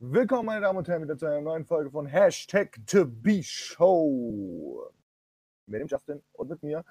Willkommen, 0.00 0.46
meine 0.46 0.60
Damen 0.60 0.78
und 0.78 0.86
Herren, 0.86 1.02
wieder 1.02 1.18
zu 1.18 1.26
einer 1.26 1.40
neuen 1.40 1.64
Folge 1.64 1.90
von 1.90 2.06
Hashtag 2.06 2.78
To 2.86 3.04
Be 3.04 3.42
Show. 3.42 4.88
Mit 5.66 5.80
dem 5.80 5.88
Justin 5.88 6.22
und 6.34 6.48
mit 6.48 6.62
mir. 6.62 6.84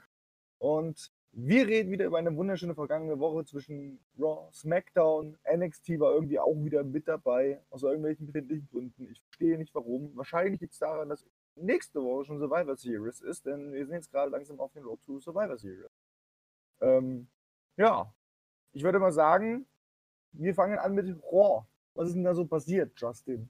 Und 0.57 1.13
wir 1.31 1.67
reden 1.67 1.89
wieder 1.89 2.03
über 2.03 2.17
eine 2.17 2.35
wunderschöne 2.35 2.75
vergangene 2.75 3.17
Woche 3.17 3.45
zwischen 3.45 4.01
Raw, 4.19 4.51
SmackDown, 4.51 5.37
NXT 5.49 6.01
war 6.01 6.15
irgendwie 6.15 6.37
auch 6.37 6.53
wieder 6.57 6.83
mit 6.83 7.07
dabei, 7.07 7.61
aus 7.69 7.83
irgendwelchen 7.83 8.25
befindlichen 8.25 8.67
Gründen. 8.67 9.09
Ich 9.09 9.21
verstehe 9.21 9.57
nicht 9.57 9.73
warum. 9.73 10.13
Wahrscheinlich 10.17 10.59
liegt 10.59 10.73
es 10.73 10.79
daran, 10.79 11.07
dass 11.07 11.25
nächste 11.55 12.03
Woche 12.03 12.25
schon 12.25 12.39
Survivor 12.39 12.75
Series 12.75 13.21
ist, 13.21 13.45
denn 13.45 13.71
wir 13.71 13.85
sind 13.85 13.95
jetzt 13.95 14.11
gerade 14.11 14.31
langsam 14.31 14.59
auf 14.59 14.73
den 14.73 14.83
Road 14.83 14.99
to 15.05 15.21
Survivor 15.21 15.57
Series. 15.57 15.97
Ähm, 16.81 17.29
ja, 17.77 18.13
ich 18.73 18.83
würde 18.83 18.99
mal 18.99 19.13
sagen, 19.13 19.65
wir 20.33 20.53
fangen 20.53 20.77
an 20.77 20.93
mit 20.93 21.07
Raw. 21.31 21.65
Was 21.97 22.09
ist 22.09 22.13
denn 22.13 22.23
da 22.23 22.35
so 22.35 22.45
passiert, 22.45 22.91
Justin? 22.95 23.49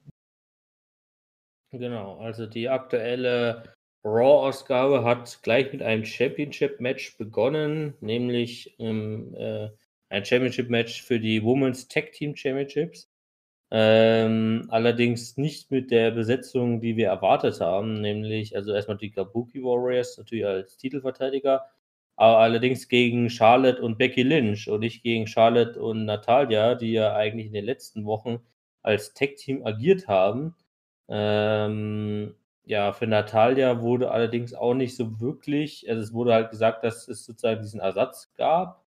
Genau, 1.70 2.18
also 2.18 2.46
die 2.46 2.70
aktuelle 2.70 3.74
Raw-Ausgabe 4.02 5.04
hat 5.04 5.42
gleich 5.42 5.70
mit 5.70 5.82
einem 5.82 6.02
Championship-Match 6.02 7.18
begonnen, 7.18 7.92
nämlich 8.00 8.74
ähm, 8.78 9.34
äh, 9.34 9.68
ein 10.08 10.24
Championship-Match 10.24 11.02
für 11.02 11.20
die 11.20 11.42
Women's 11.44 11.88
Tag 11.88 12.12
Team 12.12 12.34
Championships. 12.34 13.10
Ähm, 13.70 14.66
allerdings 14.70 15.36
nicht 15.36 15.70
mit 15.70 15.90
der 15.90 16.10
Besetzung, 16.10 16.80
die 16.80 16.96
wir 16.96 17.08
erwartet 17.08 17.60
haben, 17.60 18.00
nämlich 18.00 18.56
also 18.56 18.72
erstmal 18.72 18.96
die 18.96 19.10
Kabuki 19.10 19.62
Warriors 19.62 20.16
natürlich 20.16 20.46
als 20.46 20.78
Titelverteidiger, 20.78 21.66
aber 22.18 22.38
allerdings 22.38 22.88
gegen 22.88 23.30
Charlotte 23.30 23.80
und 23.82 23.98
Becky 23.98 24.22
Lynch 24.24 24.68
und 24.68 24.80
nicht 24.80 25.02
gegen 25.04 25.26
Charlotte 25.28 25.80
und 25.80 26.04
Natalia, 26.04 26.74
die 26.74 26.92
ja 26.92 27.14
eigentlich 27.14 27.46
in 27.46 27.52
den 27.54 27.64
letzten 27.64 28.04
Wochen 28.06 28.40
als 28.82 29.14
Tech-Team 29.14 29.64
agiert 29.66 30.08
haben. 30.08 30.56
Ähm, 31.08 32.34
ja, 32.64 32.92
für 32.92 33.06
Natalia 33.06 33.80
wurde 33.82 34.10
allerdings 34.10 34.52
auch 34.54 34.74
nicht 34.74 34.96
so 34.96 35.20
wirklich, 35.20 35.88
also 35.88 36.02
es 36.02 36.12
wurde 36.12 36.34
halt 36.34 36.50
gesagt, 36.50 36.84
dass 36.84 37.08
es 37.08 37.24
sozusagen 37.24 37.62
diesen 37.62 37.80
Ersatz 37.80 38.32
gab. 38.36 38.84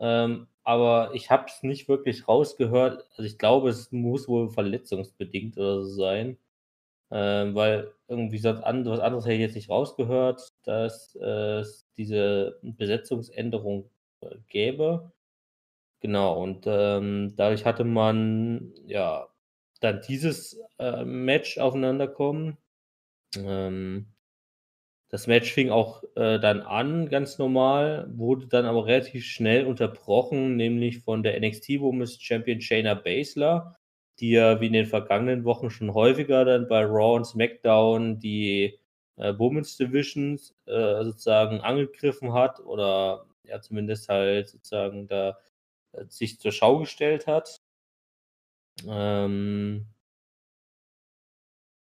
Ähm, 0.00 0.48
aber 0.64 1.12
ich 1.14 1.30
habe 1.30 1.46
es 1.48 1.62
nicht 1.62 1.88
wirklich 1.88 2.28
rausgehört. 2.28 3.06
Also 3.12 3.24
ich 3.24 3.38
glaube, 3.38 3.70
es 3.70 3.92
muss 3.92 4.28
wohl 4.28 4.50
verletzungsbedingt 4.50 5.58
oder 5.58 5.82
so 5.84 5.90
sein. 5.94 6.38
Ähm, 7.14 7.54
weil 7.54 7.92
irgendwie 8.08 8.38
sonst 8.38 8.62
an, 8.62 8.86
was 8.86 9.00
anderes 9.00 9.26
hätte 9.26 9.34
ich 9.34 9.40
jetzt 9.40 9.54
nicht 9.54 9.68
rausgehört, 9.68 10.54
dass 10.64 11.14
äh, 11.20 11.58
es 11.58 11.86
diese 11.98 12.58
Besetzungsänderung 12.62 13.90
äh, 14.22 14.36
gäbe. 14.48 15.12
Genau, 16.00 16.42
und 16.42 16.64
ähm, 16.66 17.34
dadurch 17.36 17.66
hatte 17.66 17.84
man 17.84 18.72
ja 18.86 19.28
dann 19.80 20.00
dieses 20.08 20.58
äh, 20.78 21.04
Match 21.04 21.58
aufeinanderkommen. 21.58 22.56
Ähm, 23.36 24.06
das 25.10 25.26
Match 25.26 25.52
fing 25.52 25.68
auch 25.70 26.02
äh, 26.16 26.40
dann 26.40 26.62
an, 26.62 27.10
ganz 27.10 27.38
normal, 27.38 28.10
wurde 28.16 28.46
dann 28.46 28.64
aber 28.64 28.86
relativ 28.86 29.26
schnell 29.26 29.66
unterbrochen, 29.66 30.56
nämlich 30.56 31.00
von 31.00 31.22
der 31.22 31.38
NXT 31.38 31.80
Women's 31.80 32.20
Champion 32.22 32.62
Shayna 32.62 32.94
Baszler, 32.94 33.76
die 34.20 34.30
ja 34.32 34.60
wie 34.60 34.66
in 34.68 34.72
den 34.72 34.86
vergangenen 34.86 35.44
Wochen 35.44 35.70
schon 35.70 35.94
häufiger 35.94 36.44
dann 36.44 36.68
bei 36.68 36.84
Raw 36.84 37.16
und 37.16 37.24
SmackDown 37.26 38.18
die 38.18 38.78
äh, 39.16 39.34
Women's 39.38 39.76
Divisions 39.76 40.54
äh, 40.66 41.04
sozusagen 41.04 41.60
angegriffen 41.60 42.32
hat 42.32 42.60
oder 42.60 43.26
ja 43.44 43.60
zumindest 43.60 44.08
halt 44.08 44.48
sozusagen 44.48 45.06
da 45.08 45.38
äh, 45.92 46.04
sich 46.08 46.40
zur 46.40 46.52
Schau 46.52 46.78
gestellt 46.78 47.26
hat. 47.26 47.60
Ähm, 48.86 49.86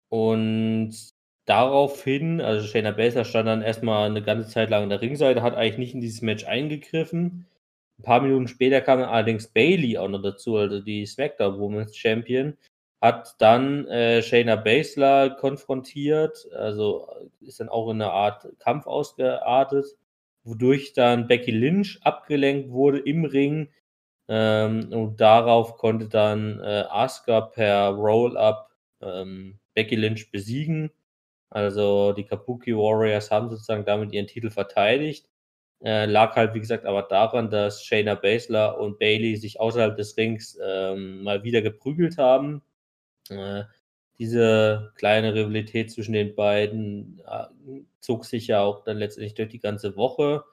und 0.09 0.93
daraufhin, 1.45 2.41
also 2.41 2.67
Shayna 2.67 2.91
Baszler 2.91 3.25
stand 3.25 3.47
dann 3.47 3.61
erstmal 3.61 4.09
eine 4.09 4.21
ganze 4.21 4.49
Zeit 4.49 4.69
lang 4.69 4.83
an 4.83 4.89
der 4.89 5.01
Ringseite, 5.01 5.41
hat 5.41 5.55
eigentlich 5.55 5.77
nicht 5.77 5.93
in 5.95 6.01
dieses 6.01 6.21
Match 6.21 6.45
eingegriffen. 6.45 7.45
Ein 7.99 8.03
paar 8.03 8.21
Minuten 8.21 8.47
später 8.47 8.81
kam 8.81 8.99
allerdings 8.99 9.47
Bailey 9.47 9.97
auch 9.97 10.09
noch 10.09 10.21
dazu, 10.21 10.57
also 10.57 10.81
die 10.81 11.05
SmackDown 11.05 11.59
Women's 11.59 11.95
Champion, 11.95 12.57
hat 13.01 13.35
dann 13.39 13.87
äh, 13.87 14.21
Shayna 14.21 14.55
Baszler 14.55 15.29
konfrontiert, 15.31 16.47
also 16.53 17.07
ist 17.41 17.59
dann 17.59 17.69
auch 17.69 17.89
in 17.89 18.01
eine 18.01 18.11
Art 18.11 18.47
Kampf 18.59 18.87
ausgeartet, 18.87 19.85
wodurch 20.43 20.93
dann 20.93 21.27
Becky 21.27 21.51
Lynch 21.51 21.99
abgelenkt 22.03 22.69
wurde 22.71 22.99
im 22.99 23.25
Ring 23.25 23.69
ähm, 24.27 24.91
und 24.91 25.21
darauf 25.21 25.77
konnte 25.77 26.07
dann 26.07 26.59
äh, 26.59 26.85
Asuka 26.89 27.41
per 27.41 27.89
Roll-Up 27.89 28.71
ähm, 29.01 29.59
Becky 29.73 29.95
Lynch 29.95 30.31
besiegen. 30.31 30.91
Also 31.49 32.13
die 32.13 32.25
Kabuki 32.25 32.75
Warriors 32.75 33.31
haben 33.31 33.49
sozusagen 33.49 33.85
damit 33.85 34.13
ihren 34.13 34.27
Titel 34.27 34.49
verteidigt. 34.49 35.29
Äh, 35.85 36.07
lag 36.07 36.35
halt, 36.35 36.55
wie 36.55 36.59
gesagt, 36.59 36.85
aber 36.85 37.03
daran, 37.03 37.51
dass 37.51 37.83
Shayna 37.85 38.15
Baszler 38.15 38.79
und 38.79 38.97
Bailey 38.97 39.35
sich 39.35 39.59
außerhalb 39.59 39.95
des 39.95 40.17
Rings 40.17 40.57
ähm, 40.65 41.21
mal 41.21 41.43
wieder 41.43 41.61
geprügelt 41.61 42.17
haben. 42.17 42.63
Äh, 43.29 43.65
diese 44.17 44.91
kleine 44.95 45.35
Rivalität 45.35 45.91
zwischen 45.91 46.13
den 46.13 46.33
beiden 46.33 47.21
äh, 47.27 47.45
zog 47.99 48.25
sich 48.25 48.47
ja 48.47 48.61
auch 48.63 48.83
dann 48.83 48.97
letztendlich 48.97 49.35
durch 49.35 49.49
die 49.49 49.59
ganze 49.59 49.95
Woche. 49.95 50.43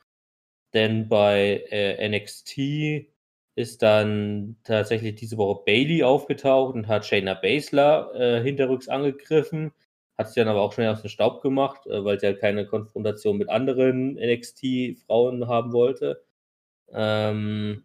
Denn 0.75 1.09
bei 1.09 1.65
äh, 1.71 2.09
NXT 2.09 3.06
ist 3.54 3.82
dann 3.82 4.56
tatsächlich 4.65 5.15
diese 5.15 5.38
Woche 5.38 5.62
Bailey 5.65 6.03
aufgetaucht 6.03 6.75
und 6.75 6.88
hat 6.88 7.06
Shayna 7.06 7.34
Baszler 7.34 8.15
äh, 8.15 8.42
hinterrücks 8.42 8.88
angegriffen. 8.88 9.72
Hat 10.19 10.28
sich 10.28 10.37
dann 10.37 10.49
aber 10.49 10.62
auch 10.62 10.73
schnell 10.73 10.91
aus 10.91 11.03
dem 11.03 11.09
Staub 11.09 11.43
gemacht, 11.43 11.87
äh, 11.87 12.05
weil 12.05 12.21
sie 12.21 12.27
halt 12.27 12.41
keine 12.41 12.67
Konfrontation 12.67 13.39
mit 13.39 13.49
anderen 13.50 14.15
NXT-Frauen 14.15 15.49
haben 15.49 15.73
wollte. 15.73 16.25
Ähm, 16.93 17.84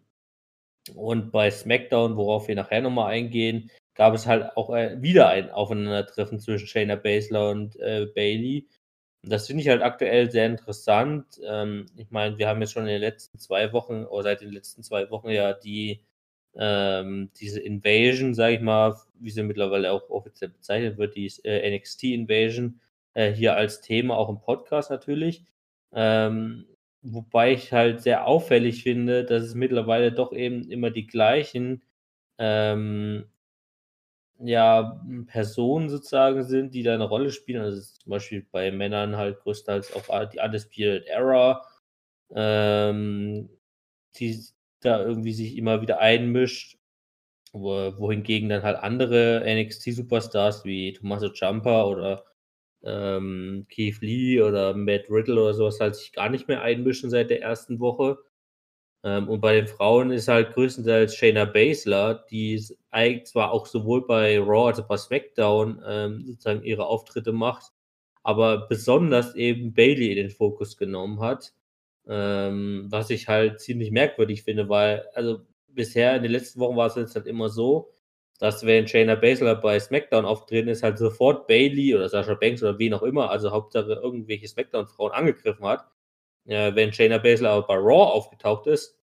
und 0.94 1.32
bei 1.32 1.50
SmackDown, 1.50 2.16
worauf 2.16 2.48
wir 2.48 2.54
nachher 2.54 2.80
nochmal 2.82 3.12
eingehen, 3.12 3.70
gab 3.94 4.14
es 4.14 4.26
halt 4.26 4.56
auch 4.56 4.70
äh, 4.74 5.00
wieder 5.02 5.28
ein 5.28 5.50
Aufeinandertreffen 5.50 6.40
zwischen 6.40 6.66
Shayna 6.66 6.96
Baszler 6.96 7.50
und 7.50 7.76
äh, 7.80 8.06
Bailey. 8.14 8.68
Das 9.22 9.46
finde 9.48 9.62
ich 9.62 9.68
halt 9.68 9.82
aktuell 9.82 10.30
sehr 10.30 10.46
interessant. 10.46 11.40
Ähm, 11.44 11.86
ich 11.96 12.10
meine, 12.10 12.38
wir 12.38 12.48
haben 12.48 12.60
jetzt 12.60 12.72
schon 12.72 12.84
in 12.84 12.88
den 12.88 13.00
letzten 13.00 13.38
zwei 13.38 13.72
Wochen 13.72 14.04
oder 14.04 14.24
seit 14.24 14.40
den 14.40 14.52
letzten 14.52 14.82
zwei 14.82 15.10
Wochen 15.10 15.30
ja 15.30 15.52
die 15.52 16.04
ähm, 16.56 17.30
diese 17.38 17.60
Invasion, 17.60 18.34
sage 18.34 18.56
ich 18.56 18.60
mal, 18.60 18.96
wie 19.20 19.30
sie 19.30 19.42
mittlerweile 19.42 19.92
auch 19.92 20.08
offiziell 20.10 20.50
bezeichnet 20.50 20.98
wird, 20.98 21.16
die 21.16 21.30
äh, 21.44 21.76
NXT 21.76 22.04
Invasion, 22.04 22.80
äh, 23.14 23.32
hier 23.32 23.56
als 23.56 23.80
Thema, 23.80 24.16
auch 24.16 24.28
im 24.28 24.40
Podcast 24.40 24.90
natürlich. 24.90 25.44
Ähm, 25.92 26.66
wobei 27.02 27.52
ich 27.52 27.72
halt 27.72 28.02
sehr 28.02 28.26
auffällig 28.26 28.82
finde, 28.82 29.24
dass 29.24 29.42
es 29.44 29.54
mittlerweile 29.54 30.12
doch 30.12 30.32
eben 30.32 30.70
immer 30.70 30.90
die 30.90 31.06
gleichen 31.06 31.82
ähm, 32.38 33.24
ja, 34.40 35.00
Personen 35.26 35.88
sozusagen 35.88 36.44
sind, 36.44 36.74
die 36.74 36.82
da 36.82 36.94
eine 36.94 37.08
Rolle 37.08 37.30
spielen. 37.30 37.62
Also 37.62 37.80
zum 37.80 38.10
Beispiel 38.10 38.46
bei 38.50 38.70
Männern 38.70 39.16
halt 39.16 39.40
größtenteils 39.40 39.94
auch 39.94 40.24
die 40.30 40.38
Undisputed 40.38 41.06
Era, 41.06 41.64
ähm, 42.34 43.50
die 44.16 44.40
da 44.80 45.02
irgendwie 45.04 45.32
sich 45.32 45.56
immer 45.56 45.82
wieder 45.82 46.00
einmischt, 46.00 46.78
wo, 47.52 47.92
wohingegen 47.98 48.48
dann 48.48 48.62
halt 48.62 48.78
andere 48.78 49.42
NXT-Superstars 49.46 50.64
wie 50.64 50.92
Tommaso 50.92 51.30
Ciampa 51.30 51.84
oder 51.84 52.24
ähm, 52.82 53.66
Keith 53.70 54.00
Lee 54.00 54.40
oder 54.42 54.74
Matt 54.74 55.10
Riddle 55.10 55.40
oder 55.42 55.54
sowas 55.54 55.80
halt 55.80 55.96
sich 55.96 56.12
gar 56.12 56.28
nicht 56.28 56.48
mehr 56.48 56.62
einmischen 56.62 57.10
seit 57.10 57.30
der 57.30 57.42
ersten 57.42 57.80
Woche. 57.80 58.18
Ähm, 59.04 59.28
und 59.28 59.40
bei 59.40 59.54
den 59.54 59.68
Frauen 59.68 60.10
ist 60.10 60.28
halt 60.28 60.52
größtenteils 60.54 61.14
Shayna 61.14 61.44
Baszler, 61.44 62.24
die 62.30 62.60
zwar 63.24 63.52
auch 63.52 63.66
sowohl 63.66 64.06
bei 64.06 64.38
Raw 64.38 64.68
als 64.68 64.80
auch 64.80 64.86
bei 64.88 64.96
SmackDown 64.96 65.82
ähm, 65.86 66.24
sozusagen 66.26 66.64
ihre 66.64 66.86
Auftritte 66.86 67.32
macht, 67.32 67.72
aber 68.22 68.66
besonders 68.68 69.34
eben 69.34 69.72
Bailey 69.74 70.10
in 70.10 70.16
den 70.16 70.30
Fokus 70.30 70.76
genommen 70.76 71.20
hat. 71.20 71.54
Ähm, 72.08 72.86
was 72.90 73.10
ich 73.10 73.28
halt 73.28 73.60
ziemlich 73.60 73.90
merkwürdig 73.90 74.42
finde, 74.42 74.68
weil, 74.68 75.06
also 75.14 75.40
bisher 75.68 76.16
in 76.16 76.22
den 76.22 76.32
letzten 76.32 76.60
Wochen 76.60 76.76
war 76.76 76.86
es 76.86 76.96
jetzt 76.96 77.14
halt 77.14 77.26
immer 77.26 77.48
so, 77.50 77.92
dass 78.38 78.64
wenn 78.64 78.86
Shayna 78.86 79.16
Baszler 79.16 79.56
bei 79.56 79.78
SmackDown 79.80 80.24
auftreten 80.24 80.68
ist, 80.68 80.82
halt 80.82 80.98
sofort 80.98 81.46
Bailey 81.48 81.94
oder 81.94 82.08
Sasha 82.08 82.34
Banks 82.34 82.62
oder 82.62 82.78
wen 82.78 82.94
auch 82.94 83.02
immer, 83.02 83.30
also 83.30 83.50
Hauptsache 83.50 83.92
irgendwelche 83.92 84.48
SmackDown-Frauen 84.48 85.12
angegriffen 85.12 85.66
hat. 85.66 85.86
Äh, 86.46 86.74
wenn 86.74 86.92
Shayna 86.92 87.18
Baszler 87.18 87.50
aber 87.50 87.66
bei 87.66 87.74
Raw 87.76 88.12
aufgetaucht 88.12 88.66
ist, 88.68 88.98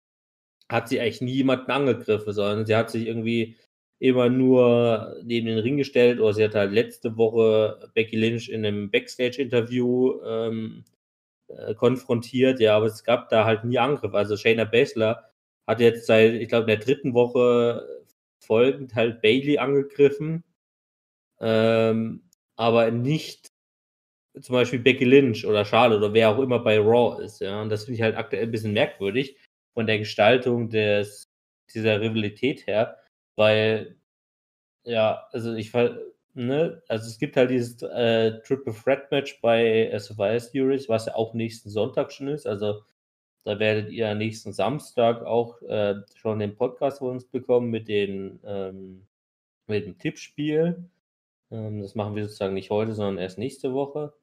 hat 0.69 0.89
sie 0.89 0.99
eigentlich 0.99 1.21
nie 1.21 1.33
jemanden 1.33 1.71
angegriffen, 1.71 2.33
sondern 2.33 2.65
sie 2.65 2.75
hat 2.75 2.89
sich 2.91 3.07
irgendwie 3.07 3.57
immer 3.99 4.29
nur 4.29 5.15
neben 5.23 5.47
den 5.47 5.59
Ring 5.59 5.77
gestellt 5.77 6.19
oder 6.19 6.33
sie 6.33 6.43
hat 6.43 6.55
halt 6.55 6.71
letzte 6.73 7.17
Woche 7.17 7.89
Becky 7.93 8.17
Lynch 8.17 8.49
in 8.49 8.65
einem 8.65 8.91
Backstage-Interview 8.91 10.21
ähm, 10.25 10.83
äh, 11.57 11.73
konfrontiert, 11.75 12.59
ja, 12.59 12.75
aber 12.77 12.87
es 12.87 13.03
gab 13.03 13.29
da 13.29 13.45
halt 13.45 13.63
nie 13.63 13.79
Angriff. 13.79 14.13
Also 14.13 14.37
Shayna 14.37 14.65
Baszler 14.65 15.29
hat 15.67 15.79
jetzt 15.79 16.07
seit, 16.07 16.33
ich 16.33 16.49
glaube, 16.49 16.71
in 16.71 16.79
der 16.79 16.85
dritten 16.85 17.13
Woche 17.13 17.87
folgend 18.39 18.95
halt 18.95 19.21
Bailey 19.21 19.57
angegriffen 19.57 20.43
ähm, 21.43 22.23
aber 22.55 22.91
nicht 22.91 23.51
zum 24.41 24.53
Beispiel 24.53 24.79
Becky 24.79 25.05
Lynch 25.05 25.45
oder 25.45 25.65
Charlotte 25.65 26.03
oder 26.03 26.13
wer 26.13 26.29
auch 26.29 26.39
immer 26.39 26.59
bei 26.59 26.79
Raw 26.79 27.21
ist, 27.23 27.41
ja. 27.41 27.61
Und 27.61 27.69
das 27.69 27.85
finde 27.85 27.95
ich 27.97 28.01
halt 28.01 28.15
aktuell 28.17 28.43
ein 28.43 28.51
bisschen 28.51 28.73
merkwürdig 28.73 29.37
von 29.73 29.85
der 29.87 29.99
Gestaltung 29.99 30.69
des, 30.69 31.25
dieser 31.73 32.01
Rivalität 32.01 32.65
her, 32.67 32.97
weil, 33.35 33.97
ja, 34.85 35.27
also 35.31 35.53
ich 35.55 35.71
ne, 36.33 36.81
also 36.87 37.07
es 37.07 37.17
gibt 37.17 37.37
halt 37.37 37.49
dieses 37.51 37.81
äh, 37.81 38.39
Triple 38.41 38.73
Threat 38.73 39.11
Match 39.11 39.39
bei 39.41 39.87
äh, 39.87 39.99
Survivor 39.99 40.39
Series, 40.39 40.89
was 40.89 41.05
ja 41.05 41.15
auch 41.15 41.33
nächsten 41.33 41.69
Sonntag 41.69 42.11
schon 42.11 42.27
ist, 42.27 42.47
also 42.47 42.81
da 43.43 43.59
werdet 43.59 43.91
ihr 43.91 44.13
nächsten 44.15 44.53
Samstag 44.53 45.23
auch 45.23 45.61
äh, 45.63 45.95
schon 46.15 46.39
den 46.39 46.55
Podcast 46.55 46.99
von 46.99 47.11
uns 47.11 47.25
bekommen 47.25 47.69
mit, 47.69 47.87
den, 47.89 48.39
ähm, 48.45 49.05
mit 49.67 49.85
dem 49.85 49.97
Tippspiel. 49.97 50.89
Ähm, 51.51 51.81
das 51.81 51.95
machen 51.95 52.15
wir 52.15 52.23
sozusagen 52.23 52.53
nicht 52.53 52.69
heute, 52.69 52.93
sondern 52.93 53.17
erst 53.17 53.37
nächste 53.37 53.73
Woche. 53.73 54.13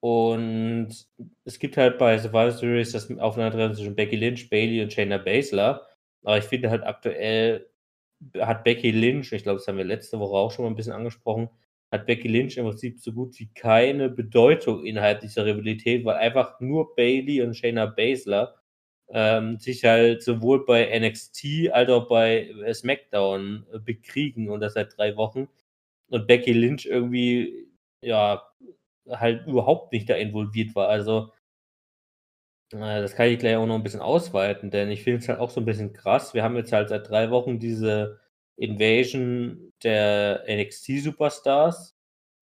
Und 0.00 1.08
es 1.44 1.58
gibt 1.58 1.76
halt 1.76 1.98
bei 1.98 2.18
Survivor 2.18 2.50
Series 2.52 2.92
das 2.92 3.10
Aufeinandertreffen 3.18 3.76
zwischen 3.76 3.94
Becky 3.96 4.16
Lynch, 4.16 4.50
Bailey 4.50 4.82
und 4.82 4.92
Shayna 4.92 5.18
Baszler. 5.18 5.86
Aber 6.24 6.38
ich 6.38 6.44
finde 6.44 6.70
halt 6.70 6.84
aktuell 6.84 7.68
hat 8.40 8.64
Becky 8.64 8.90
Lynch, 8.90 9.32
ich 9.32 9.42
glaube, 9.42 9.58
das 9.58 9.68
haben 9.68 9.78
wir 9.78 9.84
letzte 9.84 10.18
Woche 10.18 10.36
auch 10.36 10.50
schon 10.50 10.64
mal 10.64 10.70
ein 10.70 10.76
bisschen 10.76 10.92
angesprochen, 10.92 11.48
hat 11.90 12.06
Becky 12.06 12.28
Lynch 12.28 12.56
im 12.56 12.66
Prinzip 12.66 12.98
so 13.00 13.12
gut 13.12 13.38
wie 13.38 13.48
keine 13.54 14.08
Bedeutung 14.08 14.84
innerhalb 14.84 15.20
dieser 15.20 15.44
Rivalität, 15.44 16.04
weil 16.04 16.16
einfach 16.16 16.58
nur 16.60 16.94
Bailey 16.96 17.42
und 17.42 17.54
Shayna 17.54 17.86
Baszler 17.86 18.54
ähm, 19.10 19.58
sich 19.58 19.84
halt 19.84 20.22
sowohl 20.22 20.64
bei 20.64 20.98
NXT 20.98 21.70
als 21.72 21.90
auch 21.90 22.08
bei 22.08 22.50
SmackDown 22.72 23.66
äh, 23.72 23.78
bekriegen 23.78 24.50
und 24.50 24.60
das 24.60 24.74
seit 24.74 24.96
drei 24.96 25.16
Wochen. 25.16 25.48
Und 26.08 26.26
Becky 26.26 26.52
Lynch 26.52 26.86
irgendwie, 26.86 27.68
ja, 28.02 28.42
halt 29.08 29.46
überhaupt 29.46 29.92
nicht 29.92 30.08
da 30.08 30.14
involviert 30.14 30.74
war. 30.74 30.88
Also, 30.88 31.28
äh, 31.28 31.41
das 32.72 33.14
kann 33.14 33.28
ich 33.28 33.38
gleich 33.38 33.56
auch 33.56 33.66
noch 33.66 33.74
ein 33.74 33.82
bisschen 33.82 34.00
ausweiten, 34.00 34.70
denn 34.70 34.90
ich 34.90 35.02
finde 35.04 35.18
es 35.20 35.28
halt 35.28 35.38
auch 35.40 35.50
so 35.50 35.60
ein 35.60 35.66
bisschen 35.66 35.92
krass. 35.92 36.34
Wir 36.34 36.42
haben 36.42 36.56
jetzt 36.56 36.72
halt 36.72 36.88
seit 36.88 37.08
drei 37.08 37.30
Wochen 37.30 37.58
diese 37.58 38.20
Invasion 38.56 39.72
der 39.82 40.44
NXT-Superstars. 40.48 41.96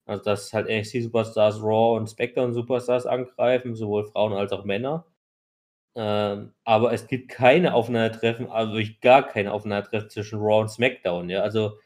Also, 0.07 0.25
dass 0.25 0.53
halt 0.53 0.69
NXT-Superstars 0.69 1.63
Raw 1.63 1.97
und 1.97 2.09
SmackDown-Superstars 2.09 3.07
angreifen, 3.07 3.75
sowohl 3.75 4.05
Frauen 4.05 4.33
als 4.33 4.53
auch 4.53 4.65
Männer. 4.65 5.07
Ähm, 5.97 6.55
aber 6.65 6.93
es 6.93 7.07
gibt 7.09 7.31
keine 7.31 7.75
Aufeinandertreffen, 7.75 8.49
also 8.51 8.73
wirklich 8.75 9.01
gar 9.01 9.27
keine 9.27 9.53
Aufeinandertreffen 9.53 10.11
zwischen 10.11 10.39
Raw 10.41 10.61
und 10.63 10.69
SmackDown, 10.71 11.29
ja. 11.31 11.43
Also, 11.43 11.79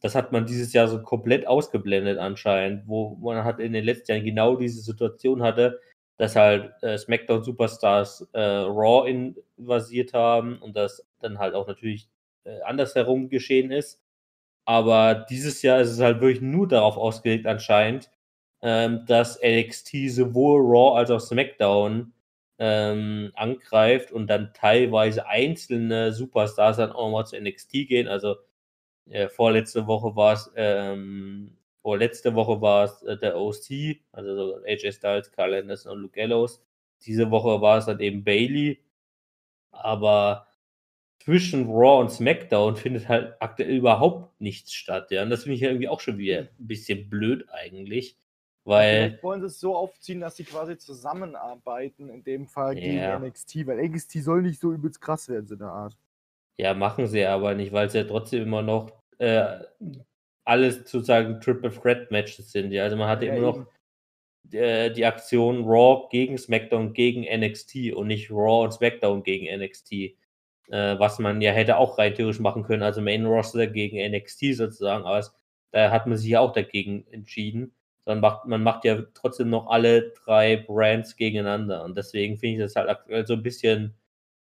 das 0.00 0.14
hat 0.14 0.32
man 0.32 0.46
dieses 0.46 0.72
Jahr 0.72 0.88
so 0.88 1.02
komplett 1.02 1.46
ausgeblendet 1.46 2.18
anscheinend, 2.18 2.88
wo 2.88 3.16
man 3.16 3.44
halt 3.44 3.60
in 3.60 3.72
den 3.74 3.84
letzten 3.84 4.12
Jahren 4.12 4.24
genau 4.24 4.56
diese 4.56 4.80
Situation 4.82 5.42
hatte, 5.42 5.80
dass 6.20 6.36
halt 6.36 6.70
äh, 6.82 6.98
SmackDown 6.98 7.42
Superstars 7.42 8.28
äh, 8.34 8.40
Raw 8.40 9.08
invasiert 9.08 10.12
haben 10.12 10.58
und 10.58 10.76
das 10.76 11.02
dann 11.20 11.38
halt 11.38 11.54
auch 11.54 11.66
natürlich 11.66 12.10
äh, 12.44 12.60
andersherum 12.60 13.30
geschehen 13.30 13.70
ist. 13.70 14.02
Aber 14.66 15.14
dieses 15.14 15.62
Jahr 15.62 15.80
ist 15.80 15.88
es 15.88 15.98
halt 16.00 16.20
wirklich 16.20 16.42
nur 16.42 16.68
darauf 16.68 16.98
ausgelegt 16.98 17.46
anscheinend, 17.46 18.10
ähm, 18.60 19.06
dass 19.06 19.40
NXT 19.42 20.10
sowohl 20.10 20.60
Raw 20.60 20.98
als 20.98 21.10
auch 21.10 21.20
SmackDown 21.20 22.12
ähm, 22.58 23.32
angreift 23.34 24.12
und 24.12 24.26
dann 24.26 24.52
teilweise 24.52 25.26
einzelne 25.26 26.12
Superstars 26.12 26.76
dann 26.76 26.92
auch 26.92 27.10
mal 27.10 27.24
zu 27.24 27.40
NXT 27.40 27.72
gehen. 27.88 28.08
Also 28.08 28.36
äh, 29.08 29.28
vorletzte 29.30 29.86
Woche 29.86 30.14
war 30.16 30.34
es, 30.34 30.52
ähm, 30.54 31.56
vorletzte 31.82 32.34
Woche 32.34 32.60
war 32.60 32.84
es 32.84 33.02
äh, 33.02 33.16
der 33.16 33.36
OC, 33.38 34.00
also 34.12 34.34
so 34.36 34.64
AJ 34.64 34.92
Styles, 34.92 35.32
Carl 35.32 35.54
Anderson 35.54 35.92
und 35.92 36.00
Luke 36.02 36.14
Gallows. 36.14 36.62
Diese 37.06 37.30
Woche 37.30 37.60
war 37.60 37.78
es 37.78 37.86
dann 37.86 38.00
eben 38.00 38.24
Bailey. 38.24 38.82
Aber 39.72 40.46
zwischen 41.22 41.70
Raw 41.70 42.00
und 42.00 42.10
SmackDown 42.10 42.76
findet 42.76 43.08
halt 43.08 43.34
aktuell 43.40 43.76
überhaupt 43.76 44.40
nichts 44.40 44.72
statt. 44.72 45.10
Ja, 45.10 45.22
und 45.22 45.30
das 45.30 45.42
finde 45.44 45.54
ich 45.56 45.60
ja 45.60 45.68
irgendwie 45.68 45.88
auch 45.88 46.00
schon 46.00 46.18
wieder 46.18 46.40
ein 46.40 46.48
bisschen 46.58 47.08
blöd 47.08 47.46
eigentlich. 47.50 48.16
Weil. 48.64 49.10
Vielleicht 49.10 49.22
wollen 49.22 49.40
sie 49.40 49.46
es 49.46 49.60
so 49.60 49.74
aufziehen, 49.76 50.20
dass 50.20 50.36
sie 50.36 50.44
quasi 50.44 50.76
zusammenarbeiten, 50.76 52.08
in 52.10 52.22
dem 52.22 52.46
Fall 52.46 52.74
gegen 52.74 52.98
Ja. 52.98 53.18
NXT, 53.18 53.66
weil 53.66 53.78
NXT 53.88 54.22
soll 54.22 54.42
nicht 54.42 54.60
so 54.60 54.72
übelst 54.72 55.00
krass 55.00 55.28
werden, 55.28 55.46
so 55.46 55.54
eine 55.54 55.70
Art. 55.70 55.96
Ja, 56.58 56.74
machen 56.74 57.06
sie 57.06 57.24
aber 57.24 57.54
nicht, 57.54 57.72
weil 57.72 57.86
es 57.86 57.94
ja 57.94 58.04
trotzdem 58.04 58.42
immer 58.42 58.60
noch 58.62 58.92
äh, 59.18 59.60
alles 60.50 60.76
sozusagen 60.78 61.40
Triple 61.40 61.70
Threat 61.70 62.10
Matches 62.10 62.50
sind. 62.50 62.72
Ja, 62.72 62.82
also 62.82 62.96
man 62.96 63.08
hatte 63.08 63.26
Ja, 63.26 63.34
immer 63.34 63.46
noch 63.46 63.66
äh, 64.52 64.90
die 64.90 65.04
Aktion 65.06 65.64
Raw 65.64 66.08
gegen 66.10 66.36
SmackDown 66.36 66.92
gegen 66.92 67.22
NXT 67.22 67.92
und 67.94 68.08
nicht 68.08 68.30
Raw 68.30 68.64
und 68.64 68.72
SmackDown 68.72 69.22
gegen 69.22 69.46
NXT. 69.46 69.92
Äh, 69.92 70.98
was 70.98 71.18
man 71.20 71.40
ja 71.40 71.52
hätte 71.52 71.76
auch 71.76 71.98
rein 71.98 72.14
theoretisch 72.14 72.40
machen 72.40 72.64
können, 72.64 72.82
also 72.82 73.00
Main 73.00 73.26
Roster 73.26 73.66
gegen 73.68 73.96
NXT 73.96 74.56
sozusagen, 74.56 75.04
aber 75.04 75.18
es, 75.18 75.34
da 75.72 75.90
hat 75.90 76.06
man 76.06 76.16
sich 76.18 76.30
ja 76.30 76.40
auch 76.40 76.52
dagegen 76.52 77.06
entschieden. 77.10 77.72
Sondern 78.04 78.20
macht, 78.22 78.46
man 78.46 78.62
macht 78.62 78.84
ja 78.84 79.02
trotzdem 79.14 79.50
noch 79.50 79.68
alle 79.68 80.10
drei 80.24 80.56
Brands 80.56 81.16
gegeneinander. 81.16 81.84
Und 81.84 81.96
deswegen 81.96 82.38
finde 82.38 82.56
ich 82.56 82.62
das 82.62 82.76
halt 82.76 82.88
aktuell 82.88 83.26
so 83.26 83.34
ein 83.34 83.42
bisschen 83.42 83.94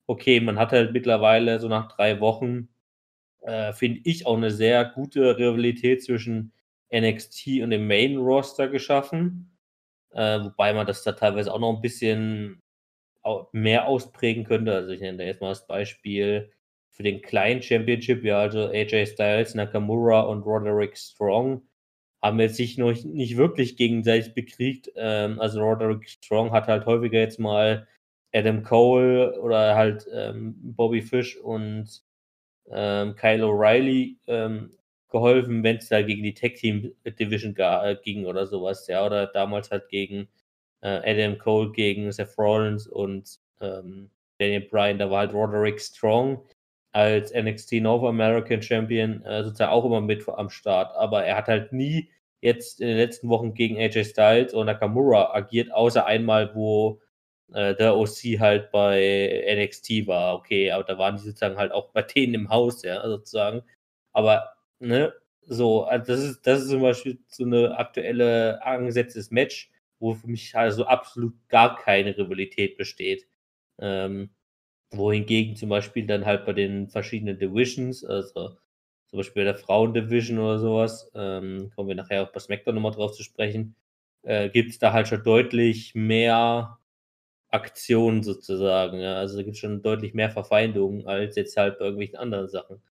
okay. 0.07 0.41
Man 0.41 0.59
hat 0.59 0.73
halt 0.73 0.93
mittlerweile 0.93 1.59
so 1.59 1.69
nach 1.69 1.89
drei 1.89 2.21
Wochen 2.21 2.69
äh, 3.47 3.73
finde 3.73 4.01
ich 4.05 4.27
auch 4.27 4.37
eine 4.37 4.51
sehr 4.51 4.85
gute 4.85 5.39
Rivalität 5.39 6.03
zwischen 6.05 6.53
NXT 6.93 7.63
und 7.63 7.71
dem 7.71 7.87
Main 7.87 8.17
Roster 8.17 8.69
geschaffen. 8.69 9.57
Äh, 10.13 10.41
wobei 10.45 10.73
man 10.75 10.87
das 10.87 11.05
da 11.05 11.13
teilweise 11.13 11.53
auch 11.53 11.61
noch 11.61 11.77
ein 11.77 11.83
bisschen 11.83 12.63
mehr 13.53 13.87
ausprägen 13.89 14.45
könnte. 14.45 14.73
Also, 14.75 14.91
ich 14.91 15.01
nenne 15.01 15.19
da 15.19 15.25
jetzt 15.25 15.41
mal 15.41 15.49
das 15.51 15.67
Beispiel 15.67 16.51
für 16.91 17.03
den 17.03 17.23
kleinen 17.23 17.63
Championship, 17.63 18.25
ja, 18.25 18.39
also 18.41 18.69
AJ 18.69 19.07
Styles, 19.07 19.55
Nakamura 19.55 20.23
und 20.23 20.43
Roderick 20.43 20.97
Strong 20.97 21.63
haben 22.23 22.41
jetzt 22.41 22.57
sich 22.57 22.79
noch 22.79 22.93
nicht 23.05 23.37
wirklich 23.37 23.77
gegenseitig 23.77 24.35
bekriegt. 24.35 24.91
Ähm, 24.97 25.41
also, 25.41 25.61
Roderick 25.63 26.09
Strong 26.09 26.53
hat 26.53 26.69
halt 26.69 26.87
häufiger 26.87 27.21
jetzt 27.21 27.39
mal 27.41 27.87
Adam 28.35 28.63
Cole 28.63 29.41
oder 29.41 29.77
halt, 29.77 30.07
ähm, 30.13 30.55
Bobby 30.77 31.03
Fish 31.03 31.37
und 31.37 32.06
ähm, 32.71 33.15
Kyle 33.17 33.45
O'Reilly 33.45 34.17
ähm, 34.27 34.71
geholfen, 35.09 35.63
wenn 35.63 35.77
es 35.77 35.89
da 35.89 36.03
gegen 36.03 36.23
die 36.23 36.35
Tag 36.35 36.55
Team 36.55 36.93
Division 37.05 37.55
äh, 37.57 37.97
ging 38.03 38.27
oder 38.27 38.47
sowas, 38.47 38.87
ja, 38.89 39.05
oder 39.05 39.27
damals 39.27 39.71
halt 39.71 39.89
gegen 39.89 40.29
äh, 40.83 41.01
Adam 41.05 41.39
Cole 41.39 41.73
gegen 41.73 42.11
Seth 42.13 42.37
Rollins 42.39 42.87
und 42.87 43.39
ähm, 43.61 44.11
Daniel 44.39 44.63
Bryan, 44.63 44.99
da 44.99 45.11
war 45.11 45.21
halt 45.21 45.33
Roderick 45.33 45.81
Strong 45.81 46.43
als 46.93 47.33
NXT 47.33 47.75
North 47.75 48.05
American 48.05 48.63
Champion 48.63 49.23
äh, 49.25 49.45
sozusagen 49.45 49.73
auch 49.73 49.85
immer 49.85 50.01
mit 50.01 50.29
am 50.29 50.51
Start, 50.51 50.95
aber 50.97 51.25
er 51.25 51.37
hat 51.37 51.47
halt 51.47 51.73
nie 51.73 52.11
jetzt 52.41 52.81
in 52.81 52.89
den 52.89 52.97
letzten 52.97 53.29
Wochen 53.29 53.55
gegen 53.55 53.77
AJ 53.79 54.05
Styles 54.05 54.55
und 54.55 54.67
Nakamura 54.67 55.35
agiert, 55.35 55.73
außer 55.73 56.07
einmal, 56.07 56.55
wo 56.55 57.01
äh, 57.53 57.75
der 57.77 57.97
OC 57.97 58.39
halt 58.41 58.71
bei 58.73 59.45
NXT 59.57 60.07
war, 60.07 60.35
okay, 60.37 60.71
aber 60.71 60.85
da 60.85 60.99
waren 60.99 61.17
die 61.17 61.23
sozusagen 61.23 61.57
halt 61.59 61.73
auch 61.73 61.91
bei 61.93 62.03
denen 62.03 62.35
im 62.35 62.49
Haus, 62.51 62.83
ja, 62.83 63.03
sozusagen. 63.09 63.63
Aber, 64.13 64.53
ne, 64.81 65.13
so, 65.43 65.85
also 65.85 66.07
das 66.13 66.21
ist, 66.25 66.47
das 66.47 66.63
ist 66.63 66.71
zum 66.71 66.83
Beispiel 66.83 67.19
so 67.29 67.45
eine 67.45 67.77
aktuelle 67.79 68.63
angesetztes 68.65 69.31
Match, 69.31 69.71
wo 70.01 70.15
für 70.15 70.27
mich 70.29 70.55
also 70.57 70.87
absolut 70.87 71.35
gar 71.49 71.77
keine 71.77 72.17
Rivalität 72.17 72.77
besteht. 72.77 73.27
Ähm, 73.79 74.31
wohingegen 74.93 75.57
zum 75.57 75.69
Beispiel 75.71 76.07
dann 76.07 76.25
halt 76.27 76.47
bei 76.47 76.53
den 76.53 76.89
verschiedenen 76.89 77.39
Divisions, 77.39 78.05
also 78.05 78.57
zum 79.09 79.19
Beispiel 79.19 79.43
bei 79.45 79.53
der 79.53 79.57
Frauen-Division 79.57 80.39
oder 80.39 80.59
sowas, 80.59 81.11
ähm, 81.15 81.71
kommen 81.75 81.89
wir 81.89 81.97
nachher 81.97 82.23
auch 82.25 82.33
bei 82.33 82.41
SmackDown 82.41 82.75
nochmal 82.77 82.93
drauf 82.93 83.13
zu 83.13 83.23
sprechen, 83.23 83.77
äh, 84.23 84.49
gibt 84.51 84.71
es 84.71 84.79
da 84.79 84.93
halt 84.93 85.09
schon 85.09 85.23
deutlich 85.25 85.95
mehr 85.95 86.79
Aktionen 87.51 88.23
sozusagen. 88.23 89.01
Ja. 89.01 89.17
Also 89.17 89.37
da 89.37 89.43
gibt 89.43 89.55
es 89.55 89.61
schon 89.61 89.83
deutlich 89.83 90.15
mehr 90.15 90.31
Verfeindungen 90.31 91.07
als 91.07 91.37
jetzt 91.37 91.57
halt 91.57 91.79
bei 91.79 91.85
irgendwelchen 91.87 92.19
anderen 92.19 92.49
Sachen. 92.49 92.83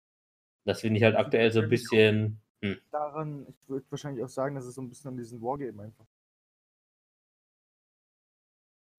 Das 0.63 0.81
finde 0.81 0.97
ich 0.97 1.03
halt 1.03 1.15
aktuell 1.15 1.51
so 1.51 1.61
ein 1.61 1.69
bisschen. 1.69 2.41
Hm. 2.61 2.77
Daran, 2.91 3.45
ich 3.47 3.69
würde 3.69 3.85
wahrscheinlich 3.89 4.23
auch 4.23 4.29
sagen, 4.29 4.55
dass 4.55 4.65
es 4.65 4.75
so 4.75 4.81
ein 4.81 4.89
bisschen 4.89 5.09
an 5.09 5.17
diesen 5.17 5.41
Wargame 5.41 5.83
einfach. 5.83 6.05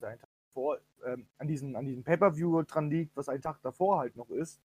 Ein 0.00 0.18
Tag 0.20 0.28
vor, 0.52 0.78
ähm, 1.04 1.26
an 1.38 1.48
diesem, 1.48 1.74
an 1.74 1.84
diesem 1.84 2.04
Pay-Per-View 2.04 2.62
dran 2.62 2.90
liegt, 2.90 3.16
was 3.16 3.28
ein 3.28 3.42
Tag 3.42 3.60
davor 3.62 3.98
halt 3.98 4.16
noch 4.16 4.30
ist, 4.30 4.60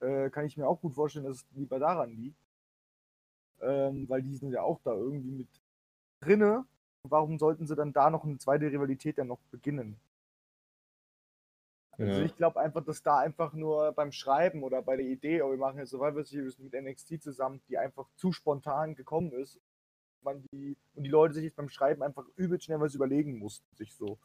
äh, 0.00 0.28
kann 0.30 0.44
ich 0.44 0.56
mir 0.56 0.68
auch 0.68 0.80
gut 0.80 0.94
vorstellen, 0.94 1.24
dass 1.24 1.38
es 1.38 1.46
lieber 1.52 1.78
daran 1.78 2.10
liegt. 2.10 2.38
Ähm, 3.60 4.08
weil 4.08 4.22
die 4.22 4.36
sind 4.36 4.52
ja 4.52 4.62
auch 4.62 4.80
da 4.84 4.92
irgendwie 4.92 5.30
mit 5.30 5.48
drinne. 6.20 6.66
Warum 7.04 7.38
sollten 7.38 7.66
sie 7.66 7.74
dann 7.74 7.92
da 7.92 8.10
noch 8.10 8.24
eine 8.24 8.36
zweite 8.38 8.66
Rivalität 8.66 9.16
dann 9.18 9.28
noch 9.28 9.40
beginnen? 9.50 9.98
Also 11.98 12.20
Ja. 12.20 12.26
ich 12.26 12.36
glaube 12.36 12.60
einfach, 12.60 12.84
dass 12.84 13.02
da 13.02 13.18
einfach 13.18 13.52
nur 13.54 13.92
beim 13.92 14.12
Schreiben 14.12 14.62
oder 14.62 14.82
bei 14.82 14.96
der 14.96 15.06
Idee, 15.06 15.42
oh, 15.42 15.50
wir 15.50 15.58
machen 15.58 15.78
jetzt 15.78 15.90
Survivor 15.90 16.24
Series 16.24 16.58
mit 16.58 16.74
NXT 16.74 17.22
zusammen, 17.22 17.62
die 17.68 17.78
einfach 17.78 18.06
zu 18.16 18.32
spontan 18.32 18.94
gekommen 18.94 19.32
ist 19.32 19.60
man 20.26 20.44
die, 20.52 20.76
und 20.94 21.04
die 21.04 21.10
Leute 21.10 21.32
sich 21.32 21.44
jetzt 21.44 21.56
beim 21.56 21.70
Schreiben 21.70 22.02
einfach 22.02 22.26
übel 22.36 22.60
schnell 22.60 22.80
was 22.80 22.94
überlegen 22.94 23.38
mussten, 23.38 23.74
sich 23.74 23.94
so. 23.94 24.18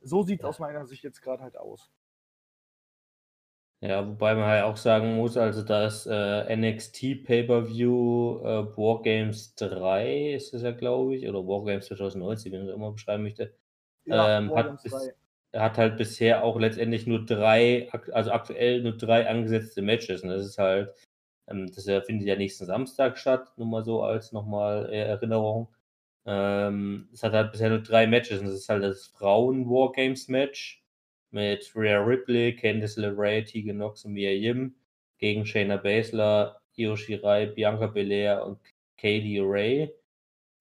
So 0.00 0.22
sieht 0.22 0.40
es 0.40 0.44
ja. 0.44 0.48
aus 0.48 0.58
meiner 0.58 0.86
Sicht 0.86 1.02
jetzt 1.04 1.20
gerade 1.20 1.42
halt 1.42 1.58
aus. 1.58 1.90
Ja, 3.80 4.06
wobei 4.08 4.34
man 4.34 4.46
halt 4.46 4.64
auch 4.64 4.76
sagen 4.76 5.16
muss, 5.16 5.36
also 5.36 5.62
das 5.62 6.06
äh, 6.06 6.56
NXT 6.56 7.24
Pay-Per-View 7.24 8.40
äh, 8.40 8.76
Wargames 8.76 9.54
3 9.54 10.32
ist 10.32 10.52
es 10.54 10.62
ja, 10.62 10.72
glaube 10.72 11.16
ich, 11.16 11.28
oder 11.28 11.46
Wargames 11.46 11.86
2019, 11.86 12.50
wie 12.50 12.56
man 12.56 12.68
es 12.68 12.74
immer 12.74 12.90
beschreiben 12.90 13.22
möchte, 13.22 13.54
ja, 14.04 14.38
ähm, 14.38 14.52
hat, 14.54 14.82
bis, 14.82 15.12
hat, 15.54 15.78
halt 15.78 15.96
bisher 15.96 16.44
auch 16.44 16.58
letztendlich 16.58 17.06
nur 17.06 17.24
drei, 17.24 17.88
also 18.12 18.30
aktuell 18.32 18.82
nur 18.82 18.96
drei 18.96 19.28
angesetzte 19.28 19.82
Matches. 19.82 20.22
Und 20.22 20.30
das 20.30 20.46
ist 20.46 20.58
halt, 20.58 20.94
ähm, 21.48 21.70
das 21.74 21.84
findet 22.06 22.28
ja 22.28 22.36
nächsten 22.36 22.66
Samstag 22.66 23.18
statt, 23.18 23.52
nur 23.56 23.66
mal 23.68 23.84
so 23.84 24.02
als 24.02 24.32
nochmal 24.32 24.88
äh, 24.92 25.00
Erinnerung. 25.02 25.68
Ähm, 26.26 27.08
es 27.12 27.22
hat 27.22 27.32
halt 27.32 27.52
bisher 27.52 27.70
nur 27.70 27.82
drei 27.82 28.06
Matches 28.06 28.40
und 28.40 28.46
das 28.46 28.54
ist 28.56 28.68
halt 28.68 28.82
das 28.82 29.06
Frauen-Wargames-Match 29.06 30.84
mit 31.30 31.72
Rhea 31.74 32.00
Ripley, 32.00 32.54
Candice 32.56 32.96
LeRae, 32.98 33.44
Tegan 33.44 33.78
Nox 33.78 34.04
und 34.04 34.12
Mia 34.12 34.30
Yim 34.30 34.74
gegen 35.18 35.46
Shayna 35.46 35.76
Baszler, 35.78 36.60
Io 36.76 36.96
Shirai, 36.96 37.46
Bianca 37.46 37.86
Belair 37.86 38.44
und 38.46 38.58
Katie 38.98 39.40
Ray. 39.40 39.92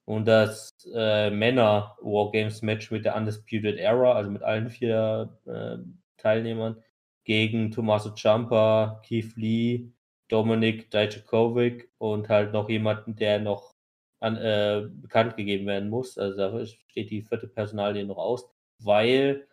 Und 0.08 0.26
das 0.26 0.74
äh, 0.94 1.30
Männer-Wargames-Match 1.32 2.92
mit 2.92 3.04
der 3.04 3.18
Undisputed 3.18 3.78
Era, 3.78 4.14
also 4.14 4.32
mit 4.32 4.42
allen 4.42 4.70
vier 4.70 5.38
äh, 5.46 5.80
Teilnehmern, 6.16 6.82
gegen 7.26 7.72
Tommaso 7.72 8.16
Ciampa, 8.16 9.02
Keith 9.06 9.36
Lee, 9.36 9.92
Dominik 10.30 10.90
Dijakovic 10.92 11.90
und 11.98 12.30
halt 12.30 12.54
noch 12.54 12.70
jemanden, 12.70 13.18
der 13.18 13.40
noch 13.40 13.76
an, 14.22 14.38
äh, 14.38 14.88
bekannt 14.90 15.36
gegeben 15.36 15.68
werden 15.68 15.90
muss. 15.90 16.18
Also 16.18 16.38
da 16.38 16.66
steht 16.66 17.10
die 17.10 17.24
vierte 17.24 17.50
Personalie 17.50 18.06
noch 18.06 18.18
aus, 18.18 18.50
weil 18.80 19.46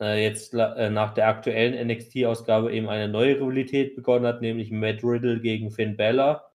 äh, 0.00 0.22
jetzt 0.22 0.54
äh, 0.54 0.90
nach 0.90 1.12
der 1.14 1.26
aktuellen 1.26 1.88
NXT-Ausgabe 1.88 2.72
eben 2.72 2.88
eine 2.88 3.08
neue 3.08 3.34
Rivalität 3.34 3.96
begonnen 3.96 4.26
hat, 4.26 4.42
nämlich 4.42 4.70
Matt 4.70 5.02
Riddle 5.02 5.40
gegen 5.40 5.72
Finn 5.72 5.96
Balor. 5.96 6.52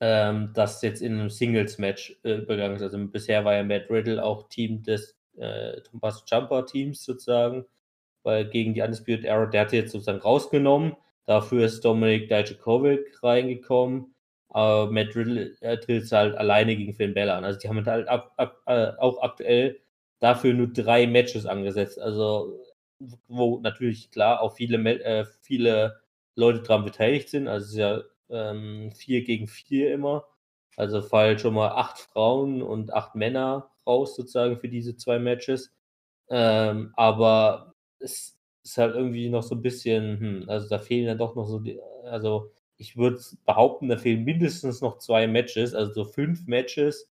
Ähm, 0.00 0.50
das 0.54 0.82
jetzt 0.82 1.00
in 1.00 1.14
einem 1.18 1.30
Singles-Match 1.30 2.18
äh, 2.24 2.34
übergangen 2.36 2.76
ist. 2.76 2.82
Also 2.82 2.98
bisher 3.06 3.44
war 3.44 3.54
ja 3.54 3.62
Matt 3.64 3.88
Riddle 3.90 4.22
auch 4.22 4.48
Team 4.48 4.82
des 4.82 5.16
äh, 5.38 5.80
Tommaso 5.82 6.22
Jumper-Teams 6.26 7.02
sozusagen, 7.04 7.64
weil 8.22 8.46
gegen 8.48 8.74
die 8.74 8.82
Undisputed 8.82 9.24
Era, 9.24 9.46
der 9.46 9.62
hat 9.62 9.72
jetzt 9.72 9.92
sozusagen 9.92 10.20
rausgenommen. 10.20 10.96
Dafür 11.26 11.64
ist 11.66 11.84
Dominik 11.84 12.28
Dijakovic 12.28 13.22
reingekommen. 13.22 14.14
Aber 14.50 14.90
Matt 14.90 15.16
Riddle 15.16 15.56
äh, 15.60 15.78
tritt 15.78 16.10
halt 16.12 16.36
alleine 16.36 16.76
gegen 16.76 16.94
Finn 16.94 17.14
Balor 17.14 17.36
an. 17.36 17.44
Also 17.44 17.58
die 17.58 17.68
haben 17.68 17.84
halt 17.84 18.08
ab, 18.08 18.32
ab, 18.36 18.62
äh, 18.66 18.92
auch 18.98 19.22
aktuell 19.22 19.80
dafür 20.20 20.54
nur 20.54 20.68
drei 20.72 21.06
Matches 21.06 21.46
angesetzt. 21.46 22.00
Also, 22.00 22.58
wo 23.28 23.60
natürlich 23.60 24.10
klar 24.10 24.40
auch 24.42 24.54
viele, 24.54 24.78
äh, 25.04 25.24
viele 25.42 26.00
Leute 26.36 26.60
daran 26.62 26.84
beteiligt 26.84 27.28
sind. 27.30 27.48
Also, 27.48 27.64
es 27.64 27.72
ist 27.72 27.78
ja 27.78 28.02
ähm, 28.30 28.92
vier 28.92 29.24
gegen 29.24 29.46
vier 29.48 29.92
immer. 29.94 30.26
Also 30.76 31.00
fallen 31.02 31.38
schon 31.38 31.54
mal 31.54 31.68
acht 31.70 31.98
Frauen 31.98 32.62
und 32.62 32.92
acht 32.92 33.14
Männer 33.14 33.70
raus, 33.86 34.16
sozusagen, 34.16 34.58
für 34.58 34.68
diese 34.68 34.96
zwei 34.96 35.18
Matches. 35.18 35.72
Ähm, 36.30 36.92
aber 36.96 37.74
es 38.00 38.38
ist 38.64 38.78
halt 38.78 38.94
irgendwie 38.94 39.28
noch 39.30 39.42
so 39.42 39.54
ein 39.54 39.62
bisschen, 39.62 40.20
hm, 40.20 40.44
also 40.48 40.68
da 40.68 40.78
fehlen 40.78 41.06
dann 41.06 41.18
doch 41.18 41.34
noch 41.36 41.46
so, 41.46 41.60
die, 41.60 41.80
also 42.04 42.52
ich 42.78 42.96
würde 42.96 43.20
behaupten, 43.46 43.88
da 43.88 43.96
fehlen 43.96 44.24
mindestens 44.24 44.80
noch 44.82 44.98
zwei 44.98 45.26
Matches, 45.26 45.74
also 45.74 45.92
so 45.92 46.04
fünf 46.04 46.46
Matches 46.46 47.10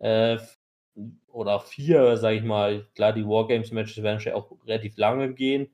äh, 0.00 0.38
oder 1.28 1.60
vier, 1.60 2.16
sage 2.16 2.36
ich 2.38 2.44
mal. 2.44 2.86
Klar, 2.94 3.12
die 3.12 3.26
Wargames-Matches 3.26 4.02
werden 4.02 4.20
schon 4.20 4.32
auch 4.32 4.52
relativ 4.66 4.96
lange 4.96 5.34
gehen. 5.34 5.70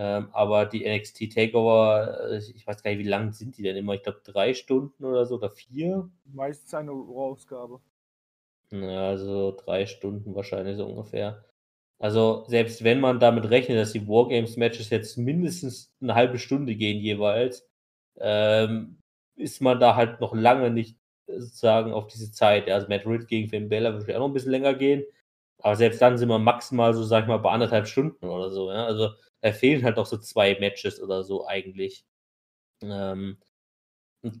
Ähm, 0.00 0.28
aber 0.32 0.64
die 0.64 0.84
NXT 0.86 1.34
Takeover, 1.34 2.30
äh, 2.30 2.38
ich 2.38 2.64
weiß 2.64 2.84
gar 2.84 2.92
nicht, 2.92 3.00
wie 3.00 3.08
lang 3.08 3.32
sind 3.32 3.58
die 3.58 3.64
denn 3.64 3.76
immer? 3.76 3.94
Ich 3.94 4.04
glaube 4.04 4.20
drei 4.24 4.54
Stunden 4.54 5.04
oder 5.04 5.26
so 5.26 5.34
oder 5.34 5.50
vier. 5.50 6.08
Meistens 6.24 6.72
eine 6.72 6.92
Ausgabe. 6.92 7.80
Ja, 8.70 9.08
also 9.08 9.52
drei 9.52 9.86
Stunden 9.86 10.36
wahrscheinlich 10.36 10.76
so 10.76 10.86
ungefähr. 10.86 11.44
Also 11.98 12.44
selbst 12.46 12.84
wenn 12.84 13.00
man 13.00 13.18
damit 13.18 13.50
rechnet, 13.50 13.78
dass 13.78 13.92
die 13.92 14.06
Wargames-Matches 14.06 14.90
jetzt 14.90 15.18
mindestens 15.18 15.92
eine 16.00 16.14
halbe 16.14 16.38
Stunde 16.38 16.76
gehen 16.76 17.00
jeweils, 17.00 17.68
ähm, 18.20 18.98
ist 19.36 19.60
man 19.60 19.80
da 19.80 19.96
halt 19.96 20.20
noch 20.20 20.34
lange 20.34 20.70
nicht 20.70 20.96
sozusagen 21.26 21.92
auf 21.92 22.06
diese 22.06 22.30
Zeit. 22.30 22.70
Also 22.70 22.88
Matt 22.88 23.06
Ridd 23.06 23.26
gegen 23.28 23.48
Finn 23.48 23.68
Bella 23.68 23.92
würde 23.94 24.14
auch 24.16 24.20
noch 24.20 24.28
ein 24.28 24.34
bisschen 24.34 24.52
länger 24.52 24.74
gehen. 24.74 25.04
Aber 25.60 25.76
selbst 25.76 26.00
dann 26.00 26.18
sind 26.18 26.28
wir 26.28 26.38
maximal 26.38 26.94
so, 26.94 27.02
sag 27.04 27.24
ich 27.24 27.28
mal, 27.28 27.38
bei 27.38 27.50
anderthalb 27.50 27.88
Stunden 27.88 28.26
oder 28.26 28.50
so. 28.50 28.70
Ja? 28.70 28.86
Also 28.86 29.10
da 29.42 29.52
fehlen 29.52 29.84
halt 29.84 29.96
noch 29.96 30.06
so 30.06 30.18
zwei 30.18 30.58
Matches 30.60 31.00
oder 31.02 31.22
so 31.24 31.46
eigentlich. 31.46 32.04
Ähm, 32.82 33.38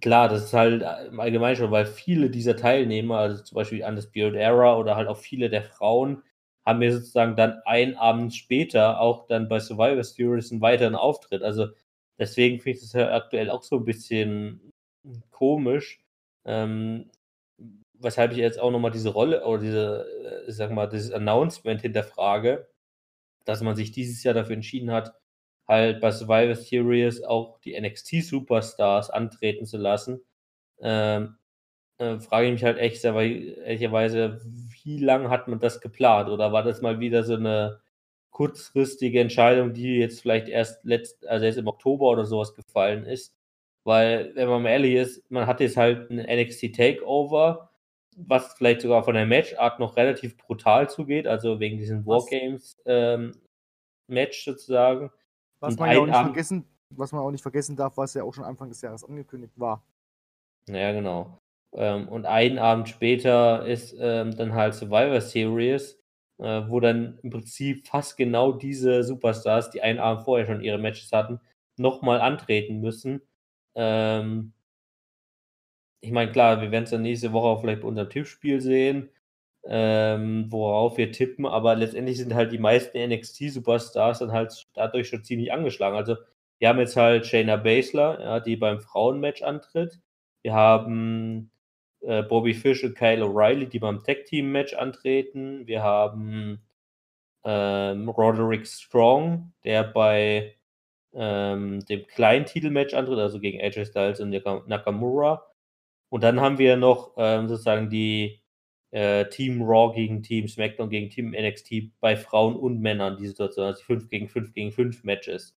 klar, 0.00 0.28
das 0.28 0.44
ist 0.44 0.52
halt 0.52 0.82
im 1.08 1.20
Allgemeinen 1.20 1.56
schon, 1.56 1.70
weil 1.70 1.86
viele 1.86 2.30
dieser 2.30 2.56
Teilnehmer, 2.56 3.18
also 3.18 3.42
zum 3.42 3.56
Beispiel 3.56 3.84
Undisputed 3.84 4.34
Era 4.34 4.76
oder 4.78 4.96
halt 4.96 5.08
auch 5.08 5.16
viele 5.18 5.50
der 5.50 5.62
Frauen, 5.62 6.22
haben 6.66 6.80
mir 6.80 6.92
sozusagen 6.92 7.36
dann 7.36 7.60
einen 7.64 7.96
Abend 7.96 8.34
später 8.34 9.00
auch 9.00 9.26
dann 9.26 9.48
bei 9.48 9.58
Survivor 9.60 10.04
Series 10.04 10.50
einen 10.52 10.60
weiteren 10.60 10.94
Auftritt. 10.94 11.42
Also 11.42 11.68
deswegen 12.18 12.60
finde 12.60 12.78
ich 12.78 12.82
das 12.84 12.92
ja 12.92 13.12
aktuell 13.14 13.50
auch 13.50 13.62
so 13.62 13.76
ein 13.76 13.84
bisschen 13.84 14.70
komisch, 15.30 16.00
ähm, 16.44 17.10
weshalb 17.94 18.32
ich 18.32 18.38
jetzt 18.38 18.60
auch 18.60 18.70
nochmal 18.70 18.90
diese 18.90 19.10
Rolle 19.10 19.44
oder 19.44 19.60
diese, 19.62 20.06
äh, 20.46 20.50
ich 20.50 20.56
sag 20.56 20.70
mal, 20.72 20.86
dieses 20.88 21.12
Announcement 21.12 21.80
hinterfrage, 21.82 22.68
dass 23.48 23.62
man 23.62 23.76
sich 23.76 23.92
dieses 23.92 24.22
Jahr 24.24 24.34
dafür 24.34 24.54
entschieden 24.56 24.90
hat, 24.92 25.14
halt 25.66 26.00
bei 26.00 26.10
Survivor 26.10 26.54
Series 26.54 27.22
auch 27.22 27.60
die 27.60 27.78
NXT 27.80 28.22
Superstars 28.24 29.10
antreten 29.10 29.66
zu 29.66 29.78
lassen. 29.78 30.20
Ähm, 30.80 31.36
äh, 31.98 32.20
frage 32.20 32.46
ich 32.48 32.52
mich 32.54 32.64
halt 32.64 32.78
echt, 32.78 33.04
aber 33.06 33.24
ehrlicherweise, 33.24 34.40
wie 34.84 34.98
lange 34.98 35.30
hat 35.30 35.48
man 35.48 35.60
das 35.60 35.80
geplant? 35.80 36.28
Oder 36.30 36.52
war 36.52 36.62
das 36.62 36.82
mal 36.82 37.00
wieder 37.00 37.24
so 37.24 37.34
eine 37.34 37.80
kurzfristige 38.30 39.20
Entscheidung, 39.20 39.74
die 39.74 39.96
jetzt 39.98 40.22
vielleicht 40.22 40.48
erst 40.48 40.84
letzt, 40.84 41.26
also 41.26 41.46
erst 41.46 41.58
im 41.58 41.68
Oktober 41.68 42.06
oder 42.08 42.26
sowas 42.26 42.54
gefallen 42.54 43.04
ist? 43.06 43.34
Weil, 43.84 44.32
wenn 44.34 44.48
man 44.48 44.62
mal 44.62 44.70
ehrlich 44.70 44.94
ist, 44.94 45.30
man 45.30 45.46
hat 45.46 45.60
jetzt 45.60 45.76
halt 45.76 46.10
ein 46.10 46.18
NXT 46.18 46.74
Takeover, 46.76 47.67
was 48.26 48.54
vielleicht 48.54 48.80
sogar 48.82 49.04
von 49.04 49.14
der 49.14 49.26
Matchart 49.26 49.78
noch 49.78 49.96
relativ 49.96 50.36
brutal 50.36 50.88
zugeht, 50.90 51.26
also 51.26 51.60
wegen 51.60 51.78
diesen 51.78 52.04
Wargames 52.06 52.76
ähm, 52.84 53.34
Match 54.08 54.44
sozusagen. 54.44 55.10
Was 55.60 55.76
man 55.76 55.90
ja 55.90 56.00
auch 56.00 56.06
nicht 56.06 56.16
vergessen, 56.16 56.64
was 56.90 57.12
man 57.12 57.22
auch 57.22 57.30
nicht 57.30 57.42
vergessen 57.42 57.76
darf, 57.76 57.96
was 57.96 58.14
ja 58.14 58.22
auch 58.22 58.34
schon 58.34 58.44
Anfang 58.44 58.68
des 58.68 58.80
Jahres 58.80 59.04
angekündigt 59.04 59.54
war. 59.56 59.84
Ja, 60.68 60.92
genau. 60.92 61.38
Ähm, 61.74 62.08
und 62.08 62.26
einen 62.26 62.58
Abend 62.58 62.88
später 62.88 63.66
ist 63.66 63.94
ähm, 63.98 64.36
dann 64.36 64.54
halt 64.54 64.74
Survivor 64.74 65.20
Series, 65.20 65.98
äh, 66.38 66.62
wo 66.68 66.80
dann 66.80 67.18
im 67.22 67.30
Prinzip 67.30 67.86
fast 67.86 68.16
genau 68.16 68.52
diese 68.52 69.02
Superstars, 69.04 69.70
die 69.70 69.82
einen 69.82 69.98
Abend 69.98 70.24
vorher 70.24 70.46
schon 70.46 70.62
ihre 70.62 70.78
Matches 70.78 71.12
hatten, 71.12 71.40
nochmal 71.76 72.20
antreten 72.20 72.80
müssen. 72.80 73.20
Ähm, 73.74 74.52
ich 76.00 76.10
meine, 76.12 76.32
klar, 76.32 76.60
wir 76.60 76.70
werden 76.70 76.84
es 76.84 76.90
dann 76.90 77.02
nächste 77.02 77.32
Woche 77.32 77.60
vielleicht 77.60 77.82
bei 77.82 77.88
unserem 77.88 78.10
Tippspiel 78.10 78.60
sehen, 78.60 79.10
ähm, 79.64 80.46
worauf 80.50 80.96
wir 80.98 81.12
tippen, 81.12 81.46
aber 81.46 81.76
letztendlich 81.76 82.18
sind 82.18 82.34
halt 82.34 82.52
die 82.52 82.58
meisten 82.58 82.98
NXT-Superstars 82.98 84.20
dann 84.20 84.32
halt 84.32 84.66
dadurch 84.74 85.08
schon 85.08 85.24
ziemlich 85.24 85.52
angeschlagen. 85.52 85.96
Also, 85.96 86.16
wir 86.58 86.68
haben 86.68 86.78
jetzt 86.80 86.96
halt 86.96 87.26
Shayna 87.26 87.56
Baszler, 87.56 88.20
ja, 88.20 88.40
die 88.40 88.56
beim 88.56 88.80
Frauenmatch 88.80 89.42
antritt. 89.42 90.00
Wir 90.42 90.54
haben 90.54 91.50
äh, 92.00 92.22
Bobby 92.22 92.54
Fish 92.54 92.84
und 92.84 92.96
Kyle 92.96 93.24
O'Reilly, 93.24 93.66
die 93.66 93.78
beim 93.78 94.02
Tag-Team-Match 94.02 94.74
antreten. 94.74 95.66
Wir 95.66 95.82
haben 95.82 96.60
ähm, 97.44 98.08
Roderick 98.08 98.66
Strong, 98.66 99.52
der 99.64 99.84
bei 99.84 100.54
ähm, 101.14 101.84
dem 101.86 102.06
kleinen 102.06 102.46
Titelmatch 102.46 102.94
antritt, 102.94 103.18
also 103.18 103.40
gegen 103.40 103.60
AJ 103.60 103.86
Styles 103.86 104.20
und 104.20 104.30
Nakamura. 104.68 105.44
Und 106.10 106.22
dann 106.22 106.40
haben 106.40 106.58
wir 106.58 106.76
noch 106.76 107.14
ähm, 107.16 107.48
sozusagen 107.48 107.90
die 107.90 108.40
äh, 108.90 109.26
Team 109.28 109.62
Raw 109.62 109.94
gegen 109.94 110.22
Team 110.22 110.48
SmackDown 110.48 110.90
gegen 110.90 111.10
Team 111.10 111.32
NXT 111.32 112.00
bei 112.00 112.16
Frauen 112.16 112.56
und 112.56 112.80
Männern, 112.80 113.16
die 113.16 113.26
Situation, 113.26 113.66
also 113.66 113.82
5 113.82 114.08
gegen 114.08 114.28
5 114.28 114.52
gegen 114.54 114.72
5 114.72 115.04
Matches, 115.04 115.56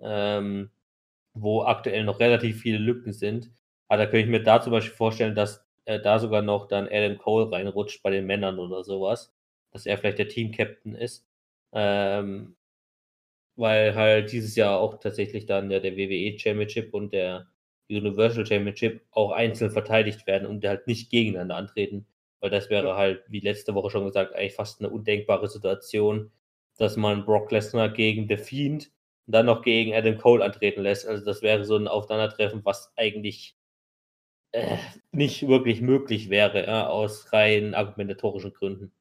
ähm, 0.00 0.70
wo 1.34 1.62
aktuell 1.62 2.04
noch 2.04 2.20
relativ 2.20 2.60
viele 2.62 2.78
Lücken 2.78 3.12
sind. 3.12 3.50
Aber 3.88 4.04
da 4.04 4.06
könnte 4.06 4.24
ich 4.26 4.30
mir 4.30 4.42
da 4.42 4.62
zum 4.62 4.72
Beispiel 4.72 4.96
vorstellen, 4.96 5.34
dass 5.34 5.66
äh, 5.84 6.00
da 6.00 6.18
sogar 6.18 6.42
noch 6.42 6.68
dann 6.68 6.88
Adam 6.90 7.18
Cole 7.18 7.50
reinrutscht 7.52 8.02
bei 8.02 8.10
den 8.10 8.26
Männern 8.26 8.58
oder 8.58 8.84
sowas, 8.84 9.32
dass 9.72 9.86
er 9.86 9.98
vielleicht 9.98 10.18
der 10.18 10.28
Team-Captain 10.28 10.94
ist. 10.94 11.26
Ähm, 11.72 12.56
weil 13.56 13.94
halt 13.94 14.32
dieses 14.32 14.56
Jahr 14.56 14.78
auch 14.80 14.98
tatsächlich 14.98 15.46
dann 15.46 15.68
der, 15.68 15.80
der 15.80 15.96
WWE 15.96 16.38
Championship 16.38 16.94
und 16.94 17.12
der 17.12 17.46
Universal 17.90 18.46
Championship 18.46 19.02
auch 19.10 19.32
einzeln 19.32 19.70
verteidigt 19.70 20.26
werden 20.26 20.46
und 20.46 20.64
halt 20.64 20.86
nicht 20.86 21.10
gegeneinander 21.10 21.56
antreten. 21.56 22.06
Weil 22.40 22.50
das 22.50 22.70
wäre 22.70 22.96
halt, 22.96 23.22
wie 23.28 23.40
letzte 23.40 23.74
Woche 23.74 23.90
schon 23.90 24.04
gesagt, 24.06 24.34
eigentlich 24.34 24.54
fast 24.54 24.80
eine 24.80 24.90
undenkbare 24.90 25.48
Situation, 25.48 26.30
dass 26.78 26.96
man 26.96 27.24
Brock 27.26 27.50
Lesnar 27.50 27.90
gegen 27.90 28.28
The 28.28 28.38
Fiend 28.38 28.90
und 29.26 29.34
dann 29.34 29.46
noch 29.46 29.62
gegen 29.62 29.94
Adam 29.94 30.16
Cole 30.16 30.44
antreten 30.44 30.82
lässt. 30.82 31.06
Also 31.06 31.24
das 31.24 31.42
wäre 31.42 31.64
so 31.64 31.76
ein 31.76 31.88
Aufeinandertreffen, 31.88 32.64
was 32.64 32.92
eigentlich 32.96 33.56
äh, 34.52 34.76
nicht 35.12 35.46
wirklich 35.46 35.80
möglich 35.80 36.30
wäre, 36.30 36.66
ja, 36.66 36.88
aus 36.88 37.32
rein 37.32 37.74
argumentatorischen 37.74 38.52
Gründen. 38.52 38.92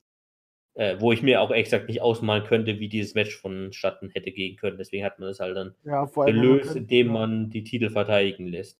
Äh, 0.79 0.95
wo 1.01 1.11
ich 1.11 1.21
mir 1.21 1.41
auch 1.41 1.51
exakt 1.51 1.89
nicht 1.89 2.01
ausmalen 2.01 2.45
könnte, 2.45 2.79
wie 2.79 2.87
dieses 2.87 3.13
Match 3.13 3.35
vonstatten 3.35 4.11
hätte 4.11 4.31
gehen 4.31 4.55
können. 4.55 4.77
Deswegen 4.77 5.03
hat 5.03 5.19
man 5.19 5.27
das 5.27 5.41
halt 5.41 5.57
dann 5.57 5.75
Ja, 5.83 6.05
gelöst, 6.05 6.73
indem 6.73 7.07
ja. 7.07 7.13
man 7.13 7.49
die 7.49 7.65
Titel 7.65 7.89
verteidigen 7.89 8.47
lässt. 8.47 8.79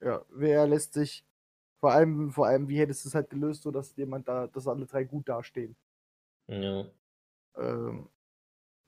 Ja, 0.00 0.24
wer 0.30 0.68
lässt 0.68 0.94
sich. 0.94 1.24
Vor 1.80 1.90
allem, 1.90 2.30
vor 2.30 2.46
allem, 2.46 2.68
wie 2.68 2.78
hättest 2.78 3.04
du 3.04 3.08
es 3.08 3.16
halt 3.16 3.30
gelöst, 3.30 3.62
so 3.62 3.72
dass 3.72 3.96
jemand 3.96 4.28
da, 4.28 4.46
dass 4.46 4.68
alle 4.68 4.86
drei 4.86 5.02
gut 5.02 5.28
dastehen. 5.28 5.74
Ja. 6.46 6.86
Ähm, 7.56 8.08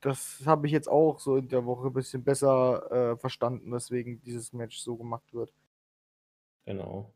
das 0.00 0.42
habe 0.46 0.68
ich 0.68 0.72
jetzt 0.72 0.88
auch 0.88 1.18
so 1.18 1.36
in 1.36 1.48
der 1.48 1.64
Woche 1.66 1.88
ein 1.88 1.92
bisschen 1.92 2.22
besser 2.22 3.12
äh, 3.12 3.16
verstanden, 3.16 3.72
weswegen 3.72 4.22
dieses 4.22 4.52
Match 4.52 4.78
so 4.78 4.96
gemacht 4.96 5.34
wird. 5.34 5.52
Genau. 6.64 7.12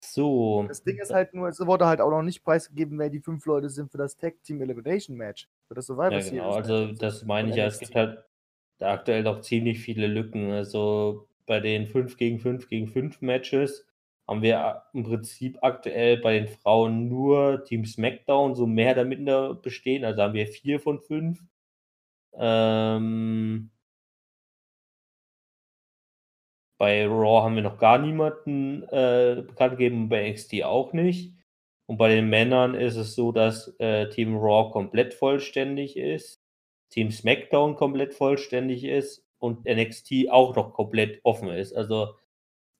So. 0.00 0.68
Das 0.68 0.82
Ding 0.84 0.98
ist 0.98 1.12
halt 1.12 1.34
nur, 1.34 1.48
es 1.48 1.58
wurde 1.60 1.86
halt 1.86 2.00
auch 2.00 2.10
noch 2.10 2.22
nicht 2.22 2.44
preisgegeben, 2.44 2.98
wer 2.98 3.10
die 3.10 3.20
fünf 3.20 3.44
Leute 3.46 3.70
sind 3.70 3.90
für 3.90 3.98
das 3.98 4.16
Tag 4.16 4.42
Team 4.44 4.60
Elimination 4.62 5.16
Match. 5.16 5.48
Für 5.66 5.74
das 5.74 5.86
Survivor 5.86 6.10
Ja, 6.10 6.20
Series 6.20 6.30
genau. 6.30 6.54
Match 6.60 6.86
Also, 6.86 6.92
das 6.92 7.24
meine 7.24 7.50
ich 7.50 7.56
ja. 7.56 7.66
Es 7.66 7.78
gibt 7.78 7.94
halt 7.94 8.24
da 8.78 8.92
aktuell 8.92 9.22
noch 9.22 9.40
ziemlich 9.42 9.80
viele 9.80 10.06
Lücken. 10.06 10.50
Also, 10.50 11.28
bei 11.46 11.60
den 11.60 11.86
5 11.86 12.16
gegen 12.16 12.38
5 12.40 12.68
gegen 12.68 12.88
5 12.88 13.20
Matches 13.20 13.86
haben 14.26 14.42
wir 14.42 14.60
a- 14.60 14.84
im 14.94 15.04
Prinzip 15.04 15.58
aktuell 15.62 16.18
bei 16.18 16.38
den 16.38 16.48
Frauen 16.48 17.08
nur 17.08 17.64
Team 17.64 17.84
SmackDown 17.84 18.54
so 18.54 18.66
mehr 18.66 18.92
oder 18.92 19.04
minder 19.04 19.54
bestehen. 19.54 20.04
Also 20.04 20.22
haben 20.22 20.34
wir 20.34 20.46
4 20.46 20.80
von 20.80 21.00
5. 21.00 21.40
Ähm, 22.34 23.70
bei 26.78 27.06
Raw 27.06 27.42
haben 27.42 27.56
wir 27.56 27.62
noch 27.62 27.78
gar 27.78 27.98
niemanden 27.98 28.84
äh, 28.84 29.42
bekannt 29.46 29.72
gegeben, 29.72 30.08
bei 30.08 30.30
NXT 30.30 30.62
auch 30.62 30.92
nicht. 30.92 31.34
Und 31.86 31.96
bei 31.96 32.14
den 32.14 32.28
Männern 32.28 32.74
ist 32.74 32.96
es 32.96 33.14
so, 33.14 33.32
dass 33.32 33.74
äh, 33.78 34.08
Team 34.10 34.36
Raw 34.36 34.70
komplett 34.70 35.14
vollständig 35.14 35.96
ist, 35.96 36.42
Team 36.90 37.10
SmackDown 37.10 37.74
komplett 37.76 38.14
vollständig 38.14 38.84
ist 38.84 39.26
und 39.38 39.64
NXT 39.64 40.30
auch 40.30 40.54
noch 40.54 40.72
komplett 40.74 41.20
offen 41.24 41.48
ist. 41.48 41.72
Also 41.74 42.14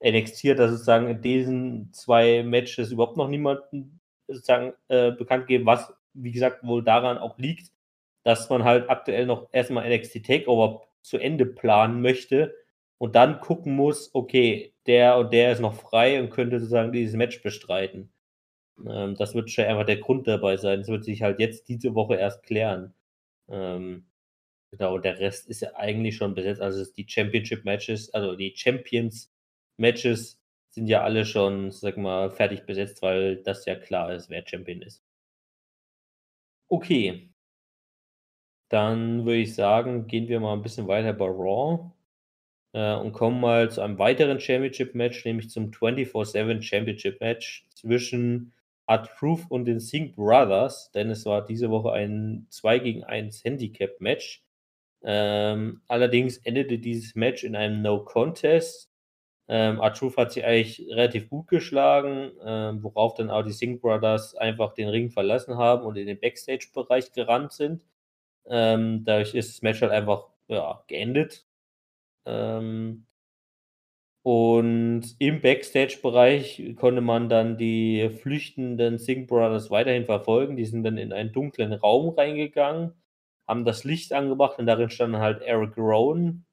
NXT 0.04 0.44
hat 0.50 0.58
sozusagen 0.58 1.08
in 1.08 1.20
diesen 1.20 1.92
zwei 1.92 2.42
Matches 2.44 2.92
überhaupt 2.92 3.16
noch 3.16 3.28
niemanden 3.28 4.00
sozusagen 4.28 4.74
äh, 4.88 5.10
bekannt 5.10 5.46
gegeben, 5.46 5.66
was 5.66 5.92
wie 6.14 6.32
gesagt 6.32 6.64
wohl 6.64 6.84
daran 6.84 7.18
auch 7.18 7.38
liegt, 7.38 7.72
dass 8.24 8.48
man 8.50 8.64
halt 8.64 8.90
aktuell 8.90 9.26
noch 9.26 9.48
erstmal 9.52 9.88
NXT 9.88 10.24
Takeover 10.24 10.82
zu 11.02 11.18
Ende 11.18 11.46
planen 11.46 12.02
möchte 12.02 12.54
und 12.98 13.14
dann 13.14 13.40
gucken 13.40 13.74
muss, 13.76 14.10
okay, 14.14 14.74
der 14.86 15.18
und 15.18 15.32
der 15.32 15.52
ist 15.52 15.60
noch 15.60 15.74
frei 15.74 16.20
und 16.20 16.30
könnte 16.30 16.58
sozusagen 16.58 16.92
dieses 16.92 17.14
Match 17.16 17.42
bestreiten. 17.42 18.12
Ähm, 18.86 19.16
das 19.16 19.34
wird 19.34 19.50
schon 19.50 19.64
einfach 19.66 19.86
der 19.86 19.98
Grund 19.98 20.26
dabei 20.28 20.56
sein. 20.56 20.80
Das 20.80 20.88
wird 20.88 21.04
sich 21.04 21.22
halt 21.22 21.40
jetzt 21.40 21.68
diese 21.68 21.94
Woche 21.94 22.16
erst 22.16 22.42
klären. 22.44 22.94
Ähm, 23.48 24.06
genau, 24.72 24.98
der 24.98 25.18
Rest 25.20 25.48
ist 25.48 25.60
ja 25.62 25.74
eigentlich 25.76 26.16
schon 26.16 26.34
besetzt. 26.34 26.60
Also 26.60 26.84
die 26.92 27.08
Championship 27.08 27.64
Matches, 27.64 28.12
also 28.14 28.36
die 28.36 28.54
Champions 28.56 29.32
Matches 29.78 30.40
sind 30.70 30.88
ja 30.88 31.02
alle 31.02 31.24
schon, 31.26 31.70
sag 31.72 31.96
mal, 31.98 32.30
fertig 32.30 32.66
besetzt, 32.66 33.02
weil 33.02 33.42
das 33.42 33.64
ja 33.66 33.76
klar 33.76 34.12
ist, 34.14 34.30
wer 34.30 34.46
Champion 34.46 34.82
ist. 34.82 35.02
Okay. 36.70 37.30
Dann 38.70 39.24
würde 39.24 39.40
ich 39.40 39.54
sagen, 39.54 40.06
gehen 40.06 40.28
wir 40.28 40.40
mal 40.40 40.52
ein 40.54 40.62
bisschen 40.62 40.88
weiter 40.88 41.12
bei 41.12 41.26
Raw 41.26 41.90
äh, 42.72 42.94
und 42.94 43.12
kommen 43.12 43.40
mal 43.40 43.70
zu 43.70 43.80
einem 43.80 43.98
weiteren 43.98 44.40
Championship-Match, 44.40 45.24
nämlich 45.24 45.50
zum 45.50 45.70
24-7 45.70 46.62
Championship-Match 46.62 47.66
zwischen 47.74 48.52
R-Truth 48.86 49.50
und 49.50 49.66
den 49.66 49.80
Singh 49.80 50.14
Brothers, 50.16 50.90
denn 50.92 51.10
es 51.10 51.26
war 51.26 51.44
diese 51.44 51.70
Woche 51.70 51.92
ein 51.92 52.46
2 52.50 52.78
gegen 52.78 53.04
1 53.04 53.44
Handicap-Match. 53.44 54.42
Ähm, 55.02 55.82
allerdings 55.88 56.38
endete 56.38 56.78
dieses 56.78 57.14
Match 57.14 57.44
in 57.44 57.54
einem 57.54 57.82
No-Contest. 57.82 58.90
Ähm, 59.48 59.78
R-Truth 59.80 60.16
hat 60.16 60.32
sich 60.32 60.44
eigentlich 60.44 60.86
relativ 60.90 61.30
gut 61.30 61.48
geschlagen, 61.48 62.32
ähm, 62.44 62.82
worauf 62.82 63.14
dann 63.14 63.30
auch 63.30 63.42
die 63.42 63.52
Singh 63.52 63.80
Brothers 63.80 64.34
einfach 64.34 64.74
den 64.74 64.88
Ring 64.88 65.10
verlassen 65.10 65.56
haben 65.56 65.84
und 65.84 65.96
in 65.96 66.06
den 66.06 66.20
Backstage-Bereich 66.20 67.12
gerannt 67.12 67.52
sind. 67.52 67.84
Ähm, 68.46 69.04
dadurch 69.04 69.34
ist 69.34 69.50
das 69.50 69.62
Match 69.62 69.82
halt 69.82 69.92
einfach 69.92 70.28
ja, 70.48 70.82
geendet. 70.88 71.47
Ähm, 72.28 73.06
und 74.22 75.16
im 75.18 75.40
Backstage-Bereich 75.40 76.74
konnte 76.76 77.00
man 77.00 77.28
dann 77.30 77.56
die 77.56 78.10
flüchtenden 78.10 78.98
Singh 78.98 79.26
Brothers 79.26 79.70
weiterhin 79.70 80.04
verfolgen. 80.04 80.56
Die 80.56 80.66
sind 80.66 80.82
dann 80.84 80.98
in 80.98 81.12
einen 81.14 81.32
dunklen 81.32 81.72
Raum 81.72 82.10
reingegangen, 82.10 82.92
haben 83.46 83.64
das 83.64 83.84
Licht 83.84 84.12
angemacht 84.12 84.58
und 84.58 84.66
darin 84.66 84.90
stand 84.90 85.16
halt 85.16 85.40
Eric 85.42 85.78
Rowan, 85.78 86.44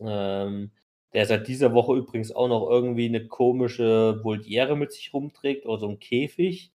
ähm, 0.00 0.72
der 1.14 1.26
seit 1.26 1.48
dieser 1.48 1.72
Woche 1.72 1.96
übrigens 1.96 2.32
auch 2.32 2.48
noch 2.48 2.68
irgendwie 2.68 3.06
eine 3.06 3.26
komische 3.26 4.20
Voliere 4.22 4.76
mit 4.76 4.92
sich 4.92 5.14
rumträgt 5.14 5.64
oder 5.66 5.78
so 5.78 5.88
ein 5.88 6.00
Käfig. 6.00 6.72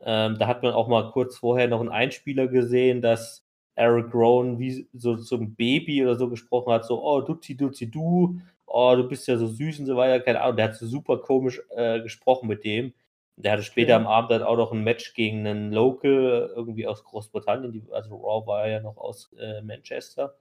Ähm, 0.00 0.38
da 0.38 0.46
hat 0.46 0.62
man 0.62 0.72
auch 0.74 0.88
mal 0.88 1.10
kurz 1.12 1.36
vorher 1.38 1.68
noch 1.68 1.80
einen 1.80 1.90
Einspieler 1.90 2.48
gesehen, 2.48 3.02
dass 3.02 3.47
Eric 3.78 4.12
Rowan 4.14 4.58
wie 4.58 4.88
so 4.92 5.16
zum 5.16 5.54
Baby 5.54 6.02
oder 6.04 6.16
so 6.16 6.28
gesprochen 6.28 6.72
hat, 6.72 6.84
so, 6.84 7.02
oh, 7.02 7.20
Duzi, 7.20 7.56
Duzi, 7.56 7.90
du, 7.90 8.40
oh, 8.66 8.94
du 8.96 9.08
bist 9.08 9.26
ja 9.28 9.36
so 9.38 9.46
süß 9.46 9.80
und 9.80 9.86
so 9.86 9.96
weiter, 9.96 10.20
keine 10.24 10.40
Ahnung. 10.42 10.56
Der 10.56 10.66
hat 10.66 10.76
so 10.76 10.86
super 10.86 11.18
komisch 11.18 11.62
äh, 11.76 12.00
gesprochen 12.02 12.48
mit 12.48 12.64
dem. 12.64 12.92
Der 13.36 13.52
hatte 13.52 13.62
später 13.62 13.94
Okay. 13.94 14.04
am 14.04 14.08
Abend 14.08 14.30
dann 14.32 14.42
auch 14.42 14.56
noch 14.56 14.72
ein 14.72 14.82
Match 14.84 15.14
gegen 15.14 15.46
einen 15.46 15.72
Local, 15.72 16.52
irgendwie 16.56 16.86
aus 16.88 17.04
Großbritannien, 17.04 17.72
die, 17.72 17.82
also 17.92 18.16
Raw 18.16 18.46
war 18.46 18.68
ja 18.68 18.80
noch 18.80 18.96
aus 18.96 19.32
äh, 19.38 19.62
Manchester. 19.62 20.34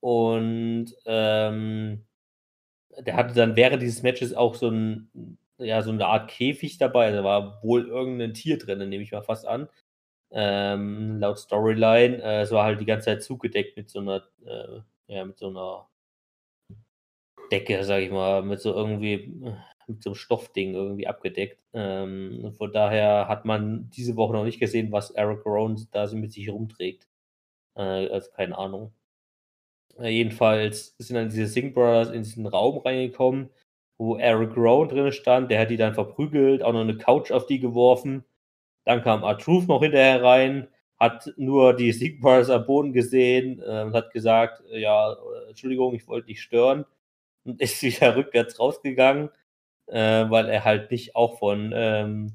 Und 0.00 0.94
ähm, 1.06 2.04
der 2.98 3.16
hatte 3.16 3.34
dann 3.34 3.56
während 3.56 3.82
dieses 3.82 4.02
Matches 4.02 4.34
auch 4.34 4.54
so 4.54 4.68
ein, 4.70 5.38
ja, 5.58 5.82
so 5.82 5.90
eine 5.90 6.06
Art 6.06 6.30
Käfig 6.30 6.78
dabei. 6.78 7.12
Da 7.12 7.24
war 7.24 7.62
wohl 7.62 7.86
irgendein 7.88 8.34
Tier 8.34 8.58
drin, 8.58 8.78
nehme 8.88 9.02
ich 9.02 9.12
mal 9.12 9.22
fast 9.22 9.46
an. 9.46 9.68
Ähm, 10.32 11.18
laut 11.20 11.38
Storyline. 11.38 12.22
Äh, 12.22 12.42
es 12.42 12.50
war 12.52 12.64
halt 12.64 12.80
die 12.80 12.86
ganze 12.86 13.06
Zeit 13.06 13.22
zugedeckt 13.22 13.76
mit 13.76 13.90
so 13.90 14.00
einer, 14.00 14.22
äh, 14.44 14.80
ja, 15.08 15.24
mit 15.24 15.38
so 15.38 15.48
einer 15.48 15.88
Decke, 17.50 17.84
sag 17.84 18.00
ich 18.02 18.10
mal, 18.10 18.42
mit 18.42 18.60
so 18.60 18.74
irgendwie, 18.74 19.14
äh, 19.44 19.54
mit 19.86 20.02
so 20.02 20.10
einem 20.10 20.14
Stoffding 20.16 20.74
irgendwie 20.74 21.06
abgedeckt. 21.06 21.60
Ähm, 21.74 22.52
von 22.56 22.72
daher 22.72 23.28
hat 23.28 23.44
man 23.44 23.90
diese 23.90 24.16
Woche 24.16 24.32
noch 24.32 24.44
nicht 24.44 24.60
gesehen, 24.60 24.92
was 24.92 25.10
Eric 25.10 25.44
Rowan 25.46 25.76
da 25.92 26.06
so 26.06 26.16
mit 26.16 26.32
sich 26.32 26.48
rumträgt. 26.50 27.06
Äh, 27.76 28.08
also 28.08 28.30
keine 28.32 28.56
Ahnung. 28.58 28.92
Äh, 29.98 30.08
jedenfalls 30.10 30.94
sind 30.98 31.16
dann 31.16 31.28
diese 31.30 31.46
Singh 31.46 31.72
Brothers 31.74 32.10
in 32.10 32.22
diesen 32.22 32.46
Raum 32.46 32.78
reingekommen, 32.78 33.50
wo 33.98 34.16
Eric 34.16 34.56
Rowan 34.56 34.88
drin 34.88 35.12
stand. 35.12 35.50
Der 35.50 35.60
hat 35.60 35.70
die 35.70 35.76
dann 35.76 35.94
verprügelt, 35.94 36.62
auch 36.62 36.72
noch 36.72 36.80
eine 36.80 36.96
Couch 36.96 37.30
auf 37.32 37.46
die 37.46 37.60
geworfen. 37.60 38.24
Dann 38.84 39.02
kam 39.02 39.22
R-Truth 39.22 39.68
noch 39.68 39.82
hinterher 39.82 40.22
rein, 40.22 40.68
hat 40.98 41.32
nur 41.36 41.74
die 41.74 41.92
Brothers 42.20 42.50
am 42.50 42.66
Boden 42.66 42.92
gesehen 42.92 43.60
äh, 43.60 43.82
und 43.84 43.94
hat 43.94 44.12
gesagt, 44.12 44.62
äh, 44.72 44.80
ja, 44.80 45.12
äh, 45.12 45.48
Entschuldigung, 45.50 45.94
ich 45.94 46.06
wollte 46.08 46.28
nicht 46.28 46.42
stören. 46.42 46.84
Und 47.44 47.60
ist 47.62 47.82
wieder 47.82 48.16
rückwärts 48.16 48.58
rausgegangen, 48.60 49.30
äh, 49.88 50.30
weil 50.30 50.48
er 50.48 50.64
halt 50.64 50.90
nicht 50.90 51.16
auch 51.16 51.38
von 51.38 51.72
ähm, 51.74 52.34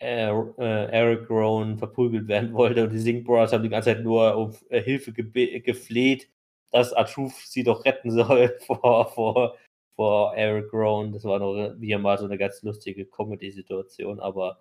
äh, 0.00 0.26
Eric 0.26 1.30
Rowan 1.30 1.78
verprügelt 1.78 2.28
werden 2.28 2.52
wollte. 2.54 2.84
Und 2.84 2.92
die 2.92 3.12
Brothers 3.20 3.52
haben 3.52 3.62
die 3.62 3.68
ganze 3.68 3.90
Zeit 3.94 4.04
nur 4.04 4.36
um 4.36 4.52
Hilfe 4.70 5.12
gebe- 5.12 5.60
gefleht, 5.60 6.28
dass 6.72 6.92
R-Truth 6.92 7.32
sie 7.46 7.64
doch 7.64 7.84
retten 7.84 8.10
soll 8.10 8.58
vor, 8.66 9.10
vor, 9.12 9.56
vor 9.96 10.34
Eric 10.34 10.72
Rowan. 10.72 11.12
Das 11.12 11.24
war 11.24 11.38
noch 11.38 11.80
wieder 11.80 11.98
mal 11.98 12.18
so 12.18 12.24
eine 12.26 12.38
ganz 12.38 12.62
lustige 12.62 13.06
Comedy-Situation, 13.06 14.20
aber 14.20 14.60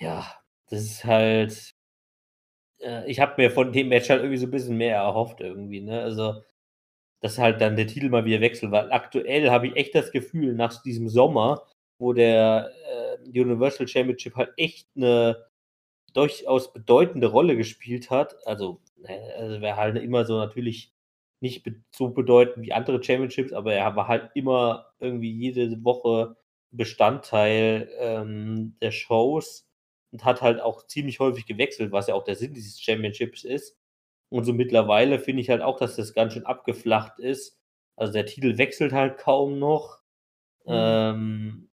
ja, 0.00 0.26
das 0.70 0.82
ist 0.82 1.04
halt. 1.04 1.74
Äh, 2.80 3.10
ich 3.10 3.20
habe 3.20 3.34
mir 3.38 3.50
von 3.50 3.72
dem 3.72 3.88
Match 3.88 4.08
halt 4.10 4.20
irgendwie 4.20 4.38
so 4.38 4.46
ein 4.46 4.50
bisschen 4.50 4.76
mehr 4.76 4.96
erhofft, 4.96 5.40
irgendwie, 5.40 5.80
ne? 5.80 6.00
Also, 6.02 6.42
dass 7.22 7.38
halt 7.38 7.60
dann 7.62 7.76
der 7.76 7.88
Titel 7.88 8.10
mal 8.10 8.26
wieder 8.26 8.40
wechselt, 8.42 8.72
weil 8.72 8.92
aktuell 8.92 9.50
habe 9.50 9.68
ich 9.68 9.76
echt 9.76 9.94
das 9.96 10.12
Gefühl, 10.12 10.54
nach 10.54 10.82
diesem 10.82 11.08
Sommer, 11.10 11.64
wo 11.98 12.14
der 12.14 12.72
äh, 13.26 13.40
Universal 13.40 13.88
Championship 13.88 14.36
halt 14.36 14.52
echt 14.58 14.88
eine 14.96 15.46
durchaus 16.14 16.72
bedeutende 16.74 17.28
Rolle 17.28 17.56
gespielt 17.56 18.10
hat, 18.10 18.36
also, 18.46 18.80
äh, 19.04 19.18
also 19.38 19.60
wäre 19.62 19.76
halt 19.78 19.96
immer 19.98 20.26
so 20.26 20.38
natürlich 20.38 20.92
nicht 21.40 21.64
be 21.64 21.76
so 21.94 22.10
bedeutend 22.10 22.66
wie 22.66 22.72
andere 22.74 23.02
Championships, 23.04 23.52
aber 23.54 23.74
er 23.74 23.96
war 23.96 24.08
halt 24.08 24.30
immer 24.34 24.88
irgendwie 25.00 25.32
jede 25.32 25.84
Woche 25.84 26.36
Bestandteil, 26.72 27.90
ähm, 28.00 28.76
der 28.82 28.92
Shows 28.92 29.67
und 30.12 30.24
hat 30.24 30.42
halt 30.42 30.60
auch 30.60 30.86
ziemlich 30.86 31.20
häufig 31.20 31.46
gewechselt, 31.46 31.92
was 31.92 32.08
ja 32.08 32.14
auch 32.14 32.24
der 32.24 32.36
Sinn 32.36 32.54
dieses 32.54 32.80
Championships 32.80 33.44
ist. 33.44 33.76
Und 34.30 34.44
so 34.44 34.52
mittlerweile 34.54 35.18
finde 35.20 35.42
ich 35.42 35.50
halt 35.50 35.62
auch, 35.62 35.78
dass 35.78 35.96
das 35.96 36.14
ganz 36.14 36.34
schön 36.34 36.46
abgeflacht 36.46 37.18
ist. 37.20 37.58
Also, 37.96 38.12
der 38.14 38.26
Titel 38.26 38.58
wechselt 38.58 38.92
halt 38.92 39.18
kaum 39.18 39.58
noch. 39.58 40.00
Mhm. 40.66 40.72
Ähm, 40.74 41.70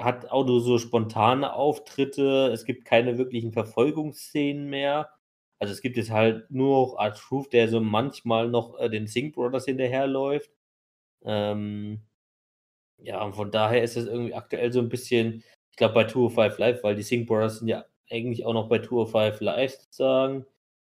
hat 0.00 0.30
auch 0.32 0.46
nur 0.46 0.60
so 0.62 0.78
spontane 0.78 1.54
Auftritte. 1.54 2.50
Es 2.52 2.64
gibt 2.66 2.84
keine 2.86 3.18
wirklichen 3.18 3.52
Verfolgungsszenen 3.52 4.68
mehr. 4.70 5.10
Also, 5.60 5.72
es 5.74 5.82
gibt 5.82 5.96
jetzt 5.98 6.10
halt 6.12 6.50
nur 6.50 6.88
noch 6.88 6.98
R-Truth, 7.00 7.52
der 7.54 7.68
so 7.68 7.80
manchmal 7.80 8.48
noch, 8.50 8.78
äh, 8.80 8.90
den 8.90 9.06
Singh 9.08 9.32
Brothers 9.34 9.66
hinterherläuft. 9.66 10.50
Ähm 11.24 12.02
ja, 12.98 13.22
und 13.24 13.34
von 13.34 13.50
daher 13.52 13.82
ist 13.84 13.96
es 13.96 14.06
irgendwie 14.06 14.34
aktuell 14.34 14.72
so 14.72 14.80
'n 14.80 14.88
bisschen 14.90 15.44
ich 15.74 15.76
glaube, 15.76 15.94
bei 15.94 16.06
205 16.06 16.58
Live, 16.58 16.84
weil 16.84 16.94
die 16.94 17.02
Singh 17.02 17.26
Brothers 17.26 17.58
sind 17.58 17.66
ja 17.66 17.84
eigentlich 18.08 18.46
auch 18.46 18.52
noch 18.52 18.68
bei 18.68 18.78
205 18.78 19.40
Live 19.40 19.72
sozusagen. 19.72 20.46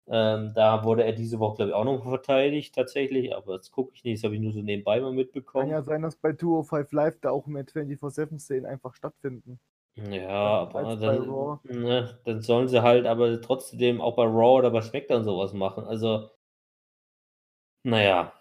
Ähm, 0.08 0.52
da 0.54 0.84
wurde 0.84 1.04
er 1.04 1.13
diese 1.13 1.39
Woche, 1.39 1.56
glaube 1.56 1.69
ich, 1.71 1.76
auch 1.76 1.86
noch 1.86 2.04
verteidigt 2.04 2.76
tatsächlich, 2.76 3.36
aber 3.36 3.58
das 3.58 3.71
gucke 3.71 3.93
ich 3.95 4.04
nicht, 4.04 4.19
das 4.19 4.26
habe 4.26 4.36
ich 4.36 4.41
nur 4.41 4.52
so 4.52 4.62
nebenbei 4.62 5.00
mal 5.00 5.08
Kann 5.08 5.15
mitbekommen. 5.15 5.71
ja 5.71 5.82
sein, 5.82 6.04
dass 6.04 6.17
bei 6.17 6.34
205 6.34 6.91
Live 6.91 7.19
da 7.19 7.32
auch 7.32 7.48
mehr 7.48 7.65
24/7-Szenen 7.65 8.67
einfach 8.67 8.93
stattfinden. 8.93 9.60
Ja, 9.95 10.30
aber 10.30 10.95
dann 10.98 11.58
ne, 11.63 12.19
dann 12.26 12.41
sollen 12.41 12.67
sie 12.67 12.84
halt 12.84 13.08
aber 13.08 13.41
trotzdem 13.41 14.02
auch 14.02 14.15
bei 14.15 14.26
Raw 14.26 14.60
oder 14.60 14.69
bei 14.69 14.82
SmackDown 14.82 15.24
so 15.24 15.39
was 15.39 15.54
machen. 15.54 15.86
Also 15.86 16.30
na 17.84 18.04
ja. 18.04 18.34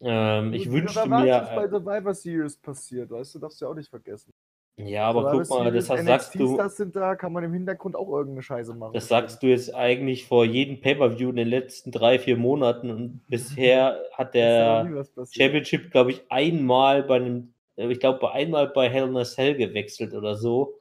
Ähm, 0.00 0.52
ich 0.52 0.70
wünschte 0.70 1.08
mir, 1.08 1.40
was 1.40 1.54
bei 1.54 1.64
äh 1.64 1.68
Survivor 1.70 2.14
Series 2.14 2.56
passiert, 2.58 3.10
weißt 3.10 3.36
du? 3.36 3.38
Darfst 3.38 3.58
du 3.60 3.64
ja 3.64 3.70
auch 3.70 3.74
nicht 3.74 3.88
vergessen. 3.88 4.34
Ja, 4.80 5.08
aber 5.08 5.26
Survivor 5.26 5.28
guck 5.28 5.48
mal, 5.48 5.72
das 5.72 5.88
Series, 5.88 5.90
ha 5.90 5.98
sagst 5.98 6.38
du 6.38 6.62
NXT-Stars 6.62 6.76
sind 6.76 6.94
da, 6.96 7.16
kann 7.16 7.32
man 7.32 7.42
im 7.44 7.52
Hintergrund 7.54 7.96
auch 7.96 8.08
irgend 8.10 8.34
'ne 8.34 8.42
Scheiße 8.42 8.74
machen. 8.74 9.04
das 9.04 9.08
sagst 9.08 9.42
du 9.42 9.46
jetzt 9.48 9.74
eigentlich 9.74 10.26
vor 10.26 10.44
jedem 10.44 10.80
Pay-per-View 10.80 11.30
in 11.30 11.36
den 11.36 11.48
letzten 11.48 11.90
3, 11.92 12.18
4 12.18 12.36
Monaten 12.36 12.90
und 12.90 13.20
bisher 13.28 14.00
hat 14.12 14.34
der. 14.34 14.94
Championship, 15.30 15.90
glaube 15.90 16.10
ich, 16.12 16.22
einmal 16.30 17.02
bei 17.02 17.18
'nem 17.18 17.52
äh, 17.76 17.88
ich 17.92 18.00
glaube, 18.00 18.32
einmal 18.32 18.68
bei 18.68 18.88
Hell 18.88 19.08
in 19.08 19.16
a 19.16 19.24
Cell 19.24 19.56
gewechselt 19.56 20.14
oder 20.14 20.36
so, 20.36 20.80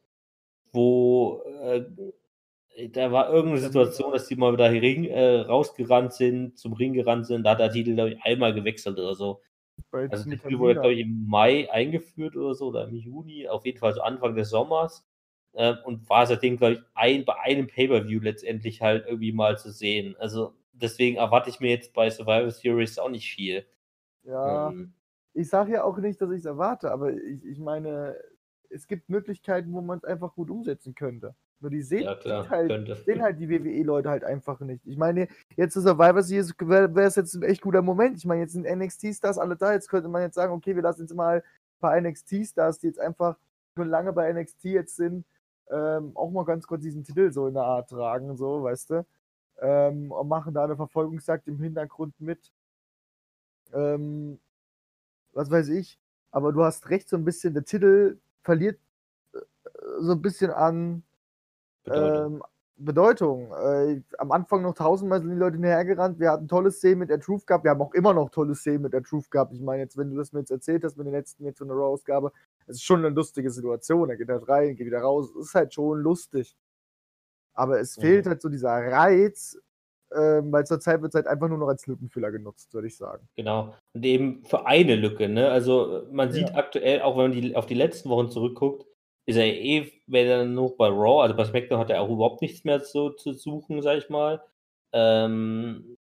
wo, 0.73 1.43
äh 1.63 1.85
da 2.91 3.11
war 3.11 3.31
irgend 3.33 3.53
'ne 3.53 3.59
Situation, 3.59 4.13
dass 4.13 4.27
die 4.27 4.35
mal 4.37 4.53
wieder 4.53 4.71
Ring 4.71 5.05
äh, 5.05 5.41
rausgerannt 5.41 6.13
sind, 6.13 6.57
zum 6.59 6.73
Ring 6.73 6.93
gerannt 6.93 7.27
sind. 7.27 7.43
Da 7.45 7.51
hat 7.51 7.59
der 7.61 7.71
Titel, 7.71 7.95
glaube 7.95 8.11
ich, 8.11 8.21
einmal 8.23 8.53
gewechselt 8.53 8.99
oder 8.99 9.15
so. 9.15 9.41
Bei 9.91 10.09
Also, 10.09 10.29
mit 10.29 10.41
Titel 10.41 10.59
wurde, 10.59 10.79
glaube 10.79 10.93
ich, 10.95 11.01
im 11.01 11.27
Mai 11.27 11.69
eingeführt 11.71 12.35
oder 12.37 12.53
so 12.55 12.67
oder 12.67 12.87
im 12.87 12.95
Juni, 12.95 13.47
auf 13.47 13.65
jeden 13.65 13.77
Fall 13.79 13.93
so 13.93 14.01
Anfang 14.01 14.35
des 14.35 14.49
Sommers, 14.49 15.05
ähm, 15.53 15.77
und 15.85 16.09
war 16.09 16.25
seitdem, 16.27 16.57
glaube 16.57 16.73
ich, 16.75 16.79
ein 16.93 17.25
bei 17.25 17.35
einem 17.41 17.67
Pay-per-View 17.67 18.21
letztendlich 18.21 18.81
halt 18.81 19.05
irgendwie 19.07 19.31
mal 19.33 19.57
zu 19.57 19.71
sehen. 19.71 20.15
Also, 20.17 20.53
deswegen 20.73 21.17
erwarte 21.17 21.49
ich 21.49 21.59
mir 21.59 21.71
jetzt 21.71 21.93
bei 21.93 22.09
Survivor 22.09 22.51
Series 22.51 22.99
auch 22.99 23.09
nicht 23.09 23.29
viel. 23.31 23.65
Ja, 24.23 24.75
Ähm 24.75 24.93
ich 25.33 25.49
sage 25.49 25.73
ja 25.73 25.83
auch 25.83 25.97
nicht, 25.97 26.21
dass 26.21 26.31
ich's 26.31 26.45
erwarte, 26.45 26.91
aber 26.91 27.13
ich 27.13 27.45
ich 27.45 27.59
meine, 27.59 28.17
es 28.69 28.87
gibt 28.87 29.09
Möglichkeiten, 29.09 29.73
wo 29.73 29.81
man's 29.81 30.03
einfach 30.05 30.35
gut 30.35 30.49
umsetzen 30.49 30.95
könnte. 30.95 31.35
Nur 31.61 31.71
die 31.71 31.81
sehen 31.81 32.05
Ja 32.05 32.15
klar, 32.15 32.49
halt 32.49 32.69
könnte. 32.69 32.95
sehen 33.05 33.21
halt 33.21 33.39
die 33.39 33.49
WWE-Leute 33.49 34.09
halt 34.09 34.23
einfach 34.23 34.59
nicht. 34.59 34.85
Ich 34.85 34.97
meine, 34.97 35.27
jetzt 35.55 35.73
zu 35.73 35.81
Survivor 35.81 36.21
Series 36.21 36.53
wäre 36.59 37.01
es 37.07 37.15
jetzt 37.15 37.33
'n 37.35 37.41
echt 37.43 37.61
guter 37.61 37.81
Moment. 37.81 38.17
Ich 38.17 38.25
meine, 38.25 38.41
jetzt 38.41 38.53
sind 38.53 38.65
NXT-Stars 38.65 39.37
alle 39.39 39.55
da. 39.55 39.73
Jetzt 39.73 39.89
könnte 39.89 40.07
man 40.09 40.21
jetzt 40.21 40.35
sagen: 40.35 40.53
„Okay, 40.53 40.75
wir 40.75 40.83
lassen 40.83 41.01
jetzt 41.01 41.15
mal 41.15 41.43
paar 41.79 41.95
NXT-Stars, 41.99 42.79
die 42.79 42.87
jetzt 42.87 42.99
einfach 42.99 43.37
schon 43.75 43.89
lange 43.89 44.13
bei 44.13 44.29
NXT 44.33 44.65
jetzt 44.65 44.95
sind, 44.95 45.25
ähm, 45.69 46.11
auch 46.15 46.29
mal 46.31 46.45
ganz 46.45 46.65
kurz 46.67 46.81
diesen 46.83 47.03
Titel 47.03 47.31
so 47.31 47.47
in 47.47 47.53
der 47.55 47.63
Art 47.63 47.89
tragen“, 47.89 48.35
so, 48.37 48.63
weißt 48.63 48.89
du? 48.91 49.05
Ähm, 49.61 50.11
und 50.11 50.27
machen 50.27 50.53
da 50.53 50.67
'ne 50.67 50.75
Verfolgungsjagd 50.75 51.47
im 51.47 51.59
Hintergrund 51.59 52.19
mit. 52.21 52.49
Ähm, 53.73 54.39
was 55.33 55.51
weiß 55.51 55.69
ich. 55.69 55.99
Aber 56.31 56.53
du 56.53 56.63
hast 56.63 56.89
recht, 56.89 57.09
so 57.09 57.17
'n 57.17 57.25
bisschen 57.25 57.53
der 57.55 57.65
Titel 57.65 58.19
verliert, 58.43 58.79
äh, 59.75 60.01
so 60.01 60.13
'n 60.13 60.21
bisschen 60.23 60.51
an 60.51 61.03
Bedeutung. 61.87 62.33
ähm, 62.35 62.43
Bedeutung. 62.79 63.51
Äh, 63.53 64.01
am 64.19 64.31
Anfang 64.31 64.61
noch 64.61 64.75
tausendmal 64.75 65.19
sind 65.19 65.31
die 65.31 65.35
Leute 65.35 65.55
hinterhergerannt. 65.55 66.19
Wir 66.19 66.29
hatten 66.31 66.47
tolle 66.47 66.69
Szenen 66.71 66.99
mit 66.99 67.09
R-Truth 67.09 67.47
gehabt. 67.47 67.63
Wir 67.63 67.71
haben 67.71 67.81
auch 67.81 67.93
immer 67.95 68.13
noch 68.13 68.29
tolle 68.29 68.53
Szenen 68.53 68.83
mit 68.83 68.93
R-Truth 68.93 69.31
gehabt. 69.31 69.51
Ich 69.53 69.61
meine 69.61 69.81
jetzt, 69.81 69.97
wenn 69.97 70.11
du 70.11 70.17
das 70.17 70.31
mir 70.31 70.39
jetzt 70.41 70.51
erzählt 70.51 70.83
hast 70.83 70.95
mit 70.97 71.07
den 71.07 71.13
letzten 71.13 71.43
jetzt 71.45 71.57
von 71.57 71.67
der 71.69 71.77
Raw-Ausgabe, 71.77 72.31
es 72.67 72.75
ist 72.75 72.83
schon 72.83 73.01
'ne 73.01 73.09
lustige 73.09 73.49
Situation. 73.49 74.09
Er 74.11 74.17
geht 74.17 74.29
halt 74.29 74.47
rein, 74.47 74.75
geht 74.75 74.85
wieder 74.85 74.99
raus. 75.01 75.31
Ist 75.39 75.55
halt 75.55 75.73
schon 75.73 76.01
lustig. 76.01 76.55
Aber 77.53 77.79
es 77.79 77.95
fehlt 77.95 78.25
Mhm. 78.25 78.29
halt 78.29 78.41
so 78.41 78.49
dieser 78.49 78.69
Reiz, 78.69 79.57
ähm, 80.15 80.51
weil 80.51 80.65
zurzeit 80.65 81.01
wird's 81.01 81.15
halt 81.15 81.27
einfach 81.27 81.47
nur 81.49 81.57
noch 81.57 81.67
als 81.67 81.87
Lückenfüller 81.87 82.31
genutzt, 82.31 82.73
würde 82.73 82.87
ich 82.87 82.95
sagen. 82.95 83.27
Genau. 83.35 83.73
Und 83.93 84.05
eben 84.05 84.43
für 84.45 84.65
eine 84.67 84.95
Lücke, 84.95 85.27
ne? 85.27 85.49
Also, 85.49 86.03
man 86.11 86.31
sieht 86.31 86.49
Ja. 86.49 86.55
aktuell, 86.55 87.01
auch 87.01 87.17
wenn 87.17 87.23
man 87.23 87.31
die 87.31 87.55
auf 87.55 87.65
die 87.65 87.73
letzten 87.73 88.09
Wochen 88.09 88.29
zurückguckt, 88.29 88.85
ist 89.27 89.37
er 89.37 89.45
eh 89.47 89.91
wenn 90.07 90.27
dann 90.29 90.53
nur 90.55 90.77
bei 90.77 90.87
Raw 90.89 91.21
also, 91.23 91.35
bei 91.35 91.45
SmackDown 91.45 91.79
hat 91.79 91.89
er 91.91 92.01
auch 92.01 92.09
überhaupt 92.09 92.41
nichts 92.41 92.63
mehr 92.65 92.79
so 92.81 93.11
zu 93.11 93.33
suchen, 93.33 93.81
sage 93.83 93.99
ich 93.99 94.09
mal. 94.09 94.41
Ähm 94.93 95.97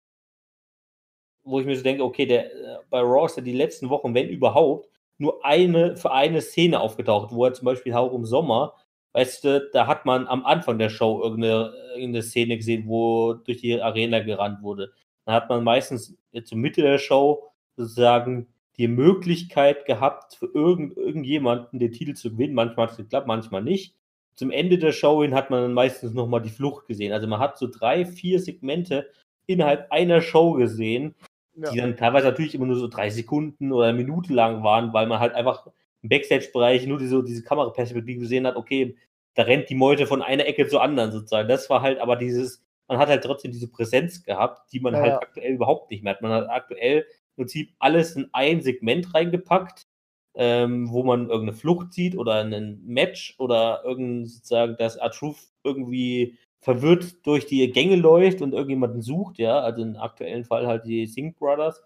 wo 1.45 1.61
ich 1.61 1.67
mir 1.67 1.77
so 1.77 1.83
denke: 1.83 2.05
„Okay, 2.05 2.27
der 2.27 2.47
äh, 2.53 2.79
bei 2.91 3.01
Raw 3.01 3.25
ist 3.27 3.37
er 3.37 3.43
die 3.43 3.53
letzten 3.53 3.89
Wochen, 3.91 4.15
wenn 4.15 4.29
überhaupt, 4.29 4.89
nur 5.19 5.45
eine 5.45 5.97
für 5.97 6.13
eine 6.13 6.41
Szene 6.41 6.81
aufgetaucht“, 6.81 7.33
wo 7.35 7.45
er 7.45 7.53
zum 7.55 7.67
Beispiel 7.67 7.95
auch 7.95 8.13
im 8.15 8.25
Sommer, 8.27 8.75
weißt 9.13 9.45
du, 9.45 9.69
da 9.73 9.87
hat 9.87 10.07
man 10.07 10.27
am 10.27 10.45
Anfang 10.45 10.79
der 10.79 10.91
Show 10.91 11.23
irgend 11.23 11.41
'ne 11.41 11.73
irgend 11.97 12.13
'ne 12.15 12.23
Szene 12.23 12.57
gesehen, 12.57 12.85
wo 12.87 13.35
durch 13.35 13.59
die 13.61 13.81
Arena 13.81 14.21
gerannt 14.21 14.63
wurde. 14.63 14.93
Da 15.27 15.33
hat 15.33 15.49
man 15.49 15.65
meistens 15.65 16.17
zur 16.45 16.59
Mitte 16.59 16.83
der 16.83 16.99
Show 16.99 17.45
sozusagen 17.77 18.47
die 18.81 18.88
Möglichkeit 18.88 19.87
gehabt, 19.87 20.35
für 20.37 20.49
irgend 20.55 20.97
irgendjemanden 20.99 21.79
den 21.81 21.93
Titel 21.93 22.14
zu 22.14 22.33
gewinnen. 22.33 22.55
Manchmal 22.55 22.88
hat's 22.88 22.99
geklappt, 22.99 23.29
manchmal 23.29 23.62
nicht. 23.62 23.95
Zum 24.37 24.51
Ende 24.51 24.79
der 24.79 24.93
Show 24.93 25.23
hin 25.23 25.35
hat 25.35 25.51
man 25.51 25.62
dann 25.62 25.75
meistens 25.75 26.14
noch 26.14 26.27
mal 26.29 26.40
die 26.40 26.51
Flucht 26.51 26.87
gesehen. 26.88 27.12
Also, 27.12 27.29
man 27.29 27.40
hat 27.40 27.59
so 27.59 27.69
3, 27.71 28.07
4 28.07 28.40
Segmente 28.40 29.11
innerhalb 29.47 29.93
einer 29.93 30.23
Show 30.23 30.55
gesehen, 30.55 31.14
Ja. 31.55 31.71
die 31.73 31.79
dann 31.79 31.97
teilweise 31.97 32.29
natürlich 32.29 32.55
immer 32.55 32.66
nur 32.66 32.77
so 32.77 32.88
3 32.88 33.11
Sekunden 33.11 33.73
oder 33.73 33.88
'ne 33.93 33.99
Minute 33.99 34.33
lang 34.35 34.62
waren, 34.64 34.93
weil 34.95 35.07
man 35.09 35.21
halt 35.21 35.35
einfach 35.35 35.66
im 36.03 36.09
Backstage-Bereich 36.09 36.87
nur 36.87 36.99
diese 36.99 37.23
diese 37.25 37.43
Kameraperspektive 37.45 38.21
gesehen 38.21 38.47
hat, 38.47 38.57
okay, 38.57 38.97
da 39.35 39.43
rennt 39.45 39.69
die 39.71 39.75
Meute 39.75 40.07
von 40.07 40.23
einer 40.23 40.47
Ecke 40.47 40.66
zur 40.69 40.83
anderen 40.83 41.12
sozusagen. 41.12 41.49
Das 41.49 41.69
war 41.71 41.83
halt 41.83 41.99
aber 42.01 42.16
dieses 42.16 42.64
man 42.88 42.99
hat 42.99 43.09
halt 43.09 43.23
trotzdem 43.25 43.53
diese 43.53 43.71
Präsenz 43.71 44.25
gehabt, 44.25 44.73
die 44.73 44.81
man 44.81 44.95
Ja, 44.95 45.01
halt 45.01 45.12
ja. 45.12 45.19
aktuell 45.21 45.53
überhaupt 45.55 45.90
nicht 45.93 46.03
mehr 46.03 46.14
hat. 46.14 46.23
Man 46.23 46.33
hat 46.33 46.49
aktuell 46.51 47.07
im 47.37 47.43
Prinzip 47.45 47.73
alles 47.81 48.16
in 48.16 48.29
ein 48.33 48.61
Segment 48.62 49.14
reingepackt, 49.14 49.87
ähm, 50.35 50.90
wo 50.93 51.03
man 51.05 51.31
irgend 51.31 51.47
'ne 51.47 51.53
Flucht 51.55 51.93
sieht 51.95 52.16
oder 52.16 52.45
'nen 52.45 52.83
Match 52.87 53.35
oder 53.38 53.83
irgend 53.85 54.31
sozusagen, 54.31 54.77
dass 54.79 54.97
R-Truth 54.97 55.38
irgendwie 55.64 56.38
verwirrt 56.61 57.27
durch 57.27 57.47
die 57.47 57.71
Gänge 57.73 57.97
läuft 57.97 58.43
und 58.43 58.53
irgendjemanden 58.55 59.03
sucht, 59.03 59.38
ja, 59.38 59.61
also, 59.61 59.83
im 59.83 59.97
aktuellen 59.97 60.45
Fall 60.45 60.66
halt 60.66 60.85
die 60.87 61.07
Singh 61.07 61.35
Brothers. 61.38 61.83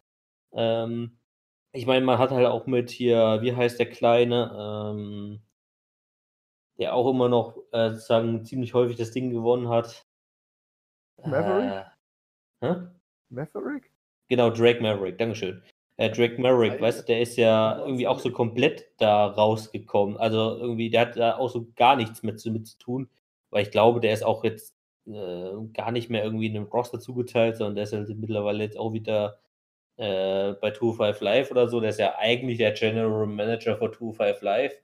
Ähm, 0.54 1.18
ich 1.72 1.86
meine, 1.86 2.04
man 2.06 2.18
hat 2.18 2.30
halt 2.32 2.46
auch 2.48 2.66
mit 2.66 2.90
hier 2.90 3.40
wie 3.42 3.54
heißt 3.56 3.78
der 3.80 3.90
Kleine, 3.90 4.52
ähm 4.92 5.42
der 6.78 6.94
auch 6.94 7.08
immer 7.08 7.28
noch, 7.28 7.56
äh, 7.72 7.90
sozusagen 7.90 8.44
ziemlich 8.44 8.74
häufig 8.74 8.96
das 8.96 9.12
Ding 9.12 9.30
gewonnen 9.30 9.68
hat. 9.68 10.04
Maverick? 11.24 11.74
Äh, 11.74 12.62
hä? 12.62 12.88
Maverick? 13.30 13.90
Genau, 14.30 14.50
Drake 14.50 14.80
Maverick, 14.82 15.18
Dankeschön. 15.18 15.62
Äh, 15.96 16.10
Drake 16.10 16.40
Maverick, 16.40 16.80
weißt 16.80 17.00
du, 17.00 17.04
der 17.04 17.20
ist 17.20 17.36
ja 17.36 17.78
irgendwie 17.78 18.08
auch 18.08 18.18
so 18.18 18.30
komplett 18.32 18.86
da 18.98 19.26
rausgekommen. 19.26 20.16
Also, 20.16 20.56
irgendwie 20.58 20.90
der 20.90 21.02
hat 21.02 21.16
da 21.16 21.36
auch 21.36 21.50
so 21.50 21.66
gar 21.76 21.96
nichts 21.96 22.22
mit 22.22 22.40
zu 22.40 22.50
mit 22.50 22.66
zu 22.66 22.78
tun, 22.78 23.08
weil 23.50 23.62
ich 23.62 23.70
glaube, 23.70 24.00
der 24.00 24.12
ist 24.12 24.24
auch 24.24 24.42
jetzt, 24.44 24.74
äh, 25.06 25.50
gar 25.74 25.92
nicht 25.92 26.08
mehr 26.10 26.24
irgendwie 26.24 26.48
'nem 26.48 26.64
Roster 26.64 26.98
zugeteilt, 27.00 27.56
sondern 27.56 27.74
der 27.76 27.84
ist 27.84 27.92
halt 27.92 28.08
mittlerweile 28.18 28.64
jetzt 28.64 28.78
auch 28.78 28.92
wieder, 28.94 29.38
äh, 29.98 30.54
bei 30.54 30.72
205 30.72 31.20
Live 31.20 31.50
oder 31.52 31.68
so. 31.68 31.80
Der 31.80 31.90
ist 31.90 32.00
ja 32.00 32.16
eigentlich 32.18 32.58
der 32.58 32.72
General 32.72 33.26
Manager 33.26 33.76
von 33.78 33.92
205 33.92 34.42
Live. 34.42 34.74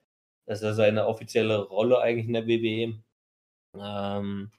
Das 0.47 0.61
ist 0.61 0.65
ja 0.65 0.75
seine 0.75 1.07
offizielle 1.07 1.63
Rolle 1.69 2.01
eigentlich 2.01 2.27
in 2.29 2.35
der 2.35 2.47
WWE. 2.47 2.95
Ähm, 3.79 4.51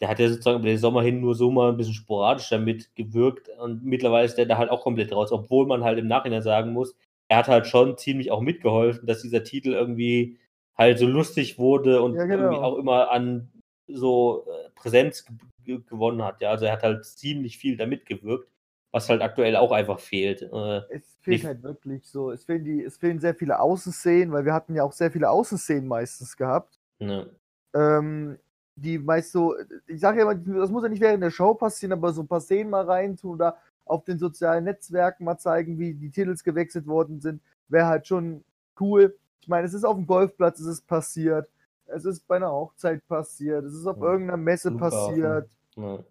der 0.00 0.08
hat 0.08 0.18
ja 0.18 0.28
sozusagen 0.28 0.58
über 0.60 0.68
den 0.68 0.78
Sommer 0.78 1.02
hin 1.02 1.20
nur 1.20 1.34
so 1.34 1.50
mal 1.50 1.70
'n 1.70 1.76
bisschen 1.76 1.94
sporadisch 1.94 2.48
da 2.48 2.58
mitgewirkt 2.58 3.48
und 3.60 3.84
mittlerweile 3.84 4.26
ist 4.26 4.36
der 4.36 4.46
da 4.46 4.58
halt 4.58 4.70
auch 4.70 4.82
komplett 4.82 5.12
raus, 5.12 5.32
obwohl 5.32 5.66
man 5.66 5.84
halt 5.84 5.98
im 5.98 6.08
Nachhinein 6.08 6.42
sagen 6.42 6.72
muss, 6.72 6.94
er 7.28 7.38
hat 7.38 7.48
halt 7.48 7.66
schon 7.66 7.96
ziemlich 7.98 8.30
auch 8.30 8.40
mitgeholfen, 8.40 9.06
dass 9.06 9.22
dieser 9.22 9.44
Titel 9.44 9.72
irgendwie 9.72 10.38
halt 10.76 10.98
so 10.98 11.06
lustig 11.06 11.58
wurde 11.58 12.02
und 12.02 12.14
Ja, 12.14 12.24
irgendwie 12.26 12.56
genau. 12.56 12.62
auch 12.62 12.76
immer 12.78 13.10
an 13.10 13.50
so, 13.86 14.46
äh, 14.48 14.70
Präsenz 14.74 15.26
gewonnen 15.64 16.22
hat, 16.24 16.40
ja. 16.40 16.50
Also, 16.50 16.64
er 16.66 16.72
hat 16.72 16.82
halt 16.82 17.04
ziemlich 17.04 17.58
viel 17.58 17.76
da 17.76 17.86
mitgewirkt 17.86 18.48
was 18.92 19.08
halt 19.08 19.22
aktuell 19.22 19.54
auch 19.54 19.70
einfach 19.70 20.00
fehlt. 20.00 20.42
Äh, 20.42 20.80
es 20.88 21.16
fehlt 21.20 21.26
nicht- 21.26 21.44
halt 21.44 21.62
wirklich 21.62 22.04
so. 22.08 22.32
Es 22.32 22.44
fehlen, 22.44 22.64
die, 22.64 22.82
es 22.82 22.96
fehlen 22.96 23.20
sehr 23.20 23.36
viele 23.36 23.60
Außenszenen, 23.60 24.32
weil 24.32 24.44
wir 24.44 24.52
hatten 24.52 24.74
ja 24.74 24.82
auch 24.82 24.90
sehr 24.92 25.12
viele 25.12 25.30
Außenszenen 25.30 25.86
meistens 25.86 26.36
gehabt. 26.36 26.80
ne. 27.00 27.30
Ähm, 27.74 28.38
die 28.82 28.98
meist 28.98 29.32
so, 29.32 29.54
ich 29.86 30.00
sage 30.00 30.20
ja 30.20 30.30
immer, 30.30 30.34
das 30.60 30.70
muss 30.70 30.82
ja 30.82 30.88
nicht 30.88 31.00
während 31.02 31.22
der 31.22 31.30
Show 31.30 31.54
passieren, 31.54 31.92
aber 31.92 32.12
so 32.12 32.22
ein 32.22 32.28
paar 32.28 32.40
Szenen 32.40 32.70
mal 32.70 32.84
reintun 32.84 33.32
oder 33.34 33.56
auf 33.84 34.04
den 34.04 34.18
sozialen 34.18 34.64
Netzwerken 34.64 35.24
mal 35.24 35.38
zeigen, 35.38 35.78
wie 35.78 35.94
die 35.94 36.10
Titels 36.10 36.44
gewechselt 36.44 36.86
worden 36.86 37.20
sind, 37.20 37.42
wäre 37.68 37.86
halt 37.86 38.06
schon 38.06 38.44
cool. 38.78 39.16
Ich 39.40 39.48
meine, 39.48 39.66
es 39.66 39.74
ist 39.74 39.84
auf 39.84 39.96
dem 39.96 40.06
Golfplatz, 40.06 40.60
es 40.60 40.66
ist 40.66 40.86
passiert. 40.86 41.48
Es 41.86 42.04
ist 42.04 42.26
bei 42.28 42.36
einer 42.36 42.52
Hochzeit 42.52 43.06
passiert. 43.08 43.64
Es 43.64 43.74
ist 43.74 43.86
auf 43.86 43.96
Ja. 43.98 44.04
irgendeiner 44.04 44.36
Messe 44.36 44.68
Flughafen. 44.70 45.06
passiert. 45.08 45.50
ne. 45.76 46.04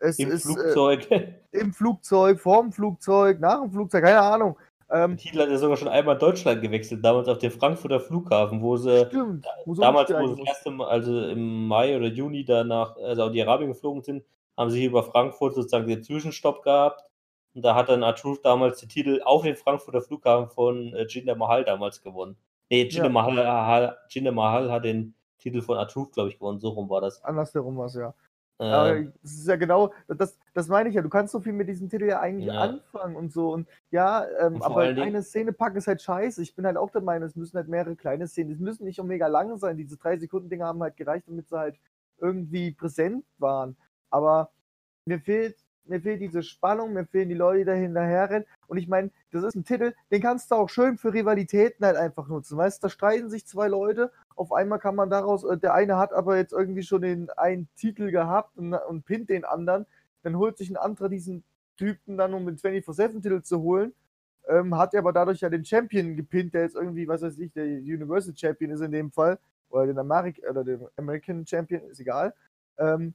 Es 0.00 0.18
Im 0.18 0.30
ist 0.30 0.44
Flugzeug. 0.44 1.10
Äh, 1.10 1.32
im 1.50 1.72
Flugzeug, 1.72 2.40
vorm 2.40 2.70
Flugzeug, 2.72 3.40
nach 3.40 3.60
dem 3.60 3.72
Flugzeug, 3.72 4.04
keine 4.04 4.20
Ahnung. 4.20 4.56
Ähm, 4.90 5.16
Der 5.16 5.16
Titel 5.18 5.40
hat 5.40 5.50
ja 5.50 5.58
sogar 5.58 5.76
schon 5.76 5.88
einmal 5.88 6.14
in 6.14 6.20
Deutschland 6.20 6.62
gewechselt, 6.62 7.04
damals 7.04 7.28
auf 7.28 7.38
den 7.38 7.50
Frankfurter 7.50 8.00
Flughafen, 8.00 8.62
wo 8.62 8.76
sie 8.76 9.06
stimmt. 9.06 9.46
Wo 9.66 9.74
damals, 9.74 10.10
wo 10.10 10.26
sie 10.28 10.36
das 10.36 10.48
erste 10.48 10.70
Mal, 10.70 10.88
also 10.88 11.28
im 11.28 11.68
Mai 11.68 11.96
oder 11.96 12.06
Juni 12.06 12.44
da 12.44 12.64
nach 12.64 12.96
äh, 12.96 13.14
Saudi-Arabien 13.14 13.70
geflogen 13.70 14.02
sind, 14.02 14.24
haben 14.56 14.70
sie 14.70 14.80
hier 14.80 14.88
über 14.88 15.02
Frankfurt 15.02 15.54
sozusagen 15.54 15.86
den 15.86 16.02
Zwischenstopp 16.02 16.62
gehabt. 16.62 17.04
Und 17.54 17.62
da 17.64 17.74
hat 17.74 17.88
dann 17.88 18.02
R-Truth 18.02 18.44
damals 18.44 18.80
den 18.80 18.88
Titel 18.88 19.20
auf 19.24 19.42
den 19.42 19.56
Frankfurter 19.56 20.00
Flughafen 20.00 20.48
von 20.48 20.94
äh, 20.94 21.06
Jinder 21.06 21.34
Mahal 21.34 21.64
damals 21.64 22.02
gewonnen. 22.02 22.36
Nee, 22.70 22.84
Jinder, 22.84 23.06
Ja. 23.06 23.08
Mahal, 23.10 23.96
Jinder 24.08 24.32
Mahal 24.32 24.70
hat 24.70 24.84
den 24.84 25.14
Titel 25.38 25.60
von 25.60 25.76
R-Truth, 25.76 26.12
glaube 26.12 26.30
ich, 26.30 26.38
gewonnen. 26.38 26.60
So 26.60 26.70
rum 26.70 26.88
war 26.88 27.00
das. 27.00 27.22
Andersherum 27.24 27.76
was, 27.78 27.94
ja. 27.94 28.14
Aber 28.58 28.96
Ähm, 28.96 29.12
es 29.22 29.38
ist 29.38 29.48
ja 29.48 29.56
genau, 29.56 29.92
das, 30.08 30.36
das 30.52 30.68
meine 30.68 30.88
ich 30.88 30.94
ja, 30.96 31.02
du 31.02 31.08
kannst 31.08 31.32
so 31.32 31.40
viel 31.40 31.52
mit 31.52 31.68
diesem 31.68 31.88
Titel 31.88 32.06
ja 32.06 32.20
eigentlich 32.20 32.46
Ja. 32.46 32.60
anfangen 32.60 33.14
und 33.16 33.32
so. 33.32 33.52
Und 33.52 33.68
ja, 33.90 34.26
ähm, 34.40 34.56
Und 34.56 34.62
aber 34.62 34.80
eine 34.82 35.22
Szene 35.22 35.52
packen 35.52 35.76
ist 35.76 35.86
halt 35.86 36.02
scheiße. 36.02 36.42
Ich 36.42 36.54
bin 36.56 36.66
halt 36.66 36.76
auch 36.76 36.90
der 36.90 37.02
Meinung, 37.02 37.26
es 37.28 37.36
müssen 37.36 37.56
halt 37.56 37.68
mehrere 37.68 37.94
kleine 37.96 38.26
Szenen, 38.26 38.52
es 38.52 38.58
müssen 38.58 38.84
nicht 38.84 38.98
um 39.00 39.06
mega 39.06 39.28
lang 39.28 39.56
sein. 39.58 39.76
Diese 39.76 39.96
drei 39.96 40.18
Sekunden 40.18 40.48
Dinger 40.48 40.66
haben 40.66 40.82
halt 40.82 40.96
gereicht, 40.96 41.28
damit 41.28 41.48
sie 41.48 41.56
halt 41.58 41.78
irgendwie 42.18 42.72
präsent 42.72 43.24
waren. 43.38 43.76
Aber 44.10 44.50
mir 45.04 45.20
fehlt, 45.20 45.56
mir 45.84 46.00
fehlt 46.00 46.20
diese 46.20 46.42
Spannung, 46.42 46.92
mir 46.92 47.06
fehlen 47.06 47.28
die 47.28 47.34
Leute, 47.34 47.60
die 47.60 47.64
da 47.64 47.72
hinterherrennen. 47.72 48.44
Und 48.66 48.76
ich 48.78 48.88
meine, 48.88 49.10
das 49.30 49.44
ist 49.44 49.54
ein 49.54 49.64
Titel, 49.64 49.94
den 50.10 50.20
kannst 50.20 50.50
du 50.50 50.56
auch 50.56 50.68
schön 50.68 50.98
für 50.98 51.14
Rivalitäten 51.14 51.86
halt 51.86 51.96
einfach 51.96 52.28
nutzen. 52.28 52.58
Weißt 52.58 52.82
du, 52.82 52.86
da 52.86 52.90
streiten 52.90 53.30
sich 53.30 53.46
zwei 53.46 53.68
Leute, 53.68 54.12
auf 54.38 54.52
einmal 54.52 54.78
kann 54.78 54.94
man 54.94 55.10
daraus, 55.10 55.44
äh, 55.44 55.58
der 55.58 55.74
eine 55.74 55.96
hat 55.96 56.12
aber 56.12 56.36
jetzt 56.36 56.52
irgendwie 56.52 56.82
schon 56.82 57.02
den 57.02 57.30
einen 57.30 57.68
Titel 57.76 58.10
gehabt 58.10 58.56
und, 58.56 58.72
und 58.72 59.04
pinnt 59.04 59.30
den 59.30 59.44
anderen, 59.44 59.86
dann 60.22 60.36
holt 60.36 60.58
sich 60.58 60.70
ein 60.70 60.76
anderer 60.76 61.08
diesen 61.08 61.44
Typen 61.76 62.16
dann, 62.16 62.34
um 62.34 62.46
den 62.46 62.56
24-7-Titel 62.56 63.42
zu 63.42 63.62
holen, 63.62 63.92
ähm, 64.48 64.76
hat 64.76 64.94
er 64.94 65.00
aber 65.00 65.12
dadurch 65.12 65.40
ja 65.40 65.50
den 65.50 65.64
Champion 65.64 66.16
gepinnt, 66.16 66.54
der 66.54 66.62
jetzt 66.62 66.76
irgendwie, 66.76 67.06
was 67.08 67.22
weiß 67.22 67.38
ich, 67.38 67.52
der 67.52 67.64
Universal 67.64 68.36
Champion 68.36 68.70
ist 68.70 68.80
in 68.80 68.92
dem 68.92 69.10
Fall, 69.10 69.38
oder 69.70 69.86
den 69.86 69.98
Amerik 69.98 70.40
oder 70.48 70.64
den 70.64 70.86
American 70.96 71.46
Champion, 71.46 71.82
ist 71.90 72.00
egal. 72.00 72.34
Ähm, 72.78 73.14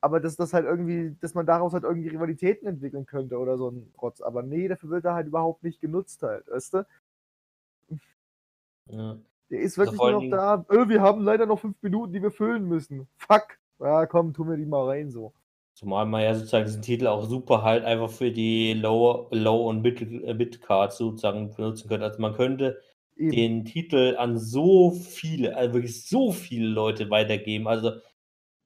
aber 0.00 0.20
dass 0.20 0.36
das 0.36 0.52
halt 0.52 0.64
irgendwie, 0.64 1.16
dass 1.20 1.34
man 1.34 1.46
daraus 1.46 1.72
halt 1.74 1.84
irgendwie 1.84 2.08
Rivalitäten 2.08 2.66
entwickeln 2.66 3.06
könnte 3.06 3.38
oder 3.38 3.56
so 3.56 3.70
ein 3.70 3.92
Rotz. 4.00 4.20
Aber 4.20 4.42
nee, 4.42 4.66
dafür 4.68 4.90
wird 4.90 5.04
er 5.04 5.14
halt 5.14 5.28
überhaupt 5.28 5.62
nicht 5.62 5.80
genutzt 5.80 6.22
halt, 6.22 6.48
weißt 6.48 6.74
du? 6.74 6.86
ja. 8.86 9.16
Der 9.50 9.60
ist 9.60 9.78
Also 9.78 9.92
wirklich 9.92 9.98
vor 9.98 10.10
nur 10.12 10.22
noch 10.22 10.30
da. 10.30 10.64
Äh, 10.68 10.88
wir 10.88 11.00
haben 11.02 11.22
leider 11.22 11.46
noch 11.46 11.60
fünf 11.60 11.76
Minuten, 11.82 12.12
die 12.12 12.22
wir 12.22 12.30
füllen 12.30 12.66
müssen. 12.66 13.08
Fuck. 13.16 13.58
Ja, 13.80 14.06
komm, 14.06 14.32
tun 14.32 14.48
wir 14.48 14.56
die 14.56 14.66
mal 14.66 14.86
rein 14.86 15.10
so. 15.10 15.32
Zumal 15.74 16.06
man 16.06 16.22
ja 16.22 16.34
sozusagen 16.34 16.66
diesen 16.66 16.82
Titel 16.82 17.06
auch 17.06 17.24
super 17.24 17.62
halt 17.62 17.84
einfach 17.84 18.10
für 18.10 18.30
die 18.30 18.74
Low, 18.74 19.28
Low 19.30 19.68
und 19.68 19.82
Mid, 19.82 20.00
äh, 20.00 20.34
Mid-Cards 20.34 20.98
sozusagen 20.98 21.54
benutzen 21.54 21.88
könnte. 21.88 22.04
Also 22.04 22.20
man 22.20 22.34
könnte 22.34 22.80
Eben. 23.16 23.30
den 23.32 23.64
Titel 23.64 24.16
an 24.18 24.38
so 24.38 24.90
viele, 24.90 25.56
also 25.56 25.74
wirklich 25.74 26.06
so 26.08 26.30
viele 26.30 26.68
Leute 26.68 27.10
weitergeben. 27.10 27.66
Also 27.66 27.92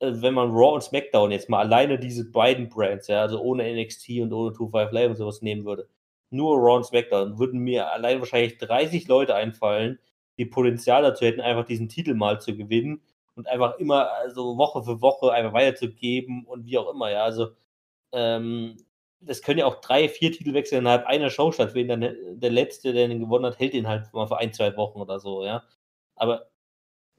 wenn 0.01 0.35
man 0.35 0.51
Raw 0.51 0.75
und 0.75 0.83
SmackDown 0.83 1.31
jetzt 1.31 1.49
mal 1.49 1.61
alleine 1.61 1.99
diese 1.99 2.31
beiden 2.31 2.69
Brands, 2.69 3.09
ja, 3.09 3.23
also 3.23 3.41
ohne 3.41 3.65
NXT 3.65 4.21
und 4.21 4.33
ohne 4.33 4.51
2-5 4.51 4.93
Live 4.93 5.11
und 5.11 5.17
sowas 5.17 5.43
nehmen 5.43 5.65
würde, 5.65 5.89
nur 6.31 6.59
Raw 6.59 6.77
und 6.77 6.85
SmackDown, 6.85 7.39
würden 7.39 7.61
mir 7.61 7.91
allein 7.93 8.21
wahrscheinlich 8.21 8.59
30 8.59 9.09
Leute 9.09 9.35
einfallen, 9.35 9.99
die 10.38 10.46
Potenzial 10.46 11.03
dazu 11.03 11.25
hätten, 11.25 11.40
einfach 11.40 11.64
diesen 11.64 11.88
Titel 11.88 12.14
mal 12.14 12.40
zu 12.40 12.57
gewinnen 12.57 13.03
und 13.35 13.46
einfach 13.49 13.79
immer 13.79 14.11
also 14.12 14.57
Woche 14.57 14.83
für 14.83 15.01
Woche 15.01 15.33
einfach 15.33 15.53
weiterzugeben 15.53 16.44
und 16.46 16.66
wie 16.66 16.79
auch 16.79 16.92
immer, 16.92 17.11
ja. 17.11 17.25
Also 17.25 17.49
ähm, 18.12 18.77
das 19.20 19.42
können 19.42 19.59
ja 19.61 19.66
auch 19.66 19.81
drei, 19.81 20.09
vier 20.09 20.33
Titelwechsel 20.33 20.79
innerhalb 20.79 21.07
einer 21.07 21.31
Show 21.31 21.53
stattfinden. 21.53 21.88
Dann 21.88 22.03
äh, 22.03 22.37
der 22.37 22.51
letzte, 22.51 22.92
der 22.92 23.09
den 23.09 23.20
gewonnen 23.20 23.46
hat, 23.46 23.59
hält 23.59 23.75
ihn 23.75 23.88
halt 23.88 24.12
mal 24.12 24.27
für 24.27 24.38
ein, 24.38 24.53
zwei 24.53 24.77
Wochen 24.77 25.01
oder 25.01 25.20
so, 25.20 25.44
ja. 25.44 25.62
Aber 26.16 26.49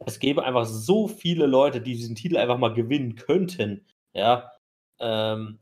es 0.06 0.19
gäbe 0.19 0.43
einfach 0.43 0.65
so 0.65 1.08
viele 1.08 1.47
Leute, 1.47 1.82
die 1.82 1.95
diesen 1.95 2.15
Titel 2.15 2.38
einfach 2.38 2.58
mal 2.58 2.73
gewinnen 2.73 3.15
könnten, 3.15 3.86
ja. 4.13 4.51
Ähm, 4.99 5.60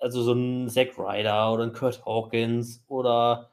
also 0.00 0.22
so 0.22 0.32
ein 0.32 0.68
Zack 0.68 0.98
Ryder 0.98 1.52
oder 1.52 1.64
ein 1.64 1.72
Kurt 1.72 2.04
Hawkins 2.06 2.84
oder 2.88 3.50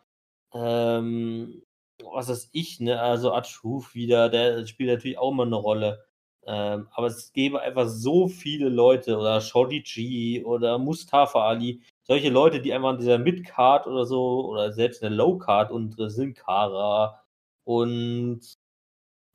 ähm, 0.54 1.64
was 2.06 2.30
weiß 2.30 2.50
ich, 2.54 2.80
ne, 2.80 3.00
also 3.02 3.34
Atruth 3.34 3.94
wieder, 3.96 4.30
der 4.30 4.66
spielt 4.68 4.90
natürlich 4.90 5.18
auch 5.18 5.32
mal 5.32 5.46
eine 5.48 5.56
Rolle. 5.56 6.06
Ähm, 6.48 6.88
aber 6.92 7.08
es 7.08 7.32
gäbe 7.34 7.62
einfach 7.62 7.88
so 7.88 8.28
viele 8.28 8.70
Leute 8.70 9.18
oder 9.18 9.42
Shorty 9.42 9.82
G 9.82 10.44
oder 10.44 10.80
Mustafa 10.80 11.48
Ali, 11.48 11.82
solche 12.04 12.30
Leute, 12.30 12.62
die 12.62 12.74
einfach 12.74 12.90
an 12.90 12.98
dieser 12.98 13.20
Mid-Card 13.20 13.86
oder 13.88 14.06
so 14.06 14.48
oder 14.50 14.72
selbst 14.74 15.04
eine 15.04 15.16
Low-Card 15.16 15.72
und 15.72 15.96
sind 16.12 16.42
und 17.64 18.42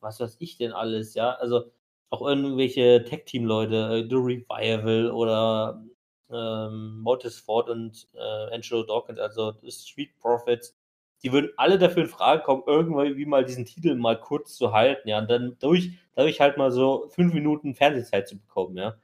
was 0.00 0.20
weiß 0.20 0.36
ich 0.40 0.58
denn 0.58 0.72
alles, 0.72 1.14
ja, 1.14 1.32
also 1.32 1.70
auch 2.10 2.22
irgendwelche 2.22 3.04
Tag-Team-Leute, 3.04 4.04
äh, 4.04 4.08
The 4.08 4.16
Revival 4.16 5.10
oder 5.10 5.82
ähm, 6.30 7.00
Motus 7.00 7.38
Ford 7.38 7.68
und 7.68 8.08
äh, 8.14 8.54
Angelo 8.54 8.82
Dawkins, 8.84 9.18
also 9.18 9.54
Street 9.68 10.10
Profits, 10.20 10.76
die 11.22 11.32
würden 11.32 11.50
alle 11.56 11.78
dafür 11.78 12.04
in 12.04 12.08
Frage 12.08 12.42
kommen, 12.42 12.62
irgendwie 12.66 13.26
mal 13.26 13.44
diesen 13.44 13.64
Titel 13.64 13.94
mal 13.96 14.18
kurz 14.20 14.56
zu 14.56 14.72
halten, 14.72 15.08
ja, 15.08 15.18
und 15.18 15.30
dann 15.30 15.56
durch, 15.60 15.90
dadurch 16.14 16.40
halt 16.40 16.56
mal 16.58 16.70
so 16.70 17.08
fünf 17.10 17.34
Minuten 17.34 17.74
Fernsehzeit 17.74 18.28
zu 18.28 18.38
bekommen, 18.38 18.76
ja. 18.76 18.96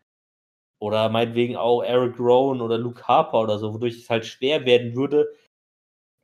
Oder 0.80 1.08
meinetwegen 1.10 1.56
auch 1.56 1.82
Eric 1.82 2.18
Rowan 2.18 2.60
oder 2.60 2.78
Luke 2.78 3.02
Harper 3.06 3.40
oder 3.42 3.58
so, 3.58 3.72
wodurch 3.74 3.96
es 3.98 4.10
halt 4.10 4.26
schwer 4.26 4.66
werden 4.66 4.96
würde, 4.96 5.28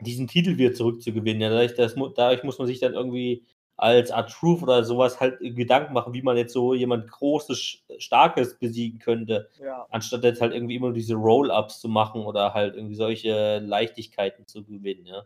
diesen 0.01 0.29
Titel 0.29 0.59
wieder 0.59 0.75
zurückzugewinnen. 0.75 1.43
Ja, 1.43 1.51
dadurch, 1.51 1.75
das, 1.75 1.95
dadurch 2.17 2.45
muss 2.45 2.59
man 2.59 2.67
sich 2.69 2.81
dann 2.81 2.95
irgendwie 2.95 3.45
als 3.77 4.11
Art 4.11 4.31
Truth 4.31 4.63
oder 4.63 4.83
sowas 4.85 5.21
halt 5.21 5.39
Gedanken 5.41 5.93
machen, 5.95 6.13
wie 6.15 6.23
man 6.23 6.37
jetzt 6.37 6.53
so 6.53 6.75
jemand 6.75 7.09
Großes, 7.11 7.85
Starkes 7.99 8.59
besiegen 8.59 8.99
könnte 8.99 9.49
Ja. 9.61 9.87
anstatt 9.91 10.25
jetzt 10.25 10.41
halt 10.41 10.53
irgendwie 10.53 10.75
immer 10.77 10.89
nur 10.89 10.95
diese 10.95 11.15
Roll-Ups 11.15 11.81
zu 11.81 11.89
machen 11.89 12.23
oder 12.27 12.55
halt 12.55 12.75
irgendwie 12.75 12.97
solche 12.97 13.59
Leichtigkeiten 13.61 14.47
zu 14.47 14.65
gewinnen, 14.65 15.07
ja. 15.07 15.25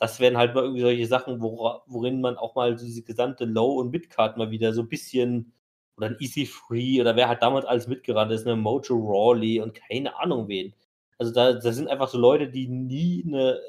Das 0.00 0.18
wären 0.18 0.36
halt 0.38 0.54
mal 0.54 0.64
irgendwie 0.64 0.80
solche 0.82 1.06
Sachen, 1.06 1.40
wora, 1.42 1.82
worin 1.86 2.20
man 2.20 2.36
auch 2.36 2.54
mal 2.56 2.74
diese 2.74 3.02
gesamte 3.02 3.44
Low- 3.44 3.78
und 3.78 3.90
Mid-Card 3.92 4.36
mal 4.38 4.50
wieder 4.50 4.72
so 4.72 4.82
ein 4.82 4.88
bisschen 4.88 5.52
oder 5.96 6.08
ein 6.08 6.16
Easy 6.20 6.46
Free 6.46 7.00
oder 7.00 7.14
wer 7.16 7.28
halt 7.28 7.42
damals 7.42 7.66
alles 7.66 7.86
mitgerannt 7.86 8.32
ist, 8.32 8.46
eine 8.46 8.56
Mojo 8.56 8.96
Rawley 8.96 9.60
und 9.60 9.74
keine 9.74 10.18
Ahnung 10.18 10.48
wen. 10.48 10.74
Also 11.18 11.32
da, 11.32 11.52
da 11.52 11.72
sind 11.72 11.88
einfach 11.88 12.08
so 12.08 12.18
Leute, 12.18 12.48
die 12.50 12.66
nie 12.68 13.22
eine, 13.26 13.60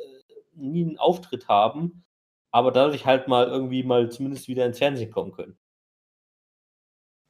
nie 0.53 0.83
einen 0.85 0.97
Auftritt 0.97 1.49
haben, 1.49 2.03
aber 2.51 2.71
dadurch 2.71 3.05
halt 3.05 3.27
mal 3.27 3.47
irgendwie 3.47 3.83
mal 3.83 4.09
zumindest 4.09 4.47
wieder 4.47 4.65
ins 4.65 4.77
Fernsehen 4.79 5.11
kommen 5.11 5.33
können. 5.33 5.57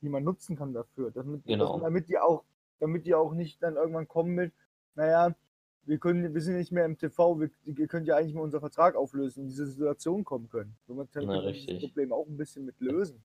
die 0.02 0.10
man 0.10 0.24
nutzen 0.24 0.56
kann 0.56 0.74
dafür. 0.74 1.12
Damit, 1.12 1.44
Genau. 1.46 1.80
damit 1.80 2.10
die 2.10 2.18
auch, 2.20 2.44
damit 2.80 3.06
die 3.06 3.14
auch 3.16 3.34
nicht 3.34 3.62
dann 3.64 3.76
irgendwann 3.76 4.08
kommen 4.08 4.34
mit, 4.36 4.54
naja, 4.96 5.36
wir 5.86 5.98
können, 5.98 6.34
wir 6.34 6.42
sind 6.42 6.58
nicht 6.58 6.72
mehr 6.72 6.86
im 6.86 6.98
TV, 6.98 7.40
wir, 7.40 7.50
ihr 7.66 7.88
könnt 7.88 8.08
ja 8.08 8.16
eigentlich 8.16 8.34
mal 8.36 8.42
unseren 8.42 8.62
Vertrag 8.62 8.96
auflösen, 8.96 9.42
in 9.42 9.48
diese 9.48 9.66
Situation 9.66 10.24
kommen 10.24 10.50
können. 10.50 10.76
Somit 10.88 11.12
können 11.12 11.28
Na, 11.28 11.34
wir 11.44 11.52
dieses 11.52 11.68
richtig. 11.68 11.90
Problem 11.90 12.14
auch 12.14 12.28
ein 12.28 12.38
bisschen 12.38 12.66
mit 12.66 12.80
lösen. 12.80 13.24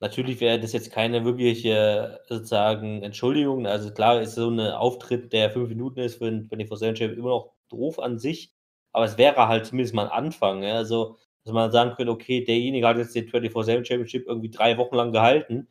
Natürlich 0.00 0.40
wäre 0.40 0.60
das 0.60 0.72
jetzt 0.72 0.92
keine 0.92 1.24
wirkliche 1.24 2.20
sozusagen 2.28 3.02
Entschuldigung. 3.02 3.66
Also 3.66 3.90
klar 3.90 4.20
ist 4.20 4.34
so 4.34 4.50
ein 4.50 4.60
Auftritt, 4.60 5.32
der 5.32 5.50
fünf 5.50 5.68
Minuten 5.70 6.00
ist 6.00 6.16
für 6.16 6.30
den 6.30 6.44
24 6.44 6.98
Champ 6.98 7.16
immer 7.16 7.30
noch 7.30 7.52
doof 7.70 7.98
an 7.98 8.18
sich, 8.18 8.54
aber 8.92 9.06
es 9.06 9.16
wäre 9.16 9.48
halt 9.48 9.64
zumindest 9.66 9.94
mal 9.94 10.04
ein 10.04 10.12
Anfang. 10.24 10.62
Ja? 10.62 10.74
Also, 10.76 11.16
dass 11.44 11.52
man 11.54 11.70
sagen 11.72 11.94
könnte, 11.96 12.12
okay, 12.12 12.44
derjenige 12.44 12.86
hat 12.86 12.98
jetzt 12.98 13.14
den 13.14 13.28
24 13.28 13.86
Championship 13.86 14.26
irgendwie 14.26 14.50
drei 14.50 14.76
Wochen 14.76 14.96
lang 14.96 15.12
gehalten. 15.12 15.66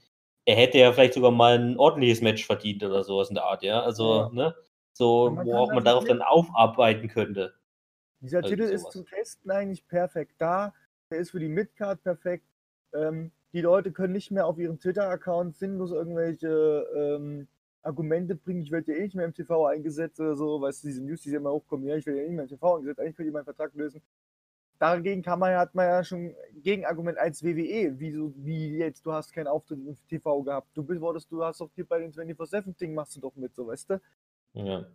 Er 0.45 0.56
hätte 0.56 0.78
ja 0.80 0.91
vielleicht 0.91 1.13
sogar 1.13 1.32
mal 1.32 1.58
ein 1.60 1.78
ordentliches 1.78 2.21
Match 2.21 2.45
verdient 2.45 2.84
oder 2.84 3.04
sowas 3.04 3.30
in 3.30 3.36
der 3.36 3.45
Art, 3.45 3.62
ja. 3.63 3.82
Also, 3.82 4.21
Ja. 4.21 4.30
ne? 4.34 4.56
So, 4.97 5.29
man 5.29 5.45
wo 5.45 5.51
kann 5.51 5.60
auch 5.60 5.73
man 5.73 5.84
darauf 5.84 6.05
dann 6.05 6.21
aufarbeiten 6.21 7.08
könnte. 7.10 7.53
Dieser 8.21 8.39
Irgendwie 8.39 8.55
Titel 8.55 8.73
ist 8.73 8.81
sowas. 8.81 8.93
zum 8.93 9.05
Testen 9.05 9.51
eigentlich 9.51 9.88
perfekt 9.88 10.36
da. 10.38 10.73
Der 11.12 11.19
ist 11.19 11.31
für 11.31 11.39
die 11.39 11.49
Midcard 11.49 12.01
perfekt. 12.01 12.45
Ähm, 12.93 13.31
die 13.53 13.62
Leute 13.62 13.91
können 13.91 14.13
nicht 14.13 14.31
mehr 14.31 14.47
auf 14.47 14.58
ihren 14.58 14.79
Twitter-Account 14.79 15.58
sinnlos 15.58 15.91
irgendwelche 15.91 16.86
ähm, 16.95 17.47
Argumente 17.86 18.36
bringen, 18.36 18.63
ich 18.63 18.71
werde 18.71 18.91
ja 18.91 18.97
eh 18.97 19.03
nicht 19.03 19.15
mehr 19.15 19.25
im 19.25 19.34
TV 19.34 19.65
eingesetzt 19.67 20.19
oder 20.19 20.36
so, 20.36 20.60
weißt 20.60 20.84
du, 20.84 20.88
diese 20.88 21.03
News, 21.03 21.21
die 21.21 21.34
immer 21.34 21.51
hochkommen, 21.51 21.86
ja, 21.86 21.95
ich 21.95 22.05
werde 22.05 22.19
ja 22.19 22.25
eh 22.25 22.29
nicht 22.29 22.36
mehr 22.36 22.43
im 22.45 22.49
TV 22.49 22.75
eingesetzt, 22.75 22.99
eigentlich 22.99 23.15
könnte 23.15 23.27
ich 23.29 23.34
meinen 23.34 23.45
Vertrag 23.45 23.73
lösen. 23.75 24.01
Dagegen 24.79 25.21
kann 25.21 25.39
man, 25.39 25.55
hat 25.55 25.73
man 25.73 25.86
ja 25.86 26.03
schon 26.03 26.36
Gegenargument 26.55 27.17
als 27.17 27.43
WWE, 27.43 27.97
wie, 27.97 28.12
so, 28.12 28.34
wie 28.38 28.77
jetzt, 28.77 29.05
du 29.05 29.13
hast 29.13 29.31
keinen 29.31 29.47
Auftritt 29.47 29.79
im 29.79 29.95
TV 30.10 30.41
gehabt, 30.41 30.67
du 30.73 30.88
wurdest, 30.88 31.31
du 31.31 31.43
hast 31.43 31.62
doch 31.62 31.69
hier 31.75 31.86
bei 31.86 31.99
den 31.99 32.12
24-7-Ding 32.12 32.93
machst 32.93 33.15
du 33.15 33.21
doch 33.21 33.36
mit, 33.36 33.55
so, 33.55 33.67
weißt 33.67 33.91
du? 33.91 34.01
Ja. 34.56 34.86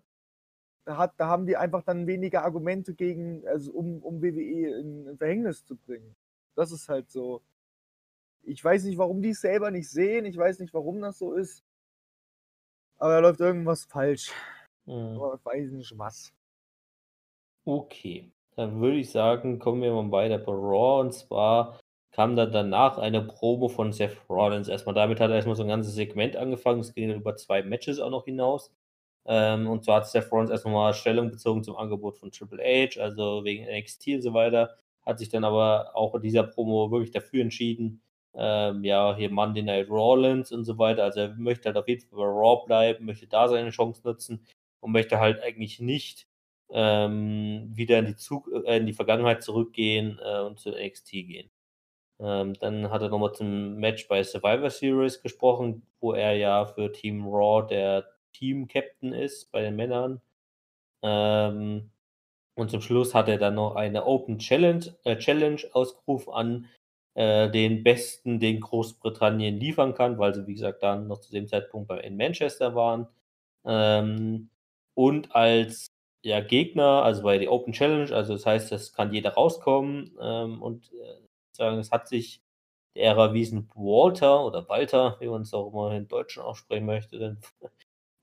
Da, 0.84 0.96
hat, 0.96 1.14
da 1.18 1.26
haben 1.26 1.46
die 1.46 1.56
einfach 1.56 1.82
dann 1.82 2.06
weniger 2.06 2.42
Argumente 2.44 2.94
gegen, 2.94 3.46
also 3.46 3.72
um, 3.72 4.02
um 4.02 4.22
WWE 4.22 4.80
in, 4.80 5.06
in 5.06 5.18
Verhängnis 5.18 5.64
zu 5.64 5.76
bringen. 5.76 6.16
Das 6.56 6.72
ist 6.72 6.88
halt 6.88 7.10
so. 7.10 7.42
Ich 8.42 8.64
weiß 8.64 8.84
nicht, 8.84 8.98
warum 8.98 9.22
die 9.22 9.30
es 9.30 9.42
selber 9.42 9.70
nicht 9.70 9.88
sehen, 9.88 10.24
ich 10.24 10.36
weiß 10.36 10.58
nicht, 10.60 10.72
warum 10.72 11.00
das 11.00 11.18
so 11.18 11.34
ist. 11.34 11.62
Aber 12.96 13.12
da 13.12 13.18
läuft 13.20 13.40
irgendwas 13.40 13.84
falsch. 13.84 14.32
Mhm. 14.86 15.16
Aber 15.16 15.34
ich 15.34 15.44
weiß 15.44 15.70
nicht 15.72 15.98
was. 15.98 16.32
Okay, 17.64 18.32
dann 18.56 18.80
würde 18.80 18.96
ich 18.96 19.10
sagen, 19.10 19.58
kommen 19.58 19.82
wir 19.82 19.92
mal 19.92 20.10
weiter 20.10 20.38
bei 20.38 20.52
Raw. 20.52 21.00
Und 21.00 21.12
zwar 21.12 21.78
kam 22.12 22.36
dann 22.36 22.52
danach 22.52 22.98
eine 22.98 23.22
Promo 23.22 23.68
von 23.68 23.92
Seth 23.92 24.16
Rollins. 24.28 24.68
Erstmal 24.68 24.94
damit 24.94 25.20
hat 25.20 25.30
er 25.30 25.36
erstmal 25.36 25.56
so 25.56 25.62
ein 25.62 25.68
ganzes 25.68 25.94
Segment 25.94 26.36
angefangen. 26.36 26.80
Es 26.80 26.94
ging 26.94 27.08
dann 27.08 27.20
über 27.20 27.36
zwei 27.36 27.62
Matches 27.62 28.00
auch 28.00 28.10
noch 28.10 28.24
hinaus. 28.24 28.72
Ähm, 29.30 29.68
und 29.68 29.84
zwar 29.84 29.98
hat 29.98 30.08
Seth 30.08 30.30
Rollins 30.32 30.50
erstmal 30.50 30.74
mal 30.74 30.92
Stellung 30.94 31.30
bezogen 31.30 31.62
zum 31.62 31.76
Angebot 31.76 32.18
von 32.18 32.32
Triple 32.32 32.58
H, 32.64 33.00
also 33.00 33.44
wegen 33.44 33.64
NXT 33.64 34.08
und 34.08 34.22
so 34.22 34.34
weiter. 34.34 34.76
Hat 35.06 35.20
sich 35.20 35.28
dann 35.28 35.44
aber 35.44 35.92
auch 35.94 36.16
in 36.16 36.22
dieser 36.22 36.42
Promo 36.42 36.90
wirklich 36.90 37.12
dafür 37.12 37.42
entschieden, 37.42 38.02
ähm, 38.34 38.82
ja, 38.82 39.14
hier 39.16 39.30
Monday 39.30 39.62
Night 39.62 39.88
Rollins 39.88 40.50
und 40.50 40.64
so 40.64 40.78
weiter. 40.78 41.04
Also 41.04 41.20
er 41.20 41.34
möchte 41.36 41.68
halt 41.68 41.76
auf 41.76 41.86
jeden 41.86 42.00
Fall 42.08 42.18
bei 42.18 42.24
Raw 42.24 42.64
bleiben, 42.66 43.06
möchte 43.06 43.28
da 43.28 43.46
seine 43.48 43.70
Chance 43.70 44.02
nutzen 44.04 44.44
und 44.80 44.90
möchte 44.90 45.20
halt 45.20 45.40
eigentlich 45.42 45.78
nicht 45.78 46.26
ähm, 46.70 47.70
wieder 47.72 48.00
in 48.00 48.06
die, 48.06 48.16
Zug 48.16 48.50
äh, 48.66 48.78
in 48.78 48.86
die 48.86 48.92
Vergangenheit 48.92 49.44
zurückgehen 49.44 50.18
äh, 50.24 50.40
und 50.40 50.58
zu 50.58 50.70
NXT 50.70 51.10
gehen. 51.12 51.50
Ähm, 52.20 52.54
dann 52.54 52.90
hat 52.90 53.02
er 53.02 53.10
nochmal 53.10 53.32
zum 53.32 53.76
Match 53.76 54.08
bei 54.08 54.24
Survivor 54.24 54.70
Series 54.70 55.22
gesprochen, 55.22 55.86
wo 56.00 56.12
er 56.14 56.34
ja 56.36 56.66
für 56.66 56.92
Team 56.92 57.26
Raw 57.28 57.66
der 57.68 58.06
Team-Captain 58.32 59.12
ist 59.12 59.50
bei 59.52 59.62
den 59.62 59.76
Männern. 59.76 60.20
Ähm, 61.02 61.90
und 62.54 62.70
zum 62.70 62.82
Schluss 62.82 63.14
hat 63.14 63.28
er 63.28 63.38
dann 63.38 63.54
noch 63.54 63.76
eine 63.76 64.06
Open 64.06 64.38
Challenge, 64.38 64.94
äh, 65.04 65.16
Challenge 65.16 65.62
ausgerufen 65.72 66.32
an 66.32 66.68
äh, 67.14 67.50
den 67.50 67.82
Besten, 67.82 68.40
den 68.40 68.60
Großbritannien 68.60 69.58
liefern 69.58 69.94
kann, 69.94 70.18
weil 70.18 70.34
sie, 70.34 70.46
wie 70.46 70.54
gesagt, 70.54 70.82
dann 70.82 71.08
noch 71.08 71.20
zu 71.20 71.32
dem 71.32 71.48
Zeitpunkt 71.48 71.90
in 71.90 72.16
Manchester 72.16 72.74
waren. 72.74 73.08
Ähm, 73.64 74.50
und 74.94 75.34
als 75.34 75.88
ja, 76.22 76.40
Gegner, 76.40 77.02
also 77.02 77.22
bei 77.22 77.38
der 77.38 77.52
Open 77.52 77.72
Challenge, 77.72 78.14
also 78.14 78.34
das 78.34 78.46
heißt, 78.46 78.72
es 78.72 78.92
kann 78.92 79.12
jeder 79.12 79.30
rauskommen 79.34 80.16
ähm, 80.20 80.62
und 80.62 80.92
äh, 80.92 81.20
sagen, 81.52 81.78
es 81.78 81.90
hat 81.90 82.08
sich 82.08 82.42
der 82.96 83.12
erwiesen 83.14 83.70
Walter 83.74 84.44
oder 84.44 84.68
Walter, 84.68 85.16
wie 85.20 85.28
man 85.28 85.42
es 85.42 85.54
auch 85.54 85.72
immer 85.72 85.92
in 85.96 86.08
Deutschen 86.08 86.42
aussprechen 86.42 86.86
möchte, 86.86 87.18
denn 87.18 87.38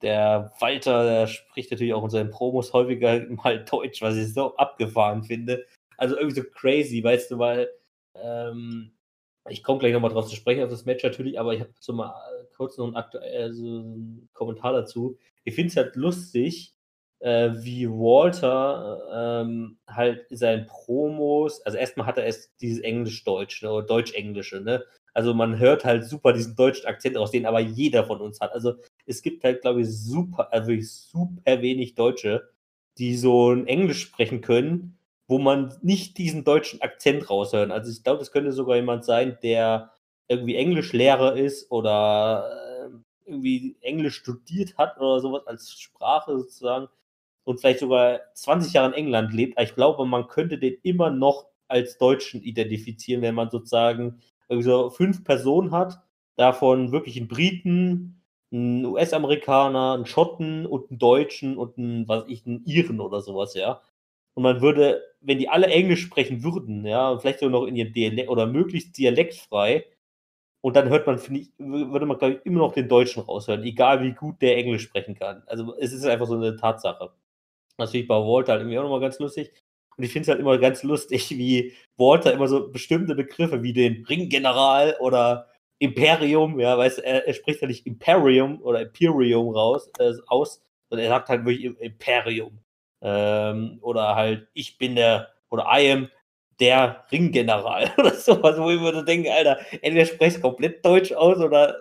der 0.02 0.54
Walter, 0.60 1.04
der 1.04 1.28
spricht 1.28 1.72
natürlich 1.72 1.94
auch 1.94 2.04
in 2.04 2.10
seinen 2.10 2.32
Promos 2.32 2.74
häufiger 2.74 3.26
mal 3.30 3.64
Deutsch, 3.64 4.02
was 4.02 4.16
ich 4.16 4.34
so 4.34 4.56
abgefahren 4.58 5.24
finde. 5.24 5.66
Also 5.98 6.16
irgendwie 6.16 6.42
so 6.42 6.48
crazy, 6.54 7.04
weißt 7.04 7.32
du, 7.32 7.40
weil 7.40 7.70
ähm, 8.16 8.92
ich 9.50 9.64
komme 9.64 9.80
gleich 9.80 9.94
nochmal 9.94 10.12
drauf 10.12 10.28
zu 10.28 10.36
sprechen 10.36 10.64
auf 10.64 10.70
das 10.70 10.86
Match 10.86 11.04
natürlich, 11.04 11.40
aber 11.40 11.54
ich 11.54 11.62
habe 11.62 11.72
so 11.80 11.94
mal 11.94 12.14
kurz 12.56 12.78
noch 12.78 12.86
einen, 12.86 12.96
aktuell, 12.96 13.54
so 13.54 13.66
einen 13.66 14.30
Kommentar 14.34 14.74
dazu. 14.74 15.18
Ich 15.44 15.56
finde 15.56 15.70
es 15.70 15.78
halt 15.78 15.96
lustig, 15.96 16.74
äh, 17.20 17.52
wie 17.54 17.90
Walter 17.90 19.42
ähm, 19.42 19.80
halt 19.88 20.30
in 20.30 20.38
seinen 20.38 20.66
Promos, 20.68 21.62
also 21.62 21.78
erstmal 21.78 22.08
hat 22.08 22.18
er 22.18 22.26
erst 22.26 22.52
dieses 22.62 22.80
Englisch-Deutsch 22.80 23.64
ne, 23.64 23.72
oder 23.72 23.88
Deutsch-Englische, 23.88 24.62
ne? 24.62 24.84
Also 25.14 25.34
man 25.34 25.58
hört 25.58 25.84
halt 25.84 26.06
super 26.06 26.32
diesen 26.32 26.56
deutschen 26.56 26.86
Akzent 26.86 27.18
aus, 27.18 27.32
den 27.32 27.48
aber 27.48 27.60
jeder 27.60 28.06
von 28.06 28.22
uns 28.22 28.40
hat. 28.40 28.52
Also 28.52 28.76
es 29.08 29.22
gibt 29.22 29.44
halt, 29.44 29.62
glaube 29.62 29.82
ich, 29.82 29.90
super, 29.90 30.52
also 30.54 30.72
super 30.82 31.62
wenig 31.62 31.96
Deutsche, 31.96 32.50
die 32.98 33.16
so 33.16 33.52
ein 33.52 33.68
Englisch 33.68 34.02
sprechen 34.02 34.42
können, 34.42 34.98
wo 35.28 35.40
man 35.40 35.74
nicht 35.82 36.18
diesen 36.18 36.44
deutschen 36.44 36.82
Akzent 36.82 37.30
raushört. 37.30 37.72
Also 37.72 37.92
ich 37.92 38.04
glaube, 38.04 38.20
das 38.20 38.32
könnte 38.32 38.52
sogar 38.52 38.76
jemand 38.78 39.06
sein, 39.06 39.38
der 39.44 39.92
irgendwie 40.28 40.56
Englischlehrer 40.56 41.36
ist 41.36 41.72
oder 41.72 42.90
äh, 43.26 43.30
irgendwie 43.30 43.78
Englisch 43.82 44.16
studiert 44.18 44.78
hat 44.78 44.98
oder 45.00 45.20
sowas 45.20 45.48
als 45.48 45.74
Sprache 45.80 46.38
sozusagen 46.40 46.88
und 47.44 47.60
vielleicht 47.60 47.80
sogar 47.80 48.20
20 48.34 48.74
Jahre 48.74 48.90
in 48.90 48.94
England 49.06 49.34
lebt. 49.34 49.60
Ich 49.60 49.76
glaube, 49.76 50.06
man 50.06 50.28
könnte 50.28 50.58
den 50.58 50.76
immer 50.84 51.10
noch 51.12 51.48
als 51.68 51.98
Deutschen 51.98 52.42
identifizieren, 52.42 53.22
wenn 53.22 53.36
man 53.36 53.50
sozusagen 53.50 54.22
so 54.50 54.90
fünf 54.90 55.24
Personen 55.24 55.72
hat, 55.72 56.00
davon 56.36 56.92
wirklich 56.92 57.18
einen 57.18 57.28
Briten, 57.28 58.17
einen 58.52 58.86
US-Amerikaner, 58.86 59.94
einen 59.94 60.06
Schotten 60.06 60.66
und 60.66 60.90
einen 60.90 61.00
Deutschen 61.00 61.58
und 61.58 61.78
einen, 61.78 62.08
was 62.08 62.26
ich, 62.28 62.46
einen 62.46 62.64
Iren 62.66 63.00
oder 63.02 63.22
sowas, 63.22 63.54
ja. 63.56 63.82
Und 64.36 64.44
man 64.44 64.62
würde, 64.62 65.02
wenn 65.22 65.40
die 65.40 65.50
alle 65.50 65.68
Englisch 65.68 66.02
sprechen 66.04 66.44
würden, 66.44 66.86
ja, 66.86 67.18
vielleicht 67.20 67.40
sogar 67.40 67.60
noch 67.62 67.68
in 67.68 67.76
ihrem 67.76 67.94
Dialekt 67.94 68.30
oder 68.30 68.48
möglichst 68.48 68.98
dialektfrei, 68.98 69.86
und 70.62 70.76
dann 70.76 70.90
hört 70.90 71.08
man, 71.08 71.20
finde 71.20 71.42
ich, 71.42 71.50
würde 71.58 72.06
man, 72.06 72.18
glaube 72.18 72.36
ich, 72.36 72.46
immer 72.46 72.60
noch 72.60 72.74
den 72.74 72.90
Deutschen 72.90 73.24
raushören, 73.24 73.64
egal 73.64 74.02
wie 74.04 74.14
gut 74.14 74.42
der 74.42 74.58
Englisch 74.58 74.84
sprechen 74.84 75.16
kann. 75.16 75.44
Also 75.48 75.76
es 75.78 75.94
ist 75.94 76.06
einfach 76.06 76.28
so 76.28 76.36
eine 76.36 76.56
Tatsache. 76.58 77.12
Natürlich 77.78 78.08
bei 78.08 78.16
Walter 78.16 78.54
halt 78.54 78.62
irgendwie 78.62 78.80
auch 78.80 78.84
nochmal 78.84 79.02
ganz 79.02 79.20
lustig. 79.20 79.52
Und 79.98 80.04
ich 80.04 80.12
finde 80.12 80.24
es 80.24 80.30
halt 80.30 80.40
immer 80.40 80.58
ganz 80.58 80.84
lustig, 80.84 81.30
wie 81.32 81.74
Walter 81.98 82.34
immer 82.34 82.48
so 82.48 82.70
bestimmte 82.72 83.16
Begriffe 83.16 83.64
wie 83.64 83.74
den 83.74 84.06
Ringgeneral 84.06 84.98
oder 85.00 85.48
Imperium, 85.80 86.60
ja, 86.60 86.78
weißt 86.78 87.00
er, 87.00 87.28
er 87.28 87.34
spricht 87.34 87.62
ja 87.62 87.68
nicht 87.68 87.86
Imperium 87.86 88.62
oder 88.62 88.82
Imperium 88.82 89.50
raus, 89.50 89.90
äh, 90.00 90.14
aus, 90.28 90.64
sondern 90.90 91.06
er 91.06 91.10
sagt 91.10 91.30
halt 91.30 91.46
wirklich 91.46 91.80
Imperium. 91.80 92.60
Ähm, 93.02 93.80
oder 93.82 94.16
halt, 94.16 94.48
ich 94.54 94.78
bin 94.78 94.96
der, 94.96 95.30
oder 95.50 95.68
I 95.72 95.92
am 95.92 96.10
der 96.60 97.06
Ringgeneral 97.12 97.92
oder 97.98 98.14
sowas, 98.14 98.58
wo 98.58 98.70
ich 98.72 98.80
mir 98.80 98.94
so 98.94 99.04
denke, 99.04 99.32
Alter, 99.32 99.60
entweder 99.82 100.06
sprichst 100.06 100.42
komplett 100.42 100.84
Deutsch 100.86 101.12
aus 101.12 101.38
oder 101.38 101.76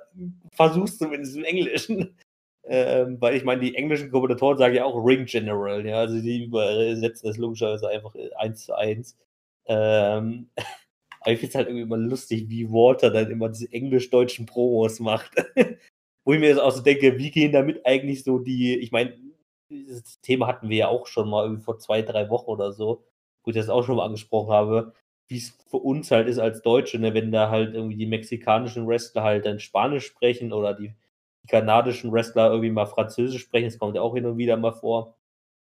versuchst 0.52 0.98
zumindest 0.98 1.37
im 1.37 1.44
Englischen. 1.44 2.16
Ähm, 2.68 3.20
weil 3.20 3.37
ich 3.37 3.44
meine, 3.44 3.61
die 3.61 3.76
englischen 3.76 4.11
Kommentatoren 4.11 4.59
sagen 4.59 4.74
ja 4.74 4.85
auch 4.85 4.96
Ring 4.96 5.24
General, 5.24 5.87
ja, 5.87 6.00
also 6.00 6.20
die 6.20 6.46
übersetzen 6.46 7.28
das 7.28 7.37
logischerweise 7.37 7.88
einfach 7.88 8.12
eins 8.38 8.64
zu 8.64 8.76
eins. 8.76 9.16
Ähm, 9.66 10.50
aber 11.27 11.33
ich 11.33 11.41
finde 11.41 11.51
es 11.51 11.55
halt 11.57 11.67
irgendwie 11.67 11.83
immer 11.83 11.97
lustig, 11.97 12.49
wie 12.49 12.71
Walter 12.71 13.11
dann 13.11 13.33
immer 13.33 13.49
diese 13.49 13.73
englisch-deutschen 13.73 14.47
Promos 14.47 15.01
macht. 15.01 15.33
Wo 16.25 16.33
ich 16.33 16.39
mir 16.39 16.51
jetzt 16.51 16.61
auch 16.61 16.71
so 16.71 16.83
denke, 16.83 17.19
wie 17.19 17.33
gehen 17.33 17.51
damit 17.51 17.85
eigentlich 17.85 18.23
so 18.23 18.39
die, 18.39 18.79
ich 18.79 18.93
meine, 18.93 19.17
dieses 19.69 20.21
Thema 20.21 20.47
hatten 20.47 20.69
wir 20.69 20.77
ja 20.77 20.89
auch 20.89 21.09
schon 21.09 21.29
mal 21.29 21.59
vor 21.59 21.81
zwei, 21.81 22.03
drei 22.03 22.31
Wochen 22.31 22.49
oder 22.51 22.73
so, 22.73 23.05
wo 23.43 23.51
ich 23.51 23.57
das 23.57 23.69
auch 23.69 23.83
schon 23.83 23.97
mal 23.97 24.05
angesprochen 24.05 24.53
habe, 24.53 24.93
wie 25.27 25.39
es 25.39 25.59
für 25.69 25.79
uns 25.79 26.12
halt 26.12 26.29
ist 26.29 26.39
als 26.39 26.62
Deutsche, 26.62 27.01
ne, 27.01 27.12
wenn 27.12 27.33
da 27.33 27.51
halt 27.51 27.75
irgendwie 27.75 27.97
die 27.97 28.07
mexikanischen 28.07 28.87
Wrestler 28.87 29.25
halt 29.25 29.47
dann 29.47 29.59
Spanisch 29.59 30.07
sprechen 30.07 30.53
oder 30.53 30.75
die 30.75 30.95
die 31.43 31.49
kanadischen 31.49 32.12
Wrestler 32.12 32.51
irgendwie 32.51 32.71
mal 32.71 32.87
Französisch 32.87 33.43
sprechen, 33.43 33.67
das 33.67 33.79
kommt 33.79 33.97
ja 33.97 34.03
auch 34.03 34.15
hin 34.15 34.27
und 34.27 34.39
wieder 34.39 34.57
mal 34.57 34.73
vor. 34.73 35.17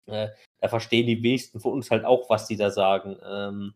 Äh, 0.07 0.29
da 0.59 0.67
verstehen 0.69 1.07
die 1.07 1.21
wenigsten 1.21 1.59
von 1.59 1.73
uns 1.73 1.91
halt 1.91 2.05
auch, 2.05 2.29
was 2.29 2.47
die 2.47 2.57
da 2.57 2.71
sagen. 2.71 3.17
Ähm, 3.23 3.73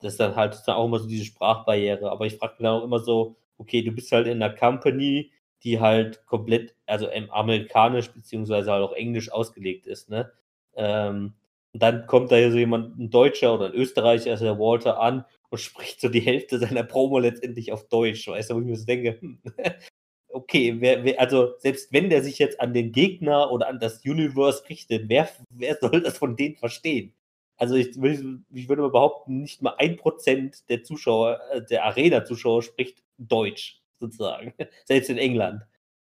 das 0.00 0.14
ist 0.14 0.20
dann 0.20 0.36
halt 0.36 0.56
auch 0.68 0.86
immer 0.86 0.98
so 0.98 1.08
diese 1.08 1.24
Sprachbarriere. 1.24 2.10
Aber 2.10 2.26
ich 2.26 2.36
frage 2.36 2.54
mich 2.54 2.62
dann 2.62 2.80
auch 2.80 2.84
immer 2.84 2.98
so, 3.00 3.36
okay, 3.58 3.82
du 3.82 3.92
bist 3.92 4.12
halt 4.12 4.26
in 4.26 4.42
einer 4.42 4.54
Company, 4.54 5.32
die 5.62 5.80
halt 5.80 6.26
komplett, 6.26 6.74
also 6.86 7.08
amerikanisch 7.30 8.10
beziehungsweise 8.12 8.70
halt 8.72 8.82
auch 8.84 8.92
englisch 8.92 9.32
ausgelegt 9.32 9.86
ist, 9.86 10.10
ne? 10.10 10.30
Ähm, 10.76 11.34
und 11.72 11.82
dann 11.82 12.06
kommt 12.06 12.30
da 12.32 12.36
ja 12.38 12.50
so 12.50 12.58
jemand, 12.58 12.98
ein 12.98 13.10
Deutscher 13.10 13.54
oder 13.54 13.66
ein 13.66 13.74
Österreicher, 13.74 14.30
also 14.32 14.44
der 14.44 14.58
Walter, 14.58 15.00
an 15.00 15.24
und 15.50 15.58
spricht 15.60 16.00
so 16.00 16.08
die 16.08 16.20
Hälfte 16.20 16.58
seiner 16.58 16.82
Promo 16.84 17.18
letztendlich 17.18 17.72
auf 17.72 17.88
Deutsch, 17.88 18.28
weißt 18.28 18.50
du, 18.50 18.54
wo 18.56 18.60
ich 18.60 18.66
mir 18.66 18.76
so 18.76 18.84
denke, 18.86 19.18
hm, 19.20 19.40
okay, 20.30 20.76
wer, 20.80 21.04
wer, 21.04 21.20
also 21.20 21.54
selbst 21.58 21.92
wenn 21.92 22.10
der 22.10 22.22
sich 22.22 22.38
jetzt 22.38 22.60
an 22.60 22.74
den 22.74 22.92
Gegner 22.92 23.50
oder 23.52 23.68
an 23.68 23.80
das 23.80 24.04
Universe 24.04 24.68
richtet, 24.70 25.08
wer, 25.08 25.28
wer 25.50 25.76
soll 25.80 26.02
das 26.02 26.18
von 26.18 26.36
denen 26.36 26.56
verstehen? 26.56 27.14
Also 27.58 27.74
ich, 27.74 27.96
ich 27.96 28.68
würde 28.68 28.82
mal 28.82 28.90
behaupten, 28.90 29.40
nicht 29.40 29.62
mal 29.62 29.74
ein 29.78 29.96
Prozent 29.96 30.68
der 30.68 30.82
Zuschauer, 30.82 31.40
äh, 31.50 31.64
der 31.64 31.84
Arena-Zuschauer 31.84 32.62
spricht 32.62 33.02
Deutsch, 33.18 33.82
sozusagen. 33.98 34.52
Selbst 34.84 35.08
in 35.08 35.18
England, 35.18 35.62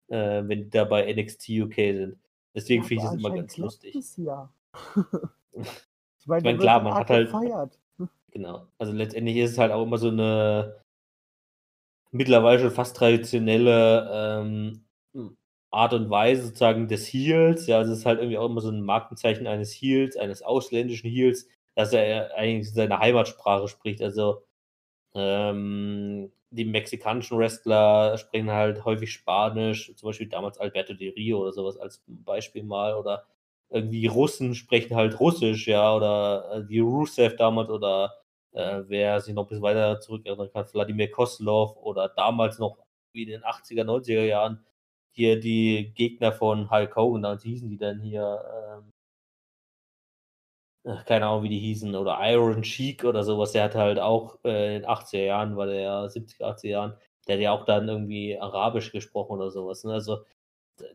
äh, 0.09 0.43
wenn 0.45 0.65
die 0.65 0.71
da 0.71 0.85
bei 0.85 1.13
NXT 1.13 1.49
UK 1.51 1.75
sind. 1.75 2.19
Deswegen 2.55 2.85
finde 2.85 3.03
ich 3.03 3.11
das 3.11 3.19
immer 3.19 3.35
ganz 3.35 3.57
lustig. 3.57 3.97
Ja. 4.17 4.53
ich 5.53 6.27
meine, 6.27 6.39
ich 6.39 6.45
mein, 6.45 6.59
klar, 6.59 6.83
man 6.83 6.95
hat 6.95 7.11
halt. 7.11 7.27
Gefeiert. 7.27 7.79
Genau. 8.33 8.69
Also 8.79 8.93
letztendlich 8.93 9.37
ist 9.39 9.51
es 9.51 9.59
halt 9.59 9.73
auch 9.73 9.83
immer 9.83 9.99
so 9.99 10.07
eine 10.07 10.81
mittlerweile 12.13 12.61
schon 12.61 12.71
fast 12.71 12.97
traditionelle 12.97 14.09
ähm, 14.13 14.85
Art 15.71 15.93
und 15.95 16.11
Weise 16.11 16.45
sozusagen 16.47 16.89
des 16.89 17.07
Heels. 17.07 17.67
Ja, 17.67 17.79
also 17.79 17.93
es 17.93 18.01
ist 18.01 18.07
halt 18.07 18.19
irgendwie 18.21 18.39
auch 18.39 18.47
immer 18.47 18.61
so 18.61 18.71
ein 18.71 18.83
Markenzeichen 18.83 19.47
eines 19.47 19.73
Heels, 19.73 20.17
eines 20.17 20.43
ausländischen 20.43 21.09
Heels, 21.11 21.49
dass 21.75 21.93
er 21.93 22.35
eigentlich 22.37 22.73
seine 22.75 22.99
Heimatsprache 22.99 23.69
spricht. 23.69 24.03
Also 24.03 24.43
ähm, 25.15 26.33
die 26.51 26.65
mexikanischen 26.65 27.39
Wrestler 27.39 28.19
sprechen 28.19 28.51
halt 28.51 28.85
häufig 28.85 29.13
Spanisch, 29.13 29.93
zum 29.97 30.09
Beispiel 30.09 30.29
damals 30.29 30.59
Alberto 30.59 30.95
de 30.95 31.11
Rio 31.11 31.41
oder 31.43 31.53
sowas 31.53 31.77
als 31.79 32.03
Beispiel 32.07 32.63
mal. 32.65 32.95
Oder 32.95 33.27
irgendwie 33.71 34.07
Russen 34.07 34.55
sprechen 34.55 34.97
halt 34.97 35.21
Russisch, 35.21 35.67
ja, 35.69 35.95
oder 35.95 36.51
äh, 36.55 36.69
wie 36.69 36.81
Rusev 36.81 37.37
damals 37.37 37.71
oder 37.71 38.15
äh, 38.53 38.83
wer 38.89 39.21
sich 39.21 39.35
noch 39.35 39.47
bisschen 39.49 39.63
weiter 39.63 40.01
zurückerinnern 40.01 40.51
kann, 40.53 40.67
Wladimir 40.73 41.11
Koslov 41.11 41.77
oder 41.77 42.09
damals 42.09 42.59
noch 42.59 42.79
wie 43.13 43.23
in 43.25 43.29
den 43.31 43.45
80er, 43.45 43.85
90er 43.85 44.25
Jahren 44.25 44.65
hier 45.13 45.41
die 45.41 45.93
Gegner 45.95 46.33
von 46.33 46.71
Hulk 46.71 46.97
Hogan, 46.97 47.23
damals 47.23 47.43
hießen 47.45 47.69
die 47.69 47.79
dann 47.79 48.01
hier, 48.01 48.43
ähm, 50.85 51.05
keine 51.07 51.27
Ahnung, 51.27 51.43
wie 51.45 51.49
die 51.51 51.59
hießen, 51.59 51.95
oder 51.95 52.19
Iron 52.23 52.65
Sheik 52.65 53.05
oder 53.05 53.23
sowas, 53.23 53.53
der 53.53 53.65
hat 53.65 53.75
halt 53.75 53.99
auch 53.99 54.39
äh, 54.45 54.77
in 54.77 54.83
den 54.83 54.91
80er 54.91 55.25
Jahren, 55.25 55.57
war 55.57 55.67
der 55.67 55.81
ja 55.81 56.09
70er, 56.09 56.45
80er 56.57 56.69
Jahren, 56.69 56.95
der 57.27 57.37
hat 57.37 57.43
ja 57.43 57.53
auch 57.53 57.65
dann 57.65 57.89
irgendwie 57.89 58.39
Arabisch 58.39 58.93
gesprochen 58.93 59.35
oder 59.35 59.51
sowas. 59.51 59.85
Ne? 59.85 59.93
Also 59.93 60.25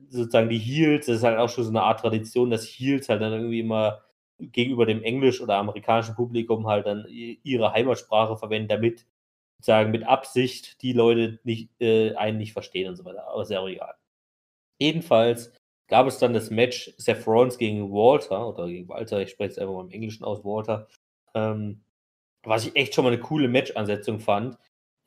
sozusagen 0.10 0.50
die 0.50 0.58
Heels, 0.60 1.08
das 1.08 1.18
ist 1.18 1.24
halt 1.24 1.38
auch 1.40 1.50
schon 1.50 1.64
so 1.66 1.70
eine 1.70 1.84
Art 1.84 2.00
Tradition, 2.02 2.50
dass 2.50 2.66
Heels 2.66 3.10
halt 3.10 3.22
dann 3.22 3.34
irgendwie 3.34 3.60
immer 3.62 4.04
gegenüber 4.40 4.86
dem 4.86 5.04
englisch- 5.04 5.42
oder 5.42 5.58
amerikanischen 5.58 6.16
Publikum 6.16 6.68
halt 6.68 6.86
dann 6.88 7.06
ihre 7.10 7.72
Heimatsprache 7.74 8.38
verwenden, 8.38 8.68
damit 8.70 9.06
sozusagen 9.58 9.92
mit 9.92 10.04
Absicht 10.06 10.82
die 10.82 10.94
Leute 10.94 11.40
nicht, 11.44 11.70
äh, 11.82 12.16
einen 12.16 12.38
nicht 12.38 12.54
verstehen 12.54 12.90
und 12.90 12.96
so 12.98 13.06
weiter. 13.06 13.28
Aber 13.28 13.42
auch 13.44 13.68
egal. 13.68 13.96
Jedenfalls 14.80 15.54
gab 15.88 16.08
es 16.08 16.20
dann 16.20 16.34
das 16.34 16.50
Match 16.50 16.94
Seth 16.98 17.26
Rollins 17.28 17.58
gegen 17.58 17.92
Walter 17.92 18.50
oder 18.50 18.68
gegen 18.68 18.90
Walter, 18.90 19.22
ich 19.22 19.30
spreche 19.32 19.52
es 19.52 19.58
einfach 19.58 19.74
mal 19.74 19.86
im 19.86 19.92
Englischen 19.92 20.24
aus, 20.24 20.44
Walter, 20.44 20.88
ähm, 21.36 21.84
was 22.44 22.66
ich 22.66 22.76
echt 22.76 22.96
schon 22.96 23.06
mal 23.06 23.14
eine 23.14 23.22
coole 23.22 23.48
Match-Ansetzung 23.48 24.20
fand. 24.20 24.58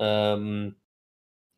Ähm, 0.00 0.76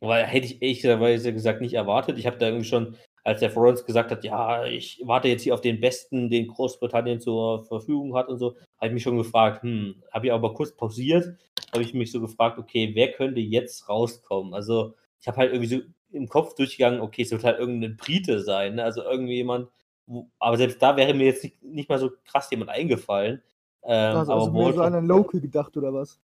weil 0.01 0.25
hätte 0.25 0.47
ich 0.47 0.61
ehrlicherweise 0.61 1.33
gesagt 1.33 1.61
nicht 1.61 1.73
erwartet. 1.75 2.17
Ich 2.17 2.25
habe 2.25 2.37
da 2.37 2.47
irgendwie 2.47 2.67
schon, 2.67 2.97
als 3.23 3.39
der 3.39 3.53
Rollins 3.53 3.85
gesagt 3.85 4.11
hat, 4.11 4.23
ja, 4.23 4.65
ich 4.65 5.01
warte 5.05 5.27
jetzt 5.27 5.43
hier 5.43 5.53
auf 5.53 5.61
den 5.61 5.79
Besten, 5.79 6.29
den 6.29 6.47
Großbritannien 6.47 7.19
zur 7.21 7.65
Verfügung 7.65 8.15
hat 8.15 8.27
und 8.27 8.39
so, 8.39 8.55
habe 8.77 8.87
ich 8.87 8.93
mich 8.93 9.03
schon 9.03 9.17
gefragt, 9.17 9.63
hm, 9.63 10.03
habe 10.11 10.27
ich 10.27 10.33
aber 10.33 10.53
kurz 10.55 10.75
pausiert, 10.75 11.37
habe 11.71 11.83
ich 11.83 11.93
mich 11.93 12.11
so 12.11 12.19
gefragt, 12.19 12.57
okay, 12.57 12.91
wer 12.95 13.11
könnte 13.11 13.39
jetzt 13.41 13.87
rauskommen? 13.89 14.53
Also 14.55 14.95
ich 15.19 15.27
habe 15.27 15.37
halt 15.37 15.53
irgendwie 15.53 15.75
so 15.75 15.81
im 16.11 16.27
Kopf 16.27 16.55
durchgegangen, 16.55 17.01
okay, 17.01 17.23
es 17.23 17.31
wird 17.31 17.43
halt 17.43 17.59
irgendein 17.59 17.97
Brite 17.97 18.41
sein, 18.41 18.75
ne? 18.75 18.83
also 18.83 19.03
irgendwie 19.03 19.35
jemand, 19.35 19.69
aber 20.39 20.57
selbst 20.57 20.81
da 20.81 20.95
wäre 20.97 21.13
mir 21.13 21.25
jetzt 21.25 21.43
nicht, 21.43 21.61
nicht 21.63 21.89
mal 21.89 21.99
so 21.99 22.11
krass 22.25 22.49
jemand 22.51 22.69
eingefallen. 22.69 23.41
Ähm, 23.83 24.17
also, 24.17 24.33
also 24.33 24.51
mehr 24.51 24.73
so 24.73 24.81
an 24.81 24.95
einen 24.95 25.07
Local 25.07 25.39
gedacht 25.39 25.75
oder 25.77 25.93
was? 25.93 26.19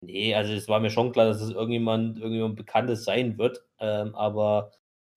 Nee, 0.00 0.34
also 0.34 0.52
es 0.52 0.68
war 0.68 0.80
mir 0.80 0.90
schon 0.90 1.12
klar, 1.12 1.26
dass 1.26 1.40
es 1.40 1.50
irgendjemand, 1.50 2.18
irgendjemand 2.18 2.56
Bekanntes 2.56 3.04
sein 3.04 3.38
wird, 3.38 3.64
ähm, 3.78 4.14
aber 4.14 4.72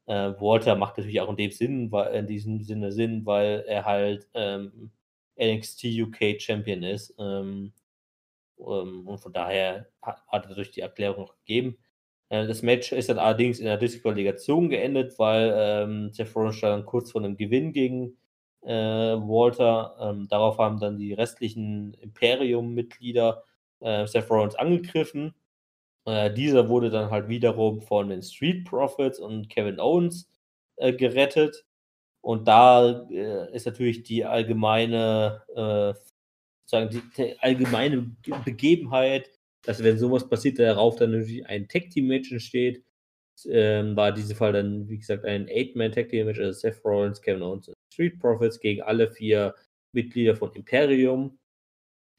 äh, 0.05 0.33
Walter 0.39 0.75
macht 0.75 0.97
natürlich 0.97 1.19
auch 1.19 1.29
in 1.29 1.35
dem 1.35 1.51
Sinn, 1.51 1.91
weil, 1.91 2.15
in 2.15 2.27
diesem 2.27 2.63
Sinne 2.63 2.91
Sinn, 2.91 3.25
weil 3.25 3.65
er 3.67 3.85
halt 3.85 4.27
ähm, 4.33 4.91
NXT 5.39 5.85
UK 5.85 6.41
Champion 6.41 6.83
ist. 6.83 7.13
Ähm, 7.19 7.73
ähm, 8.59 9.07
und 9.07 9.19
von 9.19 9.33
daher 9.33 9.87
hat, 10.01 10.25
hat 10.27 10.45
er 10.47 10.55
durch 10.55 10.71
die 10.71 10.81
Erklärung 10.81 11.25
noch 11.25 11.35
gegeben. 11.37 11.77
Äh, 12.29 12.47
das 12.47 12.61
Match 12.61 12.91
ist 12.91 13.09
dann 13.09 13.19
allerdings 13.19 13.59
in 13.59 13.65
der 13.65 13.77
Disqualifikation 13.77 14.69
geendet, 14.69 15.17
weil 15.19 15.53
ähm, 15.55 16.11
Jeff 16.13 16.35
Rollins 16.35 16.57
stand 16.57 16.85
kurz 16.85 17.11
vor 17.11 17.21
einem 17.23 17.37
Gewinn 17.37 17.73
gegen 17.73 18.17
äh, 18.63 18.73
Walter. 18.73 19.95
Ähm, 19.99 20.27
darauf 20.29 20.57
haben 20.57 20.79
dann 20.79 20.97
die 20.97 21.13
restlichen 21.13 21.93
Imperium-Mitglieder 21.95 23.43
äh, 23.81 24.07
Seth 24.07 24.29
Rollins 24.29 24.55
angegriffen. 24.55 25.33
Äh, 26.05 26.33
dieser 26.33 26.69
wurde 26.69 26.89
dann 26.89 27.11
halt 27.11 27.29
wiederum 27.29 27.81
von 27.81 28.09
den 28.09 28.21
Street 28.23 28.65
Profits 28.65 29.19
und 29.19 29.49
Kevin 29.49 29.79
Owens 29.79 30.29
äh, 30.77 30.93
gerettet. 30.93 31.65
Und 32.21 32.47
da 32.47 33.07
äh, 33.11 33.53
ist 33.55 33.65
natürlich 33.65 34.03
die 34.03 34.25
allgemeine, 34.25 35.43
äh, 35.55 35.93
sozusagen 36.65 36.89
die, 36.91 37.01
die 37.17 37.39
allgemeine 37.39 38.15
Begebenheit 38.45 39.31
dass 39.63 39.83
wenn 39.83 39.97
sowas 39.97 40.27
passiert, 40.27 40.59
darauf 40.59 40.95
dann 40.95 41.11
natürlich 41.11 41.45
ein 41.45 41.67
Tag-Team-Match 41.67 42.31
entsteht. 42.31 42.83
Ähm, 43.45 43.95
war 43.95 44.09
in 44.09 44.15
Fall 44.35 44.53
dann, 44.53 44.89
wie 44.89 44.97
gesagt, 44.97 45.25
ein 45.25 45.47
Eight-Man-Tag-Team-Match, 45.47 46.39
also 46.39 46.59
Seth 46.59 46.83
Rollins, 46.83 47.21
Kevin 47.21 47.43
Owens 47.43 47.67
und 47.67 47.75
Street 47.93 48.19
Profits 48.19 48.59
gegen 48.59 48.81
alle 48.81 49.11
vier 49.11 49.53
Mitglieder 49.91 50.35
von 50.35 50.51
Imperium. 50.53 51.37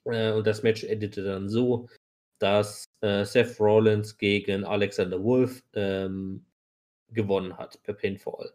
Äh, 0.04 0.32
und 0.32 0.46
das 0.46 0.62
Match 0.62 0.84
endete 0.84 1.24
dann 1.24 1.48
so, 1.48 1.88
dass 2.38 2.84
äh, 3.00 3.24
Seth 3.24 3.58
Rollins 3.60 4.16
gegen 4.16 4.64
Alexander 4.64 5.22
Wolf 5.22 5.62
ähm, 5.74 6.46
gewonnen 7.10 7.56
hat 7.58 7.82
per 7.82 7.94
Pinfall. 7.94 8.52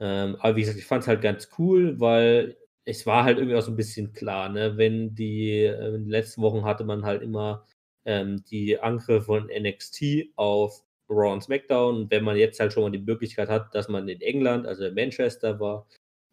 Ähm, 0.00 0.36
aber 0.40 0.56
wie 0.56 0.60
gesagt, 0.62 0.78
ich 0.78 0.86
fand 0.86 1.02
es 1.02 1.08
halt 1.08 1.22
ganz 1.22 1.50
cool, 1.58 2.00
weil 2.00 2.56
es 2.84 3.06
war 3.06 3.24
halt 3.24 3.38
irgendwie 3.38 3.56
auch 3.56 3.62
so 3.62 3.72
ein 3.72 3.76
bisschen 3.76 4.12
klar, 4.12 4.48
ne? 4.48 4.76
Wenn 4.76 5.14
die, 5.14 5.64
äh, 5.64 5.88
in 5.88 6.04
den 6.04 6.08
letzten 6.10 6.42
Wochen 6.42 6.64
hatte 6.64 6.84
man 6.84 7.04
halt 7.04 7.22
immer 7.22 7.66
ähm, 8.04 8.44
die 8.50 8.78
Angriffe 8.78 9.22
von 9.22 9.46
NXT 9.46 10.30
auf 10.36 10.84
Raw 11.08 11.32
und 11.32 11.42
SmackDown. 11.42 11.96
Und 11.96 12.10
wenn 12.10 12.24
man 12.24 12.36
jetzt 12.36 12.60
halt 12.60 12.72
schon 12.72 12.84
mal 12.84 12.90
die 12.90 12.98
Möglichkeit 12.98 13.48
hat, 13.48 13.74
dass 13.74 13.88
man 13.88 14.08
in 14.08 14.20
England, 14.20 14.66
also 14.66 14.84
in 14.84 14.94
Manchester 14.94 15.58
war, 15.60 15.86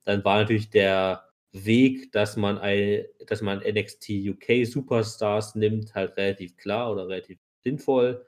dann 0.03 0.24
war 0.24 0.39
natürlich 0.39 0.70
der 0.70 1.28
Weg, 1.51 2.11
dass 2.11 2.38
man, 2.38 2.57
ein, 2.57 3.05
dass 3.26 3.41
man 3.41 3.59
NXT 3.59 4.09
UK 4.09 4.65
Superstars 4.65 5.55
nimmt, 5.55 5.95
halt 5.95 6.15
relativ 6.18 6.55
klar 6.57 6.91
oder 6.91 7.07
relativ 7.07 7.39
sinnvoll. 7.63 8.26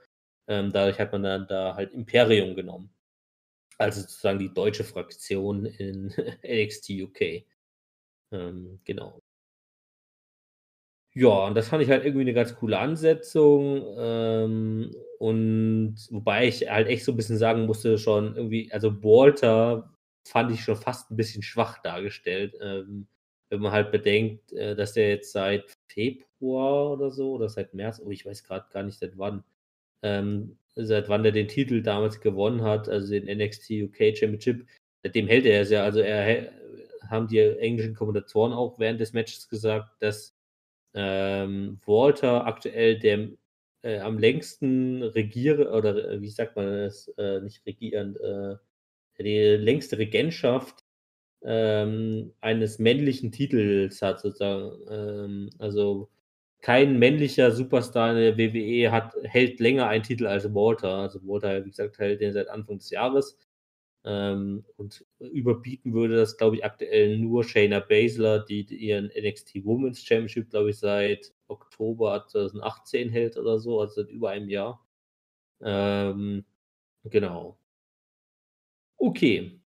Ähm, 0.48 0.72
dadurch 0.72 1.00
hat 1.00 1.12
man 1.12 1.24
dann 1.24 1.48
da 1.48 1.76
halt 1.76 1.94
Imperium 1.94 2.56
genommen. 2.56 2.90
Also 3.78 4.02
sozusagen 4.02 4.40
die 4.40 4.54
deutsche 4.54 4.84
Fraktion 4.84 5.66
in 5.66 6.08
NXT 6.44 6.90
UK. 7.02 7.46
Ähm, 8.32 8.80
genau. 8.84 9.19
Ja, 11.16 11.47
und 11.47 11.55
das 11.55 11.70
fand 11.70 11.82
ich 11.82 11.89
halt 11.89 12.05
irgendwie 12.05 12.22
eine 12.22 12.34
ganz 12.34 12.55
coole 12.55 12.78
Ansetzung. 12.78 13.84
Ähm, 13.97 14.95
und 15.18 15.95
wobei 16.12 16.47
ich 16.47 16.70
halt 16.70 16.88
echt 16.88 17.03
so 17.03 17.12
ein 17.12 17.18
bisschen 17.18 17.38
sagen 17.38 17.66
musste, 17.66 17.97
schon 17.97 18.36
irgendwie, 18.36 18.72
also 18.72 19.03
Walter 19.03 19.91
fand 20.28 20.51
ich 20.51 20.62
schon 20.62 20.76
fast 20.76 21.12
ein 21.12 21.18
bisschen 21.18 21.41
schwach 21.41 21.82
dargestellt. 21.82 22.55
Ähm, 22.62 23.07
wenn 23.49 23.62
man 23.62 23.72
halt 23.72 23.91
bedenkt, 23.91 24.53
äh, 24.53 24.76
dass 24.76 24.93
der 24.93 25.10
jetzt 25.10 25.32
seit 25.32 25.74
Februar 25.91 26.91
oder 26.91 27.12
so 27.12 27.34
oder 27.34 27.49
seit 27.49 27.74
März, 27.74 28.01
oh, 28.05 28.12
ich 28.12 28.26
weiß 28.26 28.43
gerade 28.43 28.68
gar 28.72 28.84
nicht 28.84 28.99
seit 28.99 29.18
wann, 29.18 29.43
ähm, 30.03 30.57
seit 30.76 31.10
wann 31.10 31.24
der 31.24 31.32
den 31.32 31.47
Titel 31.47 31.82
damals 31.82 32.22
gewonnen 32.22 32.62
hat, 32.62 32.88
also 32.88 33.12
den 33.12 33.26
NXT 33.26 33.72
UK 33.72 34.16
Championship, 34.16 34.68
seitdem 35.03 35.28
hält 35.28 35.45
er 35.45 35.62
es 35.64 35.72
ja. 35.72 35.84
Also 35.84 35.99
er 36.01 36.51
haben 37.10 37.28
die 37.28 37.39
englischen 37.39 37.95
Kommentatoren 37.95 38.53
auch 38.53 38.78
während 38.80 38.99
des 39.01 39.14
Matches 39.14 39.49
gesagt, 39.49 39.89
dass 40.01 40.39
ähm, 40.94 41.80
Walter 41.86 42.46
aktuell 42.46 43.00
der 43.00 43.30
äh, 43.84 44.00
am 44.00 44.18
längsten 44.18 45.04
regiere 45.04 45.72
oder 45.72 46.12
äh, 46.12 46.22
wie 46.22 46.30
sagt 46.30 46.56
man 46.56 46.66
das, 46.86 47.08
äh, 47.18 47.42
nicht 47.42 47.66
regierend, 47.66 48.20
äh, 48.20 48.56
die 49.20 49.58
längste 49.58 49.98
Regentschaft 49.98 50.86
ähm, 51.44 52.34
eines 52.42 52.80
männlichen 52.80 53.32
Titels 53.32 54.02
hat 54.02 54.20
sozusagen. 54.22 54.72
Ähm, 54.90 55.50
also 55.60 56.10
kein 56.62 57.00
männlicher 57.00 57.52
Superstar 57.52 58.12
in 58.12 58.18
der 58.18 58.38
WWE 58.38 58.92
hat, 58.92 59.14
hält 59.24 59.60
länger 59.60 59.88
einen 59.88 60.04
Titel 60.04 60.28
als 60.28 60.54
Walter. 60.54 60.90
Also 60.96 61.20
Walter, 61.26 61.66
wie 61.66 61.70
gesagt, 61.70 62.00
hält 62.00 62.22
den 62.22 62.34
seit 62.34 62.50
Anfang 62.50 62.78
des 62.80 62.90
Jahres. 62.90 63.38
Ähm, 64.06 64.66
und 64.78 65.06
überbieten 65.20 65.93
würde 65.93 66.16
das, 66.16 66.38
glaube 66.38 66.56
ich, 66.58 66.66
aktuell 66.66 67.18
nur 67.18 67.43
Shayna 67.43 67.80
Baszler, 67.82 68.39
die 68.39 68.62
ihren 68.62 69.08
NXT 69.08 69.66
Women's 69.66 70.04
Championship, 70.04 70.50
glaube 70.50 70.70
ich, 70.70 70.78
seit 70.78 71.34
Oktober 71.47 72.26
2018 72.28 73.10
hält 73.10 73.38
oder 73.38 73.60
so, 73.60 73.82
also 73.82 74.02
seit 74.02 74.10
über 74.10 74.30
einem 74.30 74.50
Jahr. 74.50 74.86
Ähm, 75.62 76.45
genau. 77.04 77.58
Okay. 78.97 79.60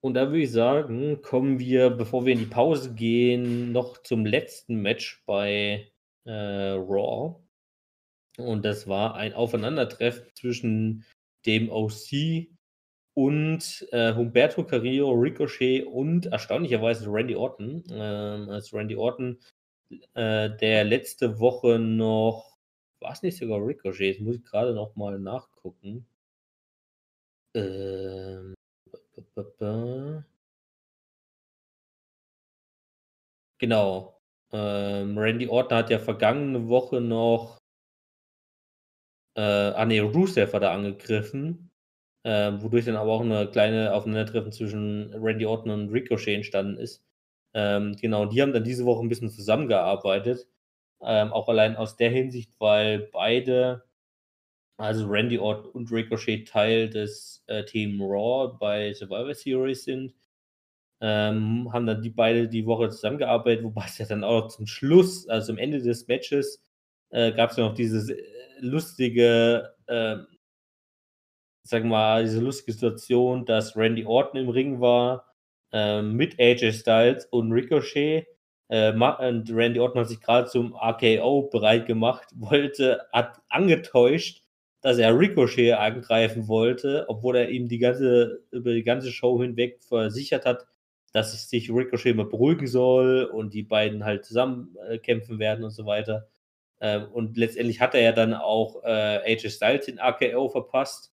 Und 0.00 0.14
da 0.14 0.28
würde 0.28 0.42
ich 0.42 0.50
sagen, 0.52 1.22
kommen 1.22 1.58
wir, 1.58 1.90
bevor 1.90 2.26
wir 2.26 2.32
in 2.32 2.40
die 2.40 2.46
Pause 2.46 2.94
gehen, 2.94 3.72
noch 3.72 4.02
zum 4.02 4.26
letzten 4.26 4.76
Match 4.82 5.22
bei 5.26 5.92
äh, 6.24 6.30
Raw. 6.32 7.36
Und 8.38 8.64
das 8.64 8.88
war 8.88 9.14
ein 9.14 9.34
Aufeinandertreffen 9.34 10.26
zwischen 10.34 11.04
dem 11.46 11.70
OC 11.70 12.48
und 13.14 13.86
äh, 13.92 14.14
Humberto 14.14 14.64
Carrillo, 14.64 15.10
Ricochet 15.12 15.84
und 15.86 16.26
erstaunlicherweise 16.26 17.06
Randy 17.10 17.36
Orton. 17.36 17.84
Ähm, 17.90 18.48
als 18.50 18.72
Randy 18.72 18.96
Orton, 18.96 19.38
äh, 20.14 20.50
der 20.56 20.84
letzte 20.84 21.38
Woche 21.38 21.78
noch, 21.78 22.56
war 23.00 23.12
es 23.12 23.22
nicht 23.22 23.38
sogar 23.38 23.58
Ricochet? 23.66 24.16
Das 24.16 24.20
muss 24.22 24.36
ich 24.36 24.44
gerade 24.44 24.74
noch 24.74 24.96
mal 24.96 25.18
nachgucken. 25.18 26.06
Ähm, 27.54 28.54
Genau. 33.58 34.18
Ähm, 34.52 35.16
Randy 35.16 35.48
Orton 35.48 35.78
hat 35.78 35.90
ja 35.90 35.98
vergangene 35.98 36.68
Woche 36.68 37.00
noch 37.00 37.58
äh, 39.36 39.40
ah 39.40 39.84
ne, 39.84 40.00
Rusev 40.00 40.52
hat 40.52 40.62
er 40.62 40.72
angegriffen, 40.72 41.70
äh, 42.24 42.52
wodurch 42.60 42.84
dann 42.84 42.96
aber 42.96 43.12
auch 43.12 43.20
eine 43.22 43.48
kleine 43.50 43.94
Aufeinandertreffen 43.94 44.52
zwischen 44.52 45.12
Randy 45.14 45.46
Orton 45.46 45.70
und 45.70 45.90
Ricochet 45.90 46.36
entstanden 46.36 46.76
ist. 46.76 47.04
Ähm, 47.54 47.96
genau, 48.00 48.26
die 48.26 48.40
haben 48.42 48.52
dann 48.52 48.64
diese 48.64 48.84
Woche 48.86 49.02
ein 49.04 49.08
bisschen 49.08 49.30
zusammengearbeitet. 49.30 50.46
Ähm, 51.02 51.32
auch 51.32 51.48
allein 51.48 51.76
aus 51.76 51.96
der 51.96 52.10
Hinsicht, 52.10 52.52
weil 52.60 53.10
beide, 53.12 53.84
also 54.78 55.06
Randy 55.08 55.38
Orton 55.38 55.70
und 55.72 55.92
Ricochet 55.92 56.48
Teil 56.48 56.90
des 56.90 57.44
äh, 57.46 57.64
Team 57.64 58.00
Raw 58.02 58.56
bei 58.58 58.94
Survivor 58.94 59.34
Series 59.34 59.84
sind. 59.84 60.14
Ähm, 61.00 61.72
haben 61.72 61.86
dann 61.86 62.02
die 62.02 62.10
beide 62.10 62.48
die 62.48 62.66
Woche 62.66 62.88
zusammengearbeitet, 62.90 63.64
wobei 63.64 63.86
es 63.86 63.98
ja 63.98 64.06
dann 64.06 64.24
auch 64.24 64.48
zum 64.48 64.66
Schluss, 64.66 65.28
also 65.28 65.52
am 65.52 65.58
Ende 65.58 65.82
des 65.82 66.06
Matches, 66.08 66.62
äh, 67.10 67.32
gab 67.32 67.50
es 67.50 67.56
ja 67.56 67.64
noch 67.64 67.74
dieses 67.74 68.10
äh, 68.10 68.16
lustige, 68.60 69.74
äh, 69.86 70.16
sag 71.62 71.84
mal, 71.84 72.24
diese 72.24 72.40
lustige 72.40 72.72
Situation, 72.72 73.44
dass 73.44 73.76
Randy 73.76 74.04
Orton 74.04 74.40
im 74.40 74.48
Ring 74.48 74.80
war 74.80 75.26
äh, 75.72 76.02
mit 76.02 76.38
AJ 76.40 76.72
Styles 76.72 77.26
und 77.26 77.52
Ricochet. 77.52 78.26
Äh, 78.68 78.92
und 78.92 79.50
Randy 79.52 79.80
Orton 79.80 80.00
hat 80.00 80.08
sich 80.08 80.20
gerade 80.20 80.48
zum 80.48 80.74
RKO 80.74 81.48
bereit 81.50 81.86
gemacht, 81.86 82.28
wollte, 82.34 83.02
hat 83.12 83.40
angetäuscht, 83.48 84.42
dass 84.80 84.98
er 84.98 85.16
Ricochet 85.18 85.74
angreifen 85.74 86.48
wollte, 86.48 87.04
obwohl 87.08 87.36
er 87.36 87.50
ihm 87.50 87.68
die 87.68 87.78
ganze, 87.78 88.42
über 88.50 88.72
die 88.72 88.82
ganze 88.84 89.12
Show 89.12 89.40
hinweg 89.40 89.82
versichert 89.82 90.44
hat, 90.44 90.66
dass 91.12 91.48
sich 91.48 91.70
Ricochet 91.70 92.16
mal 92.16 92.26
beruhigen 92.26 92.66
soll 92.66 93.24
und 93.24 93.54
die 93.54 93.62
beiden 93.62 94.04
halt 94.04 94.24
zusammen 94.24 94.76
äh, 94.88 94.98
kämpfen 94.98 95.38
werden 95.38 95.64
und 95.64 95.70
so 95.70 95.86
weiter. 95.86 96.26
Ähm, 96.80 97.06
und 97.12 97.36
letztendlich 97.36 97.80
hat 97.80 97.94
er 97.94 98.02
ja 98.02 98.12
dann 98.12 98.34
auch 98.34 98.82
äh, 98.84 98.88
AJ 99.32 99.50
Styles 99.50 99.88
in 99.88 100.00
AKO 100.00 100.48
verpasst. 100.48 101.11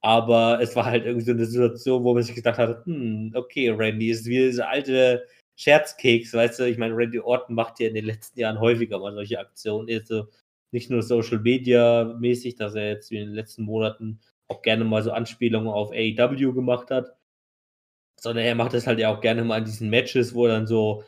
Aber 0.00 0.60
es 0.60 0.76
war 0.76 0.86
halt 0.86 1.04
irgendwie 1.06 1.24
so 1.26 1.32
eine 1.32 1.46
Situation, 1.46 2.04
wo 2.04 2.14
man 2.14 2.22
sich 2.22 2.34
gedacht 2.34 2.58
hat, 2.58 2.86
hm, 2.86 3.32
okay, 3.34 3.70
Randy 3.70 4.10
ist 4.10 4.26
wie 4.26 4.38
diese 4.38 4.68
alte 4.68 5.26
Scherzkeks, 5.56 6.34
weißt 6.34 6.60
du, 6.60 6.68
ich 6.68 6.78
meine, 6.78 6.96
Randy 6.96 7.18
Orton 7.20 7.54
macht 7.56 7.80
ja 7.80 7.88
in 7.88 7.94
den 7.94 8.04
letzten 8.04 8.38
Jahren 8.38 8.60
häufiger 8.60 8.98
mal 9.00 9.12
solche 9.14 9.40
Aktionen, 9.40 9.88
ist 9.88 10.08
so 10.08 10.28
nicht 10.70 10.90
nur 10.90 11.02
Social 11.02 11.40
Media 11.40 12.04
mäßig, 12.20 12.56
dass 12.56 12.74
er 12.74 12.88
jetzt 12.90 13.10
in 13.10 13.18
den 13.26 13.34
letzten 13.34 13.64
Monaten 13.64 14.20
auch 14.48 14.62
gerne 14.62 14.84
mal 14.84 15.02
so 15.02 15.12
Anspielungen 15.12 15.68
auf 15.68 15.90
AEW 15.92 16.52
gemacht 16.52 16.90
hat, 16.90 17.16
sondern 18.20 18.44
er 18.44 18.54
macht 18.54 18.74
das 18.74 18.86
halt 18.86 18.98
ja 18.98 19.14
auch 19.14 19.20
gerne 19.20 19.44
mal 19.44 19.58
in 19.58 19.64
diesen 19.64 19.90
Matches, 19.90 20.34
wo 20.34 20.46
er 20.46 20.54
dann 20.54 20.66
so 20.66 21.04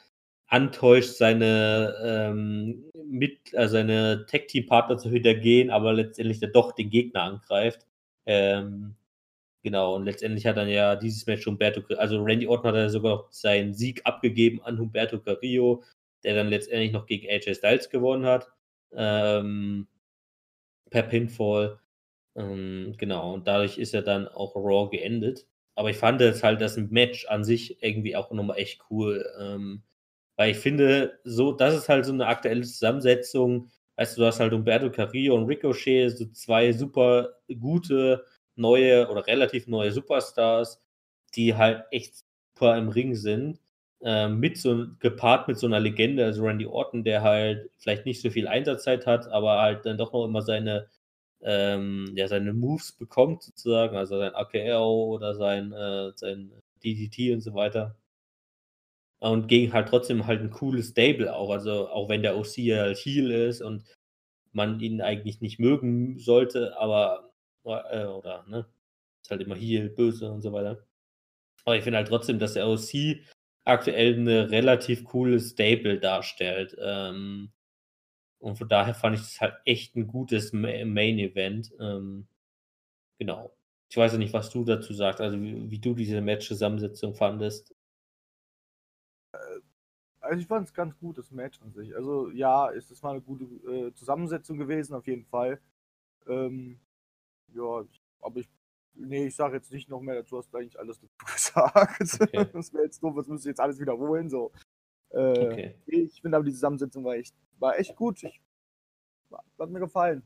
antäuscht, 0.48 1.16
seine 1.16 1.94
ähm, 2.04 2.84
mit, 3.06 3.54
äh, 3.54 3.68
seine 3.68 4.26
Tag-Team-Partner 4.26 4.98
zu 4.98 5.10
hintergehen, 5.10 5.70
aber 5.70 5.92
letztendlich 5.92 6.40
dann 6.40 6.52
doch 6.52 6.72
den 6.72 6.90
Gegner 6.90 7.22
angreift. 7.22 7.86
Ähm, 8.30 8.94
genau, 9.62 9.96
und 9.96 10.04
letztendlich 10.04 10.46
hat 10.46 10.56
dann 10.56 10.68
ja 10.68 10.96
dieses 10.96 11.26
Match 11.26 11.46
Humberto, 11.46 11.82
also 11.96 12.22
Randy 12.22 12.46
Orton 12.46 12.68
hat 12.68 12.76
ja 12.76 12.88
sogar 12.88 13.26
seinen 13.30 13.74
Sieg 13.74 14.02
abgegeben 14.06 14.62
an 14.62 14.78
Humberto 14.78 15.18
Carrillo, 15.20 15.82
der 16.24 16.36
dann 16.36 16.48
letztendlich 16.48 16.92
noch 16.92 17.06
gegen 17.06 17.28
AJ 17.28 17.56
Styles 17.56 17.90
gewonnen 17.90 18.26
hat. 18.26 18.48
Ähm, 18.92 19.88
per 20.90 21.02
Pinfall. 21.04 21.78
Ähm, 22.36 22.94
genau, 22.98 23.34
und 23.34 23.46
dadurch 23.48 23.78
ist 23.78 23.94
er 23.94 24.02
dann 24.02 24.28
auch 24.28 24.54
Raw 24.56 24.88
geendet. 24.90 25.46
Aber 25.74 25.90
ich 25.90 25.96
fand 25.96 26.20
es 26.20 26.42
halt 26.44 26.60
das 26.60 26.76
Match 26.76 27.26
an 27.26 27.44
sich 27.44 27.82
irgendwie 27.82 28.16
auch 28.16 28.30
nochmal 28.32 28.58
echt 28.58 28.82
cool. 28.90 29.26
Ähm, 29.40 29.82
weil 30.36 30.52
ich 30.52 30.58
finde, 30.58 31.18
so, 31.24 31.52
das 31.52 31.74
ist 31.76 31.88
halt 31.88 32.06
so 32.06 32.12
eine 32.12 32.26
aktuelle 32.26 32.62
Zusammensetzung. 32.62 33.70
Weißt 34.00 34.16
du, 34.16 34.22
du 34.22 34.26
hast 34.28 34.40
halt 34.40 34.54
Umberto 34.54 34.90
Carrillo 34.90 35.34
und 35.36 35.44
Ricochet, 35.44 36.08
so 36.08 36.24
zwei 36.32 36.72
super 36.72 37.34
gute, 37.60 38.24
neue 38.56 39.06
oder 39.10 39.26
relativ 39.26 39.66
neue 39.66 39.92
Superstars, 39.92 40.82
die 41.34 41.54
halt 41.54 41.84
echt 41.90 42.14
super 42.54 42.78
im 42.78 42.88
Ring 42.88 43.14
sind. 43.14 43.60
Äh, 44.02 44.28
mit 44.28 44.56
so, 44.56 44.86
gepaart 45.00 45.48
mit 45.48 45.58
so 45.58 45.66
einer 45.66 45.80
Legende, 45.80 46.24
also 46.24 46.42
Randy 46.44 46.64
Orton, 46.66 47.04
der 47.04 47.20
halt 47.22 47.70
vielleicht 47.76 48.06
nicht 48.06 48.22
so 48.22 48.30
viel 48.30 48.48
Einsatzzeit 48.48 49.06
hat, 49.06 49.28
aber 49.28 49.60
halt 49.60 49.84
dann 49.84 49.98
doch 49.98 50.14
noch 50.14 50.24
immer 50.24 50.40
seine, 50.40 50.88
ähm, 51.42 52.12
ja, 52.16 52.26
seine 52.28 52.54
Moves 52.54 52.92
bekommt, 52.92 53.42
sozusagen, 53.42 53.96
also 53.98 54.18
sein 54.18 54.34
AKO 54.34 55.14
oder 55.16 55.34
sein, 55.34 55.72
äh, 55.72 56.12
sein 56.16 56.52
DDT 56.82 57.34
und 57.34 57.42
so 57.42 57.52
weiter. 57.54 57.99
Und 59.20 59.48
gegen 59.48 59.72
halt 59.72 59.88
trotzdem 59.88 60.26
halt 60.26 60.40
ein 60.40 60.50
cooles 60.50 60.88
Stable 60.88 61.34
auch. 61.34 61.50
Also 61.50 61.88
auch 61.88 62.08
wenn 62.08 62.22
der 62.22 62.36
OC 62.38 62.56
halt 62.72 62.98
Heal 62.98 63.30
ist 63.30 63.60
und 63.62 63.84
man 64.52 64.80
ihn 64.80 65.00
eigentlich 65.00 65.40
nicht 65.40 65.58
mögen 65.60 66.18
sollte, 66.18 66.76
aber 66.78 67.30
äh, 67.64 68.06
oder 68.06 68.44
ne, 68.48 68.66
ist 69.22 69.30
halt 69.30 69.42
immer 69.42 69.56
Heal, 69.56 69.90
böse 69.90 70.30
und 70.30 70.40
so 70.40 70.52
weiter. 70.52 70.86
Aber 71.64 71.76
ich 71.76 71.84
finde 71.84 71.98
halt 71.98 72.08
trotzdem, 72.08 72.38
dass 72.38 72.54
der 72.54 72.66
OC 72.68 73.20
aktuell 73.64 74.14
eine 74.14 74.50
relativ 74.50 75.04
coole 75.04 75.40
Stable 75.40 75.98
darstellt. 76.00 76.76
Ähm, 76.80 77.52
und 78.38 78.56
von 78.56 78.68
daher 78.68 78.94
fand 78.94 79.16
ich 79.16 79.22
das 79.22 79.40
halt 79.40 79.54
echt 79.66 79.96
ein 79.96 80.06
gutes 80.06 80.52
Main 80.52 81.18
Event. 81.18 81.72
Ähm, 81.78 82.26
genau. 83.18 83.54
Ich 83.90 83.96
weiß 83.96 84.12
ja 84.12 84.18
nicht, 84.18 84.32
was 84.32 84.50
du 84.50 84.64
dazu 84.64 84.94
sagst, 84.94 85.20
also 85.20 85.40
wie, 85.42 85.70
wie 85.70 85.78
du 85.78 85.94
diese 85.94 86.20
Match-Zusammensetzung 86.20 87.14
fandest. 87.14 87.74
Also 90.20 90.40
ich 90.40 90.46
fand 90.46 90.66
es 90.66 90.74
ganz 90.74 90.96
gut, 90.98 91.16
das 91.18 91.30
Match 91.30 91.60
an 91.62 91.72
sich. 91.72 91.94
Also 91.96 92.30
ja, 92.30 92.68
ist 92.68 92.90
es 92.90 93.02
mal 93.02 93.12
eine 93.12 93.22
gute 93.22 93.44
äh, 93.44 93.94
Zusammensetzung 93.94 94.58
gewesen, 94.58 94.94
auf 94.94 95.06
jeden 95.06 95.24
Fall. 95.24 95.60
Ähm, 96.26 96.78
ja, 97.48 97.84
aber 98.20 98.40
ich, 98.40 98.50
nee, 98.94 99.26
ich 99.26 99.34
sage 99.34 99.56
jetzt 99.56 99.72
nicht 99.72 99.88
noch 99.88 100.00
mehr 100.00 100.16
dazu, 100.16 100.38
hast 100.38 100.52
du 100.52 100.58
eigentlich 100.58 100.78
alles 100.78 101.00
dazu 101.00 101.14
gesagt. 101.32 102.22
Okay. 102.22 102.46
Das 102.52 102.72
wäre 102.72 102.84
jetzt 102.84 103.02
doof, 103.02 103.14
das 103.16 103.28
müsste 103.28 103.48
ich 103.48 103.52
jetzt 103.52 103.60
alles 103.60 103.80
wiederholen. 103.80 104.28
So. 104.28 104.52
Äh, 105.10 105.46
okay. 105.46 105.74
Ich 105.86 106.20
finde 106.20 106.36
aber 106.36 106.44
die 106.44 106.52
Zusammensetzung 106.52 107.04
war 107.04 107.14
echt, 107.14 107.34
war 107.58 107.78
echt 107.78 107.96
gut. 107.96 108.22
Ich, 108.22 108.42
hat 109.58 109.70
mir 109.70 109.80
gefallen. 109.80 110.22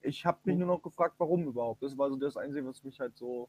Ich 0.00 0.24
habe 0.24 0.38
mich 0.44 0.56
nur 0.56 0.68
noch 0.68 0.82
gefragt, 0.82 1.14
warum 1.18 1.46
überhaupt. 1.46 1.82
Das 1.82 1.96
war 1.96 2.08
so 2.08 2.16
das 2.16 2.36
Einzige, 2.36 2.66
was 2.66 2.84
mich 2.84 3.00
halt 3.00 3.16
so 3.16 3.48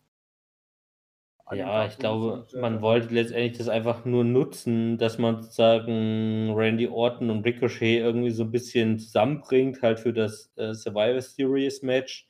ja, 1.54 1.86
ich 1.88 1.98
glaube, 1.98 2.48
man 2.56 2.82
wollte 2.82 3.14
letztendlich 3.14 3.58
das 3.58 3.70
einfach 3.70 4.06
nur 4.06 4.24
nutzen, 4.24 4.98
dass 4.98 5.18
man 5.18 5.42
sozusagen 5.42 6.54
Randy 6.56 6.88
Orton 6.88 7.30
und 7.30 7.46
Ricochet 7.46 8.00
irgendwie 8.00 8.30
so 8.32 8.44
ein 8.44 8.52
bisschen 8.52 9.00
zusammenbringt, 9.00 9.82
halt 9.82 10.00
für 10.00 10.14
das 10.14 10.52
äh, 10.58 10.74
Survivor 10.74 11.22
Series 11.22 11.82
Match. 11.82 12.28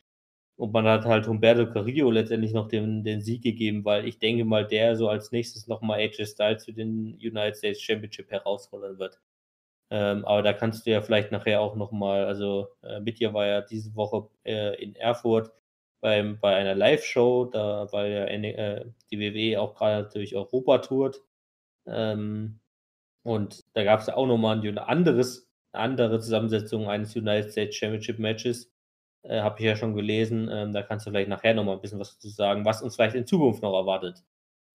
Und 0.57 0.73
man 0.73 0.85
hat 0.87 1.05
halt 1.05 1.27
Humberto 1.27 1.71
Carrillo 1.71 2.11
letztendlich 2.11 2.53
noch 2.53 2.67
den, 2.67 3.03
den 3.03 3.21
Sieg 3.21 3.43
gegeben, 3.43 3.85
weil 3.85 4.07
ich 4.07 4.19
denke 4.19 4.45
mal, 4.45 4.67
der 4.67 4.95
so 4.95 5.09
als 5.09 5.31
nächstes 5.31 5.67
nochmal 5.67 5.99
AJ 5.99 6.25
Styles 6.25 6.65
für 6.65 6.73
den 6.73 7.15
United 7.15 7.57
States 7.57 7.81
Championship 7.81 8.29
herausfordern 8.31 8.99
wird. 8.99 9.19
Ähm, 9.91 10.25
aber 10.25 10.43
da 10.43 10.53
kannst 10.53 10.85
du 10.85 10.91
ja 10.91 11.01
vielleicht 11.01 11.31
nachher 11.31 11.61
auch 11.61 11.75
nochmal, 11.75 12.25
also 12.25 12.67
äh, 12.83 12.99
mit 12.99 13.19
dir 13.19 13.33
war 13.33 13.47
ja 13.47 13.61
diese 13.61 13.95
Woche 13.95 14.29
äh, 14.43 14.81
in 14.83 14.95
Erfurt 14.95 15.51
beim, 16.01 16.39
bei 16.39 16.55
einer 16.55 16.75
Live-Show, 16.75 17.45
da 17.45 17.87
weil 17.91 18.11
ja 18.11 18.25
äh, 18.25 18.85
die 19.11 19.19
WWE 19.19 19.61
auch 19.61 19.75
gerade 19.75 20.09
durch 20.13 20.35
Europa 20.35 20.79
tourt. 20.79 21.21
Ähm, 21.85 22.59
und 23.23 23.63
da 23.73 23.83
gab 23.83 23.99
es 23.99 24.09
auch 24.09 24.27
nochmal 24.27 24.59
ein 24.59 24.77
anderes, 24.77 25.49
andere 25.71 26.19
Zusammensetzung 26.19 26.89
eines 26.89 27.15
United 27.15 27.51
States 27.51 27.75
Championship 27.75 28.19
Matches. 28.19 28.71
Äh, 29.23 29.41
Habe 29.41 29.59
ich 29.59 29.65
ja 29.65 29.75
schon 29.75 29.95
gelesen. 29.95 30.49
Ähm, 30.51 30.73
da 30.73 30.81
kannst 30.83 31.05
du 31.05 31.11
vielleicht 31.11 31.29
nachher 31.29 31.53
nochmal 31.53 31.75
ein 31.75 31.81
bisschen 31.81 31.99
was 31.99 32.15
dazu 32.15 32.29
sagen, 32.29 32.65
was 32.65 32.81
uns 32.81 32.95
vielleicht 32.95 33.15
in 33.15 33.27
Zukunft 33.27 33.61
noch 33.61 33.77
erwartet. 33.77 34.23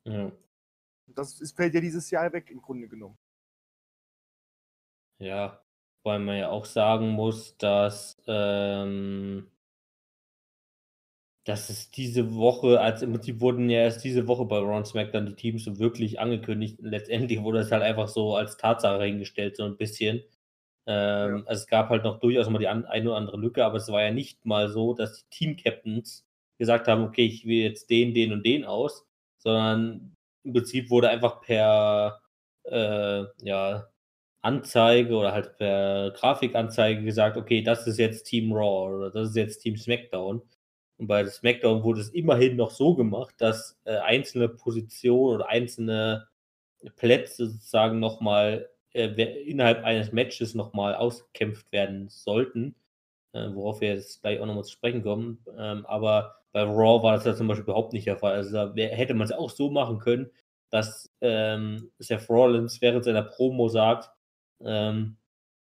Ja. 0.05 0.31
Das 1.07 1.41
ist, 1.41 1.55
fällt 1.55 1.73
ja 1.73 1.81
dieses 1.81 2.11
Jahr 2.11 2.31
weg 2.31 2.51
im 2.51 2.61
Grunde 2.61 2.87
genommen. 2.87 3.17
Ja, 5.17 5.59
weil 6.03 6.19
man 6.19 6.37
ja 6.37 6.49
auch 6.49 6.65
sagen 6.65 7.09
muss, 7.09 7.57
dass, 7.57 8.21
ähm, 8.27 9.49
dass 11.45 11.71
es 11.71 11.89
diese 11.89 12.35
Woche, 12.35 12.79
als 12.79 13.01
im 13.01 13.13
Prinzip 13.13 13.41
wurden 13.41 13.71
ja 13.71 13.79
erst 13.79 14.03
diese 14.03 14.27
Woche 14.27 14.45
bei 14.45 14.59
und 14.59 14.85
SmackDown 14.85 15.25
die 15.25 15.35
Teams 15.35 15.63
so 15.63 15.79
wirklich 15.79 16.19
angekündigt. 16.19 16.79
Und 16.79 16.85
letztendlich 16.85 17.41
wurde 17.41 17.61
es 17.61 17.71
halt 17.71 17.81
einfach 17.81 18.07
so 18.07 18.35
als 18.35 18.57
Tatsache 18.57 19.03
hingestellt, 19.03 19.57
so 19.57 19.63
ein 19.63 19.77
bisschen. 19.77 20.21
Ähm, 20.87 21.43
Also 21.47 21.61
es 21.63 21.67
gab 21.67 21.89
halt 21.89 22.03
noch 22.03 22.19
durchaus 22.19 22.49
mal 22.49 22.59
die 22.59 22.67
an, 22.67 22.85
eine 22.85 23.09
oder 23.09 23.17
andere 23.17 23.37
Lücke, 23.37 23.65
aber 23.65 23.77
es 23.77 23.89
war 23.91 24.01
ja 24.03 24.11
nicht 24.11 24.45
mal 24.45 24.69
so, 24.69 24.93
dass 24.93 25.15
die 25.17 25.29
Team-Captains 25.29 26.25
gesagt 26.57 26.87
haben, 26.87 27.03
okay, 27.03 27.25
ich 27.25 27.45
wähle 27.45 27.69
jetzt 27.69 27.89
den, 27.89 28.13
den 28.13 28.33
und 28.33 28.45
den 28.45 28.65
aus, 28.65 29.05
sondern 29.37 30.15
im 30.43 30.53
Prinzip 30.53 30.89
wurde 30.89 31.09
einfach 31.09 31.41
per 31.41 32.21
äh, 32.65 33.23
ja, 33.43 33.87
Anzeige 34.41 35.15
oder 35.15 35.33
halt 35.33 35.57
per 35.57 36.11
Grafikanzeige 36.11 37.03
gesagt, 37.03 37.37
okay, 37.37 37.61
das 37.63 37.87
ist 37.87 37.99
jetzt 37.99 38.23
Team 38.25 38.51
Raw 38.53 38.95
oder 38.95 39.11
das 39.11 39.29
ist 39.31 39.35
jetzt 39.35 39.59
Team 39.59 39.77
SmackDown. 39.77 40.41
Und 40.97 41.07
bei 41.07 41.25
SmackDown 41.25 41.83
wurde 41.83 42.01
es 42.01 42.09
immerhin 42.09 42.55
noch 42.57 42.71
so 42.71 42.95
gemacht, 42.95 43.35
dass 43.39 43.79
äh, 43.85 43.97
einzelne 43.97 44.49
Positionen 44.49 45.35
oder 45.37 45.49
einzelne 45.49 46.27
Plätze 46.97 47.49
sozusagen 47.49 47.99
nochmal 47.99 48.69
innerhalb 48.93 49.83
eines 49.83 50.11
Matches 50.11 50.55
nochmal 50.55 50.95
ausgekämpft 50.95 51.71
werden 51.71 52.09
sollten, 52.09 52.75
äh, 53.33 53.47
worauf 53.53 53.81
wir 53.81 53.89
jetzt 53.89 54.21
gleich 54.21 54.39
auch 54.39 54.45
nochmal 54.45 54.63
zu 54.63 54.71
sprechen 54.71 55.03
kommen. 55.03 55.43
Ähm, 55.57 55.85
aber 55.85 56.35
bei 56.51 56.63
Raw 56.63 57.01
war 57.03 57.13
das 57.13 57.25
ja 57.25 57.35
zum 57.35 57.47
Beispiel 57.47 57.63
überhaupt 57.63 57.93
nicht 57.93 58.07
der 58.07 58.17
Fall. 58.17 58.33
Also 58.33 58.53
da 58.53 58.73
hätte 58.75 59.13
man 59.13 59.25
es 59.25 59.31
auch 59.31 59.49
so 59.49 59.69
machen 59.71 59.99
können, 59.99 60.29
dass 60.69 61.11
ähm, 61.21 61.91
Seth 61.99 62.29
Rollins 62.29 62.81
während 62.81 63.05
seiner 63.05 63.23
Promo 63.23 63.69
sagt, 63.69 64.09
ähm, 64.63 65.17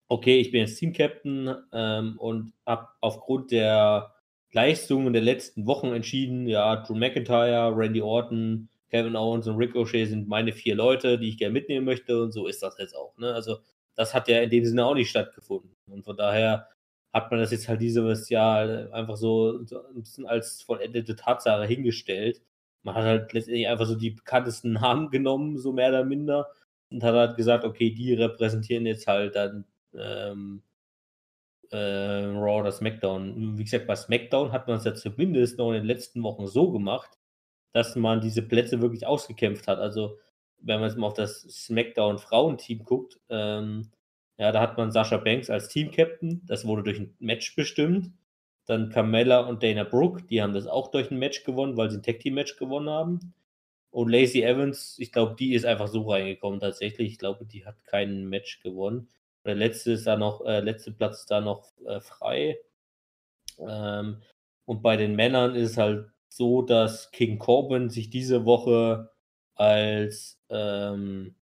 okay, 0.08 0.40
ich 0.40 0.50
bin 0.50 0.60
jetzt 0.60 0.78
Team-Captain 0.78 1.54
ähm, 1.72 2.18
und 2.18 2.52
habe 2.66 2.88
aufgrund 3.00 3.50
der 3.50 4.14
Leistungen 4.52 5.12
der 5.12 5.22
letzten 5.22 5.66
Wochen 5.66 5.88
entschieden, 5.88 6.46
ja, 6.46 6.76
Drew 6.76 6.94
McIntyre, 6.94 7.76
Randy 7.76 8.00
Orton, 8.00 8.68
Kevin 8.94 9.16
Owens 9.16 9.48
und 9.48 9.56
Ricochet 9.56 10.06
sind 10.06 10.28
meine 10.28 10.52
vier 10.52 10.76
Leute, 10.76 11.18
die 11.18 11.28
ich 11.28 11.36
gerne 11.36 11.52
mitnehmen 11.52 11.84
möchte 11.84 12.22
und 12.22 12.30
so 12.30 12.46
ist 12.46 12.62
das 12.62 12.78
jetzt 12.78 12.94
auch. 12.94 13.16
Ne? 13.18 13.34
Also 13.34 13.58
das 13.96 14.14
hat 14.14 14.28
ja 14.28 14.40
in 14.40 14.50
dem 14.50 14.64
Sinne 14.64 14.86
auch 14.86 14.94
nicht 14.94 15.10
stattgefunden. 15.10 15.74
Und 15.88 16.04
von 16.04 16.16
daher 16.16 16.68
hat 17.12 17.28
man 17.32 17.40
das 17.40 17.50
jetzt 17.50 17.68
halt 17.68 17.80
dieses 17.80 18.28
Jahr 18.28 18.92
einfach 18.92 19.16
so, 19.16 19.58
ein 19.58 20.00
bisschen 20.00 20.26
als 20.26 20.62
vollendete 20.62 21.16
Tatsache 21.16 21.64
hingestellt. 21.64 22.40
Man 22.84 22.94
hat 22.94 23.02
halt 23.02 23.32
letztendlich 23.32 23.66
einfach 23.66 23.86
so 23.86 23.96
die 23.96 24.10
bekanntesten 24.12 24.72
Namen 24.74 25.10
genommen, 25.10 25.58
so 25.58 25.72
mehr 25.72 25.88
oder 25.88 26.04
minder, 26.04 26.48
und 26.90 27.02
hat 27.02 27.14
halt 27.14 27.36
gesagt, 27.36 27.64
okay, 27.64 27.90
die 27.90 28.14
repräsentieren 28.14 28.86
jetzt 28.86 29.08
halt 29.08 29.34
dann 29.34 29.64
ähm, 29.92 30.62
äh, 31.70 32.26
Raw 32.26 32.60
oder 32.60 32.70
SmackDown. 32.70 33.58
Wie 33.58 33.64
gesagt, 33.64 33.88
bei 33.88 33.96
SmackDown 33.96 34.52
hat 34.52 34.68
man 34.68 34.76
es 34.76 34.84
ja 34.84 34.94
zumindest 34.94 35.58
noch 35.58 35.70
in 35.70 35.78
den 35.78 35.86
letzten 35.86 36.22
Wochen 36.22 36.46
so 36.46 36.70
gemacht, 36.70 37.18
dass 37.74 37.96
man 37.96 38.20
diese 38.20 38.42
Plätze 38.42 38.80
wirklich 38.80 39.06
ausgekämpft 39.06 39.68
hat. 39.68 39.78
Also, 39.78 40.18
wenn 40.58 40.80
man 40.80 40.88
jetzt 40.88 40.96
mal 40.96 41.08
auf 41.08 41.14
das 41.14 41.42
SmackDown 41.42 42.18
Frauenteam 42.18 42.84
guckt, 42.84 43.20
ähm, 43.28 43.90
ja, 44.38 44.52
da 44.52 44.60
hat 44.60 44.78
man 44.78 44.90
Sasha 44.92 45.18
Banks 45.18 45.50
als 45.50 45.68
Team-Captain. 45.68 46.42
Das 46.46 46.66
wurde 46.66 46.84
durch 46.84 46.98
ein 47.00 47.14
Match 47.18 47.54
bestimmt. 47.56 48.12
Dann 48.66 48.90
Carmella 48.90 49.40
und 49.40 49.62
Dana 49.62 49.84
Brooke, 49.84 50.22
die 50.24 50.40
haben 50.40 50.54
das 50.54 50.66
auch 50.66 50.90
durch 50.90 51.10
ein 51.10 51.18
Match 51.18 51.44
gewonnen, 51.44 51.76
weil 51.76 51.90
sie 51.90 51.98
ein 51.98 52.02
Tag-Team-Match 52.02 52.56
gewonnen 52.56 52.88
haben. 52.88 53.34
Und 53.90 54.08
Lacey 54.10 54.42
Evans, 54.42 54.96
ich 54.98 55.12
glaube, 55.12 55.36
die 55.36 55.54
ist 55.54 55.66
einfach 55.66 55.88
so 55.88 56.10
reingekommen 56.10 56.60
tatsächlich. 56.60 57.12
Ich 57.12 57.18
glaube, 57.18 57.44
die 57.44 57.66
hat 57.66 57.84
kein 57.84 58.26
Match 58.26 58.60
gewonnen. 58.60 59.08
Der 59.44 59.54
letzte 59.54 59.92
ist 59.92 60.06
da 60.06 60.16
noch, 60.16 60.44
äh, 60.46 60.60
letzte 60.60 60.92
Platz 60.92 61.20
ist 61.20 61.30
da 61.30 61.40
noch 61.40 61.72
äh, 61.86 62.00
frei. 62.00 62.58
Ähm, 63.58 64.22
und 64.64 64.82
bei 64.82 64.96
den 64.96 65.14
Männern 65.14 65.54
ist 65.54 65.72
es 65.72 65.76
halt 65.76 66.08
so, 66.36 66.62
dass 66.62 67.10
King 67.12 67.38
Corbin 67.38 67.90
sich 67.90 68.10
diese 68.10 68.44
Woche 68.44 69.10
als, 69.54 70.40
ähm, 70.50 71.36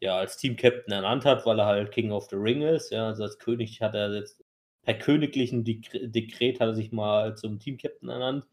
ja, 0.00 0.16
als 0.18 0.36
Team-Captain 0.38 0.92
ernannt 0.92 1.24
hat, 1.24 1.46
weil 1.46 1.58
er 1.60 1.66
halt 1.66 1.92
King 1.92 2.12
of 2.12 2.28
the 2.30 2.36
Ring 2.36 2.62
ist. 2.62 2.90
Ja, 2.90 3.08
also 3.08 3.24
als 3.24 3.38
König 3.38 3.80
hat 3.80 3.94
er 3.94 4.12
jetzt 4.14 4.44
per 4.82 4.94
königlichen 4.94 5.64
Dekre 5.64 6.08
Dekret 6.08 6.60
hat 6.60 6.68
er 6.68 6.74
sich 6.74 6.92
mal 6.92 7.36
zum 7.36 7.58
Team-Captain 7.60 8.08
ernannt. 8.08 8.46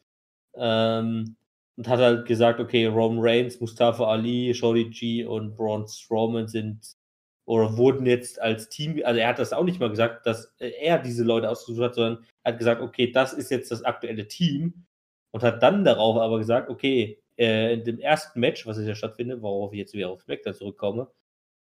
Ähm, 0.55 1.37
und 1.77 1.87
hat 1.87 1.99
halt 1.99 2.27
gesagt, 2.27 2.59
okay, 2.59 2.87
Roman 2.87 3.19
Reigns, 3.21 3.59
Mustafa 3.61 4.05
Ali, 4.05 4.53
Shorty 4.53 4.89
G 4.89 5.25
und 5.25 5.55
Braun 5.55 5.87
Strowman 5.87 6.47
sind 6.49 6.97
oder 7.45 7.77
wurden 7.77 8.05
jetzt 8.05 8.39
als 8.41 8.69
Team, 8.69 9.01
also 9.03 9.19
er 9.19 9.29
hat 9.29 9.39
das 9.39 9.53
auch 9.53 9.63
nicht 9.63 9.79
mal 9.79 9.89
gesagt, 9.89 10.25
dass 10.27 10.53
äh, 10.59 10.71
er 10.81 10.99
diese 10.99 11.23
Leute 11.23 11.49
ausgesucht 11.49 11.85
hat, 11.85 11.95
sondern 11.95 12.25
er 12.43 12.51
hat 12.51 12.59
gesagt, 12.59 12.81
okay, 12.81 13.11
das 13.11 13.33
ist 13.33 13.49
jetzt 13.49 13.71
das 13.71 13.83
aktuelle 13.83 14.27
Team 14.27 14.85
und 15.31 15.43
hat 15.43 15.63
dann 15.63 15.83
darauf 15.83 16.17
aber 16.17 16.39
gesagt, 16.39 16.69
okay, 16.69 17.19
äh, 17.37 17.73
in 17.73 17.83
dem 17.83 17.99
ersten 17.99 18.39
Match, 18.39 18.65
was 18.65 18.77
jetzt 18.77 18.87
ja 18.87 18.95
stattfindet, 18.95 19.41
worauf 19.41 19.73
ich 19.73 19.79
jetzt 19.79 19.93
wieder 19.93 20.09
auf 20.09 20.21
SmackDown 20.21 20.53
zurückkomme, 20.53 21.07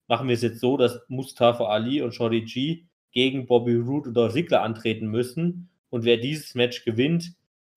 machen 0.07 0.27
wir 0.27 0.35
es 0.35 0.41
jetzt 0.41 0.59
so, 0.59 0.77
dass 0.77 0.99
Mustafa 1.07 1.65
Ali 1.65 2.01
und 2.01 2.13
Shorty 2.13 2.41
G 2.41 2.85
gegen 3.11 3.45
Bobby 3.45 3.75
Roode 3.75 4.09
und 4.09 4.13
Dolph 4.15 4.33
Ziggler 4.33 4.61
antreten 4.61 5.07
müssen 5.07 5.69
und 5.89 6.05
wer 6.05 6.17
dieses 6.17 6.55
Match 6.55 6.85
gewinnt, 6.85 7.33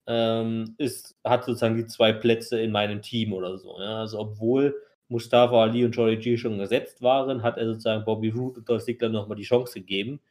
ähm, 0.07 0.75
ist, 0.77 1.15
hat 1.23 1.45
sozusagen 1.45 1.77
die 1.77 1.85
zwei 1.85 2.11
Plätze 2.13 2.59
in 2.59 2.71
meinem 2.71 3.01
Team 3.01 3.33
oder 3.33 3.57
so. 3.57 3.79
Ja? 3.79 3.99
Also 3.99 4.19
obwohl 4.19 4.75
Mustafa 5.07 5.61
Ali 5.61 5.85
und 5.85 5.93
Shorty 5.93 6.17
G 6.17 6.37
schon 6.37 6.57
gesetzt 6.57 7.01
waren, 7.01 7.43
hat 7.43 7.57
er 7.57 7.67
sozusagen 7.67 8.05
Bobby 8.05 8.29
Roode 8.29 8.59
und 8.59 8.69
Dolph 8.69 8.83
Ziggler 8.83 9.09
nochmal 9.09 9.37
die 9.37 9.43
Chance 9.43 9.79
gegeben. 9.79 10.21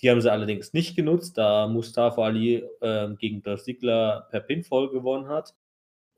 Die 0.00 0.10
haben 0.10 0.20
sie 0.20 0.30
allerdings 0.30 0.72
nicht 0.72 0.96
genutzt, 0.96 1.38
da 1.38 1.66
Mustafa 1.66 2.24
Ali 2.24 2.64
ähm, 2.80 3.16
gegen 3.16 3.42
Dolph 3.42 3.64
Ziggler 3.64 4.28
per 4.30 4.40
Pinfall 4.40 4.90
gewonnen 4.90 5.28
hat. 5.28 5.54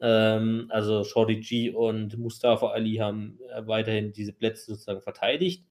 Ähm, 0.00 0.66
also 0.70 1.04
Shorty 1.04 1.40
G 1.40 1.70
und 1.70 2.18
Mustafa 2.18 2.70
Ali 2.70 2.96
haben 2.96 3.38
äh, 3.50 3.66
weiterhin 3.66 4.12
diese 4.12 4.32
Plätze 4.32 4.72
sozusagen 4.72 5.02
verteidigt. 5.02 5.66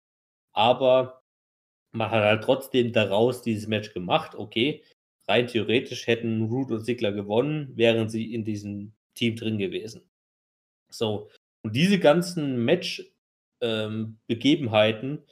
Aber 0.53 1.23
man 1.91 2.11
hat 2.11 2.23
halt 2.23 2.43
trotzdem 2.43 2.93
daraus 2.93 3.41
dieses 3.41 3.67
Match 3.67 3.93
gemacht. 3.93 4.35
Okay, 4.35 4.83
rein 5.27 5.47
theoretisch 5.47 6.07
hätten 6.07 6.43
Root 6.43 6.71
und 6.71 6.85
Ziggler 6.85 7.11
gewonnen, 7.11 7.75
wären 7.75 8.07
sie 8.09 8.33
in 8.33 8.45
diesem 8.45 8.93
Team 9.15 9.35
drin 9.35 9.57
gewesen. 9.57 10.09
So, 10.89 11.29
und 11.63 11.75
diese 11.75 11.99
ganzen 11.99 12.63
Match-Begebenheiten 12.65 15.09
ähm, 15.11 15.25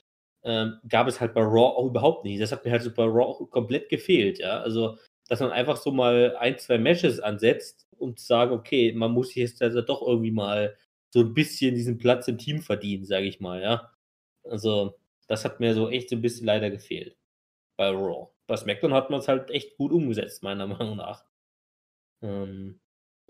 gab 0.89 1.07
es 1.07 1.19
halt 1.19 1.33
bei 1.33 1.41
Raw 1.41 1.75
auch 1.77 1.85
überhaupt 1.87 2.23
nicht. 2.25 2.41
Das 2.41 2.51
hat 2.51 2.65
mir 2.65 2.71
halt 2.71 2.83
so 2.83 2.91
bei 2.93 3.03
Raw 3.03 3.25
auch 3.25 3.49
komplett 3.51 3.89
gefehlt, 3.89 4.39
ja. 4.39 4.59
Also, 4.61 4.97
dass 5.27 5.39
man 5.41 5.51
einfach 5.51 5.77
so 5.77 5.91
mal 5.91 6.35
ein, 6.37 6.57
zwei 6.57 6.77
Matches 6.77 7.19
ansetzt, 7.19 7.87
um 7.97 8.15
zu 8.15 8.25
sagen, 8.25 8.51
okay, 8.53 8.93
man 8.93 9.11
muss 9.11 9.35
jetzt 9.35 9.61
also 9.61 9.81
doch 9.81 10.01
irgendwie 10.01 10.31
mal 10.31 10.77
so 11.13 11.21
ein 11.21 11.33
bisschen 11.33 11.75
diesen 11.75 11.97
Platz 11.97 12.27
im 12.27 12.37
Team 12.37 12.61
verdienen, 12.61 13.05
sage 13.05 13.25
ich 13.27 13.39
mal, 13.39 13.61
ja. 13.61 13.91
Also, 14.45 14.95
das 15.27 15.45
hat 15.45 15.59
mir 15.59 15.73
so 15.73 15.89
echt 15.89 16.09
so 16.09 16.15
ein 16.15 16.21
bisschen 16.21 16.45
leider 16.45 16.69
gefehlt 16.71 17.17
bei 17.77 17.89
Raw. 17.89 18.29
Bei 18.47 18.57
SmackDown 18.57 18.93
hat 18.93 19.09
man 19.09 19.19
es 19.21 19.27
halt 19.27 19.51
echt 19.51 19.77
gut 19.77 19.91
umgesetzt, 19.91 20.43
meiner 20.43 20.67
Meinung 20.67 20.97
nach. 20.97 21.25
Ähm, 22.21 22.79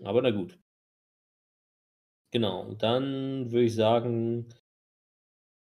aber 0.04 0.22
na 0.22 0.30
gut. 0.30 0.58
Genau, 2.30 2.74
dann 2.74 3.50
würde 3.50 3.64
ich 3.64 3.74
sagen, 3.74 4.48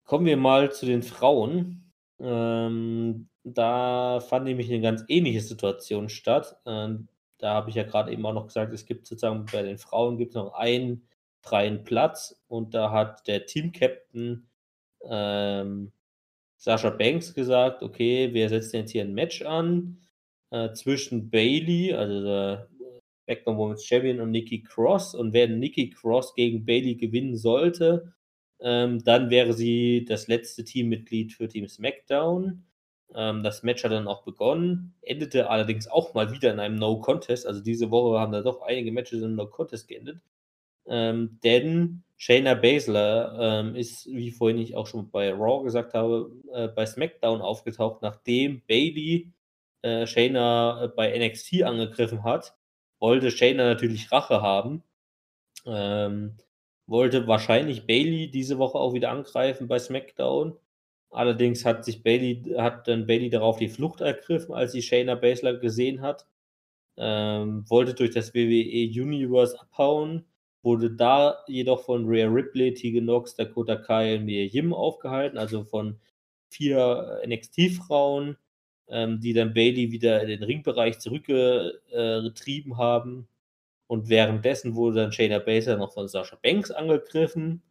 kommen 0.05 0.27
wir 0.27 0.37
mal 0.37 0.73
zu 0.73 0.87
den 0.87 1.03
Frauen. 1.03 1.93
Ähm, 2.21 3.29
da 3.43 4.21
fand 4.21 4.45
nämlich 4.45 4.71
eine 4.71 4.81
ganz 4.81 5.05
ähnliche 5.09 5.41
Situation 5.41 6.09
statt. 6.09 6.57
Ähm, 6.67 7.09
da 7.39 7.55
habe 7.55 7.71
ich 7.71 7.77
ja 7.77 7.83
gerade 7.83 8.13
eben 8.13 8.25
auch 8.25 8.33
noch 8.33 8.47
gesagt, 8.47 8.73
es 8.73 8.87
gibt 8.87 9.07
sozusagen 9.07 9.47
bei 9.53 9.63
den 9.63 9.79
Frauen 9.79 10.17
gibt 10.17 10.31
es 10.31 10.37
noch 10.37 10.55
einen 10.55 11.07
freien 11.41 11.85
Platz 11.85 12.41
und 12.49 12.73
da 12.73 12.91
hat 12.91 13.27
der 13.27 13.45
Team-Captain 13.45 14.49
ähm, 15.03 15.93
Sascha 16.57 16.91
Banks 16.91 17.35
gesagt, 17.35 17.83
okay, 17.83 18.33
wir 18.33 18.49
setzen 18.49 18.77
jetzt 18.77 18.93
hier 18.93 19.03
ein 19.03 19.13
Match 19.13 19.43
an 19.43 19.99
äh, 20.51 20.73
zwischen 20.73 21.29
Bailey, 21.29 21.93
also 21.93 22.25
der 22.25 22.69
SmackDown 23.25 23.59
Women's 23.59 23.85
Champion 23.85 24.21
und 24.21 24.31
Nikki 24.31 24.63
Cross. 24.63 25.15
Und 25.15 25.35
wenn 25.35 25.59
Nikki 25.59 25.91
Cross 25.91 26.35
gegen 26.35 26.65
Bailey 26.65 26.95
gewinnen 26.95 27.37
sollte, 27.37 28.15
ähm, 28.61 29.03
dann 29.05 29.31
wäre 29.31 29.53
sie 29.53 30.05
das 30.07 30.29
letzte 30.29 30.65
Teammitglied 30.65 31.33
für 31.33 31.49
Team 31.49 31.69
SmackDown. 31.69 32.65
Ähm, 33.15 33.43
das 33.43 33.63
Match 33.63 33.85
hat 33.85 33.93
dann 33.93 34.09
auch 34.09 34.25
begonnen, 34.25 34.95
endete 35.03 35.51
allerdings 35.51 35.89
auch 35.89 36.15
mal 36.15 36.33
wieder 36.33 36.53
in 36.53 36.61
einem 36.61 36.77
No-Contest. 36.77 37.47
Also 37.47 37.61
diese 37.61 37.91
Woche 37.91 38.19
haben 38.19 38.33
da 38.33 38.43
doch 38.43 38.63
einige 38.63 38.93
Matches 38.93 39.23
in 39.23 39.35
No-Contest 39.35 39.89
geendet. 39.89 40.21
Ähm, 40.87 41.39
denn 41.45 42.05
Shayna 42.17 42.55
Baszler 42.55 43.37
ähm, 43.41 43.77
ist, 43.77 44.07
wie 44.07 44.31
vorhin 44.31 44.59
ich 44.59 44.77
auch 44.77 44.87
schon 44.87 45.11
bei 45.11 45.33
Raw 45.33 45.65
gesagt 45.65 45.95
habe, 45.95 46.31
äh, 46.53 46.69
bei 46.69 46.87
SmackDown 46.87 47.41
aufgetaucht, 47.41 48.03
nachdem 48.03 48.63
Bailey 48.69 49.33
äh, 49.83 50.07
Shayna 50.07 50.85
äh, 50.85 50.89
bei 50.89 51.17
NXT 51.19 51.63
angegriffen 51.63 52.25
hat 52.25 52.55
wollte 53.05 53.31
Shayna 53.31 53.65
natürlich 53.65 54.11
Rache 54.11 54.41
haben. 54.41 54.83
Ähm, 55.67 56.39
wollte 56.87 57.27
wahrscheinlich 57.27 57.87
Bailey 57.87 58.31
diese 58.31 58.59
Woche 58.59 58.79
auch 58.79 58.95
wieder 58.95 59.11
angreifen 59.11 59.69
bei 59.69 59.79
SmackDown. 59.79 60.57
Allerdings 61.11 61.65
hat 61.65 61.85
sich 61.85 62.03
Bailey, 62.03 62.43
hat 62.59 62.89
dann 62.89 63.07
Bailey 63.07 63.31
darauf 63.31 63.59
die 63.59 63.69
Flucht 63.69 64.01
ergriffen, 64.01 64.55
als 64.55 64.73
sie 64.73 64.83
Shayna 64.83 65.15
Baszler 65.15 65.55
gesehen 65.55 66.03
hat. 66.03 66.27
Ähm, 66.97 67.65
wollte 67.69 67.95
durch 67.95 68.13
das 68.13 68.35
WWE 68.35 69.03
Universe 69.03 69.59
abhauen, 69.61 70.25
wurde 70.63 70.91
da 70.93 71.39
jedoch 71.49 71.85
von 71.85 72.07
Rhea 72.07 72.29
Ripley, 72.29 72.75
Tegan 72.75 73.07
Nox, 73.07 73.35
Dakota 73.35 73.77
Kai 73.77 74.17
und 74.17 74.25
Mia 74.27 74.45
Yim 74.45 74.73
aufgehalten, 74.73 75.39
also 75.39 75.65
von 75.65 75.99
vier 76.51 77.21
NXT-Frauen 77.27 78.37
ähm, 78.89 79.21
die 79.21 79.33
dann 79.33 79.55
Bailey 79.55 79.91
wieder 79.93 80.23
in 80.23 80.29
den 80.29 80.43
Ringbereich 80.43 80.99
zurückgetrieben 80.99 82.73
äh, 82.73 82.77
haben. 82.77 83.29
Und 83.87 84.09
währenddessen 84.09 84.75
wurde 84.75 85.03
dann 85.03 85.13
Shayna 85.13 85.39
Baszler 85.39 85.77
noch 85.77 85.93
von 85.93 86.09
Sasha 86.09 86.39
Banks 86.43 86.71
angegriffen. 86.71 87.63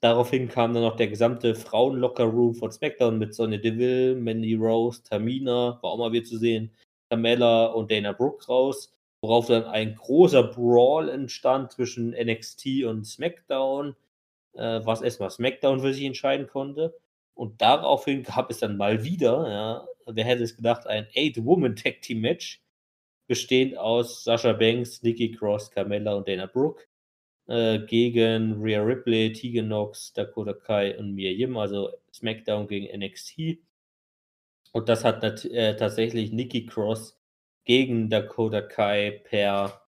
Daraufhin 0.00 0.48
kam 0.48 0.74
dann 0.74 0.82
noch 0.82 0.96
der 0.96 1.08
gesamte 1.08 1.54
Frauen-Locker-Room 1.54 2.54
von 2.54 2.70
SmackDown 2.70 3.18
mit 3.18 3.34
Sonya 3.34 3.58
Deville, 3.58 4.14
Mandy 4.14 4.54
Rose, 4.54 5.02
Tamina, 5.02 5.78
war 5.80 5.92
auch 5.92 5.98
mal 5.98 6.12
wieder 6.12 6.26
zu 6.26 6.36
sehen, 6.36 6.72
Carmella 7.08 7.66
und 7.66 7.90
Dana 7.90 8.12
Brooke 8.12 8.44
raus, 8.46 8.92
worauf 9.22 9.46
dann 9.46 9.64
ein 9.64 9.94
großer 9.94 10.42
Brawl 10.42 11.08
entstand 11.08 11.72
zwischen 11.72 12.10
NXT 12.10 12.84
und 12.84 13.04
SmackDown, 13.04 13.96
äh, 14.54 14.80
was 14.84 15.00
erstmal 15.00 15.30
SmackDown 15.30 15.80
für 15.80 15.94
sich 15.94 16.04
entscheiden 16.04 16.48
konnte. 16.48 16.94
Und 17.34 17.60
daraufhin 17.62 18.22
gab 18.24 18.50
es 18.50 18.58
dann 18.58 18.76
mal 18.76 19.04
wieder, 19.04 19.48
ja, 19.48 19.88
wer 20.06 20.24
hätte 20.24 20.42
es 20.42 20.56
gedacht, 20.56 20.86
ein 20.86 21.06
Eight-Woman-Tag-Team-Match, 21.14 22.63
bestehend 23.26 23.76
aus 23.76 24.24
Sasha 24.24 24.52
Banks, 24.52 25.02
Nikki 25.02 25.32
Cross, 25.32 25.70
Carmella 25.70 26.14
und 26.14 26.28
Dana 26.28 26.46
Brooke, 26.46 26.84
äh, 27.46 27.78
gegen 27.80 28.62
Rhea 28.62 28.82
Ripley, 28.82 29.32
Tegan 29.32 29.68
Nox, 29.68 30.12
Dakota 30.12 30.52
Kai 30.54 30.98
und 30.98 31.14
Mia 31.14 31.30
Yim, 31.30 31.56
also 31.56 31.90
SmackDown 32.12 32.66
gegen 32.68 32.86
NXT. 32.98 33.58
Und 34.72 34.88
das 34.88 35.04
hat 35.04 35.44
äh, 35.44 35.76
tatsächlich 35.76 36.32
Nikki 36.32 36.66
Cross 36.66 37.18
gegen 37.64 38.10
Dakota 38.10 38.60
Kai 38.60 39.22
per 39.24 39.82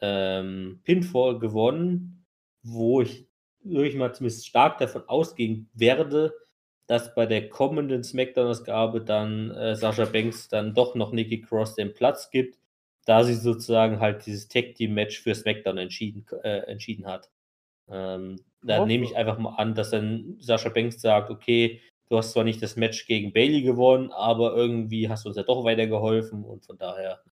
ähm, 0.00 0.80
Pinfall 0.84 1.38
gewonnen, 1.38 2.26
wo 2.62 3.02
ich 3.02 3.28
wirklich 3.62 3.96
mal 3.96 4.12
zumindest 4.14 4.46
stark 4.46 4.78
davon 4.78 5.08
ausgehen 5.08 5.70
werde, 5.74 6.34
dass 6.86 7.14
bei 7.14 7.26
der 7.26 7.48
kommenden 7.48 8.02
Smackdown-Ausgabe 8.02 9.02
dann 9.02 9.50
äh, 9.52 9.76
Sascha 9.76 10.04
Banks 10.04 10.48
dann 10.48 10.74
doch 10.74 10.94
noch 10.94 11.12
Nikki 11.12 11.40
Cross 11.40 11.76
den 11.76 11.94
Platz 11.94 12.30
gibt, 12.30 12.58
da 13.04 13.24
sie 13.24 13.34
sozusagen 13.34 14.00
halt 14.00 14.26
dieses 14.26 14.48
Tag-Team-Match 14.48 15.20
für 15.20 15.34
Smackdown 15.34 15.78
entschieden, 15.78 16.24
äh, 16.42 16.58
entschieden 16.60 17.06
hat. 17.06 17.30
Ähm, 17.88 18.40
da 18.62 18.86
nehme 18.86 19.04
ich 19.04 19.16
einfach 19.16 19.38
mal 19.38 19.56
an, 19.56 19.74
dass 19.74 19.90
dann 19.90 20.36
Sascha 20.38 20.68
Banks 20.68 21.00
sagt, 21.00 21.30
okay, 21.30 21.80
du 22.08 22.16
hast 22.16 22.32
zwar 22.32 22.44
nicht 22.44 22.62
das 22.62 22.76
Match 22.76 23.06
gegen 23.06 23.32
Bailey 23.32 23.62
gewonnen, 23.62 24.12
aber 24.12 24.54
irgendwie 24.54 25.08
hast 25.08 25.24
du 25.24 25.28
uns 25.28 25.36
ja 25.36 25.42
doch 25.42 25.64
weitergeholfen 25.64 26.44
und 26.44 26.64
von 26.64 26.78
daher 26.78 27.22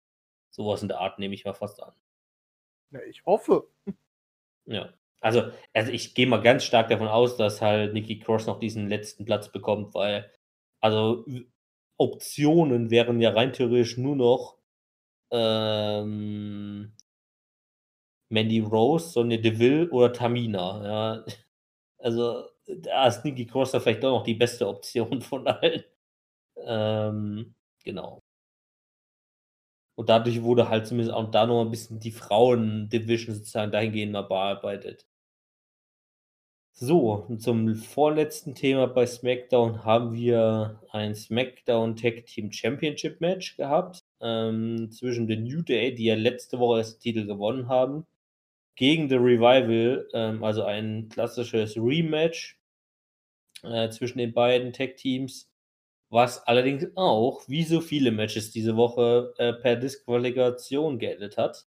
sowas 0.51 0.83
in 0.83 0.89
der 0.89 1.01
Art 1.01 1.19
nehme 1.19 1.35
ich 1.35 1.45
mal 1.45 1.55
fast 1.55 1.83
an. 1.83 1.93
Ja, 2.91 3.01
ich 3.09 3.25
hoffe. 3.25 3.69
Ja. 4.67 4.93
Also, 5.21 5.51
also 5.75 5.93
ich 5.93 6.15
gehe 6.15 6.27
mal 6.27 6.41
ganz 6.41 6.65
stark 6.65 6.89
davon 6.89 7.09
aus, 7.09 7.37
dass 7.37 7.61
halt 7.61 7.93
Nikki 7.93 8.19
Cross 8.19 8.47
noch 8.47 8.59
diesen 8.59 8.89
letzten 8.89 9.25
Platz 9.25 9.53
bekommt, 9.53 9.95
weil, 9.95 10.31
also 10.81 11.25
Optionen 11.99 12.91
wären 12.91 13.21
ja 13.21 13.31
rein 13.31 13.53
theoretisch 13.53 13.99
nur 13.99 14.17
noch 14.17 14.60
ähm, 15.33 16.93
Mandy 18.31 18.61
Rose, 18.61 19.11
Sonja 19.13 19.37
Deville 19.39 19.89
oder 19.91 20.13
Tamina. 20.13 20.85
Ja. 20.85 21.25
Also 22.03 22.45
da 22.67 23.07
ist 23.09 23.25
Nikki 23.25 23.47
Cross 23.47 23.73
vielleicht 23.73 24.03
doch 24.03 24.11
noch 24.19 24.25
die 24.25 24.35
beste 24.35 24.67
Option 24.69 25.21
von 25.23 25.47
allen. 25.47 25.85
Ähm, 26.67 27.55
genau. 27.85 28.21
Und 29.97 30.09
dadurch 30.09 30.43
wurde 30.43 30.69
halt 30.69 30.87
zumindest 30.89 31.15
auch 31.15 31.31
da 31.31 31.47
noch 31.47 31.61
ein 31.65 31.71
bisschen 31.71 32.01
die 32.01 32.11
Frauen-Division 32.11 33.37
sozusagen 33.37 33.71
dahingehend 33.71 34.13
mal 34.13 34.23
bearbeitet. 34.23 35.07
So, 36.73 37.27
zum 37.39 37.75
vorletzten 37.77 38.55
Thema 38.55 38.87
bei 38.87 39.05
SmackDown 39.07 39.85
haben 39.85 40.15
wir 40.15 40.81
ein 40.91 41.15
SmackDown 41.15 41.95
Tag 41.97 42.25
Team 42.27 42.51
Championship 42.53 43.21
Match 43.21 43.57
gehabt 43.57 44.03
ähm, 44.21 44.91
zwischen 44.91 45.29
The 45.29 45.37
New 45.37 45.63
Day, 45.63 45.95
die 45.95 46.05
ja 46.07 46.15
letzte 46.15 46.59
Woche 46.59 46.79
das 46.79 46.99
Titel 46.99 47.27
gewonnen 47.27 47.69
haben, 47.69 48.07
gegen 48.77 49.09
The 49.11 49.17
Revival, 49.17 50.09
ähm, 50.15 50.45
also 50.45 50.65
ein 50.65 51.09
klassisches 51.11 51.77
Rematch 51.77 52.59
äh, 53.63 53.91
zwischen 53.91 54.19
den 54.19 54.33
beiden 54.35 54.73
Tag 54.73 54.97
Teams, 54.97 55.51
was 56.11 56.47
allerdings 56.47 56.87
auch, 56.97 57.49
wie 57.49 57.65
so 57.65 57.81
viele 57.81 58.13
Matches 58.13 58.53
diese 58.53 58.77
Woche, 58.77 59.35
äh, 59.39 59.55
per 59.55 59.77
Disqualifikation 59.77 60.99
geendet 60.99 61.37
hat 61.39 61.67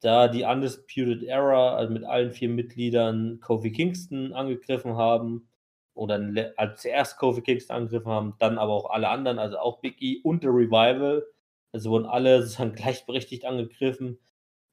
da 0.00 0.28
die 0.28 0.44
Undisputed 0.44 1.22
Era, 1.24 1.76
also 1.76 1.92
mit 1.92 2.04
allen 2.04 2.32
vier 2.32 2.48
Mitgliedern 2.48 3.40
Kofi 3.40 3.72
Kingston 3.72 4.32
angegriffen 4.34 4.96
haben 4.96 5.48
oder 5.94 6.20
als 6.56 6.82
zuerst 6.82 7.18
Kofi 7.18 7.42
Kingston 7.42 7.76
angegriffen 7.76 8.10
haben, 8.10 8.34
dann 8.38 8.58
aber 8.58 8.72
auch 8.74 8.90
alle 8.90 9.08
anderen, 9.08 9.38
also 9.38 9.58
auch 9.58 9.80
Big 9.80 10.00
E 10.02 10.20
und 10.22 10.42
The 10.42 10.48
Revival. 10.48 11.24
Also 11.72 11.90
wurden 11.90 12.06
alle 12.06 12.42
sozusagen 12.42 12.74
gleichberechtigt 12.74 13.44
angegriffen, 13.44 14.18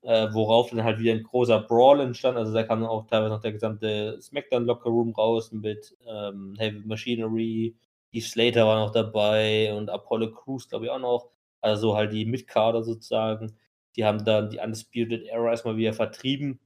äh, 0.02 0.28
worauf 0.34 0.70
dann 0.70 0.84
halt 0.84 1.00
wieder 1.00 1.14
ein 1.14 1.24
großer 1.24 1.62
Brawl 1.62 2.02
entstand. 2.02 2.38
Also 2.38 2.54
da 2.54 2.64
kam 2.64 2.82
dann 2.82 2.90
auch 2.90 3.08
teilweise 3.08 3.34
noch 3.34 3.42
der 3.42 3.54
gesamte 3.54 4.22
SmackDown 4.22 4.66
Locker 4.66 4.90
Room 4.90 5.14
raus 5.14 5.52
mit 5.52 5.96
ähm, 6.08 6.56
Heavy 6.60 6.82
Machinery, 6.86 7.76
Steve 8.14 8.26
Slater 8.26 8.68
war 8.68 8.80
noch 8.86 8.92
dabei 8.92 9.74
und 9.74 9.90
Apollo 9.90 10.34
Crews, 10.34 10.70
glaube 10.70 10.86
ich, 10.86 10.92
auch 10.92 11.00
noch. 11.00 11.30
Also 11.62 11.96
halt 11.96 12.14
die 12.14 12.26
Mitkader 12.26 12.84
sozusagen. 12.84 13.58
Die 13.96 14.06
haben 14.06 14.24
dann 14.26 14.50
die 14.50 14.60
Undisputed 14.60 15.26
Era 15.28 15.50
erstmal 15.52 15.78
wieder 15.78 15.94
vertrieben. 15.94 16.60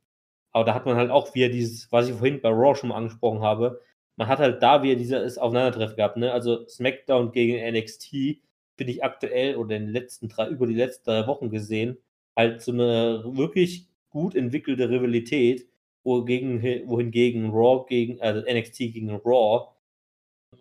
Aber 0.52 0.66
da 0.66 0.74
hat 0.74 0.86
man 0.86 0.96
halt 0.96 1.12
auch 1.12 1.36
wieder 1.36 1.50
dieses, 1.50 1.92
was 1.92 2.08
ich 2.08 2.16
vorhin 2.16 2.42
bei 2.42 2.50
Raw 2.50 2.76
schon 2.76 2.90
mal 2.90 2.96
angesprochen 2.96 3.42
habe, 3.42 3.82
man 4.16 4.28
hat 4.28 4.40
halt 4.40 4.64
da 4.64 4.82
wieder 4.84 4.96
dieses 4.96 5.38
Aufeinandertreffen 5.38 5.96
gehabt, 5.96 6.18
ne? 6.18 6.32
Also 6.34 6.68
SmackDown 6.68 7.32
gegen 7.32 7.58
NXT 7.74 8.42
finde 8.76 8.94
ich 8.94 9.04
aktuell 9.04 9.56
oder 9.58 9.76
in 9.76 9.86
den 9.86 9.94
letzten 9.94 10.30
drei, 10.30 10.48
über 10.50 10.68
die 10.68 10.74
letzten 10.74 11.06
drei 11.06 11.28
Wochen 11.28 11.50
gesehen, 11.50 11.98
halt 12.36 12.62
so 12.62 12.72
eine 12.72 13.24
wirklich 13.26 13.88
gut 14.10 14.36
entwickelte 14.36 14.90
Rivalität, 14.90 15.68
wogegen, 16.04 16.64
wohingegen 16.88 17.50
Raw 17.52 17.86
gegen, 17.88 18.22
also 18.22 18.42
NXT 18.42 18.78
gegen 18.78 19.12
Raw 19.12 19.68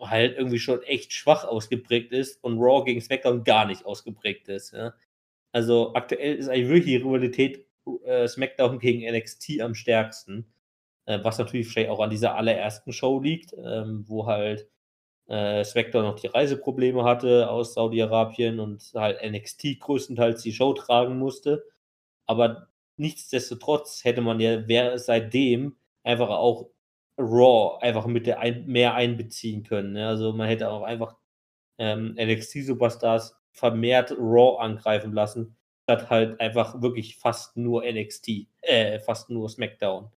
halt 0.01 0.37
irgendwie 0.37 0.59
schon 0.59 0.83
echt 0.83 1.13
schwach 1.13 1.45
ausgeprägt 1.45 2.11
ist 2.11 2.43
und 2.43 2.59
Raw 2.59 2.83
gegen 2.83 3.01
SmackDown 3.01 3.43
gar 3.43 3.65
nicht 3.65 3.85
ausgeprägt 3.85 4.49
ist. 4.49 4.73
Ja? 4.73 4.93
Also 5.51 5.93
aktuell 5.93 6.35
ist 6.35 6.49
eigentlich 6.49 6.69
wirklich 6.69 6.85
die 6.85 6.95
Rivalität 6.97 7.65
äh, 8.05 8.27
SmackDown 8.27 8.79
gegen 8.79 9.09
NXT 9.09 9.61
am 9.61 9.75
stärksten. 9.75 10.45
Äh, 11.05 11.23
was 11.23 11.37
natürlich 11.37 11.67
vielleicht 11.67 11.89
auch 11.89 11.99
an 12.01 12.09
dieser 12.09 12.35
allerersten 12.35 12.91
Show 12.93 13.21
liegt, 13.21 13.53
ähm, 13.53 14.03
wo 14.07 14.27
halt 14.27 14.69
äh, 15.27 15.63
SmackDown 15.63 16.03
noch 16.03 16.19
die 16.19 16.27
Reiseprobleme 16.27 17.03
hatte 17.03 17.49
aus 17.49 17.73
Saudi-Arabien 17.73 18.59
und 18.59 18.91
halt 18.95 19.19
NXT 19.23 19.79
größtenteils 19.79 20.41
die 20.43 20.53
Show 20.53 20.73
tragen 20.73 21.17
musste. 21.17 21.65
Aber 22.25 22.67
nichtsdestotrotz 22.97 24.03
hätte 24.03 24.21
man 24.21 24.39
ja 24.39 24.97
seitdem 24.97 25.77
einfach 26.03 26.29
auch 26.29 26.69
Raw 27.17 27.79
einfach 27.81 28.05
mit 28.05 28.27
der 28.27 28.39
ein, 28.39 28.65
mehr 28.67 28.93
einbeziehen 28.95 29.63
können. 29.63 29.93
Ne? 29.93 30.07
Also 30.07 30.33
man 30.33 30.47
hätte 30.47 30.69
auch 30.69 30.83
einfach 30.83 31.15
ähm, 31.79 32.15
NXT-Superstars 32.17 33.36
vermehrt 33.57 34.11
Raw 34.11 34.59
angreifen 34.59 35.13
lassen, 35.13 35.57
statt 35.83 36.09
halt 36.09 36.39
einfach 36.39 36.81
wirklich 36.81 37.17
fast 37.17 37.57
nur 37.57 37.83
NXT, 37.83 38.47
äh, 38.61 38.99
fast 38.99 39.29
nur 39.29 39.49
SmackDown. 39.49 40.11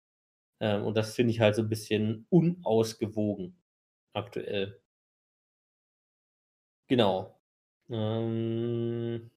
Ähm, 0.61 0.85
und 0.85 0.97
das 0.97 1.15
finde 1.15 1.33
ich 1.33 1.41
halt 1.41 1.57
so 1.57 1.63
ein 1.63 1.69
bisschen 1.71 2.27
unausgewogen 2.31 3.57
aktuell. 4.15 4.81
Genau. 6.89 7.41
Ähm, 7.89 9.31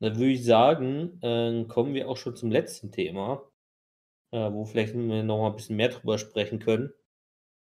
dann 0.00 0.16
würde 0.16 0.32
ich 0.32 0.44
sagen, 0.44 1.18
äh, 1.22 1.64
kommen 1.66 1.94
wir 1.94 2.08
auch 2.08 2.16
schon 2.16 2.36
zum 2.36 2.50
letzten 2.50 2.92
Thema, 2.92 3.42
äh, 4.32 4.52
wo 4.52 4.64
vielleicht 4.66 4.94
wir 4.94 5.22
noch 5.22 5.38
mal 5.38 5.50
ein 5.50 5.56
bisschen 5.56 5.76
mehr 5.76 5.88
drüber 5.90 6.18
sprechen 6.18 6.58
können. 6.58 6.92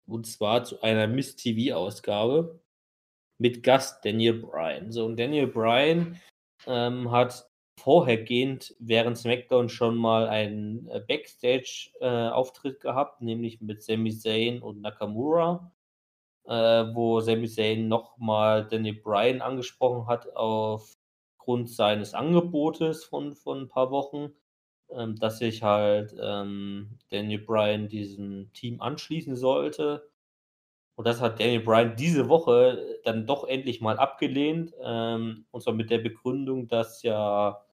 Und 0.06 0.26
zwar 0.26 0.64
zu 0.64 0.82
einer 0.82 1.06
Miss 1.06 1.36
TV-Ausgabe 1.36 2.60
mit 3.38 3.62
Gast 3.62 4.04
Daniel 4.04 4.34
Bryan. 4.34 4.92
So, 4.92 5.06
und 5.06 5.18
Daniel 5.18 5.46
Bryan 5.46 6.20
ähm, 6.66 7.10
hat 7.10 7.48
vorhergehend 7.78 8.74
während 8.80 9.16
SmackDown 9.16 9.68
schon 9.68 9.96
mal 9.96 10.28
einen 10.28 10.88
äh, 10.88 11.00
Backstage-Auftritt 11.06 12.76
äh, 12.76 12.80
gehabt, 12.80 13.22
nämlich 13.22 13.60
mit 13.60 13.82
Sami 13.82 14.10
Zayn 14.10 14.60
und 14.60 14.80
Nakamura, 14.80 15.72
äh, 16.44 16.50
wo 16.52 17.20
Sami 17.20 17.48
Zayn 17.48 17.88
nochmal 17.88 18.66
Daniel 18.66 19.00
Bryan 19.00 19.40
angesprochen 19.40 20.06
hat 20.08 20.34
aufgrund 20.34 21.70
seines 21.70 22.14
Angebotes 22.14 23.04
von, 23.04 23.34
von 23.34 23.62
ein 23.62 23.68
paar 23.68 23.90
Wochen, 23.90 24.32
ähm, 24.90 25.16
dass 25.16 25.38
sich 25.38 25.62
halt 25.62 26.14
ähm, 26.20 26.98
Daniel 27.10 27.40
Bryan 27.40 27.88
diesem 27.88 28.52
Team 28.52 28.80
anschließen 28.80 29.36
sollte. 29.36 30.10
Und 30.98 31.06
das 31.06 31.20
hat 31.20 31.38
Daniel 31.38 31.60
Bryan 31.60 31.94
diese 31.94 32.28
Woche 32.28 32.98
dann 33.04 33.24
doch 33.24 33.46
endlich 33.46 33.80
mal 33.80 33.98
abgelehnt. 34.00 34.74
Ähm, 34.82 35.46
und 35.52 35.62
zwar 35.62 35.74
mit 35.74 35.90
der 35.90 35.98
Begründung, 35.98 36.66
dass 36.66 37.04
ja 37.04 37.64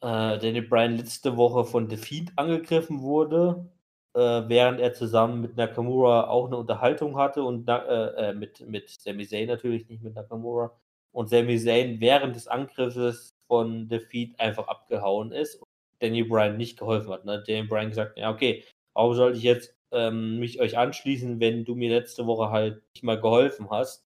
äh, 0.00 0.36
Daniel 0.40 0.62
Bryan 0.62 0.96
letzte 0.96 1.36
Woche 1.36 1.64
von 1.64 1.88
Defeat 1.88 2.32
angegriffen 2.34 3.00
wurde, 3.02 3.70
äh, 4.14 4.42
während 4.48 4.80
er 4.80 4.92
zusammen 4.92 5.40
mit 5.40 5.56
Nakamura 5.56 6.26
auch 6.28 6.46
eine 6.46 6.56
Unterhaltung 6.56 7.16
hatte 7.16 7.44
und 7.44 7.68
äh, 7.68 8.30
äh, 8.30 8.34
mit, 8.34 8.60
mit 8.66 8.90
Sami 8.90 9.24
Zayn 9.24 9.46
natürlich, 9.46 9.88
nicht 9.88 10.02
mit 10.02 10.16
Nakamura. 10.16 10.72
Und 11.12 11.30
Sami 11.30 11.60
Zayn 11.60 12.00
während 12.00 12.34
des 12.34 12.48
Angriffes 12.48 13.36
von 13.46 13.86
Defeat 13.86 14.40
einfach 14.40 14.66
abgehauen 14.66 15.30
ist 15.30 15.54
und 15.62 15.68
Daniel 16.00 16.26
Bryan 16.26 16.56
nicht 16.56 16.76
geholfen 16.76 17.12
hat. 17.12 17.24
Ne? 17.24 17.44
Daniel 17.46 17.68
Bryan 17.68 17.90
gesagt, 17.90 18.18
ja, 18.18 18.32
okay, 18.32 18.64
warum 18.94 19.14
sollte 19.14 19.38
ich 19.38 19.44
jetzt 19.44 19.79
ähm, 19.92 20.38
mich 20.38 20.60
euch 20.60 20.78
anschließen, 20.78 21.40
wenn 21.40 21.64
du 21.64 21.74
mir 21.74 21.90
letzte 21.90 22.26
Woche 22.26 22.50
halt 22.50 22.82
nicht 22.94 23.02
mal 23.02 23.20
geholfen 23.20 23.70
hast? 23.70 24.06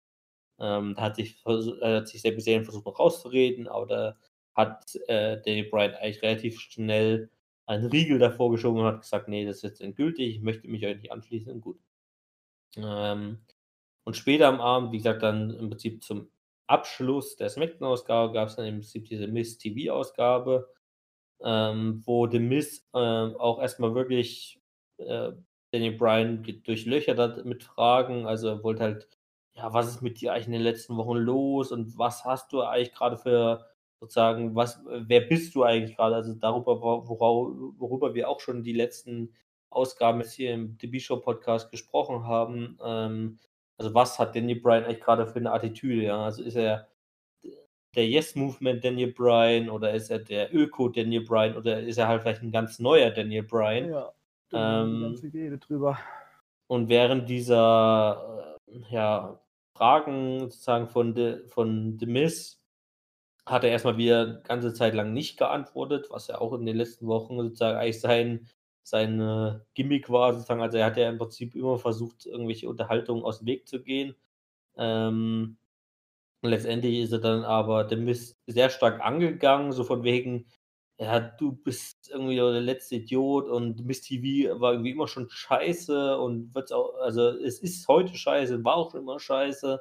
Ähm, 0.59 0.95
da 0.97 1.03
hat 1.03 1.17
sich, 1.17 1.43
äh, 1.47 1.97
hat 1.97 2.09
sich 2.09 2.23
Sami 2.23 2.39
Zayn 2.39 2.65
versucht 2.65 2.87
noch 2.87 2.99
rauszureden, 2.99 3.69
aber 3.69 3.87
da 3.87 4.17
hat 4.55 4.95
äh, 5.09 5.41
Danny 5.43 5.63
Bryan 5.65 5.95
eigentlich 5.95 6.23
relativ 6.23 6.61
schnell 6.61 7.31
einen 7.67 7.87
Riegel 7.87 8.19
davor 8.19 8.51
geschoben 8.51 8.81
und 8.81 8.87
hat 8.87 9.01
gesagt, 9.03 9.29
nee, 9.29 9.47
das 9.47 9.57
ist 9.57 9.63
jetzt 9.63 9.81
endgültig, 9.81 10.37
ich 10.37 10.43
möchte 10.43 10.69
mich 10.69 10.85
euch 10.85 10.97
nicht 10.99 11.13
anschließen, 11.13 11.61
gut. 11.61 11.79
Ähm, 12.77 13.39
und 14.05 14.17
später 14.17 14.49
am 14.49 14.61
Abend, 14.61 14.93
wie 14.93 14.99
gesagt, 14.99 15.23
dann 15.23 15.51
im 15.55 15.71
Prinzip 15.71 16.03
zum 16.03 16.31
Abschluss 16.67 17.37
der 17.37 17.49
Smackdown-Ausgabe 17.49 18.33
gab 18.33 18.49
es 18.49 18.57
dann 18.57 18.67
im 18.67 18.77
Prinzip 18.77 19.09
diese 19.09 19.27
Miss 19.29 19.59
TV-Ausgabe, 19.59 20.69
ähm, 21.43 22.03
wo 22.07 22.29
The 22.29 22.39
Miss 22.39 22.89
äh, 22.95 22.99
auch 22.99 23.61
erstmal 23.61 23.95
wirklich 23.95 24.61
äh, 24.99 25.33
Danny 25.73 25.91
Bryan 25.91 26.43
durchlöchert 26.65 27.45
mit 27.45 27.65
Fragen. 27.65 28.27
Also 28.27 28.49
er 28.49 28.65
wollte 28.65 28.83
halt, 28.83 29.09
ja, 29.55 29.73
was 29.73 29.89
ist 29.89 30.03
mit 30.03 30.21
dir 30.21 30.33
eigentlich 30.33 30.47
in 30.47 30.53
den 30.53 30.63
letzten 30.63 30.97
Wochen 30.97 31.17
los 31.17 31.73
und 31.73 31.99
was 31.99 32.25
hast 32.25 32.53
du 32.53 32.63
eigentlich 32.63 32.93
gerade 32.93 33.17
für 33.17 33.67
sozusagen, 34.01 34.55
was, 34.55 34.81
wer 34.87 35.21
bist 35.21 35.55
du 35.55 35.63
eigentlich 35.63 35.97
gerade? 35.97 36.17
Also 36.17 36.35
darüber, 36.35 36.81
worüber, 36.81 37.75
worüber 37.79 38.15
wir 38.15 38.29
auch 38.29 38.41
schon 38.41 38.63
die 38.63 38.73
letzten 38.73 39.35
Ausgaben 39.71 40.21
jetzt 40.21 40.33
hier 40.33 40.53
im 40.55 40.77
The 40.81 40.87
B-Show 40.89 41.19
Podcast 41.19 41.71
gesprochen 41.71 42.27
haben. 42.27 42.79
Ähm, 42.85 43.39
also 43.79 43.95
was 43.95 44.19
hat 44.19 44.35
Daniel 44.35 44.61
Bryan 44.61 44.85
eigentlich 44.85 45.01
gerade 45.01 45.27
für 45.27 45.39
eine 45.39 45.53
Attitüde? 45.53 46.03
Ja? 46.05 46.25
Also 46.25 46.43
ist 46.43 46.57
er 46.57 46.89
der 47.95 48.09
Yes-Movement 48.09 48.85
Daniel 48.85 49.13
Bryan 49.13 49.69
oder 49.69 49.93
ist 49.93 50.11
er 50.11 50.21
der 50.21 50.55
Öko-Daniel 50.55 51.25
Bryan 51.25 51.57
oder 51.57 51.81
ist 51.81 51.99
er 51.99 52.09
halt 52.09 52.23
vielleicht 52.23 52.43
ein 52.43 52.53
ganz 52.53 52.79
neuer 52.79 53.11
Daniel 53.11 53.43
Bryan? 53.43 53.91
Ja, 53.91 54.13
Ähm, 54.53 55.03
ganze 55.03 55.33
Rede 55.33 55.59
drüber. 55.59 55.99
Und 56.67 56.89
während 56.89 57.29
dieser 57.29 58.59
äh, 58.67 58.79
ja, 58.91 59.41
Fragen 59.77 60.41
sozusagen 60.41 60.89
von 60.89 61.15
The, 61.15 61.47
von 61.49 61.99
The 61.99 62.07
Miz 62.07 62.61
hat 63.47 63.65
er 63.65 63.71
erstmal 63.71 63.97
wieder 63.97 64.21
eine 64.21 64.43
ganze 64.43 64.73
Zeit 64.73 64.95
lang 64.95 65.13
nicht 65.13 65.39
geantwortet, 65.39 66.09
was 66.11 66.29
ja 66.29 66.41
auch 66.41 66.53
in 66.53 66.67
den 66.67 66.77
letzten 66.77 67.07
Wochen 67.07 67.39
sozusagen 67.39 67.79
eigentlich 67.79 68.01
sein, 68.01 68.49
sein 68.83 69.21
äh, 69.21 69.59
Gimmick 69.75 70.11
war, 70.11 70.33
sozusagen. 70.35 70.63
Also 70.63 70.79
er 70.79 70.87
hat 70.87 70.97
ja 70.97 71.09
im 71.09 71.19
Prinzip 71.19 71.55
immer 71.55 71.79
versucht, 71.79 72.27
irgendwelche 72.27 72.69
Unterhaltungen 72.69 73.25
aus 73.25 73.39
dem 73.39 73.47
Weg 73.47 73.69
zu 73.69 73.83
gehen. 73.83 74.15
Ähm, 74.77 75.57
letztendlich 76.43 77.01
ist 77.01 77.13
er 77.13 77.19
dann 77.21 77.45
aber 77.45 77.85
dem 77.85 78.05
Mist 78.05 78.39
sehr 78.47 78.71
stark 78.71 79.01
angegangen, 79.01 79.73
so 79.73 79.85
von 79.85 80.05
wegen, 80.05 80.47
ja, 81.01 81.19
du 81.21 81.53
bist 81.53 82.11
irgendwie 82.11 82.37
der 82.37 82.61
letzte 82.61 82.97
Idiot 82.97 83.49
und 83.49 83.87
Mist 83.87 84.05
TV 84.07 84.61
war 84.61 84.73
irgendwie 84.73 84.91
immer 84.91 85.09
schon 85.09 85.31
scheiße 85.31 86.19
und 86.19 86.55
wird's 86.55 86.73
auch, 86.73 86.95
also 87.01 87.31
es 87.31 87.61
ist 87.61 87.89
heute 87.89 88.15
scheiße, 88.15 88.63
war 88.65 88.77
auch 88.77 88.91
schon 88.91 89.01
immer 89.01 89.19
scheiße. 89.19 89.81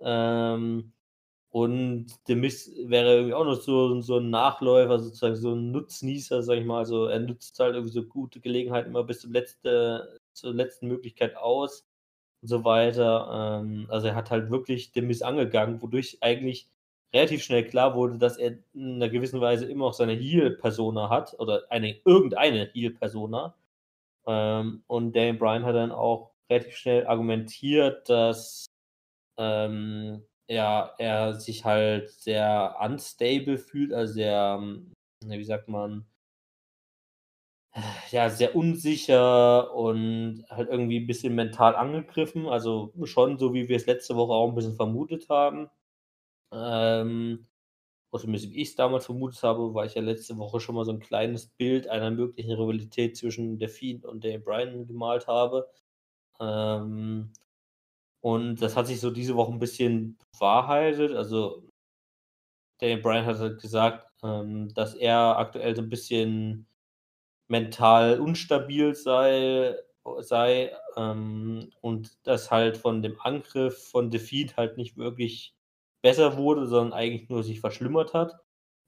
Ähm, 0.00 0.92
und 1.50 2.06
The 2.26 2.36
Mist 2.36 2.70
wäre 2.88 3.14
irgendwie 3.14 3.34
auch 3.34 3.44
noch 3.44 3.60
so, 3.60 4.00
so 4.02 4.18
ein 4.18 4.30
Nachläufer, 4.30 5.00
sozusagen 5.00 5.36
so 5.36 5.54
ein 5.54 5.72
Nutznießer, 5.72 6.42
sag 6.44 6.58
ich 6.58 6.64
mal. 6.64 6.78
Also 6.78 7.06
er 7.06 7.20
nutzt 7.20 7.58
halt 7.60 7.74
irgendwie 7.74 7.92
so 7.94 8.04
gute 8.04 8.40
Gelegenheiten 8.40 8.90
immer 8.90 9.04
bis 9.04 9.20
zum 9.22 9.32
letzte, 9.32 10.20
zur 10.32 10.54
letzten 10.54 10.88
Möglichkeit 10.88 11.36
aus 11.36 11.86
und 12.42 12.48
so 12.48 12.64
weiter. 12.64 13.60
Ähm, 13.62 13.86
also 13.90 14.08
er 14.08 14.14
hat 14.16 14.30
halt 14.30 14.50
wirklich 14.50 14.92
The 14.94 15.02
Mist 15.02 15.24
angegangen, 15.24 15.82
wodurch 15.82 16.18
eigentlich 16.22 16.70
relativ 17.14 17.42
schnell 17.42 17.66
klar 17.68 17.94
wurde, 17.94 18.18
dass 18.18 18.38
er 18.38 18.58
in 18.74 18.96
einer 18.96 19.08
gewissen 19.08 19.40
Weise 19.40 19.66
immer 19.66 19.86
auch 19.86 19.94
seine 19.94 20.14
Heal-Persona 20.14 21.10
hat 21.10 21.38
oder 21.38 21.62
eine 21.70 21.96
irgendeine 22.04 22.70
Heal-Persona. 22.72 23.54
Ähm, 24.26 24.84
und 24.86 25.14
Daniel 25.16 25.34
Bryan 25.34 25.64
hat 25.64 25.74
dann 25.76 25.92
auch 25.92 26.32
relativ 26.50 26.76
schnell 26.76 27.06
argumentiert, 27.06 28.08
dass 28.08 28.66
ähm, 29.38 30.24
ja, 30.48 30.94
er 30.98 31.34
sich 31.34 31.64
halt 31.64 32.10
sehr 32.10 32.76
unstable 32.80 33.58
fühlt, 33.58 33.92
also 33.92 34.14
sehr, 34.14 34.58
ähm, 34.60 34.92
wie 35.24 35.44
sagt 35.44 35.68
man, 35.68 36.06
ja, 38.10 38.28
sehr 38.28 38.54
unsicher 38.54 39.74
und 39.74 40.44
halt 40.50 40.68
irgendwie 40.68 41.00
ein 41.00 41.06
bisschen 41.06 41.34
mental 41.34 41.74
angegriffen. 41.74 42.46
Also 42.46 42.92
schon 43.04 43.38
so, 43.38 43.54
wie 43.54 43.68
wir 43.68 43.76
es 43.76 43.86
letzte 43.86 44.14
Woche 44.16 44.32
auch 44.32 44.48
ein 44.48 44.54
bisschen 44.54 44.76
vermutet 44.76 45.28
haben. 45.30 45.70
Ähm, 46.52 47.46
oder 48.12 48.22
zumindest 48.22 48.50
wie 48.52 48.62
ich 48.62 48.70
es 48.70 48.76
damals 48.76 49.06
vermutet 49.06 49.42
habe, 49.42 49.74
weil 49.74 49.86
ich 49.88 49.94
ja 49.94 50.02
letzte 50.02 50.36
Woche 50.38 50.60
schon 50.60 50.74
mal 50.74 50.84
so 50.84 50.92
ein 50.92 51.00
kleines 51.00 51.48
Bild 51.48 51.88
einer 51.88 52.10
möglichen 52.10 52.52
Rivalität 52.52 53.16
zwischen 53.16 53.58
der 53.58 53.70
Fiend 53.70 54.04
und 54.04 54.24
der 54.24 54.38
Brian 54.38 54.86
gemalt 54.86 55.26
habe. 55.26 55.70
Ähm, 56.40 57.32
und 58.20 58.62
das 58.62 58.76
hat 58.76 58.86
sich 58.86 59.00
so 59.00 59.10
diese 59.10 59.36
Woche 59.36 59.52
ein 59.52 59.58
bisschen 59.58 60.18
bewahrheitet. 60.32 61.12
Also 61.16 61.64
Daniel 62.78 63.00
Bryan 63.00 63.26
hat 63.26 63.38
halt 63.38 63.60
gesagt, 63.60 64.06
ähm, 64.22 64.72
dass 64.74 64.94
er 64.94 65.38
aktuell 65.38 65.74
so 65.76 65.82
ein 65.82 65.88
bisschen 65.88 66.66
mental 67.48 68.20
unstabil 68.20 68.94
sei, 68.94 69.76
sei 70.20 70.72
ähm, 70.96 71.70
und 71.80 72.18
das 72.24 72.50
halt 72.50 72.76
von 72.76 73.02
dem 73.02 73.20
Angriff 73.20 73.90
von 73.90 74.10
Defeat 74.10 74.56
halt 74.56 74.78
nicht 74.78 74.96
wirklich 74.96 75.54
besser 76.02 76.36
wurde, 76.36 76.66
sondern 76.66 76.92
eigentlich 76.92 77.28
nur 77.30 77.42
sich 77.44 77.60
verschlimmert 77.60 78.14
hat. 78.14 78.34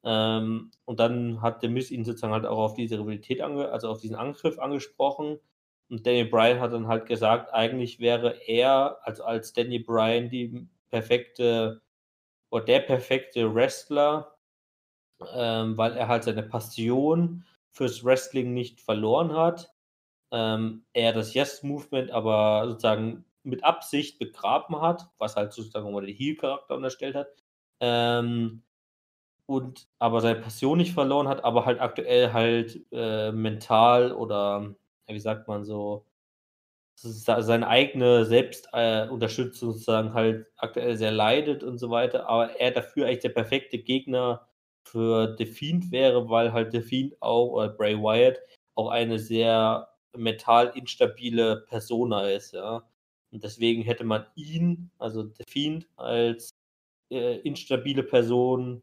Ähm, 0.05 0.73
und 0.85 1.01
dann 1.01 1.41
hat 1.43 1.63
der 1.63 1.71
Miss 1.71 1.91
ihn 1.91 2.05
sozusagen 2.05 2.35
halt 2.35 2.47
auch 2.47 2.59
auf 2.59 2.75
diese 2.75 2.99
Rivalität, 2.99 3.41
also 3.41 3.89
auf 3.89 4.01
diesen 4.01 4.17
Angriff 4.17 4.59
angesprochen 4.59 5.39
und 5.89 6.07
Danny 6.07 6.25
Bryan 6.25 6.61
hat 6.61 6.73
dann 6.73 6.89
halt 6.89 7.07
gesagt, 7.07 7.53
eigentlich 7.53 8.01
wäre 8.01 8.37
er, 8.47 8.99
also 9.03 9.25
als 9.25 9.53
Danny 9.53 9.79
Bryan, 9.79 10.29
die 10.29 10.67
perfekte 10.91 11.83
oder 12.51 12.65
der 12.65 12.81
perfekte 12.81 13.55
Wrestler, 13.55 14.37
ähm, 15.35 15.77
weil 15.79 15.93
er 15.97 16.09
halt 16.09 16.25
seine 16.25 16.43
Passion 16.43 17.45
fürs 17.73 18.05
Wrestling 18.05 18.55
nicht 18.55 18.81
verloren 18.81 19.35
hat. 19.35 19.75
Ähm, 20.33 20.85
er 20.95 21.13
das 21.13 21.35
Yes-Movement 21.35 22.11
aber 22.11 22.67
sozusagen 22.69 23.25
mit 23.45 23.65
Absicht 23.65 24.19
begraben 24.19 24.81
hat, 24.81 25.09
was 25.19 25.37
halt 25.37 25.53
sozusagen 25.53 25.93
mal 25.93 26.05
den 26.05 26.17
Heel-Charakter 26.17 26.77
unterstellt 26.77 27.15
hat. 27.15 27.29
Ähm, 27.81 28.63
und 29.47 29.89
aber 29.99 30.21
seine 30.21 30.41
Passion 30.41 30.79
nicht 30.79 30.95
verloren 30.95 31.29
hat, 31.29 31.45
aber 31.45 31.67
halt 31.67 31.81
aktuell 31.81 32.33
halt 32.33 32.81
äh, 32.93 33.33
mental 33.33 34.13
oder 34.13 34.75
wie 35.07 35.21
sagt 35.21 35.49
man 35.49 35.65
so, 35.65 36.07
seine 36.97 37.69
eigene 37.69 38.25
Selbstunterstützung 38.25 39.71
äh, 39.71 39.73
sozusagen 39.73 40.15
halt 40.15 40.47
aktuell 40.57 40.97
sehr 40.97 41.11
leidet 41.11 41.63
und 41.65 41.79
so 41.79 41.91
weiter, 41.91 42.29
aber 42.29 42.59
er 42.61 42.71
dafür 42.71 43.07
eigentlich 43.07 43.21
der 43.21 43.31
perfekte 43.31 43.79
Gegner 43.79 44.49
für 44.87 45.35
The 45.39 45.47
Fiend 45.47 45.91
wäre, 45.91 46.29
weil 46.31 46.53
halt 46.53 46.73
The 46.73 46.83
Fiend 46.83 47.21
auch, 47.21 47.49
oder 47.51 47.69
Bray 47.71 47.97
Wyatt, 47.97 48.39
auch 48.77 48.89
eine 48.89 49.19
sehr 49.19 49.89
mental 50.17 50.73
instabile 50.75 51.65
Persona 51.69 52.29
ist, 52.31 52.53
ja. 52.53 52.83
Und 53.35 53.43
deswegen 53.43 53.83
hätte 53.83 54.05
man 54.05 54.27
ihn, 54.37 54.93
also 54.99 55.25
The 55.25 55.43
Fiend, 55.49 55.89
als 55.97 56.51
äh, 57.11 57.39
instabile 57.41 58.05
Person 58.05 58.81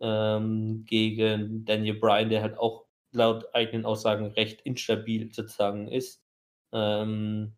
ähm, 0.00 0.84
gegen 0.86 1.66
Daniel 1.66 2.00
Bryan, 2.00 2.30
der 2.30 2.40
halt 2.40 2.58
auch 2.58 2.86
laut 3.12 3.54
eigenen 3.54 3.84
Aussagen 3.84 4.26
recht 4.28 4.62
instabil 4.62 5.30
sozusagen 5.34 5.86
ist. 5.86 6.24
Ähm, 6.72 7.52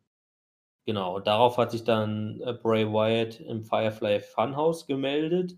genau, 0.85 1.21
darauf 1.21 1.59
hat 1.59 1.71
sich 1.71 1.85
dann 1.85 2.41
äh, 2.41 2.55
Bray 2.55 2.87
Wyatt 2.93 3.39
im 3.41 3.63
Firefly 3.65 4.19
Funhouse 4.19 4.87
gemeldet, 4.87 5.57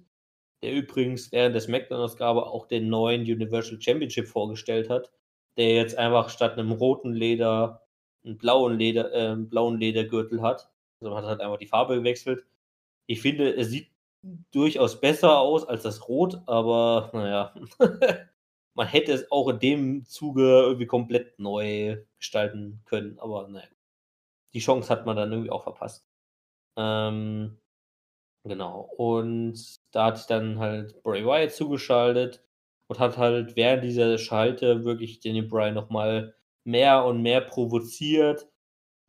der 0.63 0.75
übrigens 0.75 1.33
während 1.33 1.55
der 1.55 1.63
SmackDown-Ausgabe 1.63 2.47
auch 2.47 2.67
den 2.67 2.91
neuen 2.91 3.23
Universal 3.23 3.81
Championship 3.81 4.29
vorgestellt 4.29 4.91
hat, 4.91 5.11
der 5.57 5.75
jetzt 5.77 5.97
einfach 5.97 6.29
statt 6.29 6.59
einem 6.59 6.73
roten 6.73 7.15
Leder 7.15 7.87
einen 8.23 8.37
blauen, 8.37 8.79
Leder, 8.79 9.13
äh, 9.15 9.37
blauen 9.37 9.79
Ledergürtel 9.79 10.43
hat. 10.43 10.71
Also 11.05 11.15
man 11.15 11.25
hat 11.25 11.31
halt 11.31 11.41
einfach 11.43 11.59
die 11.59 11.67
Farbe 11.67 11.97
gewechselt. 11.97 12.47
Ich 13.07 13.21
finde, 13.21 13.55
es 13.55 13.69
sieht 13.69 13.91
durchaus 14.53 15.01
besser 15.01 15.39
aus 15.39 15.67
als 15.67 15.83
das 15.83 16.09
Rot, 16.09 16.41
aber 16.47 17.11
naja, 17.13 17.55
man 18.75 18.87
hätte 18.87 19.13
es 19.13 19.31
auch 19.31 19.49
in 19.49 19.59
dem 19.59 20.07
Zuge 20.07 20.43
irgendwie 20.43 20.87
komplett 20.87 21.39
neu 21.39 22.03
gestalten 22.19 22.83
können, 22.87 23.19
aber 23.19 23.49
naja. 23.49 23.69
Die 24.55 24.61
Chance 24.61 24.89
hat 24.89 25.05
man 25.05 25.17
dann 25.17 25.33
irgendwie 25.33 25.51
auch 25.51 25.65
verpasst. 25.65 26.07
Ähm, 26.77 27.59
genau. 28.45 28.89
Und 28.97 29.81
da 29.93 30.07
hat 30.07 30.19
sich 30.19 30.27
dann 30.27 30.59
halt 30.59 31.03
Bray 31.03 31.27
Wyatt 31.27 31.53
zugeschaltet 31.53 32.43
und 32.89 33.01
hat 33.01 33.19
halt 33.19 33.57
während 33.57 33.85
dieser 33.85 34.17
Schalte 34.19 34.85
wirklich 34.85 35.21
Danny 35.21 35.43
Bryan 35.43 35.75
nochmal 35.75 36.35
mehr 36.65 37.05
und 37.05 37.23
mehr 37.23 37.41
provoziert. 37.43 38.49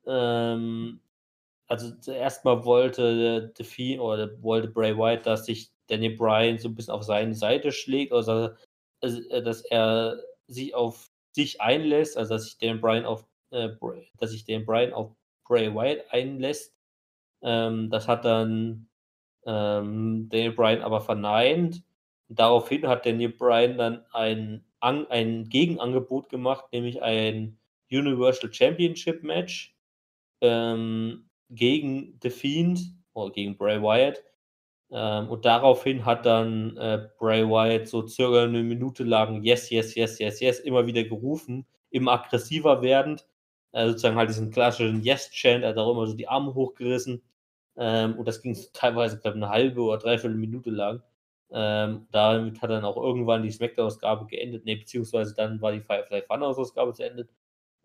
Ähm, 0.08 1.00
also 1.68 1.92
zuerst 2.00 2.46
mal 2.46 2.64
wollte 2.66 3.54
Defi 3.58 4.00
oder 4.00 4.42
wollte 4.42 4.68
Bray 4.68 4.98
Wyatt, 4.98 5.26
dass 5.26 5.46
sich 5.46 5.72
Danny 5.88 6.10
Bryan 6.10 6.58
so 6.58 6.70
ein 6.70 6.76
bisschen 6.76 6.94
auf 6.94 7.04
seine 7.04 7.34
Seite 7.34 7.72
schlägt, 7.72 8.12
also, 8.14 8.50
dass 9.02 9.62
er 9.62 10.18
sich 10.48 10.74
auf 10.76 11.10
sich 11.32 11.62
einlässt, 11.62 12.18
also 12.18 12.36
dass 12.36 12.46
sich 12.46 12.58
Dan 12.58 12.82
Bryan 12.82 13.06
auf 13.06 13.26
äh, 13.52 13.70
dass 14.18 14.32
sich 14.32 14.46
Dan 14.46 14.66
Bryan 14.66 14.94
auf 14.94 15.12
Bray 15.48 15.74
Wyatt 15.74 16.06
einlässt. 16.12 16.76
Ähm, 17.42 17.90
das 17.90 18.08
hat 18.08 18.26
dann 18.26 18.88
ähm, 19.46 20.28
Daniel 20.30 20.54
Bryan 20.54 20.82
aber 20.82 21.02
verneint. 21.02 21.84
Daraufhin 22.28 22.88
hat 22.88 23.06
Daniel 23.06 23.30
Bryan 23.30 23.78
dann 23.78 24.06
ein, 24.12 24.66
ein 24.80 25.50
Gegenangebot 25.50 26.30
gemacht, 26.30 26.66
nämlich 26.72 27.02
ein 27.04 27.60
Universal 27.92 28.52
Championship 28.52 29.24
Match. 29.24 29.76
Ähm, 30.42 31.25
gegen 31.50 32.20
The 32.22 32.30
Fiend 32.30 32.82
oder 33.14 33.32
gegen 33.32 33.58
Bray 33.58 33.82
Wyatt. 33.82 34.24
Ähm, 34.92 35.30
und 35.30 35.46
daraufhin 35.46 36.06
hat 36.06 36.26
dann 36.26 36.78
äh, 36.78 37.08
Bray 37.18 37.48
Wyatt 37.48 37.88
so 37.88 38.08
circa 38.08 38.44
eine 38.44 38.64
Minute 38.64 39.04
lang 39.04 39.44
Yes, 39.44 39.70
yes, 39.70 39.96
yes, 39.96 40.20
yes, 40.20 40.40
yes 40.40 40.60
immer 40.60 40.86
wieder 40.86 41.04
gerufen, 41.04 41.66
immer 41.90 42.14
aggressiver 42.14 42.82
werdend. 42.82 43.28
Äh, 43.72 43.88
sozusagen 43.88 44.16
halt 44.16 44.30
diesen 44.30 44.52
klassischen 44.52 45.02
Yes-Chant, 45.02 45.64
er 45.64 45.70
hat 45.72 45.78
auch 45.78 45.92
immer 45.92 46.08
so 46.08 46.14
die 46.16 46.28
Arme 46.30 46.54
hochgerissen. 46.54 47.22
Ähm, 47.78 48.18
und 48.18 48.28
das 48.28 48.42
ging 48.42 48.58
teilweise, 48.74 49.20
glaube 49.20 49.38
eine 49.38 49.50
halbe 49.50 49.82
oder 49.82 49.98
dreiviertel 49.98 50.38
Minute 50.38 50.70
lang. 50.70 51.04
Ähm, 51.52 52.08
damit 52.12 52.62
hat 52.62 52.70
dann 52.70 52.86
auch 52.86 52.98
irgendwann 52.98 53.44
die 53.44 53.52
Smackdown-Ausgabe 53.52 54.26
geendet, 54.28 54.66
ne, 54.66 54.78
beziehungsweise 54.78 55.36
dann 55.36 55.62
war 55.62 55.72
die 55.72 55.82
Firefly 55.82 56.24
Fun-Ausgabe 56.24 56.94
zu 56.94 57.04
Ende 57.04 57.28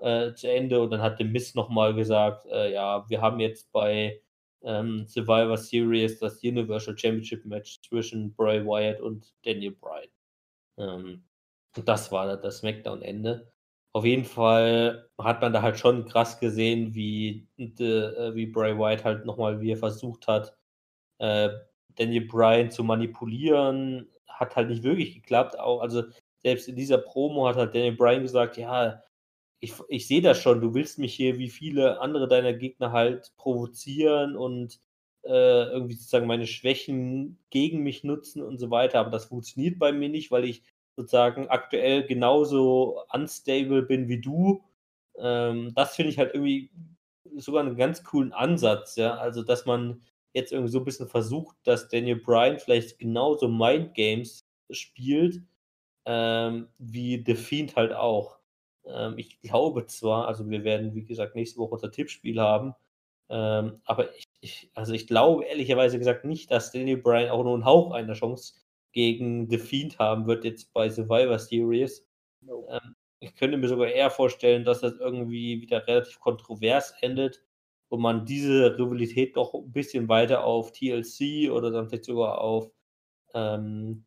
äh, 0.01 0.35
zu 0.35 0.51
Ende 0.51 0.81
und 0.81 0.91
dann 0.91 1.03
hat 1.03 1.19
der 1.19 1.27
Mist 1.27 1.57
nochmal 1.57 1.95
gesagt, 1.95 2.47
äh, 2.47 2.73
ja, 2.73 3.09
wir 3.09 3.21
haben 3.21 3.41
jetzt 3.41 3.71
bei 3.73 4.21
ähm, 4.63 5.07
Survivor 5.07 5.57
Series 5.57 6.19
das 6.19 6.43
Universal 6.43 6.97
Championship 6.97 7.45
Match 7.45 7.81
zwischen 7.83 8.35
Bray 8.35 8.65
Wyatt 8.65 9.01
und 9.01 9.33
Daniel 9.45 9.73
Bryan. 9.73 10.09
Ähm, 10.79 11.25
und 11.77 11.89
das 11.89 12.11
war 12.13 12.37
das 12.37 12.59
Smackdown-Ende. 12.59 13.53
Auf 13.93 14.05
jeden 14.05 14.25
Fall 14.25 15.09
hat 15.19 15.41
man 15.41 15.53
da 15.53 15.63
halt 15.63 15.79
schon 15.79 16.05
krass 16.07 16.39
gesehen, 16.39 16.95
wie, 16.95 17.49
de, 17.57 18.15
äh, 18.15 18.35
wie 18.35 18.47
Bray 18.47 18.79
Wyatt 18.79 19.05
halt 19.05 19.27
nochmal, 19.27 19.61
wie 19.61 19.73
er 19.73 19.77
versucht 19.77 20.29
hat, 20.29 20.57
äh, 21.19 21.51
Daniel 21.97 22.27
Bryan 22.27 22.71
zu 22.71 22.85
manipulieren. 22.85 24.09
Hat 24.29 24.57
halt 24.57 24.69
nicht 24.69 24.83
wirklich 24.85 25.15
geklappt. 25.15 25.59
Auch, 25.59 25.81
also 25.81 26.05
selbst 26.39 26.69
in 26.69 26.77
dieser 26.77 26.99
Promo 26.99 27.49
hat 27.49 27.57
halt 27.57 27.75
Daniel 27.75 27.97
Bryan 27.97 28.23
gesagt, 28.23 28.57
ja, 28.57 29.03
ich, 29.61 29.75
ich 29.89 30.07
sehe 30.09 30.23
das 30.23 30.41
schon, 30.41 30.61
du 30.61 30.75
willst 30.75 30.99
mich 30.99 31.15
hier 31.15 31.39
wie 31.39 31.49
viele 31.51 32.01
andere 32.01 32.29
deiner 32.29 32.53
Gegner 32.55 32.93
halt 32.93 33.33
provozieren 33.37 34.37
und 34.37 34.81
äh, 35.25 35.65
irgendwie 35.71 35.95
sozusagen 35.95 36.27
meine 36.27 36.47
Schwächen 36.47 37.39
gegen 37.51 37.83
mich 37.83 38.05
nutzen 38.05 38.43
und 38.43 38.59
so 38.59 38.71
weiter, 38.71 39.01
aber 39.01 39.11
das 39.11 39.27
funktioniert 39.27 39.79
bei 39.79 39.93
mir 39.93 40.09
nicht, 40.09 40.31
weil 40.31 40.45
ich 40.45 40.63
sozusagen 40.97 41.49
aktuell 41.49 42.05
genauso 42.07 43.03
unstable 43.13 43.83
bin 43.83 44.09
wie 44.09 44.21
du. 44.21 44.63
Ähm, 45.19 45.73
das 45.75 45.97
finde 45.97 46.11
ich 46.11 46.19
halt 46.19 46.35
irgendwie 46.35 46.71
sogar 47.37 47.63
einen 47.65 47.77
ganz 47.77 48.03
coolen 48.05 48.33
Ansatz, 48.33 48.97
ja, 48.97 49.15
also 49.17 49.43
dass 49.43 49.67
man 49.67 50.03
jetzt 50.33 50.53
irgendwie 50.53 50.73
so 50.73 50.79
ein 50.79 50.85
bisschen 50.85 51.09
versucht, 51.09 51.57
dass 51.65 51.89
Daniel 51.89 52.17
Bryan 52.17 52.59
vielleicht 52.59 52.99
genauso 52.99 53.49
Mind 53.49 53.95
Games 53.95 54.47
spielt, 54.71 55.43
ähm, 56.07 56.69
wie 56.79 57.23
The 57.27 57.35
Fiend 57.37 57.77
halt 57.77 57.93
auch. 57.95 58.40
Ähm, 58.95 59.15
ich 59.19 59.41
glaube 59.41 59.87
zwar, 59.87 60.29
also 60.29 60.49
wir 60.49 60.65
werden, 60.65 60.95
wie 60.95 61.05
gesagt, 61.05 61.35
nächste 61.35 61.59
Woche 61.59 61.75
unser 61.75 61.91
Tippspiel 61.91 62.41
haben, 62.41 62.75
ähm, 63.29 63.81
aber 63.85 64.15
ich, 64.17 64.25
ich, 64.41 64.71
also 64.75 64.93
ich 64.93 65.07
glaube 65.07 65.45
ehrlicherweise 65.45 65.99
gesagt 65.99 66.25
nicht, 66.25 66.51
dass 66.51 66.73
Daniel 66.73 66.99
Bryan 66.99 67.31
auch 67.31 67.45
nur 67.45 67.55
einen 67.55 67.65
Hauch 67.65 67.93
einer 67.93 68.15
Chance 68.15 68.55
gegen 68.93 69.49
The 69.49 69.59
Fiend 69.59 69.99
haben 69.99 70.27
wird 70.27 70.45
jetzt 70.45 70.73
bei 70.73 70.89
Survivor 70.91 71.39
Series. 71.39 72.07
No. 72.41 72.67
Ähm, 72.71 72.97
ich 73.21 73.35
könnte 73.37 73.57
mir 73.57 73.69
sogar 73.69 73.89
eher 73.89 74.11
vorstellen, 74.11 74.65
dass 74.65 74.81
das 74.81 74.95
irgendwie 74.95 75.61
wieder 75.61 75.87
relativ 75.87 76.19
kontrovers 76.21 76.93
endet 77.03 77.45
und 77.89 78.01
man 78.01 78.25
diese 78.25 78.79
Rivalität 78.79 79.37
doch 79.37 79.55
ein 79.55 79.73
bisschen 79.73 80.09
weiter 80.09 80.45
auf 80.45 80.73
TLC 80.73 81.51
oder 81.51 81.71
dann 81.71 81.89
vielleicht 81.89 82.07
sogar 82.07 82.41
auf 82.41 82.71
ähm, 83.35 84.07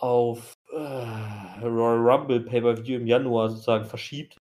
auf 0.00 0.54
äh, 0.70 0.76
Royal 1.62 1.98
Rumble 1.98 2.40
Pay-Per-View 2.40 3.00
im 3.00 3.06
Januar 3.06 3.50
sozusagen 3.50 3.84
verschiebt. 3.84 4.36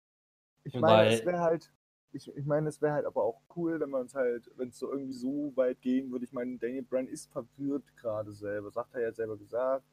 Ich 0.63 0.73
meine, 0.75 1.13
es 1.13 1.25
wäre 1.25 1.39
halt, 1.39 1.71
ich, 2.11 2.27
ich 2.35 2.45
meine, 2.45 2.69
es 2.69 2.81
wäre 2.81 2.93
halt 2.93 3.05
aber 3.05 3.23
auch 3.23 3.41
cool, 3.55 3.79
wenn 3.79 3.89
man 3.89 4.05
es 4.05 4.15
halt, 4.15 4.49
wenn 4.55 4.69
es 4.69 4.79
so 4.79 4.91
irgendwie 4.91 5.13
so 5.13 5.51
weit 5.55 5.81
gehen 5.81 6.11
würde. 6.11 6.25
Ich 6.25 6.33
meine, 6.33 6.57
Daniel 6.57 6.83
Bryan 6.83 7.07
ist 7.07 7.31
verwirrt 7.31 7.95
gerade 7.97 8.31
selber, 8.31 8.71
sagt 8.71 8.93
er 8.93 9.01
ja 9.01 9.11
selber 9.11 9.37
gesagt. 9.37 9.85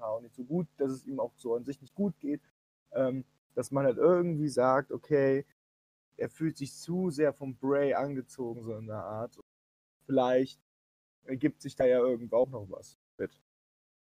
Auch 0.00 0.20
nicht 0.20 0.34
so 0.34 0.42
gut, 0.42 0.66
dass 0.76 0.90
es 0.90 1.06
ihm 1.06 1.20
auch 1.20 1.32
so 1.36 1.54
an 1.54 1.64
sich 1.64 1.80
nicht 1.80 1.94
gut 1.94 2.18
geht. 2.18 2.42
Ähm, 2.92 3.24
dass 3.54 3.70
man 3.70 3.84
halt 3.84 3.98
irgendwie 3.98 4.48
sagt, 4.48 4.90
okay, 4.90 5.46
er 6.16 6.28
fühlt 6.28 6.56
sich 6.56 6.74
zu 6.74 7.10
sehr 7.10 7.32
vom 7.32 7.56
Bray 7.56 7.94
angezogen, 7.94 8.62
so 8.62 8.76
in 8.76 8.86
der 8.86 9.04
Art. 9.04 9.38
Vielleicht 10.06 10.60
ergibt 11.24 11.62
sich 11.62 11.76
da 11.76 11.84
ja 11.84 11.98
irgendwo 11.98 12.36
auch 12.36 12.48
noch 12.48 12.66
was 12.70 12.98
mit 13.16 13.40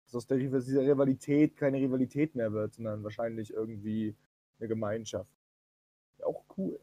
dass 0.09 0.17
aus 0.17 0.27
der, 0.27 0.39
dieser 0.39 0.83
Rivalität 0.83 1.57
keine 1.57 1.79
Rivalität 1.79 2.35
mehr 2.35 2.53
wird, 2.53 2.75
sondern 2.75 3.05
wahrscheinlich 3.05 3.53
irgendwie 3.53 4.15
eine 4.59 4.69
Gemeinschaft. 4.69 5.31
Auch 6.25 6.43
cool. 6.57 6.81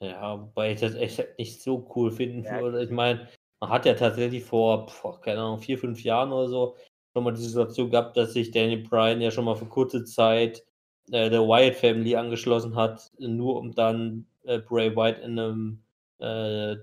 Ja, 0.00 0.40
wobei 0.40 0.72
ich 0.72 0.80
das 0.80 0.94
echt 0.94 1.26
nicht 1.38 1.60
so 1.62 1.90
cool 1.96 2.12
finden 2.12 2.44
ja. 2.44 2.60
würde. 2.60 2.84
Ich 2.84 2.90
meine, 2.90 3.26
man 3.60 3.70
hat 3.70 3.86
ja 3.86 3.94
tatsächlich 3.94 4.44
vor, 4.44 4.86
boah, 4.86 5.20
keine 5.20 5.40
Ahnung, 5.40 5.60
vier, 5.60 5.78
fünf 5.78 6.04
Jahren 6.04 6.30
oder 6.30 6.48
so 6.48 6.76
schon 7.12 7.24
mal 7.24 7.32
die 7.32 7.42
Situation 7.42 7.90
gehabt, 7.90 8.16
dass 8.16 8.34
sich 8.34 8.50
Daniel 8.50 8.82
Bryan 8.82 9.20
ja 9.20 9.30
schon 9.30 9.46
mal 9.46 9.56
für 9.56 9.66
kurze 9.66 10.04
Zeit 10.04 10.64
äh, 11.10 11.30
der 11.30 11.40
Wyatt 11.40 11.74
Family 11.74 12.14
angeschlossen 12.14 12.76
hat, 12.76 13.10
nur 13.18 13.56
um 13.56 13.74
dann 13.74 14.26
äh, 14.44 14.58
Bray 14.58 14.94
Wyatt 14.94 15.18
in 15.20 15.38
einem 15.38 15.82
äh, 16.18 16.76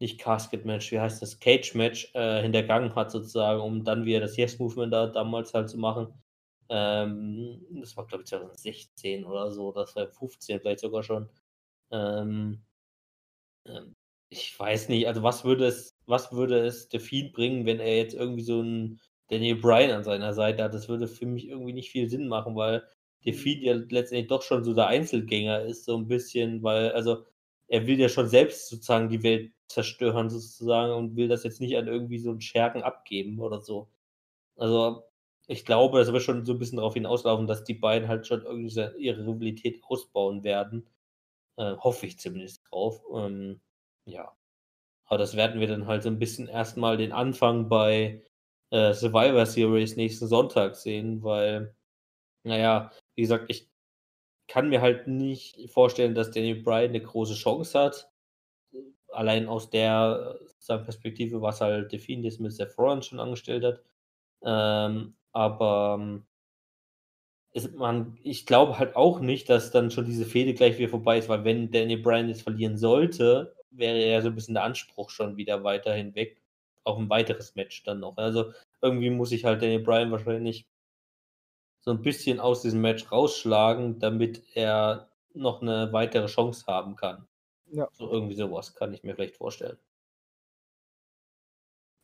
nicht 0.00 0.20
Casket-Match, 0.20 0.92
wie 0.92 1.00
heißt 1.00 1.22
das, 1.22 1.40
Cage-Match 1.40 2.12
äh, 2.14 2.42
hintergangen 2.42 2.94
hat, 2.94 3.10
sozusagen, 3.10 3.60
um 3.60 3.84
dann 3.84 4.04
wieder 4.04 4.20
das 4.20 4.36
Yes-Movement 4.36 4.92
da 4.92 5.06
damals 5.08 5.54
halt 5.54 5.68
zu 5.68 5.78
machen. 5.78 6.12
Ähm, 6.68 7.64
das 7.80 7.96
war, 7.96 8.06
glaube 8.06 8.22
ich, 8.22 8.28
2016 8.28 9.24
oder 9.24 9.50
so, 9.50 9.72
das 9.72 9.96
war 9.96 10.08
15 10.08 10.60
vielleicht 10.60 10.80
sogar 10.80 11.02
schon. 11.02 11.28
Ähm, 11.90 12.62
ähm, 13.66 13.94
ich 14.30 14.58
weiß 14.58 14.88
nicht, 14.90 15.06
also 15.08 15.22
was 15.22 15.44
würde 15.44 15.66
es, 15.66 15.96
was 16.06 16.32
würde 16.32 16.58
es 16.66 16.88
The 16.90 16.98
Fiend 16.98 17.32
bringen, 17.32 17.66
wenn 17.66 17.80
er 17.80 17.96
jetzt 17.96 18.14
irgendwie 18.14 18.42
so 18.42 18.60
ein 18.62 19.00
Daniel 19.28 19.56
Bryan 19.56 19.90
an 19.90 20.04
seiner 20.04 20.34
Seite 20.34 20.64
hat. 20.64 20.74
Das 20.74 20.88
würde 20.88 21.08
für 21.08 21.26
mich 21.26 21.48
irgendwie 21.48 21.72
nicht 21.72 21.90
viel 21.90 22.08
Sinn 22.10 22.28
machen, 22.28 22.56
weil 22.56 22.82
Defeat 23.24 23.62
ja 23.62 23.74
letztendlich 23.74 24.28
doch 24.28 24.42
schon 24.42 24.64
so 24.64 24.74
der 24.74 24.86
Einzelgänger 24.88 25.62
ist, 25.62 25.84
so 25.84 25.96
ein 25.96 26.08
bisschen, 26.08 26.62
weil, 26.62 26.92
also 26.92 27.24
er 27.68 27.86
will 27.86 28.00
ja 28.00 28.08
schon 28.08 28.28
selbst 28.28 28.68
sozusagen 28.68 29.08
die 29.08 29.22
Welt 29.22 29.52
zerstören, 29.68 30.30
sozusagen, 30.30 30.92
und 30.94 31.16
will 31.16 31.28
das 31.28 31.44
jetzt 31.44 31.60
nicht 31.60 31.76
an 31.76 31.88
irgendwie 31.88 32.18
so 32.18 32.30
einen 32.30 32.40
Schergen 32.40 32.82
abgeben 32.82 33.38
oder 33.40 33.60
so. 33.60 33.90
Also, 34.56 35.04
ich 35.48 35.64
glaube, 35.64 35.98
das 35.98 36.12
wird 36.12 36.22
schon 36.22 36.44
so 36.46 36.52
ein 36.54 36.58
bisschen 36.58 36.78
darauf 36.78 36.94
hinauslaufen, 36.94 37.46
dass 37.46 37.64
die 37.64 37.74
beiden 37.74 38.08
halt 38.08 38.26
schon 38.26 38.42
irgendwie 38.42 38.68
ihre 38.98 39.22
Rivalität 39.26 39.82
ausbauen 39.84 40.44
werden. 40.44 40.88
Äh, 41.56 41.76
hoffe 41.78 42.06
ich 42.06 42.18
zumindest 42.18 42.62
drauf. 42.70 43.02
Ähm, 43.14 43.60
ja. 44.06 44.36
Aber 45.06 45.18
das 45.18 45.36
werden 45.36 45.60
wir 45.60 45.68
dann 45.68 45.86
halt 45.86 46.02
so 46.02 46.10
ein 46.10 46.18
bisschen 46.18 46.48
erstmal 46.48 46.96
den 46.98 47.12
Anfang 47.12 47.68
bei 47.68 48.22
äh, 48.70 48.94
Survivor 48.94 49.46
Series 49.46 49.96
nächsten 49.96 50.28
Sonntag 50.28 50.76
sehen, 50.76 51.22
weil, 51.22 51.74
naja, 52.44 52.92
wie 53.16 53.22
gesagt, 53.22 53.46
ich 53.50 53.70
kann 54.48 54.70
mir 54.70 54.80
halt 54.80 55.06
nicht 55.06 55.70
vorstellen, 55.70 56.14
dass 56.14 56.30
Daniel 56.30 56.62
Bryan 56.62 56.90
eine 56.90 57.02
große 57.02 57.34
Chance 57.34 57.78
hat. 57.78 58.10
Allein 59.12 59.48
aus 59.48 59.70
der 59.70 60.38
äh, 60.68 60.78
Perspektive, 60.78 61.40
was 61.42 61.60
halt 61.60 61.92
Defin 61.92 62.24
jetzt 62.24 62.40
mit 62.40 62.52
Seth 62.52 62.76
Rollins 62.78 63.06
schon 63.06 63.20
angestellt 63.20 63.64
hat. 63.64 63.82
Ähm, 64.42 65.14
aber 65.32 66.22
ist 67.52 67.74
man, 67.74 68.18
ich 68.22 68.46
glaube 68.46 68.78
halt 68.78 68.96
auch 68.96 69.20
nicht, 69.20 69.48
dass 69.48 69.70
dann 69.70 69.90
schon 69.90 70.04
diese 70.06 70.24
Fehde 70.24 70.54
gleich 70.54 70.78
wieder 70.78 70.88
vorbei 70.88 71.18
ist, 71.18 71.28
weil 71.28 71.44
wenn 71.44 71.70
Daniel 71.70 72.02
Bryan 72.02 72.28
jetzt 72.28 72.42
verlieren 72.42 72.76
sollte, 72.76 73.54
wäre 73.70 73.98
ja 74.06 74.20
so 74.20 74.28
ein 74.28 74.34
bisschen 74.34 74.54
der 74.54 74.64
Anspruch 74.64 75.10
schon 75.10 75.36
wieder 75.36 75.64
weiterhin 75.64 76.14
weg. 76.14 76.40
Auch 76.84 76.98
ein 76.98 77.10
weiteres 77.10 77.54
Match 77.54 77.82
dann 77.84 78.00
noch. 78.00 78.16
Also 78.16 78.52
irgendwie 78.82 79.10
muss 79.10 79.32
ich 79.32 79.44
halt 79.44 79.62
Daniel 79.62 79.80
Bryan 79.80 80.10
wahrscheinlich 80.10 80.66
so 81.88 81.94
ein 81.94 82.02
bisschen 82.02 82.38
aus 82.38 82.60
diesem 82.60 82.82
Match 82.82 83.10
rausschlagen, 83.10 83.98
damit 83.98 84.44
er 84.54 85.08
noch 85.32 85.62
eine 85.62 85.90
weitere 85.90 86.26
Chance 86.26 86.66
haben 86.66 86.96
kann. 86.96 87.26
Ja. 87.70 87.88
So 87.92 88.10
irgendwie 88.12 88.34
sowas 88.34 88.74
kann 88.74 88.92
ich 88.92 89.02
mir 89.02 89.14
vielleicht 89.14 89.36
vorstellen. 89.36 89.78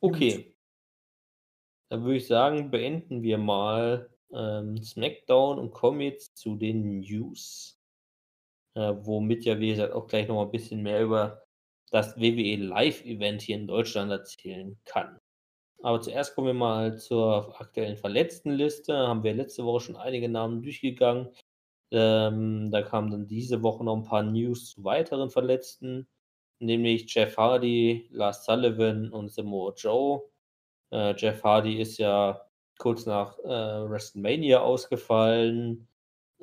Okay. 0.01 0.55
Dann 1.89 2.03
würde 2.03 2.17
ich 2.17 2.25
sagen, 2.25 2.71
beenden 2.71 3.21
wir 3.21 3.37
mal 3.37 4.09
ähm, 4.33 4.81
SmackDown 4.81 5.59
und 5.59 5.71
kommen 5.71 6.01
jetzt 6.01 6.35
zu 6.35 6.55
den 6.55 7.01
News. 7.01 7.79
Äh, 8.73 8.91
womit 9.01 9.45
ja, 9.45 9.59
wie 9.59 9.69
gesagt, 9.69 9.93
auch 9.93 10.07
gleich 10.07 10.27
noch 10.27 10.35
mal 10.35 10.45
ein 10.45 10.51
bisschen 10.51 10.81
mehr 10.81 11.03
über 11.03 11.43
das 11.91 12.17
WWE 12.17 12.55
Live-Event 12.55 13.43
hier 13.43 13.57
in 13.57 13.67
Deutschland 13.67 14.11
erzählen 14.11 14.79
kann. 14.83 15.19
Aber 15.81 16.01
zuerst 16.01 16.35
kommen 16.35 16.47
wir 16.47 16.53
mal 16.53 16.97
zur 16.97 17.59
aktuellen 17.59 17.97
Verletztenliste. 17.97 18.95
Haben 18.95 19.23
wir 19.23 19.33
letzte 19.33 19.65
Woche 19.65 19.81
schon 19.81 19.95
einige 19.95 20.29
Namen 20.29 20.61
durchgegangen. 20.63 21.29
Ähm, 21.91 22.71
da 22.71 22.81
kamen 22.81 23.11
dann 23.11 23.27
diese 23.27 23.61
Woche 23.63 23.83
noch 23.83 23.95
ein 23.95 24.03
paar 24.03 24.23
News 24.23 24.71
zu 24.71 24.83
weiteren 24.83 25.29
Verletzten, 25.29 26.07
nämlich 26.59 27.13
Jeff 27.13 27.37
Hardy, 27.37 28.07
Lars 28.11 28.45
Sullivan 28.45 29.11
und 29.11 29.31
Samoa 29.31 29.73
Joe. 29.77 30.23
Äh, 30.91 31.15
Jeff 31.17 31.43
Hardy 31.43 31.79
ist 31.81 31.97
ja 31.97 32.41
kurz 32.79 33.05
nach 33.05 33.37
äh, 33.39 33.89
WrestleMania 33.89 34.59
ausgefallen 34.61 35.87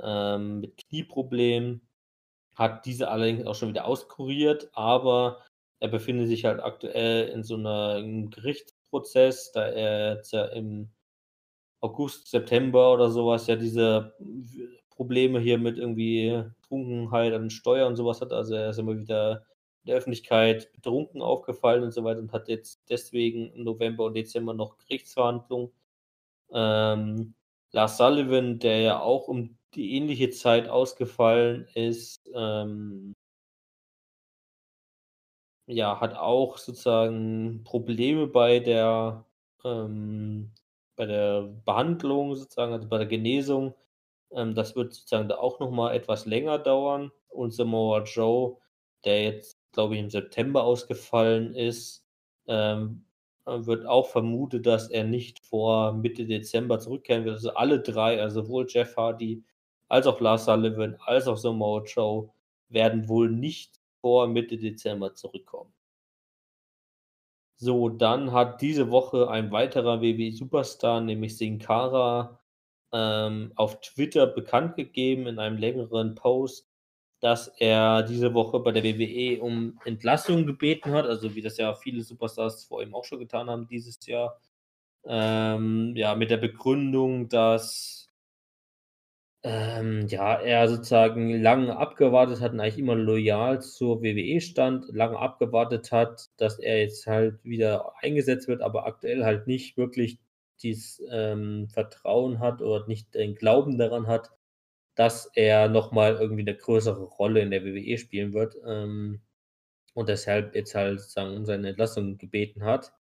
ähm, 0.01 0.61
mit 0.61 0.77
Knieproblemen, 0.77 1.87
hat 2.57 2.87
diese 2.87 3.09
allerdings 3.11 3.47
auch 3.47 3.55
schon 3.55 3.71
wieder 3.71 3.87
auskuriert, 3.87 4.71
aber 4.73 5.43
er 5.81 5.89
befindet 5.89 6.29
sich 6.29 6.45
halt 6.45 6.61
aktuell 6.61 7.29
in 7.29 7.43
so 7.43 7.57
einem 7.57 8.31
Gerichtsprozess, 8.93 9.53
da 9.53 9.67
er 9.67 10.17
jetzt 10.17 10.33
ja 10.33 10.45
im 10.47 10.91
August, 11.81 12.29
September 12.29 12.93
oder 12.93 13.11
sowas 13.11 13.47
ja 13.47 13.57
diese 13.57 14.15
Probleme 14.91 15.41
hier 15.41 15.59
mit 15.59 15.79
irgendwie 15.79 16.45
Trunkenheit 16.69 17.33
an 17.33 17.51
Steuer 17.51 17.89
und 17.89 17.97
sowas 17.97 18.21
hat. 18.21 18.33
Also 18.33 18.55
er 18.55 18.71
ist 18.71 18.79
immer 18.79 18.99
wieder 18.99 19.45
in 19.85 19.89
der 19.89 19.97
Öffentlichkeit 19.97 20.73
betrunken 20.73 21.23
aufgefallen 21.23 21.83
und 21.83 21.93
so 21.93 22.05
weiter 22.05 22.21
und 22.21 22.33
hat 22.33 22.49
jetzt 22.49 22.83
deswegen 22.89 23.53
im 23.53 23.65
November 23.65 24.05
und 24.05 24.15
Dezember 24.15 24.55
noch 24.55 24.79
Gerichtsverhandlungen 24.79 25.73
ähm, 26.53 27.35
Lars 27.73 27.97
Sullivan, 27.97 28.59
der 28.59 28.81
ja 28.81 29.01
auch 29.01 29.29
um 29.29 29.57
die 29.75 29.97
ähnliche 29.97 30.31
Zeit 30.31 30.69
ausgefallen 30.69 31.67
ist, 31.75 32.31
ähm, 32.35 33.15
ja, 35.73 36.01
hat 36.01 36.15
auch 36.17 36.59
sozusagen 36.59 37.63
Probleme 37.65 38.27
bei 38.27 38.61
der, 38.61 39.25
ähm, 39.65 40.53
bei 40.97 41.07
der 41.07 41.43
Behandlung, 41.65 42.35
sozusagen, 42.35 42.73
also 42.73 42.89
bei 42.89 42.99
der 42.99 43.07
Genesung. 43.07 43.75
Ähm, 44.33 44.55
das 44.55 44.77
wird 44.77 44.95
sozusagen 44.95 45.29
da 45.29 45.39
auch 45.39 45.61
nochmal 45.61 45.95
etwas 45.97 46.27
länger 46.27 46.59
dauern. 46.59 47.13
Und 47.29 47.53
Samoa 47.55 48.03
Joe, 48.05 48.59
der 49.05 49.23
jetzt, 49.25 49.59
glaube 49.73 49.95
ich, 49.95 50.01
im 50.01 50.11
September 50.11 50.65
ausgefallen 50.65 51.55
ist, 51.55 52.05
ähm, 52.47 53.05
äh, 53.47 53.67
wird 53.67 53.87
auch 53.87 54.09
vermutet, 54.09 54.67
dass 54.67 54.89
er 54.91 55.05
nicht 55.05 55.41
vor 55.41 55.93
Mitte 55.93 56.27
Dezember 56.27 56.79
zurückkehren 56.81 57.25
wird. 57.25 57.37
Also 57.37 57.55
alle 57.55 57.81
drei, 57.81 58.21
also 58.21 58.43
sowohl 58.43 58.67
Jeff 58.69 58.97
Hardy 58.97 59.45
als 59.89 60.07
auch 60.07 60.21
Lars 60.21 60.47
Sullivan 60.47 60.97
als 61.07 61.29
auch 61.29 61.37
Samoa 61.37 61.83
Joe 61.85 62.31
werden 62.69 63.09
wohl 63.09 63.31
nicht 63.31 63.82
vor 64.03 64.27
Mitte 64.29 64.59
Dezember 64.59 65.15
zurückkommen. 65.15 65.73
So, 67.57 67.89
dann 67.89 68.33
hat 68.33 68.61
diese 68.61 68.91
Woche 68.91 69.31
ein 69.31 69.53
weiterer 69.53 70.03
WWE-Superstar, 70.03 71.01
nämlich 71.01 71.37
Sin 71.39 71.61
Cara, 71.61 72.41
ähm, 72.93 73.53
auf 73.55 73.81
Twitter 73.81 74.27
bekannt 74.27 74.77
gegeben 74.77 75.27
in 75.29 75.39
einem 75.39 75.59
längeren 75.59 76.17
Post, 76.17 76.69
dass 77.21 77.47
er 77.47 78.03
diese 78.03 78.35
Woche 78.35 78.59
bei 78.59 78.73
der 78.73 78.83
WWE 78.83 79.41
um 79.41 79.79
Entlassung 79.85 80.45
gebeten 80.45 80.93
hat, 80.93 81.07
also 81.07 81.37
wie 81.37 81.41
das 81.41 81.57
ja 81.57 81.73
viele 81.75 82.03
Superstars 82.03 82.65
vor 82.65 82.83
ihm 82.83 82.95
auch 82.95 83.05
schon 83.05 83.21
getan 83.21 83.49
haben 83.49 83.69
dieses 83.69 84.05
Jahr. 84.07 84.41
Ähm, 85.05 85.95
ja, 85.97 86.17
mit 86.17 86.31
der 86.31 86.39
Begründung, 86.39 87.29
dass 87.29 88.02
ähm, 89.45 90.07
ja, 90.09 90.35
er 90.41 90.69
sozusagen 90.69 91.41
lange 91.43 91.77
abgewartet 91.77 92.41
hat 92.41 92.53
und 92.53 92.61
eigentlich 92.61 92.79
immer 92.79 92.95
loyal 92.95 93.61
zur 93.61 94.03
WWE 94.03 94.41
stand, 94.41 94.87
lange 94.93 95.19
abgewartet 95.19 95.91
hat, 95.91 96.31
dass 96.37 96.59
er 96.61 96.81
jetzt 96.81 97.07
halt 97.09 97.45
wieder 97.45 97.93
eingesetzt 98.01 98.47
wird, 98.47 98.63
aber 98.63 98.87
aktuell 98.87 99.25
halt 99.25 99.49
nicht 99.49 99.77
wirklich 99.77 100.19
dieses 100.63 101.03
ähm, 101.11 101.69
Vertrauen 101.71 102.39
hat 102.39 102.63
oder 102.63 102.87
nicht 102.87 103.15
den 103.15 103.35
Glauben 103.35 103.79
daran 103.79 104.07
hat, 104.07 104.31
dass 104.95 105.27
er 105.35 105.69
nochmal 105.69 106.17
irgendwie 106.17 106.43
eine 106.43 106.57
größere 106.57 107.03
Rolle 107.05 107.41
in 107.41 107.51
der 107.51 107.65
WWE 107.65 107.99
spielen 107.99 108.33
wird 108.35 108.57
ähm, 108.67 109.23
und 109.95 110.09
deshalb 110.09 110.55
jetzt 110.55 110.75
halt 110.75 111.01
sozusagen 111.01 111.37
um 111.37 111.47
seine 111.47 111.71
Entlassung 111.71 112.19
gebeten 112.19 112.65
hat. 112.65 112.93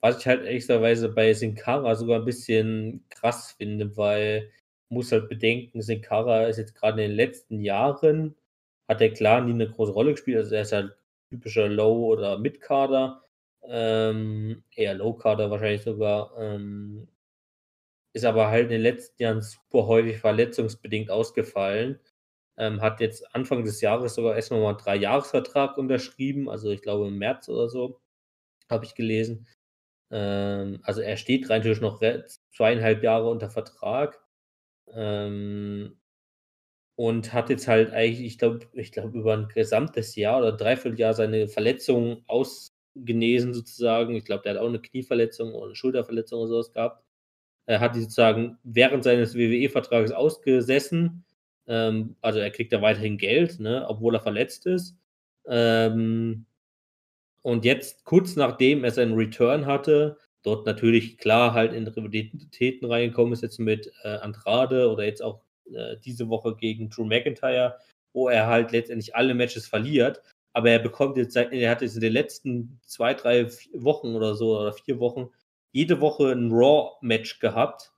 Was 0.00 0.18
ich 0.18 0.26
halt 0.26 0.44
ehrlicherweise 0.44 1.10
bei 1.10 1.32
Sin 1.34 1.54
Cara 1.56 1.94
sogar 1.96 2.20
ein 2.20 2.24
bisschen 2.24 3.04
krass 3.10 3.52
finde, 3.58 3.96
weil 3.96 4.50
muss 4.90 5.12
halt 5.12 5.28
bedenken, 5.28 5.82
Sin 5.82 6.02
ist 6.02 6.58
jetzt 6.58 6.74
gerade 6.74 7.02
in 7.02 7.10
den 7.10 7.16
letzten 7.16 7.60
Jahren, 7.60 8.36
hat 8.88 9.00
er 9.00 9.12
klar 9.12 9.40
nie 9.42 9.52
eine 9.52 9.70
große 9.70 9.92
Rolle 9.92 10.12
gespielt, 10.12 10.38
also 10.38 10.54
er 10.54 10.62
ist 10.62 10.72
halt 10.72 10.96
typischer 11.30 11.68
Low- 11.68 12.06
oder 12.08 12.38
Mid-Kader, 12.38 13.22
ähm, 13.64 14.64
eher 14.74 14.94
Low-Kader 14.94 15.50
wahrscheinlich 15.50 15.82
sogar, 15.82 16.32
ähm, 16.38 17.08
ist 18.12 18.24
aber 18.24 18.48
halt 18.48 18.64
in 18.64 18.70
den 18.70 18.82
letzten 18.82 19.22
Jahren 19.22 19.42
super 19.42 19.86
häufig 19.86 20.18
verletzungsbedingt 20.18 21.10
ausgefallen. 21.10 22.00
Ähm, 22.58 22.80
hat 22.82 23.00
jetzt 23.00 23.34
Anfang 23.34 23.64
des 23.64 23.80
Jahres 23.80 24.14
sogar 24.14 24.36
erstmal 24.36 24.60
mal 24.60 24.70
einen 24.70 24.78
Drei-Jahres-Vertrag 24.78 25.78
unterschrieben, 25.78 26.48
also 26.50 26.70
ich 26.70 26.82
glaube 26.82 27.08
im 27.08 27.18
März 27.18 27.48
oder 27.48 27.68
so, 27.68 28.00
habe 28.70 28.84
ich 28.86 28.94
gelesen. 28.94 29.46
Ähm, 30.10 30.80
also 30.84 31.00
er 31.02 31.16
steht 31.16 31.50
rein 31.50 31.60
natürlich 31.60 31.80
noch 31.80 32.00
zweieinhalb 32.50 33.02
Jahre 33.02 33.30
unter 33.30 33.50
Vertrag. 33.50 34.20
Ähm, 34.94 35.96
und 36.96 37.32
hat 37.32 37.48
jetzt 37.48 37.66
halt 37.66 37.92
eigentlich, 37.92 38.20
ich 38.26 38.38
glaube, 38.38 38.66
ich 38.74 38.92
glaube, 38.92 39.18
über 39.18 39.32
ein 39.34 39.48
gesamtes 39.48 40.16
Jahr 40.16 40.38
oder 40.38 40.52
Dreivierteljahr 40.52 41.14
seine 41.14 41.48
Verletzung 41.48 42.22
ausgenesen 42.26 43.54
sozusagen. 43.54 44.14
Ich 44.16 44.24
glaube, 44.26 44.42
der 44.42 44.54
hat 44.54 44.60
auch 44.60 44.68
eine 44.68 44.82
Knieverletzung 44.82 45.54
oder 45.54 45.66
eine 45.66 45.76
Schulterverletzung 45.76 46.40
oder 46.40 46.48
sowas 46.48 46.72
gehabt. 46.72 47.02
Er 47.66 47.80
hat 47.80 47.94
die 47.94 48.00
sozusagen 48.02 48.58
während 48.64 49.04
seines 49.04 49.34
WWE-Vertrages 49.34 50.12
ausgesessen. 50.12 51.24
Ähm, 51.66 52.16
also 52.20 52.38
er 52.40 52.50
kriegt 52.50 52.72
ja 52.72 52.82
weiterhin 52.82 53.16
Geld, 53.16 53.60
ne, 53.60 53.86
obwohl 53.88 54.14
er 54.16 54.20
verletzt 54.20 54.66
ist. 54.66 54.96
Ähm, 55.46 56.46
und 57.42 57.64
jetzt, 57.64 58.04
kurz 58.04 58.36
nachdem 58.36 58.84
er 58.84 58.90
seinen 58.90 59.14
Return 59.14 59.66
hatte, 59.66 60.18
dort 60.42 60.66
natürlich 60.66 61.18
klar 61.18 61.54
halt 61.54 61.72
in 61.72 61.86
Rivalitäten 61.86 62.86
reingekommen 62.86 63.32
ist, 63.32 63.42
jetzt 63.42 63.58
mit 63.58 63.92
äh, 64.04 64.16
Andrade 64.16 64.90
oder 64.90 65.04
jetzt 65.04 65.22
auch 65.22 65.42
äh, 65.72 65.96
diese 66.04 66.28
Woche 66.28 66.56
gegen 66.56 66.90
Drew 66.90 67.04
McIntyre, 67.04 67.78
wo 68.12 68.28
er 68.28 68.46
halt 68.46 68.72
letztendlich 68.72 69.14
alle 69.14 69.34
Matches 69.34 69.66
verliert. 69.66 70.22
Aber 70.52 70.70
er 70.70 70.80
bekommt 70.80 71.16
jetzt, 71.16 71.36
er 71.36 71.70
hat 71.70 71.82
jetzt 71.82 71.94
in 71.94 72.00
den 72.00 72.12
letzten 72.12 72.80
zwei, 72.84 73.14
drei 73.14 73.48
Wochen 73.72 74.14
oder 74.14 74.34
so 74.34 74.58
oder 74.58 74.72
vier 74.72 74.98
Wochen 74.98 75.30
jede 75.72 76.00
Woche 76.00 76.32
ein 76.32 76.50
Raw-Match 76.50 77.38
gehabt, 77.38 77.92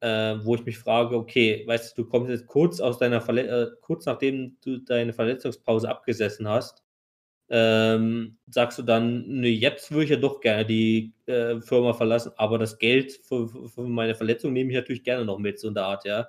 äh, 0.00 0.36
wo 0.42 0.56
ich 0.56 0.64
mich 0.64 0.78
frage, 0.78 1.16
okay, 1.16 1.62
weißt 1.66 1.96
du, 1.96 2.02
du 2.02 2.08
kommst 2.08 2.30
jetzt 2.30 2.46
kurz 2.46 2.80
aus 2.80 2.98
deiner 2.98 3.20
Verle 3.20 3.46
äh, 3.46 3.70
kurz 3.80 4.06
nachdem 4.06 4.56
du 4.64 4.78
deine 4.78 5.12
Verletzungspause 5.12 5.88
abgesessen 5.88 6.48
hast, 6.48 6.82
ähm, 7.54 8.38
sagst 8.48 8.78
du 8.78 8.82
dann, 8.82 9.26
nee, 9.28 9.50
jetzt 9.50 9.90
würde 9.90 10.04
ich 10.04 10.10
ja 10.10 10.16
doch 10.16 10.40
gerne 10.40 10.64
die 10.64 11.12
äh, 11.26 11.60
Firma 11.60 11.92
verlassen, 11.92 12.32
aber 12.36 12.56
das 12.56 12.78
Geld 12.78 13.12
für, 13.24 13.46
für, 13.68 13.82
meine 13.82 14.14
Verletzung 14.14 14.54
nehme 14.54 14.70
ich 14.70 14.76
natürlich 14.76 15.04
gerne 15.04 15.26
noch 15.26 15.38
mit, 15.38 15.60
so 15.60 15.68
in 15.68 15.74
der 15.74 15.84
Art, 15.84 16.06
ja. 16.06 16.28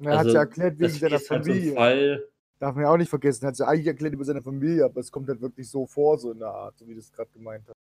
Er 0.00 0.18
also, 0.18 0.30
hat 0.30 0.34
ja 0.34 0.40
erklärt 0.40 0.78
wegen 0.80 0.92
seiner 0.92 1.20
Familie. 1.20 1.76
Halt 1.78 2.20
so 2.20 2.26
Darf 2.58 2.74
man 2.74 2.84
ja 2.84 2.90
auch 2.90 2.96
nicht 2.96 3.10
vergessen, 3.10 3.44
er 3.44 3.48
hat 3.48 3.58
ja 3.58 3.66
eigentlich 3.68 3.86
erklärt 3.86 4.14
über 4.14 4.24
seine 4.24 4.42
Familie, 4.42 4.84
aber 4.84 4.98
es 4.98 5.12
kommt 5.12 5.28
halt 5.28 5.40
wirklich 5.40 5.70
so 5.70 5.86
vor, 5.86 6.18
so 6.18 6.32
in 6.32 6.40
der 6.40 6.48
Art, 6.48 6.76
so 6.76 6.88
wie 6.88 6.94
du 6.94 6.98
es 6.98 7.12
gerade 7.12 7.30
gemeint 7.30 7.62
hast. 7.68 7.76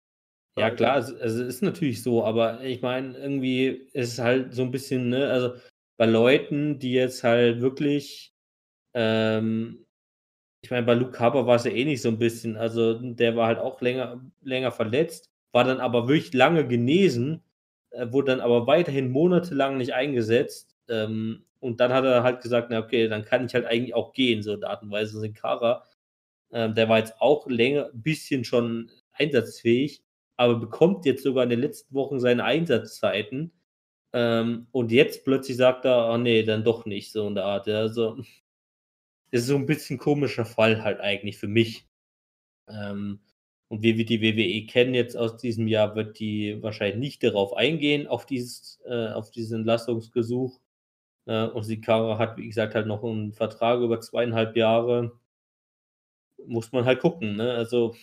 Ja, 0.58 0.70
klar, 0.70 0.92
also, 0.92 1.16
es 1.16 1.36
ist 1.36 1.62
natürlich 1.62 2.02
so, 2.02 2.22
aber 2.22 2.62
ich 2.62 2.82
meine, 2.82 3.16
irgendwie 3.16 3.88
ist 3.94 4.12
es 4.12 4.18
halt 4.18 4.52
so 4.52 4.60
ein 4.60 4.70
bisschen, 4.70 5.08
ne, 5.08 5.30
also 5.30 5.54
bei 5.96 6.04
Leuten, 6.04 6.78
die 6.78 6.92
jetzt 6.92 7.24
halt 7.24 7.62
wirklich, 7.62 8.34
ähm, 8.92 9.83
ich 10.64 10.70
meine, 10.70 10.86
bei 10.86 10.94
Luke 10.94 11.18
Harper 11.20 11.46
war 11.46 11.56
es 11.56 11.64
ja 11.64 11.72
eh 11.72 11.84
nicht 11.84 12.00
so 12.00 12.08
ein 12.08 12.18
bisschen, 12.18 12.56
also 12.56 12.94
der 12.94 13.36
war 13.36 13.48
halt 13.48 13.58
auch 13.58 13.82
länger, 13.82 14.18
länger 14.42 14.72
verletzt, 14.72 15.30
war 15.52 15.64
dann 15.64 15.78
aber 15.78 16.08
wirklich 16.08 16.32
lange 16.32 16.66
genesen, 16.66 17.42
äh, 17.90 18.10
wurde 18.10 18.32
dann 18.32 18.40
aber 18.40 18.66
weiterhin 18.66 19.10
monatelang 19.10 19.76
nicht 19.76 19.92
eingesetzt. 19.92 20.74
Ähm, 20.88 21.44
und 21.60 21.80
dann 21.80 21.92
hat 21.92 22.04
er 22.06 22.22
halt 22.22 22.40
gesagt, 22.40 22.68
na 22.70 22.78
okay, 22.78 23.08
dann 23.08 23.26
kann 23.26 23.44
ich 23.44 23.54
halt 23.54 23.66
eigentlich 23.66 23.94
auch 23.94 24.14
gehen, 24.14 24.42
so 24.42 24.54
in 24.54 24.64
Art 24.64 24.82
und 24.82 24.90
Weise. 24.90 25.20
Sin 25.20 25.34
Cara, 25.34 25.84
ähm, 26.50 26.74
der 26.74 26.88
war 26.88 26.98
jetzt 26.98 27.20
auch 27.20 27.46
länger, 27.46 27.90
ein 27.92 28.02
bisschen 28.02 28.44
schon 28.44 28.90
einsatzfähig, 29.12 30.02
aber 30.36 30.56
bekommt 30.56 31.04
jetzt 31.04 31.24
sogar 31.24 31.44
in 31.44 31.50
den 31.50 31.60
letzten 31.60 31.94
Wochen 31.94 32.20
seine 32.20 32.44
Einsatzzeiten. 32.44 33.52
Ähm, 34.14 34.68
und 34.72 34.92
jetzt 34.92 35.24
plötzlich 35.26 35.58
sagt 35.58 35.84
er, 35.84 36.10
oh 36.10 36.16
nee, 36.16 36.42
dann 36.42 36.64
doch 36.64 36.86
nicht, 36.86 37.12
so 37.12 37.28
in 37.28 37.34
der 37.34 37.44
Art. 37.44 37.66
Ja. 37.66 37.82
Das 37.82 37.98
ist 39.30 39.46
so 39.46 39.56
ein 39.56 39.66
bisschen 39.66 39.98
komischer 39.98 40.44
Fall 40.44 40.82
halt 40.82 41.00
eigentlich 41.00 41.38
für 41.38 41.48
mich. 41.48 41.86
Ähm, 42.68 43.20
und 43.68 43.82
wie 43.82 43.96
wir 43.98 44.04
die 44.06 44.22
WWE 44.22 44.66
kennen 44.66 44.94
jetzt 44.94 45.16
aus 45.16 45.36
diesem 45.36 45.68
Jahr, 45.68 45.96
wird 45.96 46.18
die 46.18 46.62
wahrscheinlich 46.62 46.98
nicht 46.98 47.22
darauf 47.24 47.54
eingehen, 47.56 48.06
auf, 48.06 48.26
dieses, 48.26 48.80
äh, 48.86 49.08
auf 49.08 49.30
diesen 49.30 49.60
Entlastungsgesuch. 49.60 50.60
Äh, 51.26 51.46
und 51.46 51.64
Sikara 51.64 52.18
hat, 52.18 52.36
wie 52.38 52.48
gesagt, 52.48 52.74
halt 52.74 52.86
noch 52.86 53.04
einen 53.04 53.32
Vertrag 53.32 53.80
über 53.80 54.00
zweieinhalb 54.00 54.56
Jahre. 54.56 55.18
Muss 56.46 56.72
man 56.72 56.84
halt 56.84 57.00
gucken. 57.00 57.36
Ne? 57.36 57.52
Also 57.52 57.94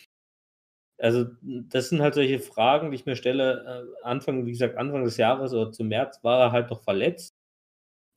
also, 1.02 1.26
das 1.41 1.89
sind 1.89 2.02
halt 2.02 2.14
solche 2.14 2.39
Fragen, 2.39 2.91
die 2.91 2.95
ich 2.95 3.07
mir 3.07 3.15
stelle. 3.15 3.88
Äh, 4.03 4.06
Anfang, 4.06 4.45
wie 4.45 4.52
gesagt, 4.52 4.77
Anfang 4.77 5.03
des 5.03 5.18
Jahres 5.18 5.52
oder 5.53 5.72
zum 5.72 5.88
März 5.88 6.23
war 6.23 6.39
er 6.39 6.52
halt 6.52 6.69
noch 6.69 6.84
verletzt, 6.84 7.35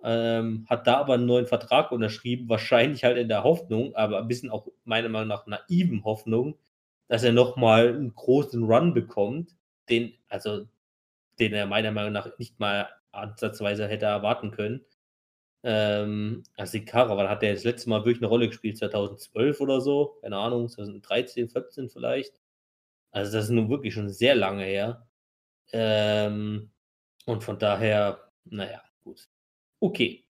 ähm, 0.05 0.67
hat 0.69 0.87
da 0.87 0.99
aber 0.99 1.15
einen 1.15 1.27
neuen 1.27 1.47
Vertrag 1.47 1.91
unterschrieben, 1.93 2.49
wahrscheinlich 2.49 3.05
halt 3.05 3.17
in 3.19 3.29
der 3.29 3.43
Hoffnung, 3.45 3.97
aber 3.97 4.19
ein 4.19 4.29
bisschen 4.29 4.51
auch 4.51 4.69
meiner 4.85 5.09
Meinung 5.09 5.29
nach 5.29 5.47
naiven 5.47 6.05
Hoffnung, 6.05 6.59
dass 7.09 7.25
er 7.25 7.33
nochmal 7.33 7.89
einen 7.89 8.15
großen 8.15 8.63
Run 8.65 8.95
bekommt, 8.95 9.57
den, 9.89 10.13
also, 10.29 10.69
den 11.41 11.55
er 11.55 11.67
meiner 11.67 11.93
Meinung 11.93 12.13
nach 12.13 12.39
nicht 12.39 12.61
mal 12.61 12.89
ansatzweise 13.13 13.89
hätte 13.89 14.07
erwarten 14.07 14.51
können. 14.51 14.85
Ähm, 15.65 16.45
also 16.57 16.79
Ikara, 16.79 17.17
weil 17.17 17.29
hat 17.31 17.43
er 17.43 17.55
das 17.55 17.65
letzte 17.65 17.89
Mal 17.91 18.01
wirklich 18.05 18.19
eine 18.19 18.29
Rolle 18.29 18.49
gespielt, 18.49 18.79
2012 18.79 19.61
oder 19.61 19.81
so, 19.81 20.19
keine 20.23 20.37
Ahnung, 20.39 20.69
2013, 20.69 21.49
14 21.49 21.89
vielleicht. 21.91 22.41
Also 23.13 23.33
das 23.39 23.47
ist 23.47 23.51
nun 23.53 23.71
wirklich 23.71 23.95
schon 23.95 24.11
sehr 24.11 24.35
lange 24.37 24.65
her. 24.65 25.09
Ähm, 25.73 26.73
und 27.27 27.45
von 27.45 27.59
daher, 27.59 28.31
naja, 28.45 28.83
gut. 29.05 29.29
Okay. 29.85 30.25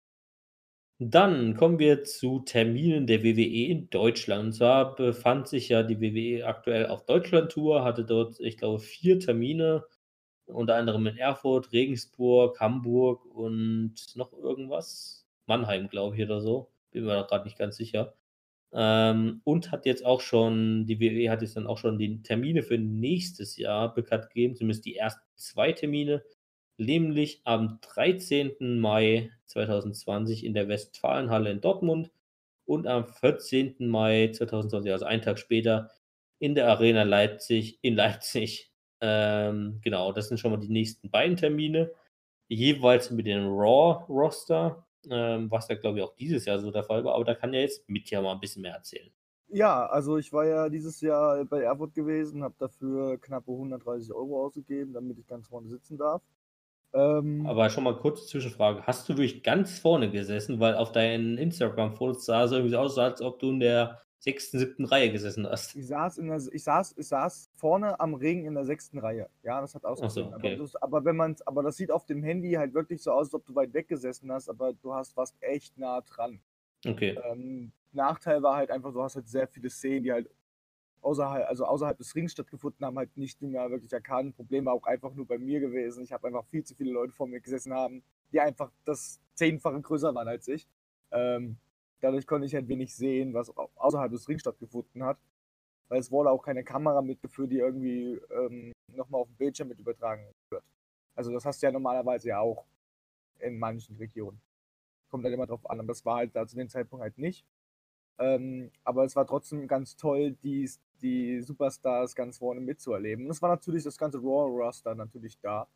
Dann 0.98 1.54
kommen 1.56 1.78
wir 1.78 2.02
zu 2.02 2.40
Terminen 2.40 3.06
der 3.06 3.22
WWE 3.22 3.66
in 3.68 3.88
Deutschland. 3.88 4.46
Und 4.46 4.52
zwar 4.54 4.96
befand 4.96 5.46
sich 5.46 5.68
ja 5.68 5.84
die 5.84 6.00
WWE 6.00 6.44
aktuell 6.44 6.86
auf 6.86 7.04
Deutschland-Tour, 7.06 7.84
hatte 7.84 8.04
dort, 8.04 8.40
ich 8.40 8.56
glaube, 8.58 8.80
vier 8.80 9.20
Termine, 9.20 9.84
unter 10.46 10.74
anderem 10.74 11.06
in 11.06 11.16
Erfurt, 11.18 11.72
Regensburg, 11.72 12.58
Hamburg 12.58 13.24
und 13.26 13.94
noch 14.16 14.32
irgendwas. 14.32 15.24
Mannheim, 15.46 15.88
glaube 15.88 16.16
ich, 16.16 16.24
oder 16.24 16.40
so. 16.40 16.72
Bin 16.90 17.04
mir 17.04 17.24
gerade 17.24 17.44
nicht 17.44 17.58
ganz 17.58 17.76
sicher. 17.76 18.14
Ähm, 18.72 19.40
und 19.44 19.70
hat 19.70 19.86
jetzt 19.86 20.04
auch 20.04 20.20
schon, 20.20 20.84
die 20.86 20.98
WWE 20.98 21.30
hat 21.30 21.42
jetzt 21.42 21.56
dann 21.56 21.68
auch 21.68 21.78
schon 21.78 21.96
die 21.96 22.22
Termine 22.22 22.64
für 22.64 22.76
nächstes 22.76 23.56
Jahr 23.56 23.94
bekannt 23.94 24.30
gegeben, 24.30 24.56
zumindest 24.56 24.84
die 24.84 24.96
ersten 24.96 25.22
zwei 25.36 25.70
Termine, 25.70 26.24
nämlich 26.78 27.40
am 27.44 27.78
13. 27.82 28.80
Mai 28.80 29.30
2020 29.46 30.44
in 30.44 30.54
der 30.54 30.68
Westfalenhalle 30.68 31.50
in 31.50 31.60
Dortmund 31.60 32.10
und 32.64 32.86
am 32.86 33.06
14. 33.06 33.76
Mai 33.78 34.30
2020, 34.32 34.92
also 34.92 35.04
einen 35.04 35.22
Tag 35.22 35.38
später, 35.38 35.90
in 36.38 36.54
der 36.54 36.68
Arena 36.68 37.04
Leipzig 37.04 37.78
in 37.82 37.94
Leipzig. 37.94 38.72
Ähm, 39.00 39.80
genau, 39.82 40.12
das 40.12 40.28
sind 40.28 40.38
schon 40.38 40.50
mal 40.52 40.58
die 40.58 40.68
nächsten 40.68 41.10
beiden 41.10 41.36
Termine. 41.36 41.92
Jeweils 42.48 43.10
mit 43.10 43.26
dem 43.26 43.46
Raw-Roster 43.48 44.84
ähm, 45.10 45.50
was 45.50 45.68
ja, 45.68 45.74
glaube 45.76 45.98
ich, 45.98 46.04
auch 46.04 46.14
dieses 46.16 46.44
Jahr 46.44 46.58
so 46.58 46.70
der 46.70 46.84
Fall 46.84 47.04
war. 47.04 47.14
Aber 47.14 47.24
da 47.24 47.34
kann 47.34 47.52
ja 47.52 47.60
jetzt 47.60 47.88
Mitya 47.88 48.20
mal 48.20 48.32
ein 48.32 48.40
bisschen 48.40 48.62
mehr 48.62 48.74
erzählen. 48.74 49.10
Ja, 49.48 49.86
also 49.86 50.16
ich 50.16 50.32
war 50.32 50.46
ja 50.46 50.68
dieses 50.68 51.00
Jahr 51.00 51.44
bei 51.44 51.62
Erfurt 51.62 51.94
gewesen, 51.94 52.42
habe 52.42 52.54
dafür 52.58 53.18
knappe 53.18 53.52
130 53.52 54.12
Euro 54.12 54.44
ausgegeben, 54.44 54.92
damit 54.92 55.18
ich 55.18 55.26
ganz 55.26 55.48
vorne 55.48 55.68
sitzen 55.68 55.98
darf. 55.98 56.22
Ähm, 56.94 57.44
Aber 57.46 57.68
schon 57.70 57.84
mal 57.84 57.96
kurze 57.96 58.26
Zwischenfrage. 58.26 58.82
Hast 58.86 59.08
du 59.08 59.14
wirklich 59.14 59.42
ganz 59.42 59.78
vorne 59.78 60.10
gesessen? 60.10 60.60
Weil 60.60 60.76
auf 60.76 60.92
deinen 60.92 61.36
Instagram-Fotos 61.38 62.24
sah 62.24 62.44
es 62.44 62.52
irgendwie 62.52 62.76
aus, 62.76 62.96
als 62.98 63.20
ob 63.20 63.40
du 63.40 63.50
in 63.50 63.60
der 63.60 64.00
sechsten, 64.20 64.58
siebten 64.58 64.86
Reihe 64.86 65.12
gesessen 65.12 65.46
hast. 65.46 65.76
Ich 65.76 65.88
saß, 65.88 66.18
in 66.18 66.28
der, 66.28 66.40
ich 66.52 66.64
saß, 66.64 66.94
ich 66.96 67.08
saß 67.08 67.50
vorne 67.56 68.00
am 68.00 68.14
Ring 68.14 68.46
in 68.46 68.54
der 68.54 68.64
sechsten 68.64 68.98
Reihe. 68.98 69.28
Ja, 69.42 69.60
das 69.60 69.74
hat 69.74 69.84
ausgesehen. 69.84 70.30
So, 70.30 70.36
okay. 70.36 70.54
aber, 70.54 70.62
das, 70.62 70.76
aber, 70.76 71.04
wenn 71.04 71.16
man, 71.16 71.36
aber 71.44 71.62
das 71.62 71.76
sieht 71.76 71.90
auf 71.90 72.06
dem 72.06 72.22
Handy 72.22 72.52
halt 72.52 72.72
wirklich 72.72 73.02
so 73.02 73.12
aus, 73.12 73.26
als 73.26 73.34
ob 73.34 73.44
du 73.44 73.54
weit 73.54 73.74
weg 73.74 73.88
gesessen 73.88 74.32
hast, 74.32 74.48
aber 74.48 74.72
du 74.72 74.94
hast 74.94 75.12
fast 75.12 75.36
echt 75.40 75.76
nah 75.76 76.00
dran. 76.00 76.40
Okay. 76.86 77.18
Ähm, 77.30 77.72
Nachteil 77.92 78.42
war 78.42 78.56
halt 78.56 78.70
einfach, 78.70 78.92
du 78.92 79.02
hast 79.02 79.16
halt 79.16 79.28
sehr 79.28 79.46
viele 79.46 79.68
Szenen, 79.68 80.04
die 80.04 80.12
halt 80.12 80.30
außerhalb, 81.04 81.48
also 81.48 81.64
außerhalb 81.66 81.96
des 81.98 82.14
Rings 82.14 82.32
stattgefunden 82.32 82.84
haben, 82.84 82.98
halt 82.98 83.16
nicht 83.16 83.40
mehr 83.42 83.70
wirklich 83.70 83.92
erkannt. 83.92 84.36
Problem 84.36 84.64
war 84.64 84.74
auch 84.74 84.84
einfach 84.84 85.14
nur 85.14 85.26
bei 85.26 85.38
mir 85.38 85.60
gewesen. 85.60 86.04
Ich 86.04 86.12
habe 86.12 86.26
einfach 86.26 86.44
viel 86.46 86.64
zu 86.64 86.74
viele 86.74 86.92
Leute 86.92 87.12
vor 87.12 87.26
mir 87.26 87.40
gesessen 87.40 87.72
haben, 87.72 88.02
die 88.32 88.40
einfach 88.40 88.70
das 88.84 89.20
zehnfache 89.34 89.80
größer 89.80 90.14
waren 90.14 90.28
als 90.28 90.48
ich. 90.48 90.66
Ähm, 91.10 91.58
Dadurch 92.04 92.26
konnte 92.26 92.46
ich 92.46 92.54
halt 92.54 92.68
wenig 92.68 92.94
sehen, 92.94 93.32
was 93.32 93.50
außerhalb 93.76 94.12
des 94.12 94.28
Rings 94.28 94.42
stattgefunden 94.42 95.02
hat. 95.02 95.16
Weil 95.88 96.00
es 96.00 96.10
wurde 96.10 96.30
auch 96.30 96.42
keine 96.42 96.62
Kamera 96.62 97.00
mitgeführt, 97.00 97.50
die 97.50 97.60
irgendwie 97.60 98.20
ähm, 98.30 98.72
nochmal 98.88 99.22
auf 99.22 99.28
dem 99.28 99.36
Bildschirm 99.36 99.68
mit 99.68 99.78
übertragen 99.78 100.26
wird. 100.50 100.62
Also 101.14 101.32
das 101.32 101.46
hast 101.46 101.62
du 101.62 101.66
ja 101.66 101.72
normalerweise 101.72 102.28
ja 102.28 102.40
auch 102.40 102.66
in 103.38 103.58
manchen 103.58 103.96
Regionen. 103.96 104.38
Kommt 105.08 105.24
halt 105.24 105.32
immer 105.32 105.46
drauf 105.46 105.64
an. 105.70 105.78
Aber 105.78 105.88
das 105.88 106.04
war 106.04 106.16
halt 106.16 106.36
da 106.36 106.46
zu 106.46 106.56
dem 106.56 106.68
Zeitpunkt 106.68 107.02
halt 107.02 107.16
nicht. 107.16 107.46
Ähm, 108.18 108.70
aber 108.84 109.04
es 109.04 109.16
war 109.16 109.26
trotzdem 109.26 109.66
ganz 109.66 109.96
toll, 109.96 110.32
die, 110.42 110.70
die 111.02 111.40
Superstars 111.42 112.14
ganz 112.14 112.38
vorne 112.38 112.60
mitzuerleben. 112.60 113.24
Und 113.24 113.30
es 113.30 113.42
war 113.42 113.50
natürlich 113.50 113.84
das 113.84 113.98
ganze 113.98 114.18
Raw-Roster 114.18 114.94
natürlich 114.94 115.38
da. 115.40 115.68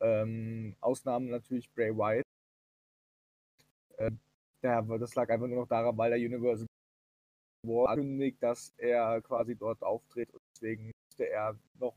Ähm, 0.00 0.76
Ausnahmen 0.80 1.30
natürlich 1.30 1.70
Bray 1.72 1.96
Wyatt. 1.96 2.24
Ähm, 3.98 4.18
das 4.62 5.14
lag 5.14 5.28
einfach 5.28 5.46
nur 5.46 5.60
noch 5.60 5.68
daran, 5.68 5.96
weil 5.96 6.10
der 6.10 6.18
Universal 6.18 6.66
War 7.66 7.90
ankündigt, 7.90 8.42
dass 8.42 8.74
er 8.76 9.20
quasi 9.22 9.56
dort 9.56 9.82
auftritt 9.82 10.32
und 10.32 10.42
deswegen 10.54 10.92
musste 11.06 11.28
er 11.28 11.56
noch 11.78 11.94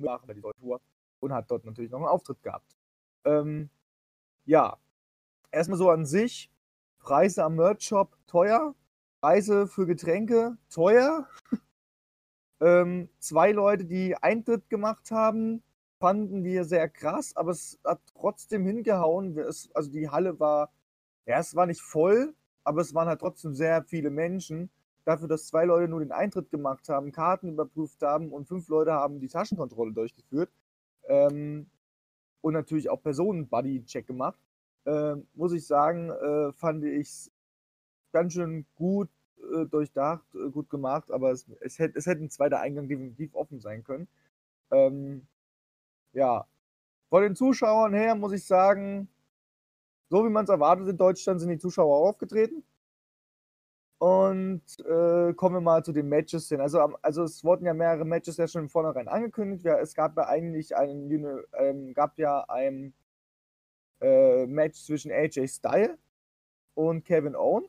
machen 0.00 0.26
bei 0.26 0.34
dieser 0.34 0.52
Tour 0.60 0.80
und 1.20 1.32
hat 1.32 1.50
dort 1.50 1.64
natürlich 1.64 1.90
noch 1.90 1.98
einen 1.98 2.08
Auftritt 2.08 2.42
gehabt. 2.42 2.76
Ähm, 3.24 3.70
ja, 4.44 4.78
erstmal 5.50 5.78
so 5.78 5.90
an 5.90 6.06
sich, 6.06 6.50
Preise 6.98 7.44
am 7.44 7.56
Merch-Shop 7.56 8.16
teuer, 8.26 8.74
Preise 9.20 9.66
für 9.66 9.86
Getränke 9.86 10.56
teuer. 10.70 11.28
ähm, 12.60 13.08
zwei 13.18 13.52
Leute, 13.52 13.84
die 13.84 14.16
Eintritt 14.16 14.68
gemacht 14.68 15.10
haben, 15.10 15.62
fanden 15.98 16.44
wir 16.44 16.64
sehr 16.64 16.88
krass, 16.88 17.34
aber 17.36 17.50
es 17.50 17.78
hat 17.84 18.00
trotzdem 18.14 18.66
hingehauen. 18.66 19.36
Es, 19.38 19.70
also 19.74 19.90
die 19.90 20.08
Halle 20.08 20.38
war 20.38 20.70
ja, 21.28 21.38
es 21.38 21.54
war 21.54 21.66
nicht 21.66 21.82
voll, 21.82 22.34
aber 22.64 22.80
es 22.80 22.94
waren 22.94 23.06
halt 23.06 23.20
trotzdem 23.20 23.54
sehr 23.54 23.84
viele 23.84 24.08
Menschen. 24.08 24.70
Dafür, 25.04 25.28
dass 25.28 25.46
zwei 25.46 25.66
Leute 25.66 25.86
nur 25.86 26.00
den 26.00 26.10
Eintritt 26.10 26.50
gemacht 26.50 26.88
haben, 26.88 27.12
Karten 27.12 27.50
überprüft 27.50 28.00
haben 28.02 28.32
und 28.32 28.48
fünf 28.48 28.68
Leute 28.68 28.92
haben 28.92 29.20
die 29.20 29.28
Taschenkontrolle 29.28 29.92
durchgeführt. 29.92 30.50
Ähm, 31.06 31.68
und 32.40 32.54
natürlich 32.54 32.88
auch 32.88 33.02
Personen-Buddy-Check 33.02 34.06
gemacht. 34.06 34.38
Äh, 34.86 35.16
muss 35.34 35.52
ich 35.52 35.66
sagen, 35.66 36.10
äh, 36.10 36.52
fand 36.52 36.84
ich 36.84 37.08
es 37.08 37.30
ganz 38.12 38.32
schön 38.32 38.64
gut 38.76 39.10
äh, 39.54 39.66
durchdacht, 39.66 40.24
äh, 40.34 40.50
gut 40.50 40.70
gemacht, 40.70 41.10
aber 41.10 41.30
es, 41.32 41.46
es, 41.60 41.78
hätte, 41.78 41.98
es 41.98 42.06
hätte 42.06 42.22
ein 42.24 42.30
zweiter 42.30 42.60
Eingang 42.60 42.88
definitiv 42.88 43.34
offen 43.34 43.60
sein 43.60 43.84
können. 43.84 44.08
Ähm, 44.70 45.26
ja, 46.12 46.46
von 47.10 47.22
den 47.22 47.36
Zuschauern 47.36 47.94
her 47.94 48.14
muss 48.14 48.32
ich 48.32 48.46
sagen, 48.46 49.08
so 50.10 50.24
wie 50.24 50.30
man 50.30 50.44
es 50.44 50.50
erwartet 50.50 50.88
in 50.88 50.96
Deutschland, 50.96 51.40
sind 51.40 51.50
die 51.50 51.58
Zuschauer 51.58 51.96
auch 51.96 52.08
aufgetreten. 52.10 52.64
Und 53.98 54.62
äh, 54.86 55.34
kommen 55.34 55.56
wir 55.56 55.60
mal 55.60 55.84
zu 55.84 55.92
den 55.92 56.08
Matches 56.08 56.48
hin. 56.48 56.60
Also, 56.60 56.80
also 57.02 57.24
es 57.24 57.42
wurden 57.42 57.66
ja 57.66 57.74
mehrere 57.74 58.04
Matches 58.04 58.36
ja 58.36 58.46
schon 58.46 58.62
im 58.62 58.68
Vornherein 58.68 59.08
angekündigt. 59.08 59.64
Ja, 59.64 59.78
es 59.78 59.94
gab 59.94 60.16
ja 60.16 60.28
eigentlich 60.28 60.76
einen, 60.76 61.10
ähm, 61.54 61.94
gab 61.94 62.16
ja 62.18 62.44
ein 62.48 62.94
äh, 64.00 64.46
Match 64.46 64.84
zwischen 64.84 65.10
AJ 65.10 65.48
Styles 65.48 65.98
und 66.74 67.04
Kevin 67.04 67.34
Owen. 67.34 67.64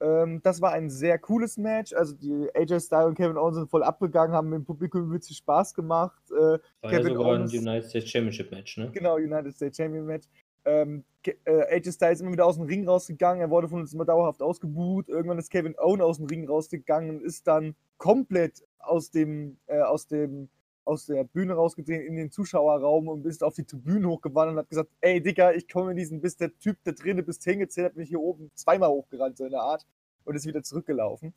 Ähm, 0.00 0.40
das 0.42 0.60
war 0.60 0.72
ein 0.72 0.88
sehr 0.88 1.18
cooles 1.18 1.56
Match. 1.56 1.92
Also 1.92 2.14
die 2.14 2.48
AJ 2.54 2.80
Styles 2.80 3.06
und 3.06 3.14
Kevin 3.14 3.36
Owen 3.36 3.54
sind 3.54 3.70
voll 3.70 3.82
abgegangen, 3.82 4.34
haben 4.34 4.52
im 4.52 4.64
Publikum 4.64 5.10
wirklich 5.10 5.36
Spaß 5.36 5.74
gemacht. 5.74 6.22
Äh, 6.30 6.34
War 6.34 6.60
Kevin 6.82 7.06
ja 7.08 7.14
sogar 7.14 7.26
Owens, 7.32 7.52
ein 7.52 7.58
United 7.58 7.88
States 7.90 8.10
Championship 8.10 8.50
Match, 8.50 8.78
ne? 8.78 8.90
genau, 8.92 9.16
United 9.16 9.54
States 9.54 9.76
Champion 9.76 10.06
Match. 10.06 10.26
Ähm, 10.64 11.04
äh, 11.24 11.74
AJ 11.74 11.92
Styles 11.92 12.14
ist 12.14 12.20
immer 12.20 12.32
wieder 12.32 12.46
aus 12.46 12.56
dem 12.56 12.66
Ring 12.66 12.86
rausgegangen, 12.88 13.40
er 13.42 13.50
wurde 13.50 13.68
von 13.68 13.80
uns 13.80 13.92
immer 13.92 14.04
dauerhaft 14.04 14.42
ausgebuht. 14.42 15.08
Irgendwann 15.08 15.38
ist 15.38 15.50
Kevin 15.50 15.74
Owen 15.78 16.00
aus 16.00 16.16
dem 16.16 16.26
Ring 16.26 16.48
rausgegangen 16.48 17.10
und 17.10 17.22
ist 17.22 17.46
dann 17.46 17.74
komplett 17.98 18.62
aus 18.78 19.10
dem, 19.10 19.58
äh, 19.66 19.80
aus 19.80 20.06
dem, 20.06 20.48
aus 20.84 21.06
der 21.06 21.24
Bühne 21.24 21.54
rausgetreten 21.54 22.06
in 22.06 22.16
den 22.16 22.30
Zuschauerraum 22.30 23.08
und 23.08 23.26
ist 23.26 23.42
auf 23.42 23.54
die 23.54 23.64
Tribüne 23.64 24.08
hochgewandert 24.08 24.54
und 24.54 24.58
hat 24.60 24.70
gesagt, 24.70 24.90
ey 25.00 25.22
Digga, 25.22 25.52
ich 25.52 25.68
komme 25.68 25.92
in 25.92 25.96
diesen, 25.96 26.20
bis 26.20 26.36
der 26.36 26.56
Typ 26.58 26.78
da 26.84 26.92
drinnen 26.92 27.24
bis 27.24 27.42
hingezählt 27.42 27.86
hat, 27.86 27.94
bin 27.94 28.04
ich 28.04 28.08
hier 28.08 28.20
oben 28.20 28.50
zweimal 28.54 28.88
hochgerannt, 28.88 29.36
so 29.36 29.44
in 29.44 29.50
der 29.50 29.62
Art, 29.62 29.86
und 30.24 30.34
ist 30.34 30.46
wieder 30.46 30.62
zurückgelaufen. 30.62 31.34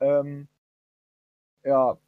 Ähm, 0.00 0.48
ja, 1.64 1.98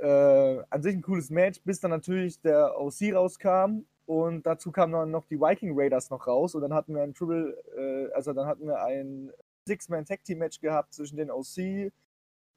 äh, 0.00 0.62
an 0.70 0.82
sich 0.82 0.94
ein 0.94 1.02
cooles 1.02 1.30
Match, 1.30 1.60
bis 1.62 1.80
dann 1.80 1.90
natürlich 1.90 2.40
der 2.40 2.80
OC 2.80 3.14
rauskam 3.14 3.84
und 4.06 4.44
dazu 4.46 4.72
kamen 4.72 4.92
dann 4.92 5.10
noch 5.10 5.26
die 5.26 5.40
Viking 5.40 5.78
Raiders 5.78 6.10
noch 6.10 6.26
raus 6.26 6.54
und 6.54 6.62
dann 6.62 6.74
hatten 6.74 6.94
wir 6.94 7.02
ein 7.02 7.14
Triple, 7.14 7.56
äh, 7.76 8.12
also 8.14 8.32
dann 8.32 8.46
hatten 8.46 8.66
wir 8.66 8.82
ein 8.82 9.30
Six-Man 9.66 10.06
Tag 10.06 10.24
Team 10.24 10.38
Match 10.38 10.60
gehabt 10.60 10.94
zwischen 10.94 11.16
den 11.16 11.30
OC 11.30 11.92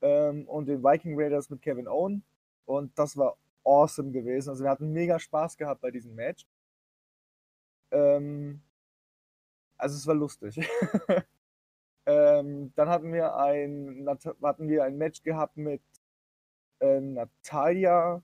ähm, 0.01 0.47
und 0.47 0.67
den 0.67 0.83
Viking 0.83 1.19
Raiders 1.19 1.49
mit 1.49 1.61
Kevin 1.61 1.87
Owen 1.87 2.23
und 2.65 2.97
das 2.97 3.17
war 3.17 3.37
awesome 3.63 4.11
gewesen. 4.11 4.49
Also 4.49 4.63
wir 4.63 4.71
hatten 4.71 4.91
mega 4.91 5.19
Spaß 5.19 5.57
gehabt 5.57 5.81
bei 5.81 5.91
diesem 5.91 6.15
Match. 6.15 6.45
Ähm, 7.91 8.61
also 9.77 9.95
es 9.95 10.07
war 10.07 10.15
lustig. 10.15 10.59
ähm, 12.05 12.73
dann 12.75 12.89
hatten 12.89 13.13
wir 13.13 13.35
ein 13.35 14.07
hatten 14.41 14.67
wir 14.67 14.83
ein 14.83 14.97
Match 14.97 15.23
gehabt 15.23 15.57
mit 15.57 15.81
äh, 16.79 16.99
Natalia 16.99 18.21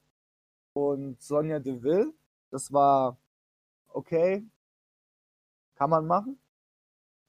und 0.74 1.22
Sonja 1.22 1.60
Deville. 1.60 2.14
Das 2.52 2.72
war 2.72 3.18
okay. 3.90 4.46
Kann 5.76 5.90
man 5.90 6.06
machen. 6.06 6.40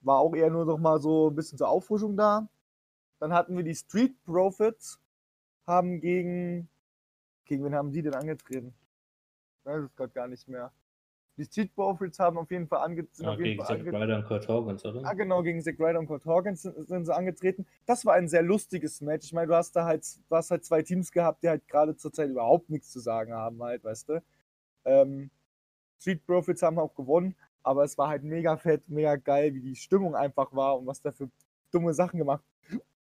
War 0.03 0.19
auch 0.19 0.35
eher 0.35 0.51
nur 0.51 0.65
noch 0.65 0.79
mal 0.79 1.01
so 1.01 1.31
ein 1.31 1.35
bisschen 1.35 1.59
zur 1.59 1.69
Auffrischung 1.69 2.17
da. 2.17 2.49
Dann 3.19 3.33
hatten 3.33 3.57
wir 3.57 3.65
die 3.65 3.75
Street 3.75 4.15
Profits, 4.25 5.01
haben 5.67 6.01
gegen. 6.01 6.69
Gegen 7.53 7.67
wen 7.67 7.75
haben 7.75 7.93
die 7.93 8.01
denn 8.01 8.15
angetreten? 8.15 8.73
Ich 9.59 9.67
weiß 9.67 9.83
es 9.83 9.95
gerade 9.95 10.13
gar 10.15 10.27
nicht 10.27 10.49
mehr. 10.49 10.73
Die 11.37 11.45
Street 11.45 11.75
Profits 11.75 12.19
haben 12.19 12.39
auf 12.39 12.51
jeden 12.51 12.67
Fall, 12.67 12.81
ange 12.81 13.07
sind 13.13 13.27
Ja, 13.27 13.37
gegen 13.37 13.61
Zack 13.61 13.73
angetreten. 13.73 14.03
Ryder 14.03 14.17
und 14.17 14.25
Kurt 14.25 14.49
Hawkins, 14.49 14.85
oder? 14.87 15.03
Ah, 15.05 15.13
genau, 15.13 15.43
gegen 15.43 15.61
Zack 15.61 15.79
Ryder 15.79 15.99
und 15.99 16.07
Kurt 16.07 16.25
Hawkins 16.25 16.63
sind, 16.63 16.89
sind 16.89 17.05
sie 17.05 17.15
angetreten. 17.15 17.67
Das 17.85 18.07
war 18.07 18.15
ein 18.15 18.27
sehr 18.27 18.41
lustiges 18.41 19.03
Match. 19.03 19.27
Ich 19.27 19.35
meine, 19.35 19.49
du 19.49 19.55
hast 19.55 19.77
da 19.77 19.85
halt, 19.85 20.03
du 20.31 20.35
hast 20.35 20.51
halt 20.51 20.65
zwei 20.65 20.81
Teams 20.81 21.13
gehabt, 21.13 21.43
die 21.43 21.51
halt 21.51 21.69
gerade 21.69 21.95
zur 21.95 22.11
Zeit 22.11 22.31
überhaupt 22.31 22.71
nichts 22.71 22.91
zu 22.91 23.01
sagen 23.01 23.35
haben, 23.35 23.63
halt, 23.63 23.85
weißt 23.85 24.09
du. 24.09 24.23
Ähm, 24.87 25.31
Street 26.01 26.25
Profits 26.25 26.63
haben 26.63 26.79
auch 26.79 26.95
gewonnen, 26.95 27.37
aber 27.63 27.85
es 27.85 27.99
war 27.99 28.09
halt 28.09 28.23
mega 28.23 28.57
fett, 28.57 28.89
mega 28.89 29.17
geil, 29.17 29.53
wie 29.53 29.61
die 29.61 29.77
Stimmung 29.77 30.15
einfach 30.15 30.55
war 30.55 30.79
und 30.79 30.87
was 30.87 31.03
da 31.03 31.13
für 31.13 31.29
dumme 31.71 31.93
Sachen 31.93 32.19
gemacht, 32.19 32.45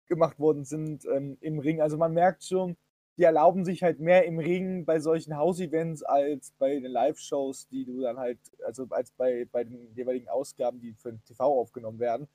gemacht 0.06 0.38
worden 0.38 0.64
sind 0.64 1.04
ähm, 1.04 1.36
im 1.42 1.58
Ring. 1.58 1.82
Also 1.82 1.98
man 1.98 2.14
merkt 2.14 2.42
schon, 2.42 2.78
die 3.20 3.24
erlauben 3.24 3.66
sich 3.66 3.82
halt 3.82 4.00
mehr 4.00 4.24
im 4.24 4.38
Ring 4.38 4.86
bei 4.86 4.98
solchen 4.98 5.36
House-Events 5.36 6.02
als 6.04 6.54
bei 6.58 6.80
den 6.80 6.90
Live-Shows, 6.90 7.68
die 7.68 7.84
du 7.84 8.00
dann 8.00 8.16
halt, 8.16 8.38
also 8.64 8.86
als 8.88 9.10
bei, 9.10 9.46
bei 9.52 9.62
den 9.62 9.92
jeweiligen 9.94 10.26
Ausgaben, 10.30 10.80
die 10.80 10.94
für 10.94 11.12
den 11.12 11.22
TV 11.26 11.44
aufgenommen 11.44 11.98
werden. 11.98 12.28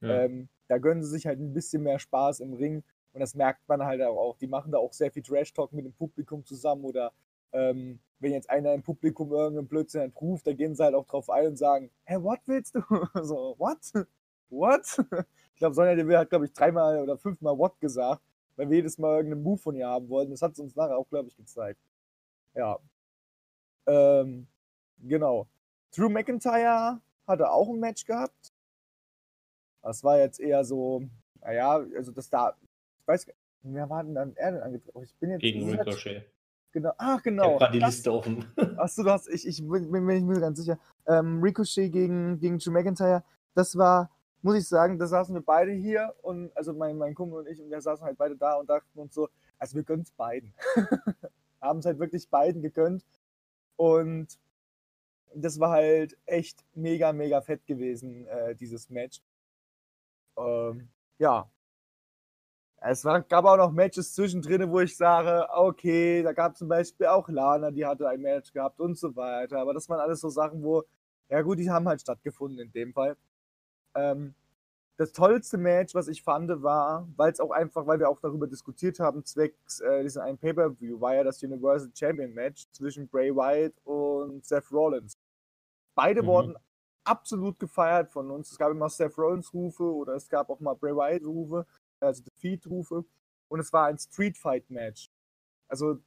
Ja. 0.00 0.22
Ähm, 0.22 0.48
da 0.68 0.78
gönnen 0.78 1.02
sie 1.02 1.10
sich 1.10 1.26
halt 1.26 1.38
ein 1.38 1.52
bisschen 1.52 1.82
mehr 1.82 1.98
Spaß 1.98 2.40
im 2.40 2.54
Ring 2.54 2.82
und 3.12 3.20
das 3.20 3.34
merkt 3.34 3.68
man 3.68 3.84
halt 3.84 4.00
auch. 4.00 4.38
Die 4.38 4.46
machen 4.46 4.72
da 4.72 4.78
auch 4.78 4.94
sehr 4.94 5.10
viel 5.12 5.22
Trash-Talk 5.22 5.74
mit 5.74 5.84
dem 5.84 5.92
Publikum 5.92 6.46
zusammen 6.46 6.84
oder 6.84 7.12
ähm, 7.52 8.00
wenn 8.18 8.32
jetzt 8.32 8.48
einer 8.48 8.72
im 8.72 8.82
Publikum 8.82 9.32
irgendeinen 9.32 9.68
Blödsinn 9.68 10.14
ruft, 10.18 10.46
da 10.46 10.54
gehen 10.54 10.74
sie 10.74 10.82
halt 10.82 10.94
auch 10.94 11.06
drauf 11.06 11.28
ein 11.28 11.48
und 11.48 11.58
sagen, 11.58 11.90
hä, 12.04 12.16
what 12.22 12.40
willst 12.46 12.74
du? 12.74 12.80
so, 13.22 13.54
what? 13.58 14.06
What? 14.48 14.86
Ich 15.54 15.58
glaube, 15.58 15.74
Sonja 15.74 15.94
Deville 15.94 16.18
hat, 16.18 16.30
glaube 16.30 16.46
ich, 16.46 16.52
dreimal 16.54 17.00
oder 17.00 17.18
fünfmal 17.18 17.56
what 17.56 17.78
gesagt, 17.78 18.22
weil 18.56 18.68
wir 18.70 18.76
jedes 18.76 18.98
Mal 18.98 19.16
irgendeinen 19.16 19.42
Move 19.42 19.58
von 19.58 19.74
ihr 19.76 19.86
haben 19.88 20.08
wollten. 20.08 20.30
Das 20.32 20.42
hat 20.42 20.54
sie 20.56 20.62
uns 20.62 20.74
nachher 20.76 20.96
auch, 20.98 21.08
glaube 21.08 21.28
ich, 21.28 21.36
gezeigt. 21.36 21.80
Ja. 22.54 22.78
Ähm, 23.86 24.46
genau. 24.98 25.46
Drew 25.94 26.08
McIntyre 26.08 27.00
hatte 27.26 27.50
auch 27.50 27.68
ein 27.68 27.80
Match 27.80 28.04
gehabt. 28.04 28.52
Das 29.82 30.04
war 30.04 30.18
jetzt 30.18 30.38
eher 30.40 30.64
so, 30.64 31.02
naja, 31.40 31.84
also 31.96 32.12
das 32.12 32.28
da, 32.30 32.56
ich 33.00 33.06
weiß 33.08 33.26
gar 33.26 33.32
nicht, 33.62 33.74
wer 33.74 33.90
war 33.90 34.04
denn 34.04 34.14
dann 34.14 34.36
er 34.36 34.52
denn 34.52 34.62
angetreten? 34.62 35.02
Ich 35.02 35.14
bin 35.16 35.30
jetzt 35.30 35.40
Gegen 35.40 35.68
Ricochet. 35.70 36.24
Genau, 36.72 36.92
ach 36.96 37.18
Ich 37.18 37.24
genau. 37.24 37.52
hab 37.52 37.58
grad 37.58 37.74
die 37.74 37.80
Das- 37.80 37.96
Liste 37.96 38.12
offen. 38.12 38.44
Achso, 38.78 39.02
du 39.02 39.10
hast, 39.10 39.28
ich, 39.28 39.46
ich 39.46 39.58
bin 39.60 39.90
bin 39.90 40.04
mir 40.04 40.20
nicht 40.20 40.40
ganz 40.40 40.58
sicher. 40.58 40.78
Ähm, 41.06 41.42
Ricochet 41.42 41.90
gegen, 41.92 42.38
gegen 42.38 42.58
Drew 42.58 42.70
McIntyre, 42.70 43.24
das 43.54 43.76
war, 43.76 44.10
muss 44.42 44.56
ich 44.56 44.68
sagen, 44.68 44.98
da 44.98 45.06
saßen 45.06 45.34
wir 45.34 45.42
beide 45.42 45.72
hier 45.72 46.14
und, 46.22 46.54
also 46.56 46.72
mein, 46.72 46.98
mein 46.98 47.14
Kumpel 47.14 47.40
und 47.40 47.48
ich, 47.48 47.60
und 47.60 47.70
wir 47.70 47.80
saßen 47.80 48.04
halt 48.04 48.18
beide 48.18 48.36
da 48.36 48.54
und 48.54 48.68
dachten 48.68 48.98
uns 48.98 49.14
so, 49.14 49.28
also 49.58 49.76
wir 49.76 49.84
gönnen 49.84 50.02
es 50.02 50.10
beiden. 50.12 50.52
Haben 51.60 51.78
es 51.78 51.86
halt 51.86 51.98
wirklich 51.98 52.28
beiden 52.28 52.60
gegönnt 52.60 53.04
und 53.76 54.38
das 55.34 55.60
war 55.60 55.70
halt 55.70 56.16
echt 56.26 56.64
mega, 56.74 57.12
mega 57.12 57.40
fett 57.40 57.66
gewesen, 57.66 58.26
äh, 58.26 58.54
dieses 58.54 58.90
Match. 58.90 59.22
Ähm, 60.36 60.88
ja. 61.18 61.48
Es 62.84 63.04
war, 63.04 63.22
gab 63.22 63.44
auch 63.44 63.56
noch 63.56 63.70
Matches 63.70 64.12
zwischendrin, 64.12 64.68
wo 64.70 64.80
ich 64.80 64.96
sage, 64.96 65.46
okay, 65.52 66.22
da 66.22 66.32
gab 66.32 66.56
zum 66.56 66.68
Beispiel 66.68 67.06
auch 67.06 67.28
Lana, 67.28 67.70
die 67.70 67.86
hatte 67.86 68.08
ein 68.08 68.20
Match 68.20 68.52
gehabt 68.52 68.80
und 68.80 68.98
so 68.98 69.14
weiter. 69.14 69.58
Aber 69.58 69.72
das 69.72 69.88
waren 69.88 70.00
alles 70.00 70.20
so 70.20 70.28
Sachen, 70.30 70.62
wo, 70.64 70.82
ja 71.28 71.42
gut, 71.42 71.58
die 71.60 71.70
haben 71.70 71.88
halt 71.88 72.00
stattgefunden 72.00 72.58
in 72.58 72.72
dem 72.72 72.92
Fall. 72.92 73.16
Ähm, 73.94 74.34
das 74.96 75.12
tollste 75.12 75.58
Match, 75.58 75.94
was 75.94 76.08
ich 76.08 76.22
fand, 76.22 76.50
war, 76.62 77.08
weil 77.16 77.32
es 77.32 77.40
auch 77.40 77.50
einfach, 77.50 77.86
weil 77.86 77.98
wir 77.98 78.08
auch 78.08 78.20
darüber 78.20 78.46
diskutiert 78.46 79.00
haben, 79.00 79.24
zwecks 79.24 79.80
äh, 79.80 80.02
diesem 80.02 80.22
einen 80.22 80.38
Pay-Per-View, 80.38 81.00
war 81.00 81.14
ja 81.14 81.24
das 81.24 81.42
Universal 81.42 81.90
Champion 81.94 82.32
Match 82.32 82.66
zwischen 82.72 83.08
Bray 83.08 83.34
Wyatt 83.34 83.74
und 83.84 84.44
Seth 84.44 84.70
Rollins. 84.70 85.16
Beide 85.94 86.22
Mhm. 86.22 86.26
wurden 86.26 86.56
absolut 87.04 87.58
gefeiert 87.58 88.10
von 88.10 88.30
uns. 88.30 88.52
Es 88.52 88.58
gab 88.58 88.70
immer 88.70 88.88
Seth 88.88 89.18
Rollins 89.18 89.52
Rufe 89.52 89.82
oder 89.82 90.14
es 90.14 90.28
gab 90.28 90.50
auch 90.50 90.60
mal 90.60 90.74
Bray 90.74 90.94
Wyatt 90.94 91.24
Rufe, 91.24 91.66
also 92.00 92.22
Defeat 92.22 92.66
Rufe. 92.66 93.04
Und 93.48 93.60
es 93.60 93.72
war 93.72 93.86
ein 93.86 93.98
Street 93.98 94.38
Fight 94.38 94.70
Match. 94.70 95.10
Also 95.68 95.98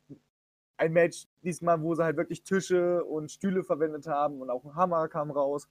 ein 0.77 0.93
Match 0.93 1.27
diesmal, 1.43 1.81
wo 1.81 1.95
sie 1.95 2.03
halt 2.03 2.17
wirklich 2.17 2.43
Tische 2.43 3.03
und 3.03 3.31
Stühle 3.31 3.63
verwendet 3.63 4.07
haben 4.07 4.41
und 4.41 4.49
auch 4.49 4.63
ein 4.63 4.75
Hammer 4.75 5.07
kam 5.09 5.31
raus. 5.31 5.67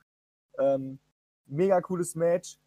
Ähm, 0.59 0.99
mega 1.46 1.80
cooles 1.80 2.14
Match. 2.14 2.58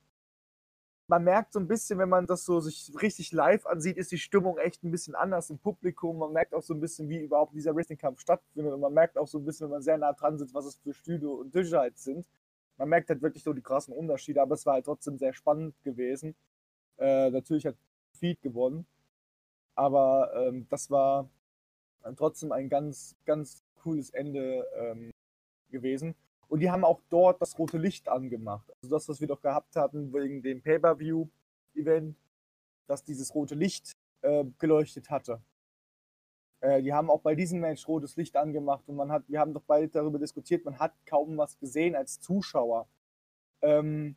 Man 1.10 1.24
merkt 1.24 1.54
so 1.54 1.60
ein 1.60 1.68
bisschen, 1.68 2.00
wenn 2.00 2.10
man 2.10 2.28
das 2.28 2.44
so 2.44 2.60
sich 2.60 2.92
richtig 3.02 3.32
live 3.32 3.66
ansieht, 3.66 3.98
ist 3.98 4.12
die 4.12 4.18
Stimmung 4.18 4.58
echt 4.58 4.84
ein 4.84 4.92
bisschen 4.92 5.16
anders 5.16 5.50
im 5.50 5.58
Publikum. 5.58 6.18
Man 6.18 6.34
merkt 6.34 6.54
auch 6.54 6.62
so 6.62 6.74
ein 6.74 6.82
bisschen, 6.82 7.08
wie 7.08 7.20
überhaupt 7.20 7.56
dieser 7.56 7.74
Wrestling-Kampf 7.74 8.20
stattfindet. 8.20 8.74
Und 8.74 8.82
man 8.82 8.94
merkt 8.94 9.18
auch 9.18 9.28
so 9.28 9.38
ein 9.38 9.46
bisschen, 9.46 9.66
wenn 9.66 9.72
man 9.72 9.82
sehr 9.82 9.98
nah 9.98 10.12
dran 10.12 10.38
sitzt, 10.38 10.54
was 10.54 10.66
es 10.66 10.76
für 10.76 10.94
Stühle 10.94 11.30
und 11.30 11.52
Tische 11.54 11.80
halt 11.80 11.98
sind. 11.98 12.28
Man 12.78 12.90
merkt 12.90 13.10
halt 13.10 13.22
wirklich 13.22 13.44
so 13.44 13.54
die 13.54 13.62
krassen 13.62 13.94
Unterschiede, 13.94 14.42
aber 14.42 14.56
es 14.56 14.66
war 14.66 14.74
halt 14.74 14.86
trotzdem 14.86 15.18
sehr 15.18 15.34
spannend 15.34 15.82
gewesen. 15.84 16.36
Äh, 16.98 17.32
natürlich 17.32 17.66
hat 17.66 17.76
Feed 18.14 18.42
gewonnen, 18.42 18.86
aber 19.76 20.32
ähm, 20.36 20.68
das 20.70 20.90
war 20.90 21.30
trotzdem 22.16 22.52
ein 22.52 22.70
ganz, 22.70 23.16
ganz 23.26 23.64
cooles 23.76 24.10
Ende 24.12 24.68
ähm, 24.76 25.12
gewesen. 25.70 26.16
Und 26.48 26.60
die 26.60 26.72
haben 26.72 26.84
auch 26.84 27.02
dort 27.10 27.42
das 27.42 27.58
rote 27.60 27.78
Licht 27.78 28.08
angemacht. 28.08 28.72
Also 28.82 28.96
das, 28.96 29.08
was 29.10 29.20
wir 29.20 29.28
doch 29.28 29.42
gehabt 29.42 29.76
hatten 29.76 30.14
wegen 30.14 30.42
dem 30.42 30.62
Pay-Per-View-Event, 30.62 32.16
dass 32.88 33.04
dieses 33.04 33.36
rote 33.36 33.56
Licht 33.56 33.92
äh, 34.22 34.46
geleuchtet 34.58 35.10
hatte. 35.10 35.42
Äh, 36.62 36.82
die 36.82 36.94
haben 36.94 37.10
auch 37.10 37.22
bei 37.22 37.36
diesem 37.36 37.60
Match 37.60 37.88
rotes 37.88 38.16
Licht 38.16 38.36
angemacht 38.38 38.88
und 38.88 38.96
man 38.96 39.12
hat, 39.12 39.24
wir 39.28 39.40
haben 39.40 39.54
doch 39.54 39.64
beide 39.68 39.90
darüber 39.90 40.20
diskutiert, 40.20 40.64
man 40.64 40.80
hat 40.80 40.94
kaum 41.06 41.38
was 41.38 41.60
gesehen 41.60 41.96
als 41.96 42.20
Zuschauer. 42.22 42.88
Ähm, 43.62 44.16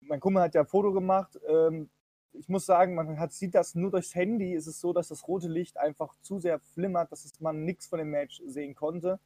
mein 0.00 0.20
Kumpel 0.20 0.42
hat 0.42 0.54
ja 0.54 0.62
ein 0.62 0.66
Foto 0.66 0.92
gemacht, 0.92 1.38
ähm, 1.48 1.88
ich 2.34 2.48
muss 2.48 2.66
sagen, 2.66 2.94
man 2.94 3.18
hat, 3.18 3.32
sieht 3.32 3.54
das 3.54 3.74
nur 3.74 3.90
durchs 3.90 4.14
Handy. 4.14 4.54
Ist 4.54 4.66
es 4.66 4.80
so, 4.80 4.92
dass 4.92 5.08
das 5.08 5.26
rote 5.28 5.48
Licht 5.48 5.76
einfach 5.76 6.14
zu 6.22 6.38
sehr 6.38 6.58
flimmert, 6.58 7.12
dass 7.12 7.30
man 7.40 7.64
nichts 7.64 7.86
von 7.86 7.98
dem 7.98 8.10
Match 8.10 8.42
sehen 8.46 8.74
konnte. 8.74 9.20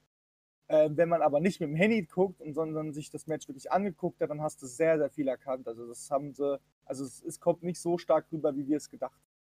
Äh, 0.68 0.90
wenn 0.92 1.08
man 1.08 1.22
aber 1.22 1.40
nicht 1.40 1.60
mit 1.60 1.68
dem 1.68 1.76
Handy 1.76 2.02
guckt, 2.02 2.40
und, 2.40 2.54
sondern 2.54 2.92
sich 2.92 3.10
das 3.10 3.26
Match 3.26 3.46
wirklich 3.48 3.70
angeguckt 3.70 4.20
hat, 4.20 4.30
dann 4.30 4.42
hast 4.42 4.62
du 4.62 4.66
sehr, 4.66 4.98
sehr 4.98 5.10
viel 5.10 5.28
erkannt. 5.28 5.68
Also 5.68 5.86
das 5.86 6.10
haben 6.10 6.32
sie, 6.34 6.60
also 6.84 7.04
es, 7.04 7.22
es 7.22 7.38
kommt 7.38 7.62
nicht 7.62 7.80
so 7.80 7.98
stark 7.98 8.26
rüber, 8.32 8.56
wie 8.56 8.66
wir 8.66 8.78
es 8.78 8.90
gedacht 8.90 9.14
haben. 9.14 9.36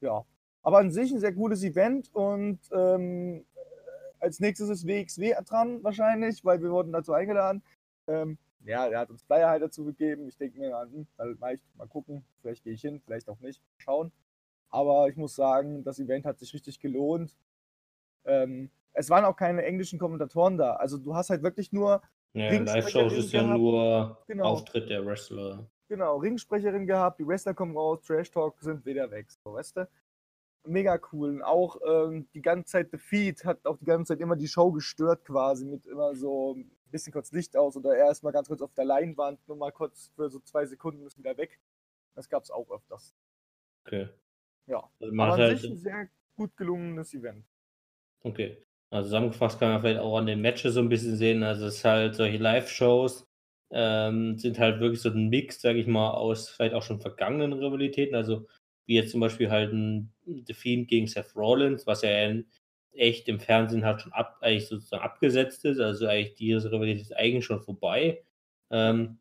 Ja. 0.00 0.26
Aber 0.62 0.78
an 0.78 0.90
sich 0.90 1.12
ein 1.12 1.20
sehr 1.20 1.34
cooles 1.34 1.62
Event 1.62 2.14
und 2.14 2.58
ähm, 2.72 3.44
als 4.18 4.40
nächstes 4.40 4.70
ist 4.70 4.86
WXW 4.86 5.34
dran 5.44 5.82
wahrscheinlich, 5.84 6.44
weil 6.44 6.62
wir 6.62 6.70
wurden 6.70 6.92
dazu 6.92 7.12
eingeladen. 7.12 7.62
Ähm, 8.06 8.38
ja, 8.64 8.86
er 8.86 9.00
hat 9.00 9.10
uns 9.10 9.22
Flyer 9.22 9.48
halt 9.50 9.62
dazu 9.62 9.84
gegeben. 9.84 10.26
Ich 10.26 10.38
denke 10.38 10.58
mir, 10.58 10.78
hm, 10.80 11.06
mal, 11.38 11.58
mal 11.74 11.88
gucken, 11.88 12.24
vielleicht 12.40 12.64
gehe 12.64 12.72
ich 12.72 12.80
hin, 12.80 13.00
vielleicht 13.04 13.28
auch 13.28 13.40
nicht, 13.40 13.62
schauen. 13.76 14.10
Aber 14.70 15.08
ich 15.08 15.16
muss 15.16 15.36
sagen, 15.36 15.84
das 15.84 15.98
Event 15.98 16.24
hat 16.24 16.38
sich 16.38 16.52
richtig 16.54 16.80
gelohnt. 16.80 17.36
Ähm, 18.24 18.70
es 18.94 19.10
waren 19.10 19.24
auch 19.24 19.36
keine 19.36 19.62
englischen 19.64 19.98
Kommentatoren 19.98 20.56
da. 20.56 20.74
Also 20.76 20.98
du 20.98 21.14
hast 21.14 21.30
halt 21.30 21.42
wirklich 21.42 21.72
nur. 21.72 22.00
Ja, 22.32 22.50
Live-Shows 22.50 23.12
ist 23.12 23.32
ja 23.32 23.42
gehabt. 23.42 23.60
nur 23.60 24.18
Genau. 24.26 24.44
Auftritt 24.44 24.90
der 24.90 25.04
Wrestler. 25.06 25.68
Genau, 25.88 26.16
Ringsprecherin 26.16 26.86
gehabt, 26.86 27.20
die 27.20 27.26
Wrestler 27.26 27.54
kommen 27.54 27.76
raus, 27.76 28.00
Trash 28.02 28.30
Talk 28.30 28.60
sind 28.60 28.84
wieder 28.86 29.10
weg, 29.10 29.30
so, 29.30 29.52
weißt 29.52 29.76
du? 29.76 29.88
Mega 30.66 30.98
cool. 31.12 31.28
Und 31.28 31.42
auch 31.42 31.76
ähm, 31.86 32.26
die 32.32 32.40
ganze 32.40 32.72
Zeit 32.72 32.90
The 32.90 32.96
Feed 32.96 33.44
hat 33.44 33.64
auch 33.66 33.76
die 33.76 33.84
ganze 33.84 34.14
Zeit 34.14 34.20
immer 34.20 34.34
die 34.34 34.48
Show 34.48 34.72
gestört 34.72 35.24
quasi 35.26 35.66
mit 35.66 35.86
immer 35.86 36.14
so 36.14 36.54
ein 36.54 36.70
bisschen 36.90 37.12
kurz 37.12 37.30
Licht 37.32 37.56
aus 37.56 37.76
oder 37.76 37.94
er 37.96 38.10
ist 38.10 38.22
mal 38.22 38.32
ganz 38.32 38.48
kurz 38.48 38.62
auf 38.62 38.72
der 38.72 38.86
Leinwand, 38.86 39.46
nur 39.46 39.58
mal 39.58 39.72
kurz 39.72 40.10
für 40.16 40.30
so 40.30 40.40
zwei 40.40 40.64
Sekunden 40.64 41.06
ist 41.06 41.18
wieder 41.18 41.36
weg. 41.36 41.60
Das 42.14 42.28
gab 42.28 42.42
es 42.42 42.50
auch 42.50 42.70
öfters. 42.70 43.14
Okay. 43.84 44.08
Ja. 44.66 44.88
Also 45.00 45.14
man 45.14 45.30
Aber 45.30 45.44
an 45.44 45.56
sich 45.56 45.64
ein 45.64 45.72
halt, 45.72 45.80
sehr 45.80 46.08
gut 46.36 46.56
gelungenes 46.56 47.12
Event. 47.12 47.44
okay. 48.22 48.64
Also 48.94 49.08
zusammengefasst 49.08 49.58
kann 49.58 49.70
man 49.72 49.80
vielleicht 49.80 50.00
auch 50.00 50.16
an 50.18 50.26
den 50.26 50.40
Matches 50.40 50.74
so 50.74 50.80
ein 50.80 50.88
bisschen 50.88 51.16
sehen. 51.16 51.42
Also 51.42 51.66
es 51.66 51.76
ist 51.78 51.84
halt 51.84 52.14
solche 52.14 52.38
Live-Shows 52.38 53.26
ähm, 53.72 54.38
sind 54.38 54.58
halt 54.58 54.80
wirklich 54.80 55.00
so 55.02 55.10
ein 55.10 55.28
Mix, 55.28 55.60
sage 55.60 55.80
ich 55.80 55.86
mal, 55.88 56.12
aus 56.12 56.48
vielleicht 56.48 56.74
auch 56.74 56.82
schon 56.82 57.00
vergangenen 57.00 57.52
Rivalitäten. 57.54 58.14
Also 58.14 58.46
wie 58.86 58.94
jetzt 58.94 59.10
zum 59.10 59.20
Beispiel 59.20 59.50
halt 59.50 59.72
ein 59.72 60.12
The 60.26 60.54
Fiend 60.54 60.88
gegen 60.88 61.08
Seth 61.08 61.34
Rollins, 61.34 61.86
was 61.86 62.02
ja 62.02 62.10
echt 62.92 63.28
im 63.28 63.40
Fernsehen 63.40 63.84
halt 63.84 64.00
schon 64.00 64.12
ab, 64.12 64.36
eigentlich 64.40 64.68
sozusagen 64.68 65.02
abgesetzt 65.02 65.64
ist. 65.64 65.80
Also 65.80 66.06
eigentlich 66.06 66.34
diese 66.36 66.70
Rivalität 66.70 67.02
ist 67.02 67.16
eigentlich 67.16 67.44
schon 67.44 67.62
vorbei. 67.62 68.22
Ähm, 68.70 69.18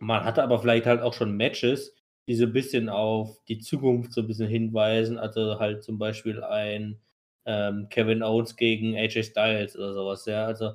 man 0.00 0.24
hatte 0.24 0.42
aber 0.42 0.58
vielleicht 0.58 0.86
halt 0.86 1.00
auch 1.00 1.14
schon 1.14 1.36
Matches, 1.36 1.94
die 2.26 2.34
so 2.34 2.46
ein 2.46 2.52
bisschen 2.52 2.88
auf 2.88 3.38
die 3.48 3.60
Zukunft 3.60 4.12
so 4.12 4.22
ein 4.22 4.26
bisschen 4.26 4.48
hinweisen. 4.48 5.16
Also 5.18 5.60
halt 5.60 5.84
zum 5.84 5.98
Beispiel 5.98 6.42
ein 6.42 6.98
ähm, 7.44 7.88
Kevin 7.90 8.22
Owens 8.22 8.56
gegen 8.56 8.96
AJ 8.96 9.24
Styles 9.24 9.76
oder 9.76 9.94
sowas, 9.94 10.26
ja. 10.26 10.46
Also 10.46 10.72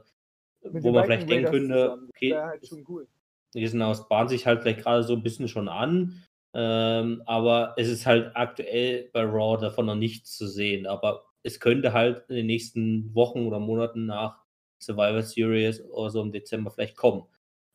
Mit 0.61 0.83
wo 0.83 0.91
man 0.91 1.05
vielleicht 1.05 1.29
denken 1.29 1.51
könnte, 1.51 1.97
okay, 2.09 2.35
halt 2.35 2.67
schon 2.67 2.83
cool. 2.87 3.07
Genau, 3.53 3.91
es 3.91 4.07
bahnt 4.07 4.29
sich 4.29 4.45
halt 4.45 4.61
vielleicht 4.61 4.81
gerade 4.81 5.03
so 5.03 5.13
ein 5.13 5.23
bisschen 5.23 5.47
schon 5.47 5.67
an. 5.67 6.23
Ähm, 6.53 7.21
aber 7.25 7.73
es 7.77 7.87
ist 7.87 8.05
halt 8.05 8.35
aktuell 8.35 9.09
bei 9.13 9.23
Raw 9.23 9.59
davon 9.59 9.85
noch 9.85 9.95
nichts 9.95 10.35
zu 10.35 10.47
sehen. 10.47 10.85
Aber 10.85 11.25
es 11.43 11.59
könnte 11.59 11.93
halt 11.93 12.23
in 12.29 12.35
den 12.35 12.45
nächsten 12.47 13.13
Wochen 13.15 13.45
oder 13.45 13.59
Monaten 13.59 14.05
nach 14.05 14.43
Survivor 14.79 15.21
Series 15.21 15.81
oder 15.89 16.09
so 16.09 16.21
im 16.21 16.31
Dezember 16.31 16.71
vielleicht 16.71 16.97
kommen. 16.97 17.25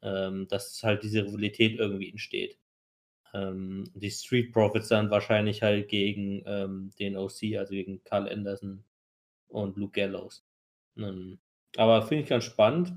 Ähm, 0.02 0.48
dass 0.48 0.82
halt 0.82 1.02
diese 1.04 1.24
Rivalität 1.24 1.78
irgendwie 1.78 2.10
entsteht. 2.10 2.58
Ähm, 3.34 3.90
die 3.94 4.10
Street 4.10 4.52
Profits 4.52 4.88
dann 4.88 5.10
wahrscheinlich 5.10 5.62
halt 5.62 5.88
gegen 5.88 6.42
ähm, 6.46 6.90
den 6.98 7.16
OC, 7.16 7.56
also 7.58 7.70
gegen 7.70 8.02
Carl 8.04 8.28
Anderson 8.28 8.84
und 9.48 9.76
Luke 9.76 9.92
Gallows. 9.92 10.44
Ähm, 10.96 11.38
aber 11.76 12.02
finde 12.02 12.24
ich 12.24 12.28
ganz 12.28 12.44
spannend. 12.44 12.92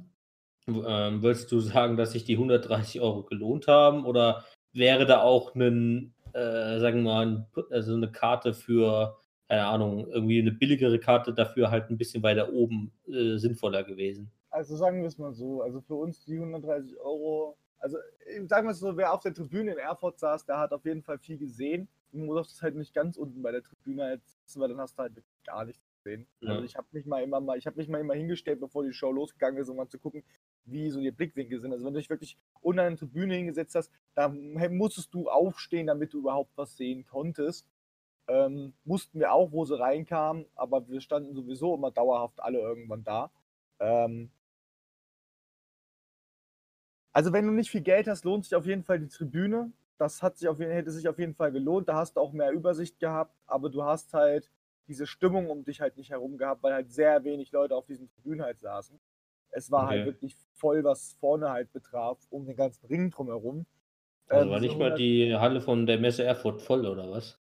Ähm, 0.68 1.22
würdest 1.22 1.52
du 1.52 1.60
sagen, 1.60 1.95
dass 1.95 2.12
sich 2.12 2.26
die 2.26 2.34
130 2.34 2.99
Euro 2.99 3.24
gelohnt 3.24 3.68
haben 3.68 4.06
oder 4.06 4.44
wäre 4.74 5.06
da 5.06 5.22
auch 5.22 5.56
ein, 5.56 6.14
äh, 6.34 6.80
sagen 6.80 7.03
wir 7.03 7.14
mal, 7.14 7.48
also 7.70 7.94
eine 7.94 8.12
Karte 8.12 8.53
für, 8.53 9.18
keine 9.48 9.66
Ahnung, 9.68 10.07
irgendwie 10.07 10.40
eine 10.40 10.52
billigere 10.52 10.99
Karte 10.99 11.34
dafür 11.34 11.70
halt 11.70 11.90
ein 11.90 11.98
bisschen 11.98 12.24
weiter 12.24 12.52
oben 12.52 12.91
äh, 13.07 13.38
sinnvoller 13.38 13.84
gewesen? 13.84 14.32
Also 14.49 14.76
sagen 14.76 15.02
wir 15.02 15.07
es 15.07 15.18
mal 15.18 15.34
so, 15.34 15.62
also 15.62 15.82
für 15.82 15.95
uns 15.95 16.26
die 16.26 16.36
130 16.36 16.99
Euro, 16.99 17.57
also 17.86 17.99
sagen 18.48 18.68
wir 18.68 18.72
es 18.72 18.80
so, 18.80 18.98
wer 18.98 19.14
auf 19.14 19.22
der 19.22 19.34
Tribüne 19.36 19.74
in 19.74 19.78
Erfurt 19.78 20.18
saß, 20.18 20.44
der 20.48 20.57
hat 20.57 20.74
auf 20.74 20.86
jeden 20.86 21.03
Fall 21.03 21.20
viel 21.20 21.38
gesehen. 21.38 21.88
Du 22.12 22.18
musst 22.18 22.64
halt 22.64 22.76
nicht 22.76 22.95
ganz 22.95 23.16
unten 23.16 23.44
bei 23.44 23.52
der 23.52 23.62
Tribüne 23.62 24.06
halt 24.06 24.26
sitzen, 24.26 24.60
weil 24.60 24.70
dann 24.70 24.80
hast 24.80 24.98
du 24.98 25.03
halt 25.03 25.16
wirklich 25.16 25.44
gar 25.44 25.66
nichts 25.66 25.86
gesehen. 25.98 26.26
Ja. 26.40 26.53
Also 26.53 26.64
ich 26.64 26.76
habe 26.76 26.88
mich 26.94 27.06
mal 27.06 27.22
immer 27.22 27.40
mal, 27.40 27.60
ich 27.60 27.68
habe 27.68 27.78
mich 27.78 27.88
mal 27.88 28.02
immer 28.02 28.16
hingestellt, 28.16 28.60
bevor 28.60 28.84
die 28.84 28.91
Show 28.91 29.12
losgegangen 29.12 29.62
ist, 29.62 29.70
um 29.70 29.78
mal 29.78 29.88
zu 29.88 29.99
gucken, 29.99 30.24
wie 30.64 30.90
so 30.90 30.99
die 30.99 31.12
Blickwinkel 31.12 31.60
sind. 31.60 31.74
Also 31.74 31.86
wenn 31.86 31.94
du 31.94 31.99
dich 31.99 32.10
wirklich 32.10 32.40
unter 32.62 32.82
eine 32.82 32.95
Tribüne 32.95 33.36
hingesetzt 33.36 33.76
hast, 33.76 33.91
da 34.16 34.30
musstest 34.30 35.14
du 35.14 35.30
aufstehen, 35.30 35.86
damit 35.86 36.12
du 36.12 36.18
überhaupt 36.18 36.53
was 36.56 36.76
sehen 36.76 37.06
konntest. 37.06 37.68
Ähm, 38.28 38.74
mussten 38.84 39.20
wir 39.20 39.32
auch, 39.32 39.52
wo 39.52 39.64
sie 39.64 39.78
reinkamen, 39.78 40.48
aber 40.56 40.90
wir 40.90 41.02
standen 41.02 41.36
sowieso 41.36 41.76
immer 41.76 41.91
dauerhaft 41.91 42.41
alle 42.41 42.57
irgendwann 42.57 43.03
da. 43.03 43.30
Ähm, 43.78 44.32
also 47.16 47.34
wenn 47.34 47.48
du 47.48 47.54
nicht 47.54 47.72
viel 47.72 47.82
Geld 47.82 48.08
hast, 48.08 48.26
lohnt 48.26 48.46
sich 48.46 48.56
auf 48.56 48.66
jeden 48.66 48.84
Fall 48.84 49.00
die 49.00 49.08
Tribüne. 49.08 49.72
Das 49.98 50.22
hat 50.22 50.38
sich 50.38 50.50
auf 50.50 50.60
hätte 50.60 50.92
sich 50.92 51.08
auf 51.08 51.20
jeden 51.20 51.36
Fall 51.36 51.52
gelohnt. 51.52 51.88
Da 51.90 51.96
hast 51.96 52.16
du 52.18 52.22
auch 52.22 52.34
mehr 52.34 52.52
Übersicht 52.52 53.00
gehabt, 53.00 53.34
aber 53.48 53.70
du 53.70 53.84
hast 53.84 54.14
halt 54.14 54.52
diese 54.88 55.08
Stimmung 55.08 55.50
um 55.50 55.64
dich 55.64 55.82
halt 55.82 55.98
nicht 55.98 56.12
herum 56.12 56.38
gehabt, 56.38 56.64
weil 56.64 56.74
halt 56.74 56.92
sehr 56.92 57.24
wenig 57.24 57.52
Leute 57.54 57.76
auf 57.76 57.86
diesen 57.88 58.10
Tribünen 58.10 58.44
halt 58.44 58.60
saßen. 58.60 59.00
Es 59.52 59.72
war 59.72 59.88
halt 59.88 60.04
Okay. 60.04 60.06
wirklich 60.06 60.36
voll, 60.54 60.84
was 60.84 61.14
vorne 61.20 61.50
halt 61.52 61.72
betraf, 61.74 62.20
um 62.30 62.46
den 62.46 62.58
ganzen 62.58 62.86
Ring 62.88 63.12
drumherum. 63.12 63.66
Also 64.30 64.50
Ähm, 64.50 64.52
war 64.52 64.60
diese 64.60 64.70
nicht 64.70 64.78
mal 64.78 64.94
100 64.94 64.94
die 64.94 65.34
Halle 65.36 65.62
von 65.62 65.88
der 65.88 65.98
Messe 65.98 66.24
Erfurt 66.24 66.62
voll 66.62 66.86
oder 66.86 67.10
was? 67.10 67.42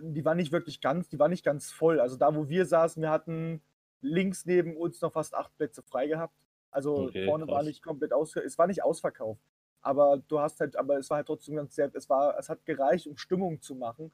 die 0.00 0.24
war 0.24 0.34
nicht 0.34 0.52
wirklich 0.52 0.80
ganz, 0.80 1.08
die 1.08 1.18
war 1.18 1.28
nicht 1.28 1.44
ganz 1.44 1.70
voll. 1.70 2.00
Also 2.00 2.16
da, 2.16 2.34
wo 2.34 2.48
wir 2.48 2.66
saßen, 2.66 3.02
wir 3.02 3.10
hatten 3.10 3.62
links 4.00 4.46
neben 4.46 4.76
uns 4.76 5.00
noch 5.00 5.12
fast 5.12 5.34
acht 5.34 5.54
Plätze 5.56 5.82
frei 5.82 6.06
gehabt. 6.06 6.34
Also 6.70 7.12
Okay, 7.12 7.24
vorne 7.24 7.50
war 7.50 7.62
krass. 7.62 7.64
nicht 7.64 7.82
komplett 7.82 8.12
aus, 8.12 8.36
es 8.36 8.58
war 8.58 8.66
nicht 8.66 8.82
ausverkauft. 8.84 9.40
Aber 9.82 10.18
du 10.28 10.40
hast 10.40 10.60
halt, 10.60 10.76
aber 10.76 10.98
es 10.98 11.08
war 11.10 11.18
halt 11.18 11.26
trotzdem 11.26 11.56
ganz 11.56 11.74
sehr, 11.74 11.90
es 11.94 12.08
war, 12.10 12.38
es 12.38 12.48
hat 12.48 12.64
gereicht, 12.66 13.06
um 13.06 13.16
Stimmung 13.16 13.60
zu 13.62 13.74
machen. 13.74 14.12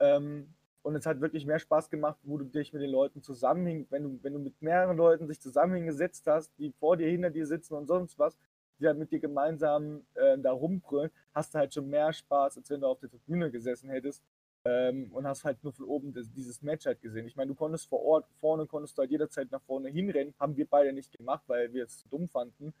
Ähm, 0.00 0.54
und 0.82 0.94
es 0.94 1.06
hat 1.06 1.20
wirklich 1.20 1.46
mehr 1.46 1.58
Spaß 1.58 1.90
gemacht, 1.90 2.18
wo 2.22 2.38
du 2.38 2.44
dich 2.44 2.72
mit 2.72 2.80
den 2.82 2.90
Leuten 2.90 3.22
zusammenhing, 3.22 3.86
wenn 3.90 4.04
du, 4.04 4.18
wenn 4.22 4.32
du 4.34 4.38
mit 4.38 4.62
mehreren 4.62 4.96
Leuten 4.96 5.26
sich 5.26 5.40
zusammen 5.40 5.74
hingesetzt 5.74 6.26
hast, 6.28 6.52
die 6.58 6.72
vor 6.72 6.96
dir, 6.96 7.08
hinter 7.08 7.30
dir 7.30 7.46
sitzen 7.46 7.74
und 7.74 7.86
sonst 7.86 8.18
was, 8.18 8.36
die 8.78 8.86
halt 8.86 8.98
mit 8.98 9.10
dir 9.10 9.18
gemeinsam 9.20 10.06
äh, 10.14 10.38
da 10.38 10.52
rumbrüllen, 10.52 11.10
hast 11.34 11.54
du 11.54 11.58
halt 11.58 11.74
schon 11.74 11.88
mehr 11.88 12.12
Spaß, 12.12 12.58
als 12.58 12.70
wenn 12.70 12.80
du 12.82 12.86
auf 12.86 13.00
der 13.00 13.10
Tribüne 13.10 13.50
gesessen 13.50 13.90
hättest 13.90 14.22
ähm, 14.66 15.12
und 15.12 15.26
hast 15.26 15.44
halt 15.44 15.62
nur 15.62 15.72
von 15.72 15.84
oben 15.86 16.12
das, 16.12 16.30
dieses 16.32 16.60
Match 16.62 16.86
halt 16.86 17.00
gesehen. 17.00 17.26
Ich 17.26 17.36
meine, 17.36 17.48
du 17.48 17.54
konntest 17.54 17.88
vor 17.88 18.02
Ort, 18.02 18.26
vorne 18.40 18.66
konntest 18.66 18.98
du 18.98 19.02
halt 19.02 19.10
jederzeit 19.12 19.50
nach 19.52 19.62
vorne 19.62 19.88
hinrennen, 19.90 20.34
haben 20.40 20.56
wir 20.56 20.66
beide 20.66 20.92
nicht 20.92 21.12
gemacht, 21.16 21.44
weil 21.46 21.72
wir 21.72 21.84
es 21.84 22.04
dumm 22.10 22.28
fanden. 22.28 22.74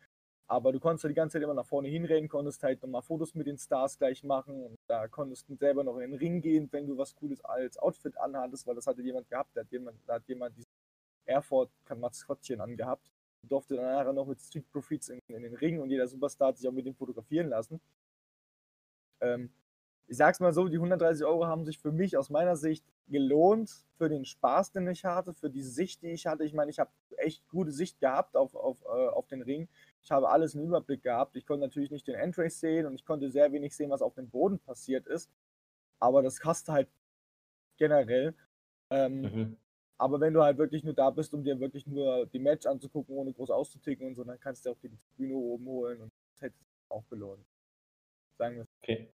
Aber 0.48 0.72
du 0.72 0.80
konntest 0.80 1.04
halt 1.04 1.10
die 1.10 1.16
ganze 1.16 1.34
Zeit 1.34 1.42
immer 1.42 1.54
nach 1.54 1.66
vorne 1.66 1.88
hinrennen, 1.88 2.28
konntest 2.28 2.62
halt 2.62 2.82
nochmal 2.82 3.02
Fotos 3.02 3.34
mit 3.34 3.46
den 3.46 3.58
Stars 3.58 3.98
gleich 3.98 4.22
machen 4.24 4.64
und 4.64 4.76
da 4.86 5.08
konntest 5.08 5.48
du 5.48 5.56
selber 5.56 5.84
noch 5.84 5.98
in 5.98 6.10
den 6.10 6.18
Ring 6.18 6.40
gehen, 6.40 6.68
wenn 6.72 6.86
du 6.86 6.96
was 6.96 7.14
Cooles 7.14 7.44
als 7.44 7.78
Outfit 7.78 8.16
anhattest, 8.18 8.66
weil 8.66 8.74
das 8.74 8.86
hatte 8.86 9.02
jemand 9.02 9.28
gehabt, 9.28 9.50
da 9.54 9.60
hat 9.60 9.70
jemand, 9.70 9.98
da 10.06 10.14
hat 10.14 10.28
jemand 10.28 10.56
dieses 10.56 10.70
Airford-Maskottchen 11.26 12.60
angehabt. 12.60 13.10
Durfte 13.42 13.76
dann 13.76 13.84
nachher 13.84 14.12
noch 14.12 14.26
mit 14.26 14.40
Street 14.40 14.68
Profits 14.72 15.08
in, 15.08 15.20
in 15.28 15.42
den 15.42 15.54
Ring 15.54 15.80
und 15.80 15.90
jeder 15.90 16.08
Superstar 16.08 16.48
hat 16.48 16.58
sich 16.58 16.68
auch 16.68 16.72
mit 16.72 16.86
dem 16.86 16.94
fotografieren 16.94 17.48
lassen. 17.48 17.80
Ähm, 19.20 19.50
ich 20.08 20.16
sag's 20.16 20.40
mal 20.40 20.52
so, 20.52 20.68
die 20.68 20.76
130 20.76 21.24
Euro 21.24 21.46
haben 21.46 21.64
sich 21.64 21.78
für 21.78 21.92
mich 21.92 22.16
aus 22.16 22.30
meiner 22.30 22.56
Sicht 22.56 22.84
gelohnt, 23.08 23.84
für 23.98 24.08
den 24.08 24.24
Spaß, 24.24 24.72
den 24.72 24.88
ich 24.88 25.04
hatte, 25.04 25.34
für 25.34 25.50
die 25.50 25.62
Sicht, 25.62 26.02
die 26.02 26.10
ich 26.10 26.26
hatte. 26.26 26.44
Ich 26.44 26.54
meine, 26.54 26.70
ich 26.70 26.78
habe 26.78 26.90
echt 27.16 27.48
gute 27.48 27.72
Sicht 27.72 27.98
gehabt 28.00 28.36
auf, 28.36 28.54
auf, 28.54 28.82
äh, 28.84 29.08
auf 29.08 29.26
den 29.26 29.42
Ring. 29.42 29.68
Ich 30.02 30.10
habe 30.10 30.28
alles 30.28 30.54
im 30.54 30.62
Überblick 30.62 31.02
gehabt. 31.02 31.36
Ich 31.36 31.46
konnte 31.46 31.66
natürlich 31.66 31.90
nicht 31.90 32.06
den 32.06 32.14
Entrace 32.14 32.60
sehen 32.60 32.86
und 32.86 32.94
ich 32.94 33.04
konnte 33.04 33.30
sehr 33.30 33.52
wenig 33.52 33.74
sehen, 33.74 33.90
was 33.90 34.02
auf 34.02 34.14
dem 34.14 34.28
Boden 34.30 34.58
passiert 34.58 35.06
ist. 35.06 35.30
Aber 35.98 36.22
das 36.22 36.44
hast 36.44 36.68
halt 36.68 36.88
generell. 37.78 38.34
Ähm, 38.90 39.22
Mhm. 39.22 39.56
Aber 39.98 40.20
wenn 40.20 40.34
du 40.34 40.42
halt 40.42 40.58
wirklich 40.58 40.84
nur 40.84 40.94
da 40.94 41.10
bist, 41.10 41.32
um 41.32 41.42
dir 41.42 41.58
wirklich 41.58 41.86
nur 41.86 42.26
die 42.26 42.38
Match 42.38 42.66
anzugucken, 42.66 43.16
ohne 43.16 43.32
groß 43.32 43.50
auszuticken 43.50 44.06
und 44.06 44.14
so, 44.14 44.24
dann 44.24 44.38
kannst 44.38 44.66
du 44.66 44.70
auch 44.70 44.78
die 44.82 44.90
Tribüne 44.90 45.34
oben 45.34 45.66
holen 45.66 46.02
und 46.02 46.12
das 46.32 46.42
hätte 46.42 46.58
sich 46.58 46.68
auch 46.90 47.08
gelohnt. 47.08 47.44
Sagen 48.38 48.56
wir 48.56 48.66
Okay. 48.82 49.10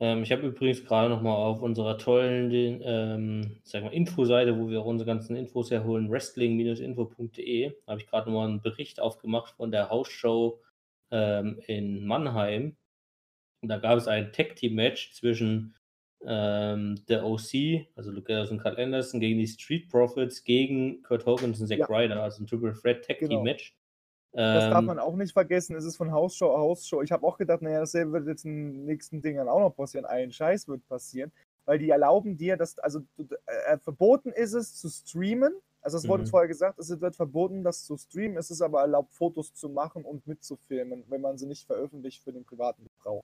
Ähm, 0.00 0.22
ich 0.22 0.32
habe 0.32 0.46
übrigens 0.46 0.84
gerade 0.84 1.10
noch 1.10 1.20
mal 1.20 1.34
auf 1.34 1.60
unserer 1.60 1.98
tollen, 1.98 2.50
ähm, 2.82 3.60
sag 3.64 3.84
mal, 3.84 3.92
Infoseite, 3.92 4.58
wo 4.58 4.70
wir 4.70 4.80
auch 4.80 4.86
unsere 4.86 5.06
ganzen 5.06 5.36
Infos 5.36 5.70
herholen, 5.70 6.10
wrestling-info.de, 6.10 7.72
habe 7.86 8.00
ich 8.00 8.06
gerade 8.06 8.30
noch 8.30 8.38
mal 8.38 8.48
einen 8.48 8.62
Bericht 8.62 8.98
aufgemacht 9.00 9.54
von 9.56 9.70
der 9.70 9.90
Hausshow 9.90 10.60
ähm, 11.10 11.60
in 11.66 12.06
Mannheim. 12.06 12.76
Und 13.62 13.68
da 13.68 13.78
gab 13.78 13.98
es 13.98 14.08
ein 14.08 14.32
Tag-Team-Match 14.32 15.12
zwischen 15.12 15.76
ähm, 16.24 17.02
der 17.08 17.26
OC, 17.26 17.86
also 17.94 18.10
Luke 18.10 18.24
Gallows 18.24 18.50
und 18.50 18.58
Carl 18.58 18.78
Anderson, 18.78 19.20
gegen 19.20 19.38
die 19.38 19.46
Street 19.46 19.88
Profits, 19.90 20.44
gegen 20.44 21.02
Kurt 21.02 21.26
Hogan 21.26 21.50
und 21.50 21.56
Zack 21.56 21.78
Ja. 21.78 21.86
Ryder, 21.86 22.22
also 22.22 22.42
ein 22.42 22.46
Triple 22.46 22.72
Threat 22.72 23.04
Tag 23.04 23.18
Team 23.18 23.28
Genau. 23.28 23.42
Match. 23.42 23.74
Das 24.32 24.68
darf 24.68 24.80
Ähm, 24.80 24.86
man 24.86 24.98
auch 24.98 25.16
nicht 25.16 25.32
vergessen. 25.32 25.76
Es 25.76 25.84
ist 25.84 25.96
von 25.96 26.12
Hausshow 26.12 26.56
Hausshow. 26.56 27.02
Ich 27.02 27.12
habe 27.12 27.26
auch 27.26 27.36
gedacht, 27.38 27.62
naja, 27.62 27.80
dasselbe 27.80 28.12
wird 28.12 28.26
jetzt 28.28 28.44
in 28.44 28.72
den 28.72 28.84
nächsten 28.84 29.22
Dingern 29.22 29.48
auch 29.48 29.60
noch 29.60 29.74
passieren. 29.76 30.04
Ein 30.06 30.32
Scheiß 30.32 30.68
wird 30.68 30.86
passieren, 30.88 31.32
weil 31.64 31.78
die 31.78 31.90
erlauben 31.90 32.36
dir, 32.36 32.56
dass, 32.56 32.78
also 32.78 33.00
du- 33.16 33.24
äh, 33.46 33.78
verboten 33.78 34.30
ist 34.32 34.52
es 34.54 34.74
zu 34.76 34.88
streamen. 34.88 35.52
Also 35.82 35.98
es 35.98 36.06
wurde 36.08 36.24
Mhm. 36.24 36.28
vorher 36.28 36.48
gesagt, 36.48 36.78
es 36.78 37.00
wird 37.00 37.16
verboten, 37.16 37.64
das 37.64 37.84
zu 37.84 37.96
streamen. 37.96 38.36
Es 38.36 38.50
ist 38.50 38.60
aber 38.62 38.80
erlaubt, 38.82 39.14
Fotos 39.14 39.52
zu 39.54 39.68
machen 39.68 40.04
und 40.04 40.26
mitzufilmen, 40.26 41.04
wenn 41.08 41.20
man 41.20 41.38
sie 41.38 41.46
nicht 41.46 41.66
veröffentlicht 41.66 42.22
für 42.22 42.32
den 42.32 42.44
privaten 42.44 42.84
Gebrauch. 42.84 43.22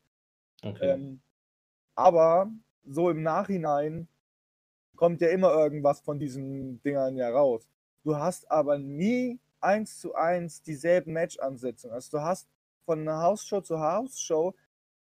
okay. 0.64 0.92
Ähm, 0.94 1.20
aber 1.94 2.50
so 2.86 3.10
im 3.10 3.22
Nachhinein 3.22 4.08
kommt 4.96 5.20
ja 5.20 5.28
immer 5.28 5.52
irgendwas 5.54 6.00
von 6.00 6.18
diesen 6.18 6.82
Dingern 6.82 7.16
ja 7.16 7.30
raus. 7.30 7.68
Du 8.04 8.16
hast 8.16 8.50
aber 8.50 8.78
nie 8.78 9.38
eins 9.60 9.98
zu 9.98 10.14
eins 10.14 10.62
dieselben 10.62 11.12
Match-Ansetzungen. 11.12 11.94
Also 11.94 12.18
du 12.18 12.22
hast 12.22 12.48
von 12.84 13.00
einer 13.00 13.22
Hausshow 13.22 13.60
zu 13.60 13.80
Hausshow 13.80 14.54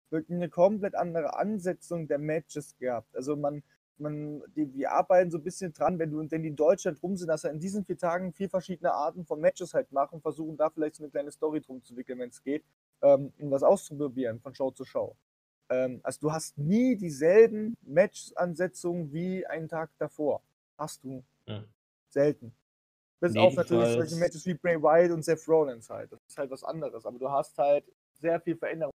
wirklich 0.09 0.35
eine 0.37 0.49
komplett 0.49 0.95
andere 0.95 1.35
Ansetzung 1.35 2.07
der 2.07 2.19
Matches 2.19 2.77
gehabt. 2.77 3.15
Also 3.15 3.35
man, 3.35 3.63
man, 3.97 4.43
die, 4.55 4.73
wir 4.73 4.91
arbeiten 4.91 5.31
so 5.31 5.37
ein 5.37 5.43
bisschen 5.43 5.73
dran, 5.73 5.99
wenn 5.99 6.11
du, 6.11 6.19
wenn 6.31 6.41
die 6.43 6.49
in 6.49 6.55
Deutschland 6.55 7.01
rum 7.03 7.17
sind, 7.17 7.27
dass 7.27 7.43
wir 7.43 7.51
in 7.51 7.59
diesen 7.59 7.85
vier 7.85 7.97
Tagen 7.97 8.33
vier 8.33 8.49
verschiedene 8.49 8.93
Arten 8.93 9.25
von 9.25 9.39
Matches 9.39 9.73
halt 9.73 9.91
machen, 9.91 10.21
versuchen 10.21 10.57
da 10.57 10.69
vielleicht 10.69 10.95
so 10.95 11.03
eine 11.03 11.11
kleine 11.11 11.31
Story 11.31 11.61
drum 11.61 11.83
zu 11.83 11.95
wickeln, 11.95 12.19
wenn 12.19 12.29
es 12.29 12.43
geht, 12.43 12.63
ähm, 13.01 13.33
um 13.39 13.49
das 13.51 13.63
auszuprobieren 13.63 14.39
von 14.39 14.53
Show 14.55 14.71
zu 14.71 14.85
Show. 14.85 15.15
Ähm, 15.69 15.99
also 16.03 16.19
du 16.21 16.31
hast 16.31 16.57
nie 16.57 16.95
dieselben 16.95 17.75
Match-Ansetzungen 17.81 19.11
wie 19.11 19.45
einen 19.45 19.67
Tag 19.67 19.89
davor. 19.97 20.41
Hast 20.77 21.03
du 21.03 21.23
Ja. 21.47 21.63
selten. 22.09 22.53
Bis 23.19 23.35
auf 23.37 23.55
natürlich 23.55 23.93
solche 23.93 24.15
Matches 24.17 24.45
wie 24.45 24.53
Bray 24.53 24.81
Wyatt 24.81 25.11
und 25.11 25.23
Seth 25.23 25.47
Rollins 25.47 25.89
halt. 25.89 26.11
Das 26.11 26.19
ist 26.27 26.37
halt 26.37 26.51
was 26.51 26.63
anderes. 26.63 27.05
Aber 27.05 27.17
du 27.17 27.29
hast 27.29 27.57
halt 27.57 27.85
sehr 28.13 28.39
viel 28.41 28.57
Veränderung. 28.57 28.91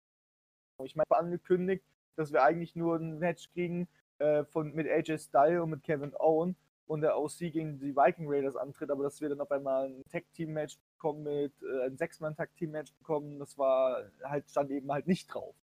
Ich 0.84 0.96
meine, 0.96 1.06
angekündigt, 1.10 1.84
dass 2.16 2.32
wir 2.32 2.42
eigentlich 2.42 2.76
nur 2.76 2.96
ein 2.96 3.18
Match 3.18 3.50
kriegen 3.52 3.88
äh, 4.18 4.44
von, 4.44 4.74
mit 4.74 4.88
AJ 4.88 5.18
Styles 5.18 5.62
und 5.62 5.70
mit 5.70 5.82
Kevin 5.82 6.14
Owen 6.18 6.56
und 6.86 7.02
der 7.02 7.18
OC 7.18 7.38
gegen 7.38 7.78
die 7.78 7.94
Viking 7.94 8.26
Raiders 8.28 8.56
antritt, 8.56 8.90
aber 8.90 9.04
dass 9.04 9.20
wir 9.20 9.28
dann 9.28 9.40
auf 9.40 9.50
einmal 9.50 9.88
ein 9.88 10.02
Tag-Team-Match 10.10 10.78
bekommen 10.96 11.22
mit, 11.22 11.52
äh, 11.62 11.86
ein 11.86 11.96
Sechs-Mann-Tag-Team-Match 11.96 12.92
bekommen, 12.94 13.38
das 13.38 13.58
war 13.58 14.04
halt, 14.24 14.48
stand 14.48 14.70
eben 14.70 14.90
halt 14.90 15.06
nicht 15.06 15.32
drauf. 15.32 15.54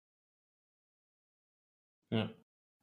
Ja. 2.11 2.29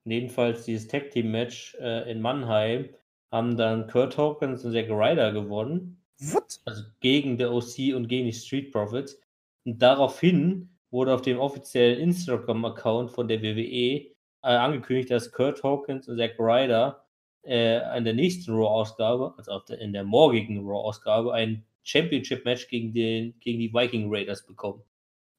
Jedenfalls 0.05 0.65
dieses 0.65 0.89
Tag 0.89 1.11
Team 1.11 1.31
Match 1.31 1.77
äh, 1.77 2.11
in 2.11 2.21
Mannheim 2.21 2.89
haben 3.33 3.57
dann 3.57 3.89
Kurt 3.89 4.17
Hawkins 4.19 4.65
und 4.65 4.73
Zack 4.73 4.91
Ryder 4.91 5.33
gewonnen. 5.33 5.99
What? 6.21 6.61
also 6.65 6.85
gegen 7.01 7.37
der 7.39 7.53
OC 7.53 7.95
und 7.97 8.07
gegen 8.09 8.27
die 8.27 8.33
Street 8.33 8.71
Profits. 8.71 9.19
Und 9.65 9.81
daraufhin 9.81 10.69
wurde 10.91 11.15
auf 11.15 11.23
dem 11.23 11.39
offiziellen 11.39 11.99
Instagram-Account 11.99 13.11
von 13.11 13.27
der 13.27 13.43
WWE 13.43 13.65
äh, 13.65 14.13
angekündigt, 14.43 15.11
dass 15.11 15.33
Kurt 15.33 15.63
Hawkins 15.63 16.09
und 16.09 16.19
Zack 16.19 16.39
Ryder 16.39 17.05
äh, 17.43 17.79
an 17.79 18.05
der 18.05 18.15
nächsten 18.15 18.53
Raw-Ausgabe, 18.53 19.35
also 19.37 19.59
der, 19.61 19.81
in 19.81 19.93
der 19.93 20.05
morgigen 20.05 20.61
Raw-Ausgabe, 20.61 21.33
ein 21.33 21.65
Championship-Match 21.83 22.69
gegen, 22.69 22.93
den, 22.93 23.39
gegen 23.41 23.59
die 23.59 23.73
Viking 23.73 24.13
Raiders 24.13 24.47
bekommen. 24.47 24.83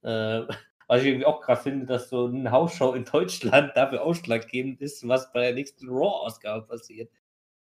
Äh, 0.02 0.42
was 0.88 1.02
ich 1.02 1.08
irgendwie 1.08 1.26
auch 1.26 1.42
krass 1.42 1.64
finde, 1.64 1.86
dass 1.86 2.10
so 2.10 2.26
eine 2.26 2.52
Hausshow 2.52 2.94
in 2.94 3.06
Deutschland 3.06 3.72
dafür 3.76 4.02
ausschlaggebend 4.02 4.82
ist, 4.82 5.08
was 5.08 5.32
bei 5.32 5.42
der 5.42 5.54
nächsten 5.54 5.88
Raw-Ausgabe 5.90 6.66
passiert. 6.68 7.10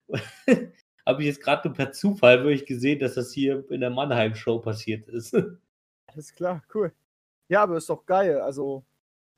Habe 1.06 1.22
ich 1.22 1.28
jetzt 1.28 1.42
gerade 1.42 1.68
nur 1.68 1.76
per 1.76 1.92
Zufall 1.92 2.44
wirklich 2.44 2.66
gesehen, 2.66 3.00
dass 3.00 3.16
das 3.16 3.32
hier 3.32 3.70
in 3.72 3.80
der 3.80 3.90
Mannheim-Show 3.90 4.60
passiert 4.60 5.08
ist. 5.08 5.34
Alles 6.08 6.34
klar, 6.34 6.64
cool. 6.74 6.92
Ja, 7.50 7.64
aber 7.64 7.78
ist 7.78 7.90
doch 7.90 8.06
geil. 8.06 8.42
Also, 8.42 8.84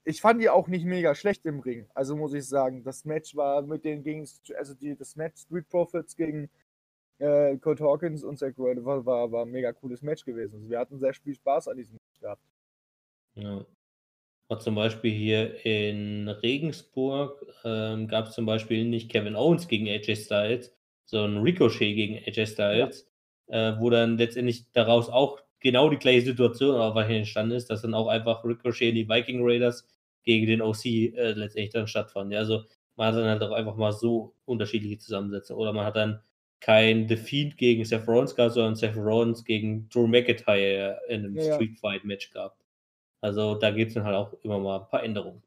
ich 0.04 0.22
fand 0.22 0.42
die 0.42 0.50
auch 0.50 0.68
nicht 0.68 0.86
mega 0.86 1.14
schlecht 1.14 1.46
im 1.46 1.60
Ring. 1.60 1.88
Also 1.94 2.16
muss 2.16 2.34
ich 2.34 2.48
sagen, 2.48 2.84
das 2.84 3.06
Match 3.06 3.36
war 3.36 3.62
mit 3.62 3.86
den 3.86 4.02
gegen, 4.02 4.28
also 4.58 4.74
die, 4.74 4.96
das 4.96 5.16
Match 5.16 5.42
Street 5.42 5.70
Profits 5.70 6.16
gegen 6.16 6.50
äh, 7.20 7.58
Kurt 7.58 7.82
Hawkins 7.82 8.24
und 8.24 8.40
Zack 8.40 8.58
Ryder 8.58 8.84
war, 8.84 9.06
war, 9.06 9.32
war 9.32 9.46
ein 9.46 9.52
mega 9.52 9.72
cooles 9.74 10.02
Match 10.02 10.26
gewesen. 10.26 10.56
Also 10.56 10.70
wir 10.70 10.80
hatten 10.80 10.98
sehr 10.98 11.14
viel 11.14 11.36
Spaß 11.36 11.68
an 11.68 11.78
diesem 11.78 11.94
Match 11.96 12.20
gehabt. 12.20 12.42
Ja. 13.36 13.66
Und 14.50 14.64
zum 14.64 14.74
Beispiel 14.76 15.12
hier 15.12 15.64
in 15.64 16.28
Regensburg 16.28 17.46
ähm, 17.64 18.08
gab 18.08 18.28
es 18.28 18.34
zum 18.34 18.48
Beispiel 18.48 18.84
nicht 18.84 19.12
Kevin 19.12 19.36
Owens 19.36 19.68
gegen 19.68 19.88
AJ 19.88 20.16
Styles, 20.16 20.76
sondern 21.06 21.44
Ricochet 21.44 21.96
gegen 21.96 22.18
AJ 22.18 22.48
Styles, 22.48 23.08
äh, 23.48 23.74
wo 23.80 23.92
dann 23.92 24.18
letztendlich 24.18 24.72
daraus 24.72 25.08
auch 25.10 25.40
genau 25.60 25.90
die 25.90 25.98
gleiche 25.98 26.24
Situation 26.26 26.76
auch 26.82 26.96
entstanden 26.98 27.56
ist, 27.56 27.70
dass 27.70 27.84
dann 27.84 27.94
auch 27.94 28.08
einfach 28.08 28.44
Ricochet 28.44 28.90
und 28.90 28.96
die 28.96 29.08
Viking 29.08 29.42
Raiders 29.44 29.88
gegen 30.24 30.48
den 30.48 30.64
OC 30.64 30.86
äh, 30.86 31.34
letztendlich 31.34 31.70
dann 31.70 31.88
stattfanden. 31.88 32.32
Ja, 32.34 32.40
also 32.40 32.64
man 32.96 33.08
hat 33.10 33.16
dann 33.22 33.30
halt 33.30 33.44
auch 33.44 33.52
einfach 33.52 33.76
mal 33.76 33.94
so 33.94 34.34
unterschiedliche 34.46 34.98
Zusammensetzungen. 34.98 35.62
Oder 35.62 35.74
man 35.74 35.86
hat 35.86 35.96
dann 35.96 36.22
kein 36.60 37.08
The 37.08 37.18
Fiend 37.18 37.58
gegen 37.58 37.86
Seth 37.86 38.08
Rollins 38.08 38.36
gehabt, 38.36 38.54
sondern 38.56 38.76
Seth 38.76 38.98
Rollins 38.98 39.46
gegen 39.46 39.88
Drew 39.90 40.08
McIntyre 40.08 41.00
in 41.08 41.24
einem 41.24 41.38
Ja, 41.38 41.44
ja. 41.44 41.56
Street 41.56 41.78
Fight 41.80 42.04
Match 42.04 42.32
gehabt. 42.32 42.66
Also 43.22 43.56
da 43.56 43.72
gibt 43.72 43.90
es 43.90 43.94
dann 43.96 44.04
halt 44.04 44.16
auch 44.18 44.34
immer 44.44 44.60
mal 44.60 44.82
ein 44.82 44.88
paar 44.90 45.04
Änderungen. 45.04 45.42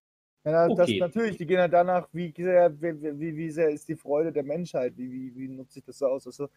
Ja, 0.45 0.71
das 0.71 0.99
Okay. 0.99 0.99
natürlich, 0.99 1.37
die 1.37 1.47
gehen 1.47 1.59
ja 1.59 1.69
danach, 1.69 2.09
wie 2.13 2.33
sehr, 2.37 2.81
wie, 2.83 3.01
wie, 3.21 3.37
wie 3.37 3.51
sehr 3.51 3.71
ist 3.71 3.89
die 3.89 3.95
Freude 3.97 4.33
der 4.33 4.43
Menschheit, 4.43 4.97
wie, 4.97 5.09
wie, 5.11 5.37
wie 5.37 5.49
nutzt 5.49 5.75
sich 5.75 5.85
das 5.85 5.99
so 5.99 6.07
aus? 6.07 6.27
Also, 6.27 6.49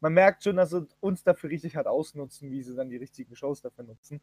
man 0.00 0.12
merkt 0.14 0.44
schon, 0.44 0.56
dass 0.56 0.70
sie 0.70 0.86
uns 1.00 1.24
dafür 1.24 1.50
richtig 1.50 1.74
hart 1.76 1.86
ausnutzen, 1.88 2.50
wie 2.52 2.62
sie 2.62 2.74
dann 2.76 2.88
die 2.90 2.96
richtigen 2.96 3.34
Shows 3.34 3.60
dafür 3.62 3.84
nutzen. 3.84 4.20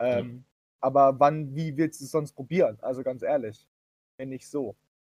Ähm, 0.00 0.46
Aber 0.80 1.20
wann, 1.20 1.54
wie 1.56 1.76
willst 1.76 2.00
du 2.00 2.04
es 2.06 2.12
sonst 2.12 2.34
probieren? 2.34 2.78
Also 2.82 3.02
ganz 3.04 3.22
ehrlich, 3.22 3.68
wenn 4.18 4.30
nicht 4.30 4.48
so. 4.48 4.76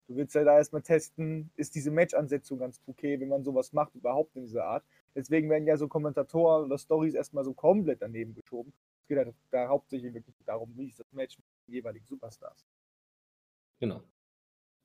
Du 0.07 0.15
willst 0.17 0.35
ja 0.35 0.43
da 0.45 0.57
erstmal 0.57 0.83
testen, 0.83 1.51
ist 1.55 1.75
diese 1.75 1.91
Match-Ansetzung 1.91 2.59
ganz 2.59 2.81
okay, 2.87 3.19
wenn 3.19 3.29
man 3.29 3.43
sowas 3.43 3.73
macht, 3.73 3.95
überhaupt 3.95 4.35
in 4.37 4.43
dieser 4.43 4.65
Art. 4.65 4.85
Deswegen 5.15 5.49
werden 5.49 5.67
ja 5.67 5.77
so 5.77 5.87
Kommentatoren 5.89 6.65
oder 6.65 6.77
Stories 6.79 7.13
erstmal 7.15 7.43
so 7.45 7.53
komplett 7.55 8.01
daneben 8.03 8.35
geschoben. 8.35 8.73
Es 9.05 9.09
geht 9.09 9.17
halt 9.19 9.35
da 9.51 9.67
hauptsächlich 9.67 10.15
wirklich 10.15 10.35
darum, 10.47 10.75
wie 10.75 10.87
ist 10.87 10.99
das 10.99 11.11
Match 11.11 11.37
mit 11.37 11.45
den 11.67 11.75
jeweiligen 11.75 12.05
Superstars. 12.07 12.65
Genau. 13.79 14.01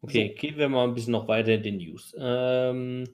Okay, 0.03 0.35
gehen 0.35 0.59
wir 0.59 0.69
mal 0.69 0.85
ein 0.85 0.93
bisschen 0.93 1.13
noch 1.13 1.27
weiter 1.27 1.55
in 1.55 1.63
den 1.63 1.79
News. 1.79 2.15
Ähm, 2.19 3.09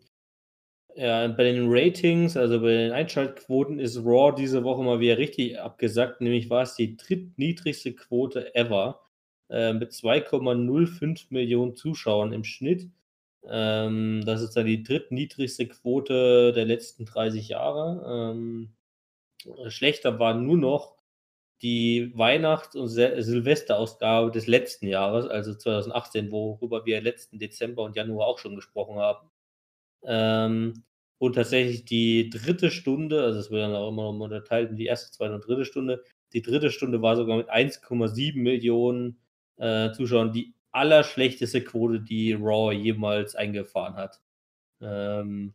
ja, 0.96 1.28
bei 1.28 1.44
den 1.44 1.66
Ratings, 1.68 2.36
also 2.36 2.60
bei 2.60 2.72
den 2.72 2.92
Einschaltquoten, 2.92 3.78
ist 3.78 3.98
Raw 3.98 4.34
diese 4.36 4.64
Woche 4.64 4.82
mal 4.82 4.98
wieder 4.98 5.16
richtig 5.16 5.60
abgesackt. 5.60 6.20
Nämlich 6.20 6.50
war 6.50 6.62
es 6.62 6.74
die 6.74 6.96
drittniedrigste 6.96 7.94
Quote 7.94 8.52
ever 8.56 9.00
äh, 9.48 9.74
mit 9.74 9.92
2,05 9.92 11.26
Millionen 11.30 11.76
Zuschauern 11.76 12.32
im 12.32 12.42
Schnitt. 12.42 12.90
Ähm, 13.44 14.22
das 14.26 14.42
ist 14.42 14.56
dann 14.56 14.66
die 14.66 14.82
drittniedrigste 14.82 15.68
Quote 15.68 16.52
der 16.52 16.64
letzten 16.64 17.04
30 17.04 17.46
Jahre. 17.48 18.32
Ähm, 18.34 18.72
schlechter 19.68 20.18
war 20.18 20.34
nur 20.34 20.56
noch 20.56 20.95
die 21.62 22.12
Weihnachts- 22.16 22.76
und 22.76 22.88
Sil- 22.92 23.20
Silvesterausgabe 23.22 24.30
des 24.30 24.46
letzten 24.46 24.86
Jahres, 24.88 25.26
also 25.26 25.54
2018, 25.54 26.30
worüber 26.32 26.84
wir 26.86 27.00
letzten 27.00 27.38
Dezember 27.38 27.82
und 27.84 27.96
Januar 27.96 28.26
auch 28.28 28.38
schon 28.38 28.56
gesprochen 28.56 28.96
haben. 28.98 29.30
Ähm, 30.04 30.84
und 31.18 31.34
tatsächlich 31.34 31.84
die 31.86 32.30
dritte 32.30 32.70
Stunde, 32.70 33.22
also 33.22 33.38
es 33.40 33.50
wird 33.50 33.62
dann 33.62 33.74
auch 33.74 33.88
immer 33.90 34.12
noch 34.12 34.20
unterteilt 34.24 34.70
in 34.70 34.76
die 34.76 34.86
erste, 34.86 35.10
zweite 35.12 35.34
und 35.34 35.46
dritte 35.46 35.64
Stunde. 35.64 36.04
Die 36.32 36.42
dritte 36.42 36.70
Stunde 36.70 37.02
war 37.02 37.16
sogar 37.16 37.36
mit 37.38 37.48
1,7 37.50 38.42
Millionen 38.42 39.18
äh, 39.56 39.92
Zuschauern 39.92 40.32
die 40.32 40.54
allerschlechteste 40.72 41.64
Quote, 41.64 42.00
die 42.00 42.34
Raw 42.34 42.72
jemals 42.74 43.34
eingefahren 43.34 43.94
hat. 43.96 44.20
Ähm, 44.80 45.54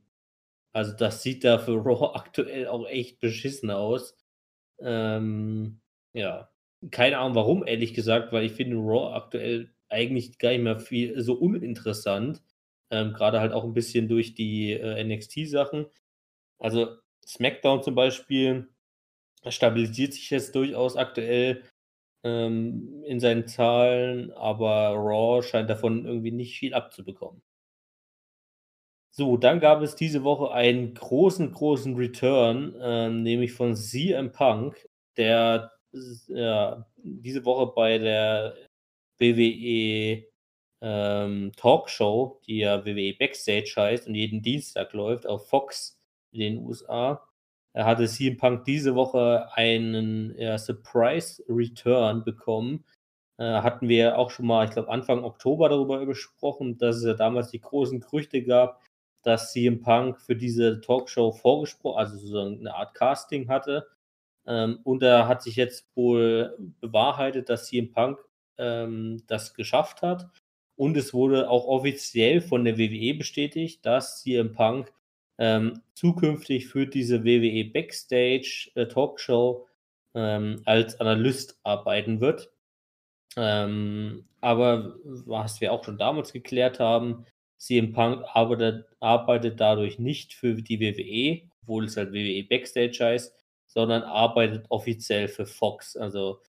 also 0.73 0.93
das 0.95 1.23
sieht 1.23 1.43
da 1.43 1.59
für 1.59 1.73
Raw 1.77 2.11
aktuell 2.15 2.67
auch 2.67 2.87
echt 2.87 3.19
beschissen 3.19 3.71
aus. 3.71 4.17
Ähm, 4.79 5.80
ja, 6.13 6.49
keine 6.91 7.19
Ahnung 7.19 7.35
warum, 7.35 7.67
ehrlich 7.67 7.93
gesagt, 7.93 8.31
weil 8.31 8.45
ich 8.45 8.53
finde 8.53 8.77
Raw 8.77 9.13
aktuell 9.15 9.73
eigentlich 9.89 10.37
gar 10.39 10.49
nicht 10.51 10.63
mehr 10.63 10.79
viel 10.79 11.21
so 11.21 11.33
uninteressant. 11.35 12.41
Ähm, 12.91 13.13
Gerade 13.13 13.39
halt 13.39 13.53
auch 13.53 13.63
ein 13.63 13.73
bisschen 13.73 14.07
durch 14.07 14.33
die 14.35 14.73
äh, 14.73 15.03
NXT-Sachen. 15.03 15.87
Also 16.59 16.97
SmackDown 17.25 17.83
zum 17.83 17.95
Beispiel 17.95 18.69
stabilisiert 19.47 20.13
sich 20.13 20.29
jetzt 20.29 20.55
durchaus 20.55 20.97
aktuell 20.97 21.63
ähm, 22.23 23.03
in 23.05 23.19
seinen 23.19 23.47
Zahlen, 23.47 24.31
aber 24.33 24.93
Raw 24.95 25.43
scheint 25.43 25.69
davon 25.69 26.05
irgendwie 26.05 26.31
nicht 26.31 26.57
viel 26.59 26.73
abzubekommen. 26.73 27.41
So, 29.13 29.35
dann 29.35 29.59
gab 29.59 29.81
es 29.81 29.95
diese 29.95 30.23
Woche 30.23 30.51
einen 30.51 30.93
großen, 30.93 31.51
großen 31.51 31.95
Return, 31.95 32.75
ähm, 32.79 33.23
nämlich 33.23 33.51
von 33.51 33.75
CM 33.75 34.31
Punk, 34.31 34.87
der 35.17 35.71
ja, 36.27 36.85
diese 36.97 37.45
Woche 37.45 37.73
bei 37.73 37.97
der 37.97 38.55
WWE 39.19 40.25
ähm, 40.81 41.51
Talkshow, 41.55 42.41
die 42.47 42.59
ja 42.59 42.85
WWE 42.85 43.15
Backstage 43.17 43.73
heißt 43.75 44.07
und 44.07 44.15
jeden 44.15 44.41
Dienstag 44.41 44.93
läuft 44.93 45.27
auf 45.27 45.47
Fox 45.49 45.97
in 46.31 46.39
den 46.39 46.57
USA, 46.65 47.21
er 47.73 47.85
hatte 47.85 48.07
CM 48.07 48.37
Punk 48.37 48.65
diese 48.65 48.95
Woche 48.95 49.47
einen 49.53 50.37
ja, 50.37 50.57
Surprise 50.57 51.43
Return 51.47 52.23
bekommen. 52.23 52.83
Äh, 53.37 53.61
hatten 53.61 53.87
wir 53.87 54.17
auch 54.17 54.29
schon 54.29 54.47
mal, 54.47 54.65
ich 54.65 54.71
glaube, 54.71 54.89
Anfang 54.89 55.23
Oktober 55.23 55.69
darüber 55.69 56.05
gesprochen, 56.05 56.77
dass 56.77 56.97
es 56.97 57.05
ja 57.05 57.13
damals 57.13 57.49
die 57.51 57.61
großen 57.61 58.01
Gerüchte 58.01 58.43
gab, 58.43 58.81
dass 59.23 59.53
CM 59.53 59.81
Punk 59.81 60.19
für 60.19 60.35
diese 60.35 60.81
Talkshow 60.81 61.31
vorgesprochen, 61.31 61.97
also 61.97 62.17
so 62.17 62.39
eine 62.41 62.75
Art 62.75 62.93
Casting 62.93 63.47
hatte. 63.47 63.87
Ähm, 64.47 64.79
und 64.83 65.01
da 65.01 65.27
hat 65.27 65.43
sich 65.43 65.55
jetzt 65.55 65.85
wohl 65.95 66.55
bewahrheitet, 66.79 67.49
dass 67.49 67.67
CM 67.67 67.91
Punk 67.91 68.19
ähm, 68.57 69.23
das 69.27 69.53
geschafft 69.53 70.01
hat. 70.01 70.29
Und 70.75 70.97
es 70.97 71.13
wurde 71.13 71.49
auch 71.49 71.65
offiziell 71.67 72.41
von 72.41 72.63
der 72.65 72.77
WWE 72.77 73.13
bestätigt, 73.15 73.85
dass 73.85 74.21
CM 74.21 74.53
Punk 74.53 74.91
ähm, 75.37 75.81
zukünftig 75.93 76.67
für 76.67 76.87
diese 76.87 77.23
WWE 77.23 77.65
Backstage 77.65 78.71
äh, 78.75 78.87
Talkshow 78.87 79.67
ähm, 80.13 80.61
als 80.65 80.99
Analyst 80.99 81.59
arbeiten 81.63 82.21
wird. 82.21 82.51
Ähm, 83.37 84.25
aber 84.41 84.95
was 85.03 85.61
wir 85.61 85.71
auch 85.71 85.83
schon 85.83 85.97
damals 85.97 86.33
geklärt 86.33 86.79
haben, 86.79 87.25
CM 87.57 87.93
Punk 87.93 88.23
arbeitet, 88.33 88.85
arbeitet 88.99 89.59
dadurch 89.59 89.99
nicht 89.99 90.33
für 90.33 90.55
die 90.55 90.79
WWE, 90.79 91.49
obwohl 91.61 91.85
es 91.85 91.95
halt 91.95 92.11
WWE 92.11 92.43
Backstage 92.43 92.97
heißt, 92.99 93.35
sondern 93.73 94.03
arbeitet 94.03 94.65
offiziell 94.69 95.27
für 95.27 95.45
Fox. 95.45 95.95
Also 95.95 96.41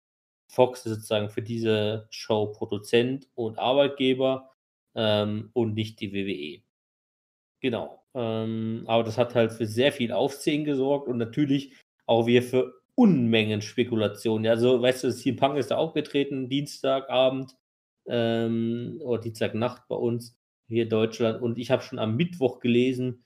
Fox 0.49 0.85
ist 0.87 0.95
sozusagen 0.95 1.31
für 1.31 1.43
diese 1.43 2.07
Show 2.11 2.47
Produzent 2.47 3.29
und 3.35 3.59
Arbeitgeber 3.59 4.51
ähm, 4.95 5.51
und 5.55 5.75
nicht 5.75 6.01
die 6.01 6.13
WWE. 6.13 6.63
Genau. 7.61 8.05
Ähm, 8.15 8.85
aber 8.87 9.05
das 9.05 9.17
hat 9.17 9.35
halt 9.35 9.53
für 9.53 9.67
sehr 9.67 9.93
viel 9.93 10.13
Aufsehen 10.13 10.65
gesorgt 10.65 11.09
und 11.09 11.17
natürlich 11.19 11.75
auch 12.07 12.27
wieder 12.27 12.43
für 12.43 12.75
Unmengen 12.95 13.63
Spekulationen. 13.63 14.47
Also, 14.47 14.83
weißt 14.83 15.05
du, 15.05 15.15
CM 15.15 15.37
Punk 15.37 15.57
ist 15.57 15.71
da 15.71 15.77
aufgetreten, 15.79 16.51
Dienstagabend 16.51 17.57
ähm, 18.07 19.01
oder 19.03 19.23
Dienstagnacht 19.23 19.89
bei 19.89 19.97
uns 19.97 20.37
hier 20.69 20.83
in 20.83 20.91
Deutschland. 20.91 21.41
Und 21.41 21.59
ich 21.59 21.71
habe 21.71 21.83
schon 21.83 21.99
am 21.99 22.17
Mittwoch 22.17 22.61
gelesen, 22.61 23.25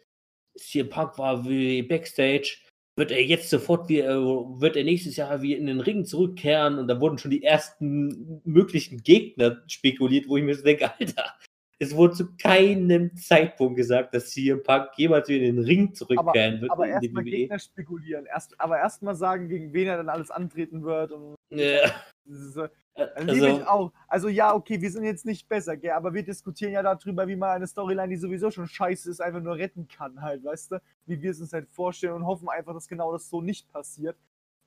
CM 0.56 0.88
Punk 0.88 1.18
war 1.18 1.48
wie 1.48 1.82
Backstage. 1.82 2.58
Wird 2.98 3.10
er 3.10 3.22
jetzt 3.22 3.50
sofort 3.50 3.88
wie, 3.90 4.00
äh, 4.00 4.14
wird 4.14 4.76
er 4.76 4.84
nächstes 4.84 5.16
Jahr 5.16 5.42
wie 5.42 5.52
in 5.52 5.66
den 5.66 5.80
Ring 5.80 6.06
zurückkehren? 6.06 6.78
Und 6.78 6.88
da 6.88 6.98
wurden 6.98 7.18
schon 7.18 7.30
die 7.30 7.42
ersten 7.42 8.40
möglichen 8.44 9.02
Gegner 9.02 9.62
spekuliert, 9.66 10.28
wo 10.28 10.38
ich 10.38 10.44
mir 10.44 10.54
so 10.54 10.64
denke, 10.64 10.90
Alter, 10.98 11.34
es 11.78 11.94
wurde 11.94 12.14
zu 12.14 12.36
keinem 12.36 13.14
Zeitpunkt 13.16 13.76
gesagt, 13.76 14.14
dass 14.14 14.30
CM 14.30 14.62
Punk 14.62 14.88
jemals 14.96 15.28
wieder 15.28 15.44
in 15.44 15.56
den 15.56 15.64
Ring 15.64 15.94
zurückkehren 15.94 16.62
wird. 16.62 16.70
Aber 16.70 16.88
erstmal 16.88 17.24
Gegner 17.24 17.58
spekulieren. 17.58 18.24
Erst, 18.24 18.58
aber 18.58 18.78
erstmal 18.78 19.14
sagen, 19.14 19.48
gegen 19.48 19.74
wen 19.74 19.88
er 19.88 19.98
dann 19.98 20.08
alles 20.08 20.30
antreten 20.30 20.82
wird. 20.82 21.12
Und 21.12 21.36
ja. 21.50 21.90
äh, 22.96 23.08
also, 23.14 23.46
ich 23.46 23.66
auch. 23.66 23.92
Also 24.08 24.28
ja, 24.28 24.54
okay, 24.54 24.80
wir 24.80 24.90
sind 24.90 25.04
jetzt 25.04 25.26
nicht 25.26 25.48
besser, 25.48 25.76
gell, 25.76 25.92
aber 25.92 26.14
wir 26.14 26.22
diskutieren 26.22 26.72
ja 26.72 26.82
darüber, 26.82 27.28
wie 27.28 27.36
man 27.36 27.50
eine 27.50 27.66
Storyline, 27.66 28.08
die 28.08 28.16
sowieso 28.16 28.50
schon 28.50 28.66
scheiße 28.66 29.10
ist, 29.10 29.20
einfach 29.20 29.40
nur 29.40 29.56
retten 29.56 29.86
kann, 29.88 30.20
halt, 30.22 30.44
weißt 30.44 30.72
du? 30.72 30.82
Wie 31.06 31.20
wir 31.20 31.30
es 31.30 31.40
uns 31.40 31.52
halt 31.52 31.68
vorstellen 31.68 32.14
und 32.14 32.26
hoffen 32.26 32.48
einfach, 32.48 32.74
dass 32.74 32.88
genau 32.88 33.12
das 33.12 33.28
so 33.28 33.40
nicht 33.40 33.70
passiert. 33.72 34.16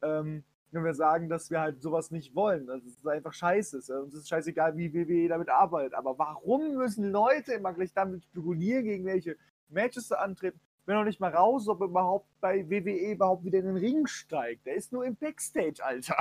Ähm, 0.01 0.43
wenn 0.71 0.83
wir 0.83 0.93
sagen, 0.93 1.29
dass 1.29 1.49
wir 1.49 1.61
halt 1.61 1.81
sowas 1.81 2.11
nicht 2.11 2.35
wollen. 2.35 2.67
Das 2.67 2.83
ist 2.83 3.05
einfach 3.07 3.33
scheiße. 3.33 3.77
Uns 4.03 4.13
ist 4.13 4.29
scheißegal, 4.29 4.77
wie 4.77 4.93
WWE 4.93 5.27
damit 5.27 5.49
arbeitet. 5.49 5.95
Aber 5.95 6.17
warum 6.19 6.75
müssen 6.75 7.11
Leute 7.11 7.53
immer 7.53 7.73
gleich 7.73 7.91
damit 7.93 8.23
spekulieren, 8.23 8.83
gegen 8.83 9.05
welche 9.05 9.35
Matches 9.69 10.07
zu 10.07 10.19
antreten? 10.19 10.59
Wenn 10.85 10.95
noch 10.95 11.05
nicht 11.05 11.19
mal 11.19 11.33
raus, 11.33 11.67
ob 11.67 11.81
er 11.81 11.87
überhaupt 11.87 12.27
bei 12.39 12.69
WWE 12.69 13.13
überhaupt 13.13 13.43
wieder 13.43 13.59
in 13.59 13.65
den 13.65 13.77
Ring 13.77 14.07
steigt. 14.07 14.65
Der 14.65 14.75
ist 14.75 14.91
nur 14.91 15.05
im 15.05 15.15
Backstage, 15.15 15.83
Alter. 15.83 16.17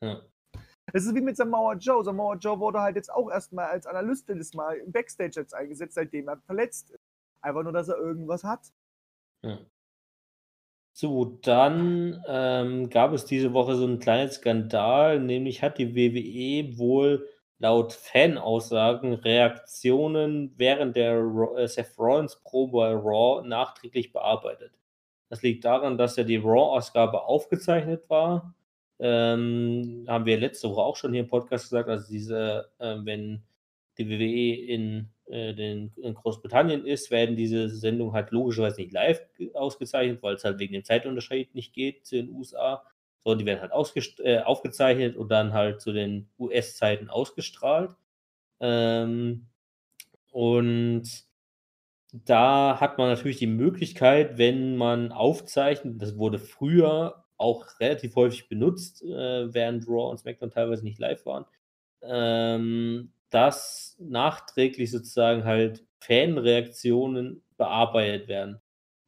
Ja. 0.00 0.22
Es 0.96 1.06
ist 1.06 1.14
wie 1.16 1.20
mit 1.20 1.36
Samoa 1.36 1.74
Joe. 1.74 2.04
Samoa 2.04 2.36
Joe 2.36 2.60
wurde 2.60 2.80
halt 2.80 2.94
jetzt 2.94 3.12
auch 3.12 3.28
erstmal 3.28 3.66
als 3.66 3.84
Analyst 3.84 4.28
das 4.28 4.54
Mal 4.54 4.76
im 4.76 4.92
Backstage 4.92 5.40
jetzt 5.40 5.52
eingesetzt, 5.52 5.94
seitdem 5.94 6.28
er 6.28 6.36
verletzt 6.46 6.90
ist. 6.90 7.00
Einfach 7.40 7.64
nur, 7.64 7.72
dass 7.72 7.88
er 7.88 7.96
irgendwas 7.96 8.44
hat. 8.44 8.60
Ja. 9.42 9.58
So, 10.92 11.24
dann 11.42 12.22
ähm, 12.28 12.90
gab 12.90 13.12
es 13.12 13.24
diese 13.24 13.52
Woche 13.52 13.74
so 13.74 13.84
einen 13.84 13.98
kleinen 13.98 14.30
Skandal, 14.30 15.18
nämlich 15.18 15.62
hat 15.64 15.78
die 15.78 15.96
WWE 15.96 16.78
wohl 16.78 17.28
laut 17.58 17.92
Fanaussagen 17.92 19.14
Reaktionen 19.14 20.54
während 20.56 20.94
der 20.94 21.18
äh, 21.56 21.66
Seth 21.66 21.98
Rollins 21.98 22.40
Pro 22.44 22.68
bei 22.68 22.92
Raw 22.92 23.44
nachträglich 23.44 24.12
bearbeitet. 24.12 24.78
Das 25.28 25.42
liegt 25.42 25.64
daran, 25.64 25.98
dass 25.98 26.14
ja 26.14 26.22
die 26.22 26.36
Raw-Ausgabe 26.36 27.24
aufgezeichnet 27.24 28.08
war. 28.08 28.54
Ähm, 28.98 30.04
haben 30.08 30.26
wir 30.26 30.38
letzte 30.38 30.70
Woche 30.70 30.82
auch 30.82 30.96
schon 30.96 31.12
hier 31.12 31.22
im 31.22 31.28
Podcast 31.28 31.64
gesagt, 31.64 31.88
also 31.88 32.10
diese, 32.10 32.70
äh, 32.78 32.96
wenn 33.02 33.42
die 33.98 34.08
WWE 34.08 34.64
in 34.66 35.08
äh, 35.26 35.54
den, 35.54 35.92
in 35.96 36.14
Großbritannien 36.14 36.84
ist, 36.86 37.10
werden 37.10 37.36
diese 37.36 37.68
Sendungen 37.68 38.14
halt 38.14 38.30
logischerweise 38.30 38.80
nicht 38.80 38.92
live 38.92 39.20
ausgezeichnet, 39.54 40.22
weil 40.22 40.34
es 40.34 40.44
halt 40.44 40.58
wegen 40.58 40.74
dem 40.74 40.84
Zeitunterschied 40.84 41.54
nicht 41.54 41.72
geht 41.72 42.06
zu 42.06 42.16
den 42.16 42.30
USA, 42.30 42.84
sondern 43.22 43.38
die 43.38 43.46
werden 43.46 43.60
halt 43.60 43.72
äh, 44.20 44.40
aufgezeichnet 44.40 45.16
und 45.16 45.30
dann 45.30 45.52
halt 45.52 45.80
zu 45.80 45.92
den 45.92 46.28
US-Zeiten 46.38 47.08
ausgestrahlt. 47.08 47.96
Ähm, 48.60 49.46
und 50.30 51.04
da 52.12 52.80
hat 52.80 52.98
man 52.98 53.08
natürlich 53.08 53.38
die 53.38 53.46
Möglichkeit, 53.46 54.38
wenn 54.38 54.76
man 54.76 55.10
aufzeichnet, 55.10 56.00
das 56.00 56.16
wurde 56.16 56.38
früher 56.38 57.23
auch 57.36 57.66
relativ 57.80 58.16
häufig 58.16 58.48
benutzt, 58.48 59.02
äh, 59.02 59.52
während 59.52 59.88
Raw 59.88 60.10
und 60.10 60.18
SmackDown 60.18 60.50
teilweise 60.50 60.84
nicht 60.84 60.98
live 60.98 61.24
waren, 61.26 61.44
ähm, 62.02 63.12
dass 63.30 63.96
nachträglich 63.98 64.90
sozusagen 64.90 65.44
halt 65.44 65.84
Fanreaktionen 66.00 67.42
bearbeitet 67.56 68.28
werden. 68.28 68.60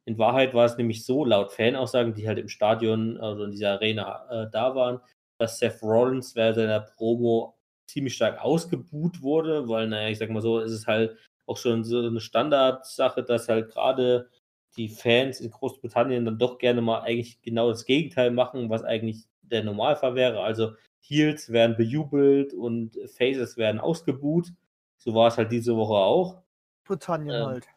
In 0.05 0.17
Wahrheit 0.17 0.53
war 0.53 0.65
es 0.65 0.77
nämlich 0.77 1.05
so, 1.05 1.25
laut 1.25 1.51
Fanaussagen, 1.51 2.13
die 2.13 2.27
halt 2.27 2.39
im 2.39 2.49
Stadion, 2.49 3.17
also 3.19 3.43
in 3.43 3.51
dieser 3.51 3.73
Arena 3.73 4.25
äh, 4.29 4.49
da 4.51 4.75
waren, 4.75 4.99
dass 5.37 5.59
Seth 5.59 5.81
Rollins 5.83 6.35
während 6.35 6.55
seiner 6.55 6.79
Promo 6.81 7.57
ziemlich 7.87 8.15
stark 8.15 8.43
ausgebuht 8.43 9.21
wurde, 9.21 9.67
weil, 9.69 9.87
naja, 9.87 10.09
ich 10.09 10.17
sag 10.17 10.29
mal 10.29 10.41
so, 10.41 10.59
ist 10.59 10.71
es 10.71 10.87
halt 10.87 11.17
auch 11.45 11.57
schon 11.57 11.83
so 11.83 11.99
eine 11.99 12.19
Standardsache, 12.19 13.23
dass 13.23 13.49
halt 13.49 13.69
gerade 13.69 14.29
die 14.77 14.89
Fans 14.89 15.39
in 15.41 15.51
Großbritannien 15.51 16.25
dann 16.25 16.37
doch 16.37 16.57
gerne 16.57 16.81
mal 16.81 16.99
eigentlich 17.01 17.41
genau 17.41 17.69
das 17.69 17.85
Gegenteil 17.85 18.31
machen, 18.31 18.69
was 18.69 18.83
eigentlich 18.83 19.25
der 19.41 19.63
Normalfall 19.63 20.15
wäre. 20.15 20.41
Also 20.41 20.73
Heels 20.99 21.51
werden 21.51 21.77
bejubelt 21.77 22.53
und 22.53 22.97
Faces 23.17 23.57
werden 23.57 23.79
ausgebuht. 23.79 24.49
So 24.97 25.13
war 25.13 25.29
es 25.29 25.37
halt 25.37 25.51
diese 25.51 25.75
Woche 25.75 25.93
auch. 25.93 26.41
Britannien 26.83 27.35
ähm, 27.35 27.45
halt. 27.45 27.67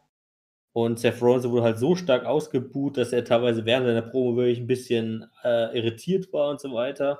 Und 0.73 0.99
Seth 0.99 1.21
Rollins 1.21 1.47
wurde 1.49 1.63
halt 1.63 1.79
so 1.79 1.95
stark 1.95 2.25
ausgebuht, 2.25 2.97
dass 2.97 3.11
er 3.11 3.25
teilweise 3.25 3.65
während 3.65 3.87
seiner 3.87 4.01
Promo 4.01 4.37
wirklich 4.37 4.59
ein 4.59 4.67
bisschen 4.67 5.29
äh, 5.43 5.77
irritiert 5.77 6.31
war 6.31 6.49
und 6.49 6.61
so 6.61 6.73
weiter. 6.73 7.19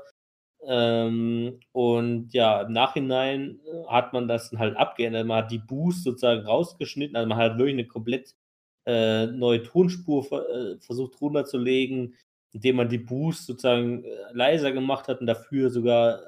Ähm, 0.64 1.60
und 1.72 2.34
ja, 2.34 2.62
im 2.62 2.72
Nachhinein 2.72 3.60
hat 3.88 4.14
man 4.14 4.28
das 4.28 4.52
halt 4.54 4.78
abgeändert. 4.78 5.26
Man 5.26 5.44
hat 5.44 5.52
die 5.52 5.60
Boost 5.60 6.04
sozusagen 6.04 6.46
rausgeschnitten. 6.46 7.16
Also 7.16 7.28
man 7.28 7.38
hat 7.38 7.58
wirklich 7.58 7.74
eine 7.74 7.88
komplett 7.88 8.36
äh, 8.86 9.28
neue 9.28 9.64
Tonspur 9.64 10.26
äh, 10.32 10.80
versucht 10.80 11.22
runterzulegen 11.22 12.16
indem 12.54 12.78
man 12.78 12.90
die 12.90 12.98
Boost 12.98 13.46
sozusagen 13.46 14.04
äh, 14.04 14.10
leiser 14.34 14.72
gemacht 14.72 15.08
hat 15.08 15.22
und 15.22 15.28
dafür 15.28 15.70
sogar 15.70 16.22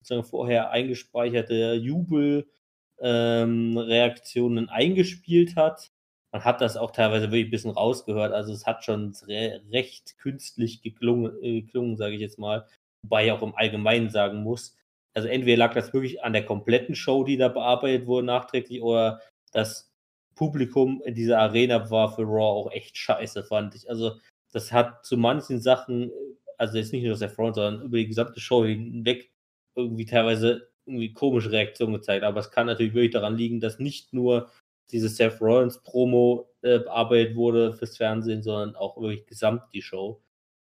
sozusagen 0.00 0.26
vorher 0.26 0.70
eingespeicherte 0.70 1.74
Jubelreaktionen 1.74 4.64
ähm, 4.64 4.70
eingespielt 4.70 5.56
hat. 5.56 5.90
Man 6.32 6.44
hat 6.44 6.60
das 6.60 6.76
auch 6.76 6.92
teilweise 6.92 7.26
wirklich 7.26 7.46
ein 7.46 7.50
bisschen 7.50 7.72
rausgehört, 7.72 8.32
also 8.32 8.52
es 8.52 8.66
hat 8.66 8.84
schon 8.84 9.14
re 9.26 9.60
recht 9.70 10.16
künstlich 10.18 10.82
geklungen, 10.82 11.32
äh, 11.42 11.62
geklungen 11.62 11.96
sage 11.96 12.14
ich 12.14 12.20
jetzt 12.20 12.38
mal, 12.38 12.66
wobei 13.02 13.26
ich 13.26 13.32
auch 13.32 13.42
im 13.42 13.56
Allgemeinen 13.56 14.10
sagen 14.10 14.42
muss, 14.42 14.76
also 15.14 15.28
entweder 15.28 15.56
lag 15.56 15.74
das 15.74 15.92
wirklich 15.92 16.22
an 16.22 16.32
der 16.32 16.44
kompletten 16.44 16.94
Show, 16.94 17.24
die 17.24 17.36
da 17.36 17.48
bearbeitet 17.48 18.06
wurde 18.06 18.26
nachträglich, 18.26 18.80
oder 18.80 19.20
das 19.52 19.89
Publikum 20.34 21.02
in 21.04 21.14
dieser 21.14 21.38
Arena 21.38 21.90
war 21.90 22.14
für 22.14 22.22
Raw 22.22 22.68
auch 22.68 22.72
echt 22.72 22.96
scheiße, 22.96 23.44
fand 23.44 23.74
ich. 23.74 23.88
Also 23.88 24.12
das 24.52 24.72
hat 24.72 25.04
zu 25.04 25.16
manchen 25.16 25.60
Sachen, 25.60 26.10
also 26.58 26.78
jetzt 26.78 26.92
nicht 26.92 27.04
nur 27.04 27.16
der 27.16 27.30
Front, 27.30 27.56
sondern 27.56 27.82
über 27.82 27.98
die 27.98 28.08
gesamte 28.08 28.40
Show 28.40 28.64
hinweg 28.64 29.30
irgendwie 29.74 30.06
teilweise 30.06 30.70
irgendwie 30.86 31.12
komische 31.12 31.52
Reaktionen 31.52 31.94
gezeigt. 31.94 32.24
Aber 32.24 32.40
es 32.40 32.50
kann 32.50 32.66
natürlich 32.66 32.94
wirklich 32.94 33.12
daran 33.12 33.36
liegen, 33.36 33.60
dass 33.60 33.78
nicht 33.78 34.12
nur 34.12 34.50
diese 34.90 35.08
Seth 35.08 35.40
Rollins 35.40 35.82
Promo 35.82 36.50
äh, 36.62 36.80
bearbeitet 36.80 37.36
wurde 37.36 37.74
fürs 37.74 37.96
Fernsehen, 37.96 38.42
sondern 38.42 38.74
auch 38.76 39.00
wirklich 39.00 39.26
gesamt 39.26 39.62
die 39.72 39.82
Show, 39.82 40.20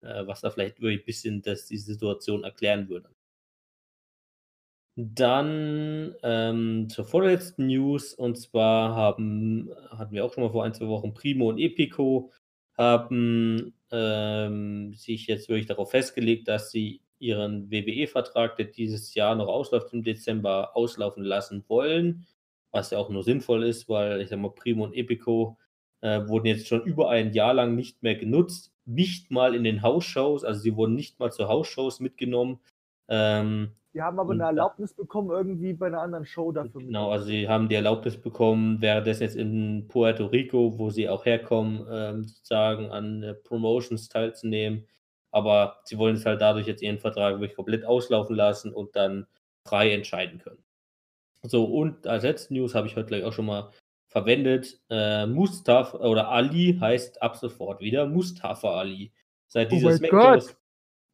äh, 0.02 0.26
was 0.26 0.42
da 0.42 0.50
vielleicht 0.50 0.80
wirklich 0.80 1.00
ein 1.02 1.06
bisschen 1.06 1.42
das, 1.42 1.66
die 1.66 1.78
Situation 1.78 2.44
erklären 2.44 2.88
würde. 2.88 3.08
Dann 5.14 6.14
ähm, 6.22 6.88
zur 6.90 7.04
vorletzten 7.04 7.66
News 7.66 8.14
und 8.14 8.36
zwar 8.36 8.94
haben, 8.94 9.70
hatten 9.90 10.12
wir 10.12 10.24
auch 10.24 10.32
schon 10.32 10.44
mal 10.44 10.50
vor 10.50 10.64
ein, 10.64 10.74
zwei 10.74 10.88
Wochen 10.88 11.14
Primo 11.14 11.48
und 11.48 11.58
Epico 11.58 12.32
haben 12.76 13.74
ähm, 13.90 14.92
sich 14.94 15.26
jetzt 15.26 15.48
wirklich 15.48 15.66
darauf 15.66 15.90
festgelegt, 15.90 16.48
dass 16.48 16.70
sie 16.70 17.02
ihren 17.18 17.70
WWE-Vertrag, 17.70 18.56
der 18.56 18.66
dieses 18.66 19.14
Jahr 19.14 19.34
noch 19.34 19.48
ausläuft 19.48 19.92
im 19.92 20.02
Dezember, 20.02 20.76
auslaufen 20.76 21.22
lassen 21.24 21.64
wollen, 21.68 22.26
was 22.70 22.90
ja 22.90 22.98
auch 22.98 23.10
nur 23.10 23.22
sinnvoll 23.22 23.64
ist, 23.64 23.88
weil 23.88 24.20
ich 24.20 24.28
sag 24.30 24.38
mal, 24.38 24.50
Primo 24.50 24.84
und 24.84 24.94
Epico 24.94 25.58
äh, 26.00 26.26
wurden 26.26 26.46
jetzt 26.46 26.68
schon 26.68 26.82
über 26.82 27.10
ein 27.10 27.32
Jahr 27.32 27.54
lang 27.54 27.74
nicht 27.74 28.02
mehr 28.02 28.16
genutzt, 28.16 28.72
nicht 28.86 29.30
mal 29.30 29.54
in 29.54 29.64
den 29.64 29.82
Hausshows, 29.82 30.44
also 30.44 30.60
sie 30.60 30.76
wurden 30.76 30.94
nicht 30.94 31.18
mal 31.18 31.30
zu 31.30 31.48
Hausshows 31.48 32.00
mitgenommen. 32.00 32.60
Ähm, 33.10 33.72
die 33.92 34.00
haben 34.00 34.20
aber 34.20 34.32
eine 34.32 34.44
Erlaubnis 34.44 34.94
bekommen, 34.94 35.30
irgendwie 35.30 35.72
bei 35.72 35.88
einer 35.88 36.00
anderen 36.00 36.24
Show 36.24 36.52
dafür. 36.52 36.80
Genau, 36.80 37.10
also 37.10 37.24
sie 37.24 37.48
haben 37.48 37.68
die 37.68 37.74
Erlaubnis 37.74 38.16
bekommen, 38.16 38.80
währenddessen 38.80 39.24
jetzt 39.24 39.36
in 39.36 39.88
Puerto 39.88 40.26
Rico, 40.26 40.78
wo 40.78 40.90
sie 40.90 41.08
auch 41.08 41.24
herkommen, 41.24 41.84
ähm, 41.90 42.24
sozusagen 42.24 42.90
an 42.90 43.22
äh, 43.24 43.34
Promotions 43.34 44.08
teilzunehmen. 44.08 44.86
Aber 45.32 45.80
sie 45.84 45.98
wollen 45.98 46.14
es 46.16 46.24
halt 46.24 46.40
dadurch 46.40 46.66
jetzt 46.68 46.82
ihren 46.82 46.98
Vertrag 46.98 47.34
wirklich 47.34 47.56
komplett 47.56 47.84
auslaufen 47.84 48.36
lassen 48.36 48.72
und 48.72 48.94
dann 48.94 49.26
frei 49.66 49.92
entscheiden 49.92 50.38
können. 50.38 50.62
So, 51.42 51.64
und 51.64 52.06
als 52.06 52.22
letzte 52.22 52.54
News 52.54 52.74
habe 52.74 52.86
ich 52.86 52.96
heute 52.96 53.06
gleich 53.06 53.24
auch 53.24 53.32
schon 53.32 53.46
mal 53.46 53.70
verwendet. 54.06 54.80
Äh, 54.88 55.26
Mustafa 55.26 55.98
oder 55.98 56.28
Ali 56.28 56.76
heißt 56.80 57.22
ab 57.22 57.36
sofort 57.36 57.80
wieder 57.80 58.06
Mustafa 58.06 58.78
Ali. 58.78 59.12
Seit 59.48 59.68
Oh 59.68 59.74
dieser 59.74 59.88
mein 59.88 59.96
Smackdown 59.98 60.42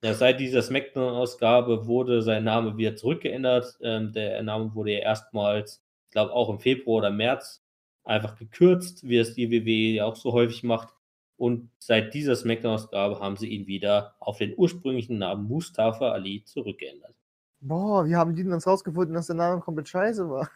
seit 0.02 0.40
dieser 0.40 0.62
Smackdown-Ausgabe 0.62 1.86
wurde 1.86 2.22
sein 2.22 2.44
Name 2.44 2.76
wieder 2.76 2.96
zurückgeändert. 2.96 3.78
Ähm, 3.82 4.12
der 4.12 4.42
Name 4.42 4.74
wurde 4.74 4.92
ja 4.92 5.00
erstmals, 5.00 5.82
ich 6.06 6.12
glaube 6.12 6.32
auch 6.32 6.48
im 6.48 6.60
Februar 6.60 6.98
oder 6.98 7.10
März, 7.10 7.64
einfach 8.04 8.36
gekürzt, 8.36 9.08
wie 9.08 9.18
es 9.18 9.34
die 9.34 9.50
WWE 9.50 9.96
ja 9.96 10.04
auch 10.04 10.16
so 10.16 10.32
häufig 10.32 10.62
macht. 10.62 10.88
Und 11.36 11.70
seit 11.78 12.14
dieser 12.14 12.36
Smackdown-Ausgabe 12.36 13.20
haben 13.20 13.36
sie 13.36 13.48
ihn 13.48 13.66
wieder 13.66 14.14
auf 14.20 14.38
den 14.38 14.54
ursprünglichen 14.56 15.18
Namen 15.18 15.48
Mustafa 15.48 16.12
Ali 16.12 16.44
zurückgeändert. 16.44 17.14
Boah, 17.60 18.06
wie 18.06 18.16
haben 18.16 18.34
die 18.34 18.44
denn 18.44 18.52
rausgefunden, 18.52 19.14
dass 19.14 19.26
der 19.26 19.36
Name 19.36 19.60
komplett 19.60 19.88
scheiße 19.88 20.28
war? 20.28 20.50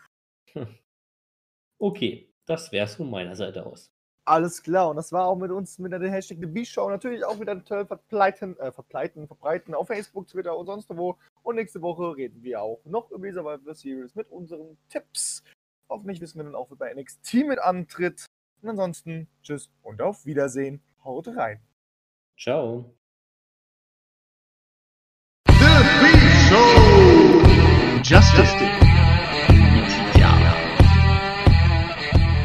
Okay, 1.83 2.29
das 2.45 2.73
wär's 2.73 2.97
von 2.97 3.09
meiner 3.09 3.35
Seite 3.35 3.65
aus. 3.65 3.91
Alles 4.25 4.63
klar, 4.63 4.91
und 4.91 4.97
das 4.97 5.13
war 5.13 5.27
auch 5.27 5.37
mit 5.37 5.51
uns 5.51 5.79
mit 5.79 5.93
der 5.93 6.11
Hashtag 6.11 6.39
The 6.41 6.47
B-Show 6.47 6.89
natürlich 6.89 7.25
auch 7.25 7.41
wieder 7.41 7.65
toll 7.65 7.87
verbreiten, 7.87 8.57
äh, 8.59 8.71
verbreiten, 8.71 9.27
verbreiten 9.27 9.75
auf 9.75 9.89
Facebook, 9.89 10.29
Twitter 10.29 10.57
und 10.57 10.67
sonst 10.67 10.89
wo. 10.91 11.17
Und 11.43 11.57
nächste 11.57 11.81
Woche 11.83 12.17
reden 12.17 12.43
wir 12.43 12.63
auch 12.63 12.81
noch 12.85 13.11
über 13.11 13.27
die 13.27 13.33
Survivor 13.33 13.75
Series 13.75 14.15
mit 14.15 14.31
unseren 14.31 14.77
Tipps. 14.89 15.43
Hoffentlich 15.89 16.21
wissen 16.21 16.39
wir 16.39 16.45
dann 16.45 16.55
auch, 16.55 16.71
wer 16.71 16.77
bei 16.77 16.95
NXT 16.95 17.35
mit 17.47 17.59
antritt. 17.59 18.27
Und 18.63 18.69
ansonsten, 18.69 19.27
tschüss 19.43 19.71
und 19.83 20.03
auf 20.03 20.27
Wiedersehen. 20.27 20.83
Haut 21.03 21.29
rein. 21.29 21.61
Ciao. 22.39 22.95
The 25.49 25.55
B-Show! 26.03 27.41
Justice. 28.03 28.81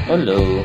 Hallo. 0.08 0.64